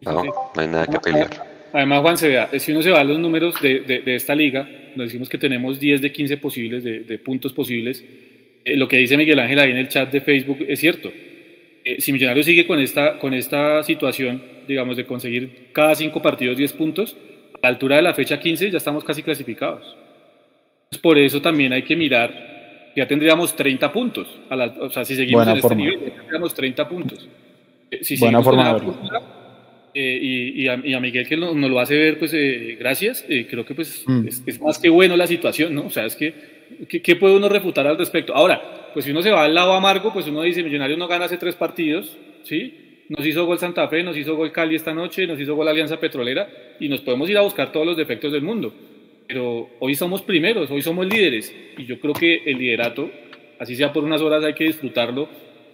No, 0.01 0.23
no 0.23 0.61
hay 0.61 0.67
nada 0.67 0.87
que 0.87 0.99
pelear. 0.99 1.29
Además, 1.73 2.01
Juan, 2.01 2.17
se 2.17 2.27
vea, 2.29 2.49
si 2.57 2.71
uno 2.71 2.81
se 2.81 2.89
va 2.89 3.01
a 3.01 3.03
los 3.03 3.19
números 3.19 3.61
de, 3.61 3.81
de, 3.81 4.15
esta 4.15 4.33
liga, 4.33 4.67
nos 4.95 5.07
decimos 5.07 5.29
que 5.29 5.37
tenemos 5.37 5.79
10 5.79 6.01
de 6.01 6.11
15 6.11 6.37
posibles, 6.37 6.83
de, 6.83 7.19
puntos 7.19 7.53
posibles, 7.53 8.03
eh, 8.65 8.75
lo 8.75 8.87
que 8.87 8.97
dice 8.97 9.17
Miguel 9.17 9.39
Ángel 9.39 9.59
ahí 9.59 9.71
en 9.71 9.77
el 9.77 9.87
chat 9.87 10.11
de 10.11 10.21
Facebook 10.21 10.65
es 10.67 10.79
cierto. 10.79 11.11
Eh, 11.85 12.01
si 12.01 12.11
Millonarios 12.11 12.45
sigue 12.45 12.65
con 12.65 12.79
esta, 12.79 13.19
con 13.19 13.33
esta 13.33 13.83
situación, 13.83 14.41
digamos, 14.67 14.97
de 14.97 15.05
conseguir 15.05 15.69
cada 15.71 15.95
cinco 15.95 16.21
partidos 16.21 16.57
10 16.57 16.73
puntos, 16.73 17.15
a 17.55 17.59
la 17.61 17.69
altura 17.69 17.97
de 17.97 18.01
la 18.01 18.13
fecha 18.13 18.39
15 18.39 18.71
ya 18.71 18.77
estamos 18.77 19.03
casi 19.03 19.21
clasificados. 19.21 19.95
Por 21.03 21.19
eso 21.19 21.39
también 21.39 21.71
hay 21.71 21.83
que 21.83 21.95
mirar, 21.95 22.91
ya 22.95 23.07
tendríamos 23.07 23.55
30 23.55 23.91
puntos. 23.91 24.27
o 24.49 24.89
sea, 24.89 25.05
si 25.05 25.15
seguimos 25.15 25.47
en 25.47 25.57
este 25.57 25.75
nivel, 25.75 25.99
ya 25.99 26.15
tendríamos 26.15 26.53
30 26.53 26.89
puntos. 26.89 27.29
Eh, 27.91 28.03
si 28.03 28.17
Buena 28.17 28.41
forma 28.41 28.73
de 28.73 28.79
eh, 29.93 30.51
y, 30.55 30.67
a, 30.67 30.99
Miguel 30.99 31.27
que 31.27 31.37
nos, 31.37 31.55
lo 31.55 31.79
hace 31.79 31.97
ver, 31.97 32.19
pues 32.19 32.33
eh, 32.33 32.77
gracias. 32.79 33.25
creo 33.27 33.65
que 33.65 33.73
pues 33.75 34.03
mm. 34.05 34.27
es, 34.45 34.61
más 34.61 34.79
que 34.79 34.89
bueno 34.89 35.15
la 35.17 35.27
situación, 35.27 35.73
¿no? 35.73 35.87
O 35.87 35.89
sea, 35.89 36.05
es 36.05 36.15
que, 36.15 36.33
¿qué 36.87 37.15
puede 37.15 37.35
uno 37.35 37.49
refutar 37.49 37.87
al 37.87 37.97
respecto? 37.97 38.35
Ahora, 38.35 38.91
pues 38.93 39.05
si 39.05 39.11
uno 39.11 39.21
se 39.21 39.31
va 39.31 39.43
al 39.43 39.53
lado 39.53 39.73
amargo, 39.73 40.13
pues 40.13 40.27
uno 40.27 40.41
dice, 40.41 40.63
Millonarios 40.63 40.97
no 40.97 41.07
gana 41.07 41.25
hace 41.25 41.37
tres 41.37 41.55
partidos, 41.55 42.17
¿sí? 42.43 43.05
Nos 43.09 43.25
hizo 43.25 43.45
gol 43.45 43.57
Santa 43.57 43.87
Fe, 43.87 44.03
nos 44.03 44.15
hizo 44.15 44.35
gol 44.35 44.51
Cali 44.51 44.75
esta 44.75 44.93
noche, 44.93 45.25
nos 45.25 45.39
hizo 45.39 45.55
gol 45.55 45.67
Alianza 45.67 45.99
Petrolera 45.99 46.47
y 46.79 46.89
nos 46.89 47.01
podemos 47.01 47.29
ir 47.29 47.37
a 47.37 47.41
buscar 47.41 47.71
todos 47.71 47.85
los 47.85 47.97
defectos 47.97 48.31
del 48.31 48.43
mundo. 48.43 48.73
Pero 49.27 49.69
hoy 49.79 49.95
somos 49.95 50.21
primeros, 50.21 50.69
hoy 50.69 50.81
somos 50.81 51.07
líderes 51.07 51.55
y 51.77 51.85
yo 51.85 51.99
creo 51.99 52.13
que 52.13 52.43
el 52.45 52.59
liderato, 52.59 53.09
así 53.59 53.75
sea 53.75 53.91
por 53.91 54.03
unas 54.03 54.21
horas, 54.21 54.43
hay 54.43 54.53
que 54.53 54.65
disfrutarlo 54.65 55.27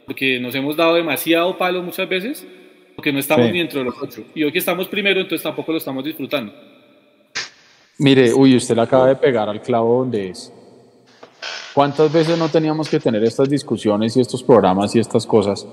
porque 0.06 0.40
nos 0.40 0.56
hemos 0.56 0.76
dado 0.76 0.96
demasiado 0.96 1.58
palo 1.58 1.82
muchas 1.82 2.08
veces 2.08 2.48
porque 2.96 3.12
no 3.12 3.20
estamos 3.20 3.52
ni 3.52 3.60
dentro 3.60 3.80
de 3.80 3.86
los 3.86 3.96
ocho. 4.02 4.24
Y 4.34 4.44
hoy 4.44 4.52
que 4.52 4.60
estamos 4.60 4.88
primero, 4.88 5.20
entonces 5.20 5.44
tampoco 5.44 5.72
lo 5.72 5.78
estamos 5.78 6.04
disfrutando. 6.04 6.54
Mire, 7.98 8.34
uy, 8.34 8.56
usted 8.56 8.76
le 8.76 8.82
acaba 8.82 9.08
de 9.08 9.16
pegar 9.16 9.48
al 9.50 9.62
clavo 9.62 10.00
donde 10.00 10.30
es. 10.30 10.52
¿Cuántas 11.74 12.12
veces 12.12 12.38
no 12.38 12.50
teníamos 12.50 12.90
que 12.90 13.00
tener 13.00 13.24
estas 13.24 13.50
discusiones 13.50 14.16
y 14.16 14.22
estos 14.22 14.42
programas 14.44 14.96
y 14.96 15.00
estas 15.00 15.26
cosas 15.26 15.68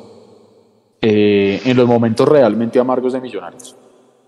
eh, 1.00 1.60
en 1.64 1.76
los 1.76 1.86
momentos 1.86 2.28
realmente 2.28 2.78
amargos 2.78 3.12
de 3.12 3.20
Millonarios? 3.20 3.76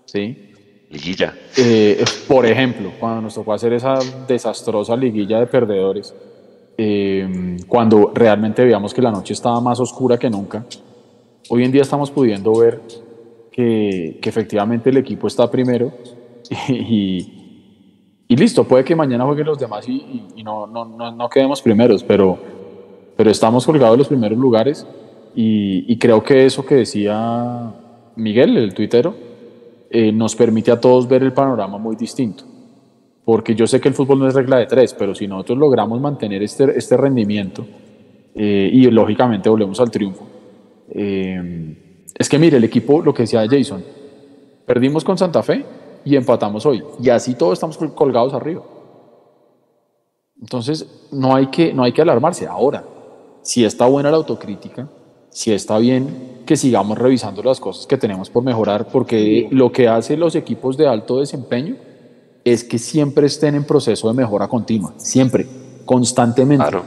¿Sí? 0.05 0.53
Liguilla. 0.89 1.33
Eh, 1.57 2.03
por 2.27 2.45
ejemplo, 2.45 2.91
cuando 2.99 3.21
nos 3.21 3.35
tocó 3.35 3.53
hacer 3.53 3.73
esa 3.73 3.99
desastrosa 4.27 4.95
liguilla 4.95 5.39
de 5.39 5.47
perdedores, 5.47 6.13
eh, 6.77 7.57
cuando 7.67 8.11
realmente 8.13 8.63
veíamos 8.63 8.93
que 8.93 9.01
la 9.01 9.11
noche 9.11 9.33
estaba 9.33 9.59
más 9.61 9.79
oscura 9.79 10.17
que 10.17 10.29
nunca, 10.29 10.65
hoy 11.49 11.63
en 11.63 11.71
día 11.71 11.81
estamos 11.81 12.11
pudiendo 12.11 12.55
ver 12.57 12.81
que, 13.51 14.19
efectivamente 14.21 14.89
el 14.89 14.97
equipo 14.97 15.27
está 15.27 15.49
primero 15.49 15.91
y, 16.69 18.23
y, 18.27 18.35
listo, 18.35 18.63
puede 18.65 18.83
que 18.83 18.95
mañana 18.95 19.25
jueguen 19.25 19.45
los 19.45 19.59
demás 19.59 19.87
y, 19.87 20.25
no, 20.43 20.67
no, 20.67 20.85
no, 20.85 21.29
quedemos 21.29 21.61
primeros, 21.61 22.03
pero, 22.03 22.37
pero 23.15 23.31
estamos 23.31 23.65
colgados 23.65 23.93
en 23.95 23.99
los 23.99 24.07
primeros 24.07 24.37
lugares 24.37 24.85
y, 25.35 25.97
creo 25.97 26.23
que 26.23 26.45
eso 26.45 26.65
que 26.65 26.75
decía 26.75 27.73
Miguel, 28.15 28.57
el 28.57 28.73
tuitero, 28.73 29.15
eh, 29.89 30.11
nos 30.11 30.35
permite 30.35 30.71
a 30.71 30.79
todos 30.79 31.07
ver 31.07 31.23
el 31.23 31.33
panorama 31.33 31.77
muy 31.77 31.95
distinto. 31.95 32.43
Porque 33.25 33.55
yo 33.55 33.65
sé 33.65 33.81
que 33.81 33.87
el 33.87 33.93
fútbol 33.93 34.19
no 34.19 34.27
es 34.27 34.33
regla 34.33 34.57
de 34.57 34.65
tres, 34.65 34.93
pero 34.93 35.15
si 35.15 35.27
nosotros 35.27 35.57
logramos 35.57 35.99
mantener 35.99 36.43
este, 36.43 36.77
este 36.77 36.95
rendimiento 36.95 37.65
eh, 38.35 38.69
y 38.71 38.89
lógicamente 38.91 39.49
volvemos 39.49 39.79
al 39.79 39.89
triunfo, 39.89 40.25
eh, 40.89 41.75
es 42.17 42.29
que 42.29 42.39
mire, 42.39 42.57
el 42.57 42.63
equipo, 42.63 43.01
lo 43.01 43.13
que 43.13 43.23
decía 43.23 43.45
Jason, 43.49 43.83
perdimos 44.65 45.03
con 45.03 45.17
Santa 45.17 45.43
Fe 45.43 45.65
y 46.05 46.15
empatamos 46.15 46.65
hoy. 46.65 46.83
Y 47.01 47.09
así 47.09 47.35
todos 47.35 47.53
estamos 47.53 47.77
colgados 47.93 48.33
arriba. 48.33 48.63
Entonces, 50.39 50.87
no 51.11 51.35
hay 51.35 51.47
que, 51.47 51.73
no 51.73 51.83
hay 51.83 51.91
que 51.91 52.01
alarmarse. 52.01 52.47
Ahora, 52.47 52.83
si 53.41 53.65
está 53.65 53.85
buena 53.85 54.11
la 54.11 54.17
autocrítica, 54.17 54.87
si 55.29 55.51
está 55.51 55.77
bien 55.77 56.43
que 56.45 56.55
sigamos 56.55 56.97
revisando 56.97 57.43
las 57.43 57.59
cosas 57.59 57.85
que 57.85 57.97
tenemos 57.97 58.29
por 58.29 58.43
mejorar, 58.43 58.87
porque 58.87 59.49
lo 59.51 59.71
que 59.71 59.87
hacen 59.87 60.19
los 60.19 60.35
equipos 60.35 60.77
de 60.77 60.87
alto 60.87 61.19
desempeño 61.19 61.75
es 62.45 62.63
que 62.63 62.77
siempre 62.77 63.25
estén 63.25 63.55
en 63.55 63.65
proceso 63.65 64.07
de 64.07 64.13
mejora 64.13 64.47
continua, 64.47 64.93
siempre, 64.97 65.45
constantemente. 65.83 66.77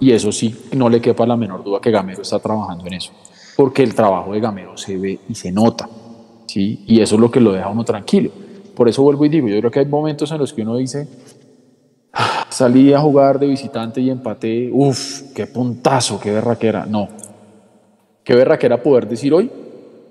Y 0.00 0.12
eso 0.12 0.30
sí, 0.32 0.54
no 0.72 0.88
le 0.88 1.00
quepa 1.00 1.26
la 1.26 1.36
menor 1.36 1.64
duda 1.64 1.80
que 1.80 1.90
Gamero 1.90 2.22
está 2.22 2.38
trabajando 2.38 2.86
en 2.86 2.94
eso 2.94 3.12
porque 3.58 3.82
el 3.82 3.92
trabajo 3.92 4.34
de 4.34 4.38
Gamero 4.38 4.76
se 4.76 4.96
ve 4.96 5.18
y 5.28 5.34
se 5.34 5.50
nota, 5.50 5.88
¿sí? 6.46 6.84
Y 6.86 7.00
eso 7.00 7.16
es 7.16 7.20
lo 7.20 7.28
que 7.28 7.40
lo 7.40 7.50
deja 7.50 7.68
uno 7.68 7.84
tranquilo. 7.84 8.30
Por 8.76 8.88
eso 8.88 9.02
vuelvo 9.02 9.24
y 9.24 9.28
digo, 9.28 9.48
yo 9.48 9.58
creo 9.58 9.70
que 9.72 9.80
hay 9.80 9.86
momentos 9.86 10.30
en 10.30 10.38
los 10.38 10.52
que 10.52 10.62
uno 10.62 10.76
dice, 10.76 11.08
ah, 12.12 12.46
salí 12.50 12.92
a 12.92 13.00
jugar 13.00 13.40
de 13.40 13.48
visitante 13.48 14.00
y 14.00 14.10
empaté, 14.10 14.70
uff, 14.72 15.32
qué 15.34 15.48
puntazo, 15.48 16.20
qué 16.20 16.30
berraquera. 16.30 16.86
No, 16.86 17.08
qué 18.22 18.36
berraquera 18.36 18.80
poder 18.80 19.08
decir 19.08 19.34
hoy 19.34 19.50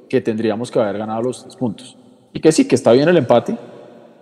que 0.10 0.20
tendríamos 0.20 0.70
que 0.70 0.82
haber 0.82 0.98
ganado 0.98 1.22
los 1.22 1.44
tres 1.44 1.56
puntos. 1.56 1.98
Y 2.34 2.42
que 2.42 2.52
sí, 2.52 2.68
que 2.68 2.76
está 2.76 2.92
bien 2.92 3.08
el 3.08 3.16
empate, 3.16 3.58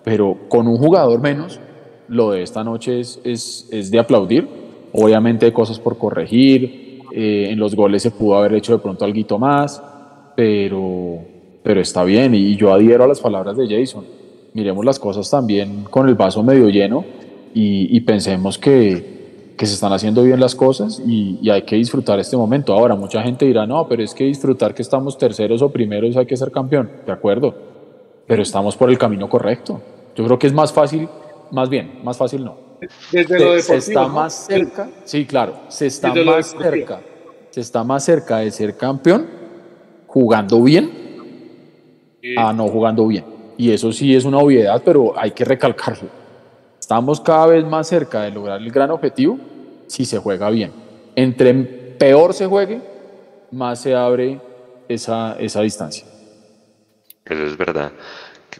pero 0.03 0.37
con 0.49 0.67
un 0.67 0.77
jugador 0.77 1.19
menos, 1.19 1.59
lo 2.09 2.29
de 2.29 2.43
esta 2.43 2.63
noche 2.63 2.99
es, 2.99 3.19
es, 3.23 3.67
es 3.71 3.89
de 3.89 3.97
aplaudir. 3.97 4.47
Obviamente 4.93 5.47
hay 5.47 5.51
cosas 5.51 5.79
por 5.79 5.97
corregir, 5.97 6.84
eh, 7.17 7.51
en 7.51 7.59
los 7.59 7.77
goles 7.77 8.03
se 8.03 8.11
pudo 8.11 8.35
haber 8.35 8.55
hecho 8.55 8.73
de 8.73 8.79
pronto 8.79 9.05
algo 9.05 9.39
más, 9.39 9.81
pero, 10.35 11.19
pero 11.63 11.79
está 11.79 12.03
bien. 12.03 12.35
Y 12.35 12.57
yo 12.57 12.73
adhiero 12.73 13.05
a 13.05 13.07
las 13.07 13.21
palabras 13.21 13.55
de 13.55 13.69
Jason. 13.69 14.03
Miremos 14.51 14.83
las 14.83 14.99
cosas 14.99 15.29
también 15.29 15.85
con 15.89 16.09
el 16.09 16.15
vaso 16.15 16.43
medio 16.43 16.67
lleno 16.67 17.05
y, 17.53 17.97
pensemos 18.01 18.57
que, 18.57 19.53
que, 19.57 19.65
se 19.65 19.75
están 19.75 19.93
haciendo 19.93 20.23
bien 20.23 20.41
las 20.41 20.55
cosas 20.55 21.01
y, 21.07 21.39
y, 21.41 21.49
hay 21.49 21.61
que 21.61 21.77
disfrutar 21.77 22.19
este 22.19 22.35
momento. 22.35 22.73
Ahora, 22.73 22.95
mucha 22.95 23.23
gente 23.23 23.45
dirá, 23.45 23.65
no, 23.65 23.87
pero 23.87 24.03
es 24.03 24.13
que 24.13 24.25
disfrutar 24.25 24.75
que 24.75 24.81
estamos 24.81 25.17
terceros 25.17 25.61
o 25.61 25.69
primeros 25.69 26.17
hay 26.17 26.25
que 26.25 26.35
ser 26.35 26.51
campeón. 26.51 26.89
De 27.05 27.13
acuerdo, 27.13 27.55
pero 28.27 28.43
estamos 28.43 28.75
por 28.75 28.89
el 28.89 28.97
camino 28.97 29.29
correcto. 29.29 29.79
Yo 30.17 30.25
creo 30.25 30.37
que 30.37 30.47
es 30.47 30.53
más 30.53 30.73
fácil, 30.73 31.07
más 31.51 31.69
bien, 31.69 31.99
más 32.03 32.17
fácil 32.17 32.43
no 32.43 32.64
desde 33.11 33.39
lo 33.39 33.59
se 33.61 33.77
está 33.77 34.07
más 34.07 34.45
cerca, 34.45 34.89
sí, 35.03 35.25
claro, 35.25 35.61
se 35.69 35.87
está 35.87 36.13
más 36.13 36.51
cerca, 36.51 37.01
se 37.49 37.61
está 37.61 37.83
más 37.83 38.03
cerca 38.03 38.37
de 38.37 38.51
ser 38.51 38.77
campeón 38.77 39.27
jugando 40.07 40.61
bien 40.61 41.05
a 42.37 42.53
no 42.53 42.67
jugando 42.67 43.07
bien. 43.07 43.25
Y 43.57 43.71
eso 43.71 43.91
sí 43.91 44.15
es 44.15 44.25
una 44.25 44.39
obviedad, 44.39 44.81
pero 44.83 45.17
hay 45.17 45.31
que 45.31 45.45
recalcarlo. 45.45 46.09
Estamos 46.79 47.21
cada 47.21 47.47
vez 47.47 47.65
más 47.65 47.87
cerca 47.87 48.23
de 48.23 48.31
lograr 48.31 48.61
el 48.61 48.71
gran 48.71 48.91
objetivo 48.91 49.37
si 49.87 50.05
se 50.05 50.17
juega 50.17 50.49
bien. 50.49 50.71
Entre 51.15 51.53
peor 51.53 52.33
se 52.33 52.45
juegue, 52.45 52.81
más 53.51 53.81
se 53.81 53.95
abre 53.95 54.39
esa, 54.87 55.35
esa 55.39 55.61
distancia. 55.61 56.05
Eso 57.25 57.43
es 57.43 57.57
verdad. 57.57 57.91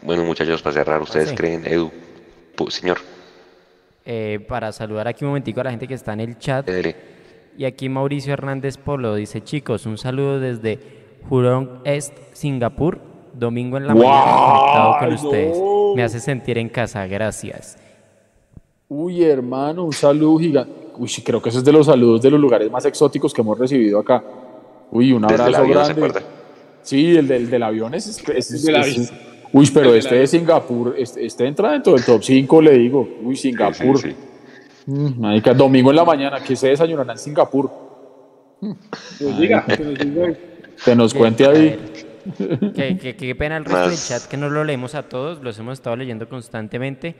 Bueno, 0.02 0.24
muchachos, 0.24 0.62
para 0.62 0.74
cerrar, 0.74 1.02
¿ustedes 1.02 1.32
creen, 1.32 1.66
Edu, 1.66 1.90
señor? 2.68 2.98
Eh, 4.08 4.38
para 4.48 4.70
saludar 4.70 5.08
aquí 5.08 5.24
un 5.24 5.30
momentico 5.30 5.60
a 5.60 5.64
la 5.64 5.70
gente 5.70 5.88
que 5.88 5.94
está 5.94 6.12
en 6.12 6.20
el 6.20 6.38
chat. 6.38 6.68
Y 7.58 7.64
aquí 7.64 7.88
Mauricio 7.88 8.32
Hernández 8.32 8.76
Polo 8.76 9.16
dice, 9.16 9.42
chicos, 9.42 9.84
un 9.84 9.98
saludo 9.98 10.38
desde 10.38 10.78
Hurong 11.28 11.80
Est, 11.84 12.14
Singapur. 12.32 13.00
Domingo 13.34 13.76
en 13.76 13.86
la 13.86 13.94
mañana 13.94 14.24
conectado 14.24 14.96
con 14.98 15.12
ustedes. 15.12 15.58
Me 15.94 16.02
hace 16.02 16.20
sentir 16.20 16.56
en 16.56 16.70
casa, 16.70 17.06
gracias. 17.06 17.76
Uy, 18.88 19.24
hermano, 19.24 19.84
un 19.84 19.92
saludo 19.92 20.38
gigante. 20.38 20.72
Uy, 20.96 21.10
creo 21.22 21.42
que 21.42 21.50
ese 21.50 21.58
es 21.58 21.64
de 21.64 21.72
los 21.72 21.84
saludos 21.84 22.22
de 22.22 22.30
los 22.30 22.40
lugares 22.40 22.70
más 22.70 22.86
exóticos 22.86 23.34
que 23.34 23.42
hemos 23.42 23.58
recibido 23.58 23.98
acá. 23.98 24.24
Uy, 24.90 25.12
un 25.12 25.24
abrazo 25.24 25.66
grande. 25.66 26.22
Sí, 26.80 27.16
el 27.16 27.28
del, 27.28 27.50
del 27.50 27.62
avión 27.62 27.92
es, 27.92 28.24
Uy, 29.52 29.70
pero 29.72 29.94
este 29.94 30.16
de 30.16 30.26
Singapur, 30.26 30.94
este, 30.98 31.24
este, 31.24 31.46
entra 31.46 31.72
dentro 31.72 31.94
del 31.94 32.04
top 32.04 32.22
5, 32.22 32.62
le 32.62 32.72
digo. 32.72 33.08
Uy, 33.22 33.36
Singapur. 33.36 33.98
Sí, 33.98 34.14
mm, 34.86 35.56
domingo 35.56 35.90
en 35.90 35.96
la 35.96 36.04
mañana, 36.04 36.40
que 36.40 36.56
se 36.56 36.68
desayunará 36.68 37.12
en 37.12 37.18
Singapur. 37.18 37.70
Pues 38.60 39.38
diga, 39.38 39.64
que 39.64 40.04
nos, 40.04 40.36
que 40.84 40.96
nos 40.96 41.14
cuente 41.14 41.46
ahí. 41.46 41.78
Qué, 42.74 43.14
qué, 43.16 43.34
pena 43.38 43.56
el 43.56 43.64
resto 43.64 43.88
del 43.88 43.98
chat 43.98 44.22
que 44.28 44.36
no 44.36 44.48
lo 44.48 44.64
leemos 44.64 44.94
a 44.94 45.04
todos, 45.04 45.42
los 45.42 45.58
hemos 45.58 45.74
estado 45.74 45.96
leyendo 45.96 46.28
constantemente. 46.28 47.14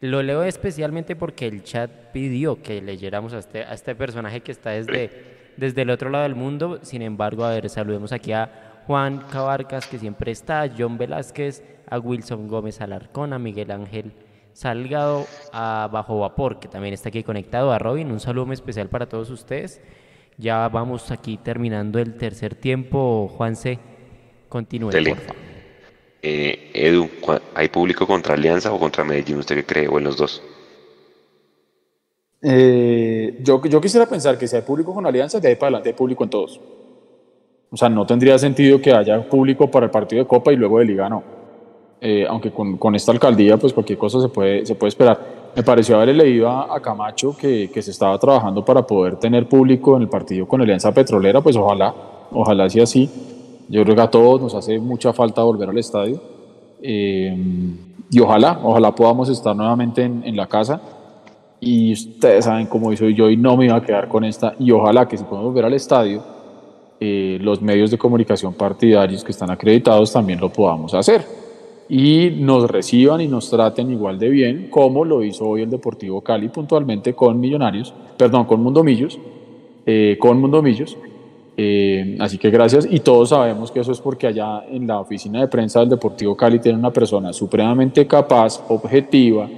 lo 0.00 0.22
leo 0.22 0.42
especialmente 0.42 1.14
porque 1.14 1.46
el 1.46 1.62
chat 1.62 1.90
pidió 2.12 2.60
que 2.60 2.82
leyéramos 2.82 3.34
a 3.34 3.38
este, 3.38 3.64
a 3.64 3.72
este 3.72 3.94
personaje 3.94 4.40
que 4.40 4.50
está 4.50 4.70
desde, 4.70 5.10
desde 5.56 5.82
el 5.82 5.90
otro 5.90 6.10
lado 6.10 6.24
del 6.24 6.34
mundo. 6.34 6.80
Sin 6.82 7.02
embargo, 7.02 7.44
a 7.44 7.50
ver, 7.50 7.68
saludemos 7.68 8.12
aquí 8.12 8.32
a 8.32 8.61
Juan 8.86 9.24
Cabarcas, 9.30 9.86
que 9.86 9.98
siempre 9.98 10.32
está, 10.32 10.62
a 10.62 10.70
John 10.76 10.98
Velázquez, 10.98 11.62
a 11.88 11.98
Wilson 11.98 12.48
Gómez 12.48 12.80
Alarcón, 12.80 13.32
a 13.32 13.38
Miguel 13.38 13.70
Ángel 13.70 14.12
Salgado, 14.52 15.26
a 15.52 15.88
Bajo 15.90 16.18
Vapor, 16.18 16.60
que 16.60 16.68
también 16.68 16.94
está 16.94 17.08
aquí 17.08 17.22
conectado, 17.22 17.72
a 17.72 17.78
Robin. 17.78 18.10
Un 18.10 18.20
saludo 18.20 18.46
muy 18.46 18.54
especial 18.54 18.88
para 18.88 19.08
todos 19.08 19.30
ustedes. 19.30 19.80
Ya 20.36 20.68
vamos 20.68 21.10
aquí 21.10 21.36
terminando 21.36 21.98
el 21.98 22.16
tercer 22.16 22.54
tiempo. 22.54 23.28
Juanse, 23.36 23.78
continúe, 24.48 24.90
por 24.90 25.02
favor. 25.02 25.36
Eh, 26.22 26.70
Edu, 26.74 27.08
¿hay 27.54 27.68
público 27.68 28.06
contra 28.06 28.34
Alianza 28.34 28.72
o 28.72 28.78
contra 28.78 29.04
Medellín? 29.04 29.38
¿Usted 29.38 29.56
qué 29.56 29.64
cree? 29.64 29.88
¿O 29.88 29.98
en 29.98 30.04
los 30.04 30.16
dos? 30.16 30.42
Eh, 32.42 33.38
yo, 33.40 33.64
yo 33.64 33.80
quisiera 33.80 34.06
pensar 34.06 34.38
que 34.38 34.46
si 34.46 34.56
hay 34.56 34.62
público 34.62 34.92
con 34.94 35.06
Alianza, 35.06 35.40
de 35.40 35.48
ahí 35.48 35.54
para 35.54 35.68
adelante 35.68 35.90
hay 35.90 35.94
público 35.94 36.24
en 36.24 36.30
todos. 36.30 36.60
O 37.72 37.76
sea, 37.76 37.88
no 37.88 38.04
tendría 38.04 38.38
sentido 38.38 38.80
que 38.80 38.92
haya 38.92 39.26
público 39.26 39.70
para 39.70 39.86
el 39.86 39.90
partido 39.90 40.22
de 40.22 40.28
Copa 40.28 40.52
y 40.52 40.56
luego 40.56 40.78
de 40.78 40.84
Liga 40.84 41.08
no. 41.08 41.22
Eh, 42.02 42.26
aunque 42.28 42.50
con, 42.50 42.76
con, 42.76 42.94
esta 42.94 43.12
alcaldía, 43.12 43.56
pues 43.56 43.72
cualquier 43.72 43.98
cosa 43.98 44.20
se 44.20 44.28
puede, 44.28 44.66
se 44.66 44.74
puede 44.74 44.88
esperar. 44.88 45.18
Me 45.56 45.62
pareció 45.62 45.96
haberle 45.96 46.14
leído 46.14 46.50
a, 46.50 46.80
Camacho 46.82 47.34
que, 47.36 47.70
que, 47.72 47.80
se 47.80 47.92
estaba 47.92 48.18
trabajando 48.18 48.64
para 48.64 48.86
poder 48.86 49.16
tener 49.16 49.48
público 49.48 49.96
en 49.96 50.02
el 50.02 50.08
partido 50.08 50.46
con 50.46 50.60
Alianza 50.60 50.92
Petrolera, 50.92 51.40
pues 51.40 51.56
ojalá, 51.56 51.94
ojalá 52.32 52.68
sea 52.68 52.82
así. 52.82 53.08
Yo 53.68 53.84
creo 53.84 53.96
que 53.96 54.02
a 54.02 54.10
todos 54.10 54.42
nos 54.42 54.54
hace 54.54 54.78
mucha 54.78 55.12
falta 55.12 55.42
volver 55.42 55.70
al 55.70 55.78
estadio. 55.78 56.20
Eh, 56.82 57.34
y 58.10 58.20
ojalá, 58.20 58.60
ojalá 58.62 58.94
podamos 58.94 59.30
estar 59.30 59.56
nuevamente 59.56 60.02
en, 60.02 60.22
en, 60.24 60.36
la 60.36 60.46
casa. 60.46 60.80
Y 61.60 61.92
ustedes 61.92 62.44
saben 62.44 62.66
cómo 62.66 62.94
soy 62.96 63.14
yo 63.14 63.30
y 63.30 63.36
no 63.36 63.56
me 63.56 63.66
iba 63.66 63.76
a 63.76 63.82
quedar 63.82 64.08
con 64.08 64.24
esta. 64.24 64.54
Y 64.58 64.72
ojalá 64.72 65.06
que 65.06 65.16
si 65.16 65.24
podemos 65.24 65.52
volver 65.52 65.66
al 65.66 65.74
estadio, 65.74 66.22
eh, 67.04 67.36
los 67.40 67.60
medios 67.60 67.90
de 67.90 67.98
comunicación 67.98 68.54
partidarios 68.54 69.24
que 69.24 69.32
están 69.32 69.50
acreditados 69.50 70.12
también 70.12 70.38
lo 70.38 70.52
podamos 70.52 70.94
hacer 70.94 71.26
y 71.88 72.30
nos 72.38 72.70
reciban 72.70 73.20
y 73.20 73.26
nos 73.26 73.50
traten 73.50 73.90
igual 73.90 74.20
de 74.20 74.28
bien 74.28 74.68
como 74.70 75.04
lo 75.04 75.24
hizo 75.24 75.48
hoy 75.48 75.62
el 75.62 75.70
Deportivo 75.70 76.20
Cali 76.20 76.48
puntualmente 76.48 77.12
con 77.12 77.40
Millonarios, 77.40 77.92
perdón, 78.16 78.44
con 78.44 78.62
Mundomillos, 78.62 79.18
eh, 79.84 80.16
con 80.20 80.40
Mundomillos. 80.40 80.96
Eh, 81.56 82.16
así 82.20 82.38
que 82.38 82.50
gracias 82.50 82.86
y 82.88 83.00
todos 83.00 83.30
sabemos 83.30 83.72
que 83.72 83.80
eso 83.80 83.90
es 83.90 84.00
porque 84.00 84.28
allá 84.28 84.64
en 84.70 84.86
la 84.86 85.00
oficina 85.00 85.40
de 85.40 85.48
prensa 85.48 85.80
del 85.80 85.88
Deportivo 85.88 86.36
Cali 86.36 86.60
tiene 86.60 86.78
una 86.78 86.92
persona 86.92 87.32
supremamente 87.32 88.06
capaz, 88.06 88.62
objetiva, 88.68 89.50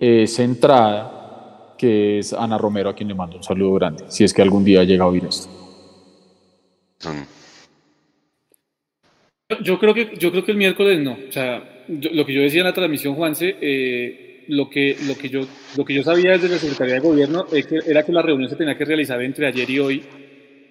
eh, 0.00 0.28
centrada, 0.28 1.74
que 1.76 2.20
es 2.20 2.32
Ana 2.32 2.56
Romero, 2.56 2.90
a 2.90 2.94
quien 2.94 3.08
le 3.08 3.16
mando 3.16 3.36
un 3.36 3.42
saludo 3.42 3.72
grande, 3.74 4.04
si 4.06 4.22
es 4.22 4.32
que 4.32 4.42
algún 4.42 4.64
día 4.64 4.84
llega 4.84 5.02
a 5.02 5.08
oír 5.08 5.24
esto. 5.24 5.63
Yo 9.62 9.78
creo 9.78 9.94
que, 9.94 10.12
yo 10.18 10.30
creo 10.30 10.44
que 10.44 10.52
el 10.52 10.58
miércoles 10.58 10.98
no. 11.00 11.18
O 11.28 11.32
sea, 11.32 11.84
lo 11.88 12.24
que 12.24 12.32
yo 12.32 12.42
decía 12.42 12.60
en 12.60 12.66
la 12.66 12.72
transmisión, 12.72 13.14
Juanse, 13.14 13.56
eh, 13.60 14.44
lo, 14.48 14.70
que, 14.70 14.96
lo, 15.06 15.16
que 15.16 15.28
yo, 15.28 15.46
lo 15.76 15.84
que 15.84 15.94
yo 15.94 16.02
sabía 16.02 16.32
desde 16.32 16.48
la 16.48 16.58
Secretaría 16.58 16.94
de 16.94 17.00
Gobierno 17.00 17.46
era 17.86 18.02
que 18.02 18.12
la 18.12 18.22
reunión 18.22 18.48
se 18.48 18.56
tenía 18.56 18.76
que 18.76 18.84
realizar 18.84 19.20
entre 19.22 19.46
ayer 19.46 19.68
y 19.68 19.78
hoy 19.78 20.04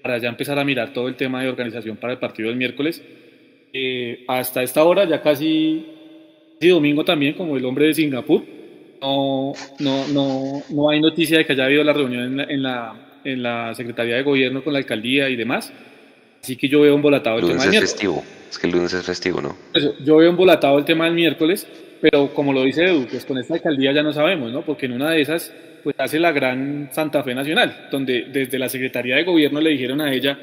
para 0.02 0.18
ya 0.18 0.30
empezar 0.30 0.60
a 0.60 0.66
mirar 0.66 0.92
todo 0.92 1.08
el 1.08 1.16
tema 1.16 1.42
de 1.42 1.50
organización 1.50 1.98
para 1.98 2.14
el 2.14 2.20
partido 2.20 2.50
del 2.50 2.58
miércoles. 2.58 3.02
Eh, 3.72 4.26
hasta 4.28 4.62
esta 4.62 4.84
hora, 4.84 5.06
ya 5.06 5.22
casi, 5.22 5.86
casi 6.60 6.70
domingo 6.70 7.06
también, 7.06 7.34
como 7.36 7.56
el 7.56 7.66
hombre 7.66 7.88
de 7.88 7.94
Singapur, 7.94 8.44
no, 9.02 9.54
no, 9.80 10.08
no, 10.08 10.64
no 10.70 10.90
hay 10.90 11.00
noticia 11.00 11.38
de 11.38 11.46
que 11.46 11.54
haya 11.54 11.66
habido 11.66 11.84
la 11.84 11.94
reunión 11.94 12.24
en 12.24 12.38
la, 12.38 12.44
en 12.44 12.64
la, 12.64 13.20
en 13.24 13.44
la 13.44 13.74
Secretaría 13.76 14.16
de 14.16 14.24
Gobierno 14.24 14.64
con 14.64 14.74
la 14.74 14.80
alcaldía 14.80 15.30
y 15.30 15.36
demás. 15.36 15.72
Así 16.44 16.58
que 16.58 16.68
yo 16.68 16.82
veo 16.82 16.94
embolatado 16.94 17.38
el, 17.38 17.46
el 17.46 17.52
tema 17.52 17.62
del 17.62 17.72
miércoles. 17.72 17.92
Festivo. 17.92 18.24
Es 18.50 18.60
que 18.60 18.68
el 18.68 18.74
lunes 18.74 18.94
es 18.94 19.06
festivo, 19.06 19.42
¿no? 19.42 19.56
Eso, 19.74 19.96
yo 20.04 20.18
veo 20.18 20.30
embolatado 20.30 20.78
el 20.78 20.84
tema 20.84 21.06
del 21.06 21.14
miércoles, 21.14 21.66
pero 22.02 22.34
como 22.34 22.52
lo 22.52 22.64
dice 22.64 22.84
Edu, 22.84 23.08
pues 23.10 23.24
con 23.24 23.38
esta 23.38 23.54
alcaldía 23.54 23.94
ya 23.94 24.04
no 24.04 24.12
sabemos, 24.12 24.52
¿no? 24.52 24.62
Porque 24.62 24.88
en 24.88 24.92
una 24.92 25.10
de 25.10 25.22
esas, 25.22 25.54
pues 25.86 25.96
hace 25.98 26.20
la 26.20 26.34
gran 26.34 26.90
Santa 26.92 27.24
Fe 27.24 27.34
Nacional, 27.34 27.88
donde 27.90 28.26
desde 28.30 28.60
la 28.60 28.68
Secretaría 28.68 29.16
de 29.16 29.24
Gobierno 29.24 29.62
le 29.62 29.70
dijeron 29.70 30.02
a 30.02 30.14
ella, 30.14 30.38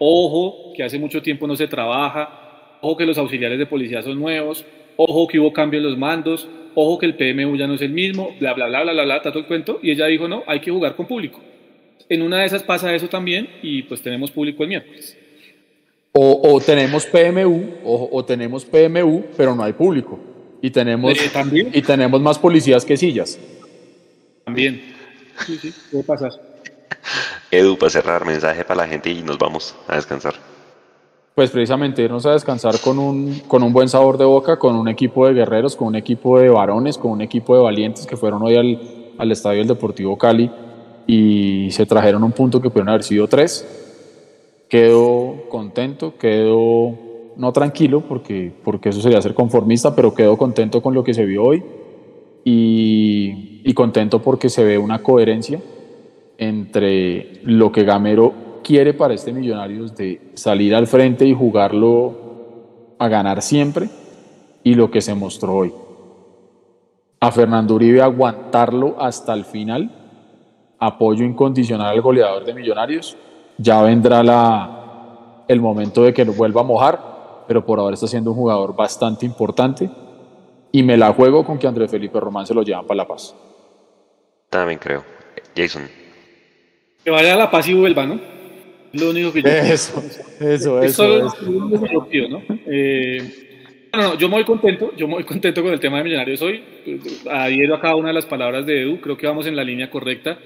ojo, 0.00 0.72
que 0.76 0.82
hace 0.82 0.98
mucho 0.98 1.22
tiempo 1.22 1.46
no 1.46 1.54
se 1.54 1.68
trabaja, 1.68 2.78
ojo 2.80 2.96
que 2.96 3.06
los 3.06 3.16
auxiliares 3.16 3.56
de 3.56 3.66
policía 3.66 4.02
son 4.02 4.18
nuevos, 4.18 4.64
ojo 4.96 5.28
que 5.28 5.38
hubo 5.38 5.52
cambio 5.52 5.78
en 5.78 5.86
los 5.86 5.96
mandos, 5.96 6.48
ojo 6.74 6.98
que 6.98 7.06
el 7.06 7.14
PMU 7.14 7.56
ya 7.56 7.68
no 7.68 7.74
es 7.74 7.82
el 7.82 7.92
mismo, 7.92 8.34
bla, 8.40 8.54
bla, 8.54 8.66
bla, 8.66 8.82
bla, 8.82 8.92
bla, 8.92 9.04
bla, 9.04 9.22
todo 9.22 9.38
el 9.38 9.46
cuento, 9.46 9.78
y 9.80 9.92
ella 9.92 10.06
dijo, 10.06 10.26
no, 10.26 10.42
hay 10.48 10.58
que 10.58 10.72
jugar 10.72 10.96
con 10.96 11.06
público. 11.06 11.40
En 12.08 12.22
una 12.22 12.40
de 12.40 12.46
esas 12.46 12.64
pasa 12.64 12.92
eso 12.92 13.08
también, 13.08 13.48
y 13.62 13.84
pues 13.84 14.02
tenemos 14.02 14.32
público 14.32 14.64
el 14.64 14.68
miércoles. 14.68 15.16
O, 16.16 16.54
o 16.54 16.60
tenemos 16.60 17.06
PMU, 17.06 17.64
o, 17.84 18.08
o, 18.12 18.24
tenemos 18.24 18.64
PMU, 18.64 19.24
pero 19.36 19.54
no 19.56 19.64
hay 19.64 19.72
público. 19.72 20.18
Y 20.62 20.70
tenemos, 20.70 21.12
Eh, 21.18 21.28
¿también? 21.32 21.70
y 21.74 21.82
tenemos 21.82 22.20
más 22.20 22.38
policías 22.38 22.84
que 22.84 22.96
sillas. 22.96 23.36
También. 24.44 24.80
Sí, 25.44 25.58
sí, 25.58 25.74
puede 25.90 26.04
pasar. 26.04 26.30
Edu, 27.50 27.76
para 27.76 27.90
cerrar, 27.90 28.24
mensaje 28.24 28.64
para 28.64 28.82
la 28.82 28.86
gente 28.88 29.10
y 29.10 29.22
nos 29.22 29.38
vamos 29.38 29.74
a 29.88 29.96
descansar. 29.96 30.34
Pues 31.34 31.50
precisamente 31.50 32.02
irnos 32.02 32.24
a 32.26 32.32
descansar 32.32 32.78
con 32.78 33.00
un, 33.00 33.40
con 33.48 33.64
un 33.64 33.72
buen 33.72 33.88
sabor 33.88 34.16
de 34.16 34.24
boca, 34.24 34.56
con 34.56 34.76
un 34.76 34.86
equipo 34.86 35.26
de 35.26 35.34
guerreros, 35.34 35.74
con 35.74 35.88
un 35.88 35.96
equipo 35.96 36.38
de 36.38 36.48
varones, 36.48 36.96
con 36.96 37.10
un 37.10 37.22
equipo 37.22 37.56
de 37.56 37.62
valientes 37.62 38.06
que 38.06 38.16
fueron 38.16 38.40
hoy 38.44 38.54
al, 38.54 38.80
al 39.18 39.32
estadio 39.32 39.58
del 39.58 39.66
Deportivo 39.68 40.16
Cali 40.16 40.48
y 41.08 41.68
se 41.72 41.84
trajeron 41.86 42.22
un 42.22 42.30
punto 42.30 42.60
que 42.62 42.70
pudieron 42.70 42.90
haber 42.90 43.02
sido 43.02 43.26
tres 43.26 43.66
quedo 44.68 45.48
contento, 45.48 46.16
quedo 46.18 46.94
no 47.36 47.52
tranquilo 47.52 48.00
porque, 48.00 48.52
porque 48.62 48.90
eso 48.90 49.00
sería 49.00 49.20
ser 49.20 49.34
conformista, 49.34 49.94
pero 49.94 50.14
quedo 50.14 50.36
contento 50.36 50.82
con 50.82 50.94
lo 50.94 51.02
que 51.02 51.14
se 51.14 51.24
vio 51.24 51.44
hoy 51.44 51.62
y, 52.44 53.60
y 53.64 53.74
contento 53.74 54.22
porque 54.22 54.48
se 54.48 54.64
ve 54.64 54.78
una 54.78 55.02
coherencia 55.02 55.60
entre 56.38 57.40
lo 57.44 57.72
que 57.72 57.84
Gamero 57.84 58.60
quiere 58.62 58.94
para 58.94 59.14
este 59.14 59.32
Millonarios 59.32 59.94
de 59.94 60.20
salir 60.34 60.74
al 60.74 60.86
frente 60.86 61.26
y 61.26 61.34
jugarlo 61.34 62.94
a 62.98 63.08
ganar 63.08 63.42
siempre 63.42 63.88
y 64.62 64.74
lo 64.74 64.90
que 64.90 65.00
se 65.00 65.14
mostró 65.14 65.56
hoy. 65.56 65.72
A 67.20 67.30
Fernando 67.30 67.74
Uribe 67.74 68.02
aguantarlo 68.02 68.96
hasta 68.98 69.32
el 69.34 69.44
final, 69.44 69.90
apoyo 70.78 71.24
incondicional 71.24 71.88
al 71.88 72.00
goleador 72.00 72.44
de 72.44 72.54
Millonarios 72.54 73.16
ya 73.58 73.82
vendrá 73.82 74.22
la, 74.22 75.44
el 75.48 75.60
momento 75.60 76.02
de 76.02 76.12
que 76.12 76.24
lo 76.24 76.32
vuelva 76.32 76.62
a 76.62 76.64
mojar, 76.64 77.00
pero 77.46 77.64
por 77.64 77.78
ahora 77.78 77.94
está 77.94 78.06
siendo 78.06 78.30
un 78.30 78.36
jugador 78.36 78.74
bastante 78.74 79.26
importante 79.26 79.90
y 80.72 80.82
me 80.82 80.96
la 80.96 81.12
juego 81.12 81.44
con 81.44 81.58
que 81.58 81.66
Andrés 81.66 81.90
Felipe 81.90 82.18
Román 82.18 82.46
se 82.46 82.54
lo 82.54 82.62
llevan 82.62 82.86
para 82.86 82.98
La 82.98 83.06
Paz. 83.06 83.34
También 84.50 84.78
creo. 84.78 85.04
Jason. 85.56 85.88
Que 87.04 87.10
vaya 87.10 87.34
a 87.34 87.36
La 87.36 87.50
Paz 87.50 87.68
y 87.68 87.74
vuelva, 87.74 88.06
¿no? 88.06 88.18
Lo 88.92 89.10
único 89.10 89.32
que 89.32 89.42
yo 89.42 89.48
Eso, 89.48 90.02
eso, 90.40 90.82
eso, 90.82 90.82
eso. 90.82 91.26
es 91.26 91.92
lo 91.92 92.06
pido, 92.06 92.28
¿no? 92.28 92.42
Eh, 92.66 93.88
no, 93.92 94.02
no, 94.02 94.18
yo 94.18 94.28
me 94.28 94.36
voy 94.36 94.44
contento, 94.44 94.92
yo 94.96 95.06
me 95.06 95.14
voy 95.14 95.24
contento 95.32 95.62
con 95.62 95.72
el 95.72 95.80
tema 95.80 95.98
de 95.98 96.04
Millonarios 96.04 96.42
hoy. 96.42 96.62
Adhiero 97.30 97.76
a 97.76 97.80
cada 97.80 97.96
una 97.96 98.08
de 98.08 98.14
las 98.14 98.26
palabras 98.26 98.66
de 98.66 98.82
Edu, 98.82 99.00
creo 99.00 99.16
que 99.16 99.26
vamos 99.26 99.46
en 99.46 99.56
la 99.56 99.64
línea 99.64 99.90
correcta. 99.90 100.38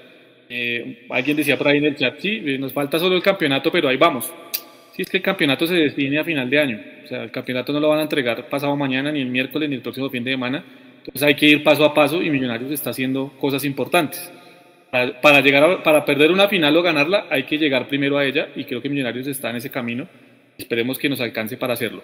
Eh, 0.48 1.06
alguien 1.10 1.36
decía 1.36 1.58
por 1.58 1.68
ahí 1.68 1.78
en 1.78 1.84
el 1.86 1.96
chat, 1.96 2.18
sí, 2.20 2.42
eh, 2.44 2.58
nos 2.58 2.72
falta 2.72 2.98
solo 2.98 3.16
el 3.16 3.22
campeonato, 3.22 3.70
pero 3.70 3.88
ahí 3.88 3.96
vamos. 3.96 4.32
Sí, 4.94 5.02
es 5.02 5.10
que 5.10 5.18
el 5.18 5.22
campeonato 5.22 5.66
se 5.66 5.74
define 5.74 6.18
a 6.18 6.24
final 6.24 6.48
de 6.48 6.58
año. 6.58 6.80
O 7.04 7.06
sea, 7.06 7.22
el 7.22 7.30
campeonato 7.30 7.72
no 7.72 7.80
lo 7.80 7.88
van 7.88 8.00
a 8.00 8.02
entregar 8.02 8.48
pasado 8.48 8.74
mañana, 8.76 9.12
ni 9.12 9.20
el 9.20 9.28
miércoles, 9.28 9.68
ni 9.68 9.76
el 9.76 9.82
próximo 9.82 10.08
fin 10.08 10.24
de 10.24 10.32
semana. 10.32 10.64
Entonces 10.98 11.22
hay 11.22 11.34
que 11.34 11.46
ir 11.46 11.62
paso 11.62 11.84
a 11.84 11.94
paso 11.94 12.22
y 12.22 12.30
Millonarios 12.30 12.70
está 12.70 12.90
haciendo 12.90 13.28
cosas 13.38 13.64
importantes. 13.64 14.32
Para, 14.90 15.40
llegar 15.42 15.64
a, 15.64 15.82
para 15.82 16.04
perder 16.04 16.30
una 16.30 16.48
final 16.48 16.74
o 16.76 16.82
ganarla, 16.82 17.26
hay 17.30 17.42
que 17.42 17.58
llegar 17.58 17.86
primero 17.88 18.16
a 18.16 18.24
ella 18.24 18.48
y 18.56 18.64
creo 18.64 18.80
que 18.80 18.88
Millonarios 18.88 19.26
está 19.26 19.50
en 19.50 19.56
ese 19.56 19.70
camino. 19.70 20.08
Esperemos 20.56 20.98
que 20.98 21.08
nos 21.08 21.20
alcance 21.20 21.56
para 21.56 21.74
hacerlo. 21.74 22.02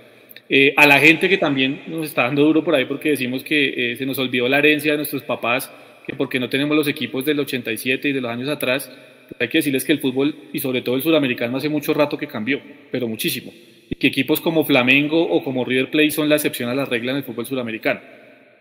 Eh, 0.49 0.75
a 0.77 0.87
la 0.87 1.01
gente 1.01 1.29
que 1.29 1.39
también 1.39 1.83
nos 1.87 2.07
está 2.07 2.25
dando 2.25 2.45
duro 2.45 2.63
por 2.63 2.75
ahí 2.75 2.85
porque 2.85 3.11
decimos 3.11 3.43
que 3.43 3.95
se 3.97 4.05
nos 4.05 4.19
olvidó 4.19 4.47
la 4.47 4.59
herencia 4.59 4.93
de 4.93 4.99
nuestros 4.99 5.23
papás 5.23 5.73
que 6.07 6.15
porque 6.15 6.39
no 6.39 6.49
tenemos 6.49 6.77
los 6.77 6.89
equipos 6.89 7.25
del 7.25 7.41
87 7.41 8.09
y 8.09 8.13
de 8.13 8.21
los 8.21 8.31
años 8.31 8.49
atrás, 8.49 8.91
hay 9.39 9.49
que 9.49 9.59
decirles 9.59 9.85
que 9.85 9.93
el 9.93 10.01
fútbol 10.01 10.35
y 10.53 10.59
sobre 10.59 10.83
todo 10.83 10.97
el 10.97 11.03
sudamericano 11.03 11.57
hace 11.57 11.69
mucho 11.69 11.95
rato 11.95 12.19
que 12.19 12.27
cambió, 12.27 12.61
pero 12.91 13.09
muchísimo. 13.09 13.53
Y 13.89 13.95
que 13.97 14.09
equipos 14.09 14.41
como 14.41 14.65
Flamengo 14.65 15.23
o 15.23 15.43
como 15.43 15.65
River 15.65 15.91
Plate 15.91 16.11
son 16.11 16.29
la 16.29 16.37
excepción 16.37 16.69
a 16.71 16.75
la 16.75 16.85
regla 16.85 17.13
en 17.13 17.19
el 17.19 17.25
fútbol 17.25 17.47
sudamericano. 17.47 18.01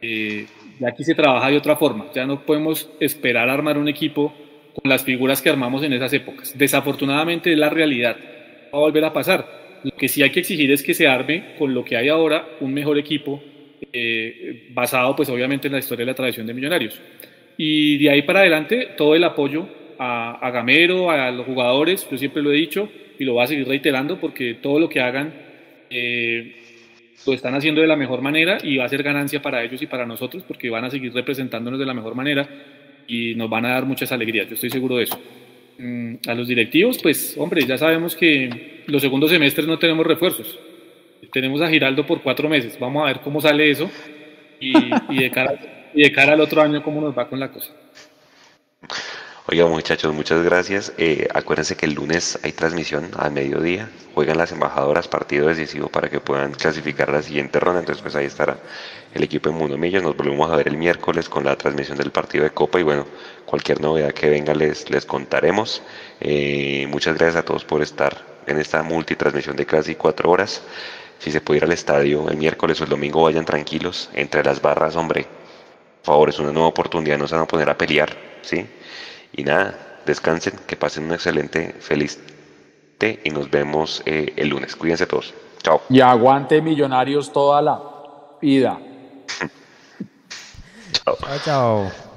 Eh, 0.02 0.46
aquí 0.86 1.04
se 1.04 1.16
trabaja 1.16 1.50
de 1.50 1.58
otra 1.58 1.76
forma, 1.76 2.08
ya 2.14 2.26
no 2.26 2.46
podemos 2.46 2.90
esperar 3.00 3.50
armar 3.50 3.78
un 3.78 3.88
equipo 3.88 4.34
con 4.74 4.90
las 4.90 5.04
figuras 5.04 5.42
que 5.42 5.50
armamos 5.50 5.84
en 5.84 5.94
esas 5.94 6.12
épocas. 6.14 6.58
Desafortunadamente 6.58 7.54
es 7.54 7.58
la 7.58 7.70
realidad, 7.70 8.18
va 8.74 8.78
a 8.78 8.82
volver 8.82 9.06
a 9.06 9.14
pasar. 9.14 9.64
Lo 9.84 9.92
que 9.92 10.08
sí 10.08 10.24
hay 10.24 10.32
que 10.32 10.40
exigir 10.40 10.72
es 10.72 10.82
que 10.82 10.94
se 10.94 11.08
arme 11.08 11.56
con 11.58 11.74
lo 11.74 11.84
que 11.84 11.98
hay 11.98 12.10
ahora 12.10 12.48
un 12.62 12.74
mejor 12.74 12.98
equipo 12.98 13.42
eh, 13.92 14.70
basado 14.72 15.16
pues 15.16 15.30
obviamente 15.30 15.68
en 15.68 15.74
la 15.74 15.80
historia 15.80 16.06
de 16.06 16.12
la 16.12 16.16
tradición 16.16 16.48
de 16.48 16.54
Millonarios. 16.54 17.00
Y 17.58 17.98
de 17.98 18.10
ahí 18.10 18.22
para 18.24 18.40
adelante 18.40 18.90
todo 18.98 19.16
el 19.16 19.24
apoyo 19.24 19.68
a, 20.00 20.50
Gamero, 20.52 21.12
a 21.12 21.32
los 21.32 21.46
jugadores, 21.46 22.08
yo 22.10 22.18
siempre 22.18 22.42
lo 22.42 22.52
he 22.52 22.56
dicho 22.56 22.90
y 23.18 23.24
lo 23.26 23.34
voy 23.34 23.44
a 23.44 23.48
seguir 23.48 23.68
reiterando 23.68 24.20
porque 24.20 24.56
todo 24.56 24.80
lo 24.80 24.90
que 24.90 25.00
hagan 25.00 25.34
eh, 25.90 26.56
lo 27.26 27.34
están 27.34 27.56
haciendo 27.56 27.82
de 27.82 27.88
la 27.88 27.96
mejor 27.96 28.22
manera 28.22 28.58
y 28.62 28.78
va 28.78 28.86
a 28.86 28.90
ser 28.90 29.04
ganancia 29.04 29.42
para 29.42 29.64
ellos 29.64 29.82
y 29.82 29.88
para 29.88 30.06
nosotros 30.06 30.44
porque 30.44 30.70
van 30.70 30.86
a 30.86 30.90
seguir 30.90 31.14
representándonos 31.14 31.80
de 31.80 31.86
la 31.86 31.94
mejor 31.94 32.16
manera 32.16 32.48
y 33.08 33.36
nos 33.36 33.50
van 33.50 33.66
a 33.66 33.70
dar 33.70 33.86
muchas 33.86 34.12
alegrías, 34.12 34.48
yo 34.48 34.56
estoy 34.56 34.70
seguro 34.70 34.98
de 34.98 35.04
eso. 35.04 35.20
Mm, 35.78 36.16
a 36.28 36.34
los 36.34 36.48
directivos, 36.48 37.00
pues 37.02 37.36
hombre, 37.38 37.66
ya 37.66 37.78
sabemos 37.78 38.16
que 38.16 38.84
los 38.88 39.02
segundos 39.02 39.32
semestres 39.32 39.68
no 39.68 39.80
tenemos 39.80 40.06
refuerzos. 40.06 40.60
Tenemos 41.32 41.62
a 41.62 41.70
Giraldo 41.70 42.06
por 42.06 42.22
cuatro 42.22 42.48
meses, 42.48 42.78
vamos 42.80 43.04
a 43.04 43.08
ver 43.08 43.22
cómo 43.22 43.42
sale 43.42 43.70
eso 43.70 43.90
y, 44.60 44.74
de, 45.18 45.32
cara, 45.32 45.83
y 45.94 46.04
de 46.04 46.12
cara 46.12 46.34
al 46.34 46.42
otro 46.42 46.62
año 46.62 46.84
cómo 46.84 47.02
nos 47.02 47.18
va 47.18 47.28
con 47.28 47.40
la 47.40 47.52
cosa. 47.52 47.72
Oiga 49.46 49.66
muchachos, 49.66 50.14
muchas 50.14 50.42
gracias. 50.42 50.94
Eh, 50.98 51.28
acuérdense 51.34 51.76
que 51.76 51.86
el 51.86 51.94
lunes 51.94 52.40
hay 52.44 52.54
transmisión 52.54 53.12
al 53.18 53.34
mediodía. 53.34 53.90
Juegan 54.14 54.38
las 54.38 54.54
embajadoras 54.54 55.10
partido 55.10 55.48
decisivo 55.48 55.90
para 55.90 56.10
que 56.10 56.22
puedan 56.22 56.54
clasificar 56.54 57.12
la 57.12 57.22
siguiente 57.22 57.60
ronda. 57.60 57.82
Entonces 57.82 58.02
pues 58.02 58.16
ahí 58.16 58.26
estará 58.26 58.58
el 59.14 59.22
equipo 59.22 59.50
de 59.50 59.56
Mundo 59.56 59.78
Millos. 59.78 60.02
Nos 60.02 60.16
volvemos 60.16 60.50
a 60.50 60.56
ver 60.56 60.70
el 60.70 60.78
miércoles 60.78 61.28
con 61.28 61.44
la 61.44 61.58
transmisión 61.58 61.98
del 61.98 62.12
partido 62.12 62.46
de 62.46 62.52
Copa 62.52 62.80
y 62.80 62.84
bueno, 62.84 63.06
cualquier 63.46 63.82
novedad 63.82 64.14
que 64.14 64.30
venga 64.30 64.54
les, 64.54 64.90
les 64.90 65.06
contaremos. 65.06 65.82
Eh, 66.22 66.88
muchas 66.90 67.18
gracias 67.18 67.36
a 67.36 67.46
todos 67.46 67.66
por 67.66 67.82
estar 67.82 68.26
en 68.48 68.60
esta 68.60 68.82
multitransmisión 68.82 69.58
de 69.58 69.66
casi 69.66 69.96
cuatro 69.96 70.32
horas. 70.32 70.64
Si 71.20 71.32
se 71.32 71.42
puede 71.42 71.58
ir 71.58 71.64
al 71.66 71.74
estadio 71.74 72.30
el 72.30 72.38
miércoles 72.38 72.80
o 72.80 72.86
el 72.86 72.90
domingo, 72.90 73.24
vayan 73.24 73.44
tranquilos. 73.44 74.10
Entre 74.14 74.42
las 74.42 74.62
barras, 74.62 74.96
hombre, 74.96 75.28
favor, 76.04 76.30
es 76.30 76.40
una 76.40 76.52
nueva 76.52 76.68
oportunidad, 76.68 77.18
no 77.18 77.28
se 77.28 77.36
van 77.36 77.46
a 77.46 77.48
poner 77.48 77.70
a 77.70 77.78
pelear, 77.78 78.16
¿sí? 78.42 78.66
Y 79.32 79.44
nada, 79.44 80.00
descansen, 80.06 80.54
que 80.68 80.76
pasen 80.76 81.06
un 81.06 81.14
excelente, 81.14 81.76
feliz 81.80 82.20
té 82.98 83.20
y 83.24 83.30
nos 83.30 83.50
vemos 83.50 84.04
eh, 84.06 84.34
el 84.36 84.50
lunes. 84.50 84.76
Cuídense 84.76 85.08
todos. 85.08 85.34
Chao. 85.62 85.82
Y 85.90 86.02
aguante 86.02 86.62
millonarios 86.62 87.32
toda 87.32 87.62
la 87.62 87.82
vida. 88.42 88.80
chao. 90.92 91.18
Chao, 91.18 91.40
chao. 91.44 92.13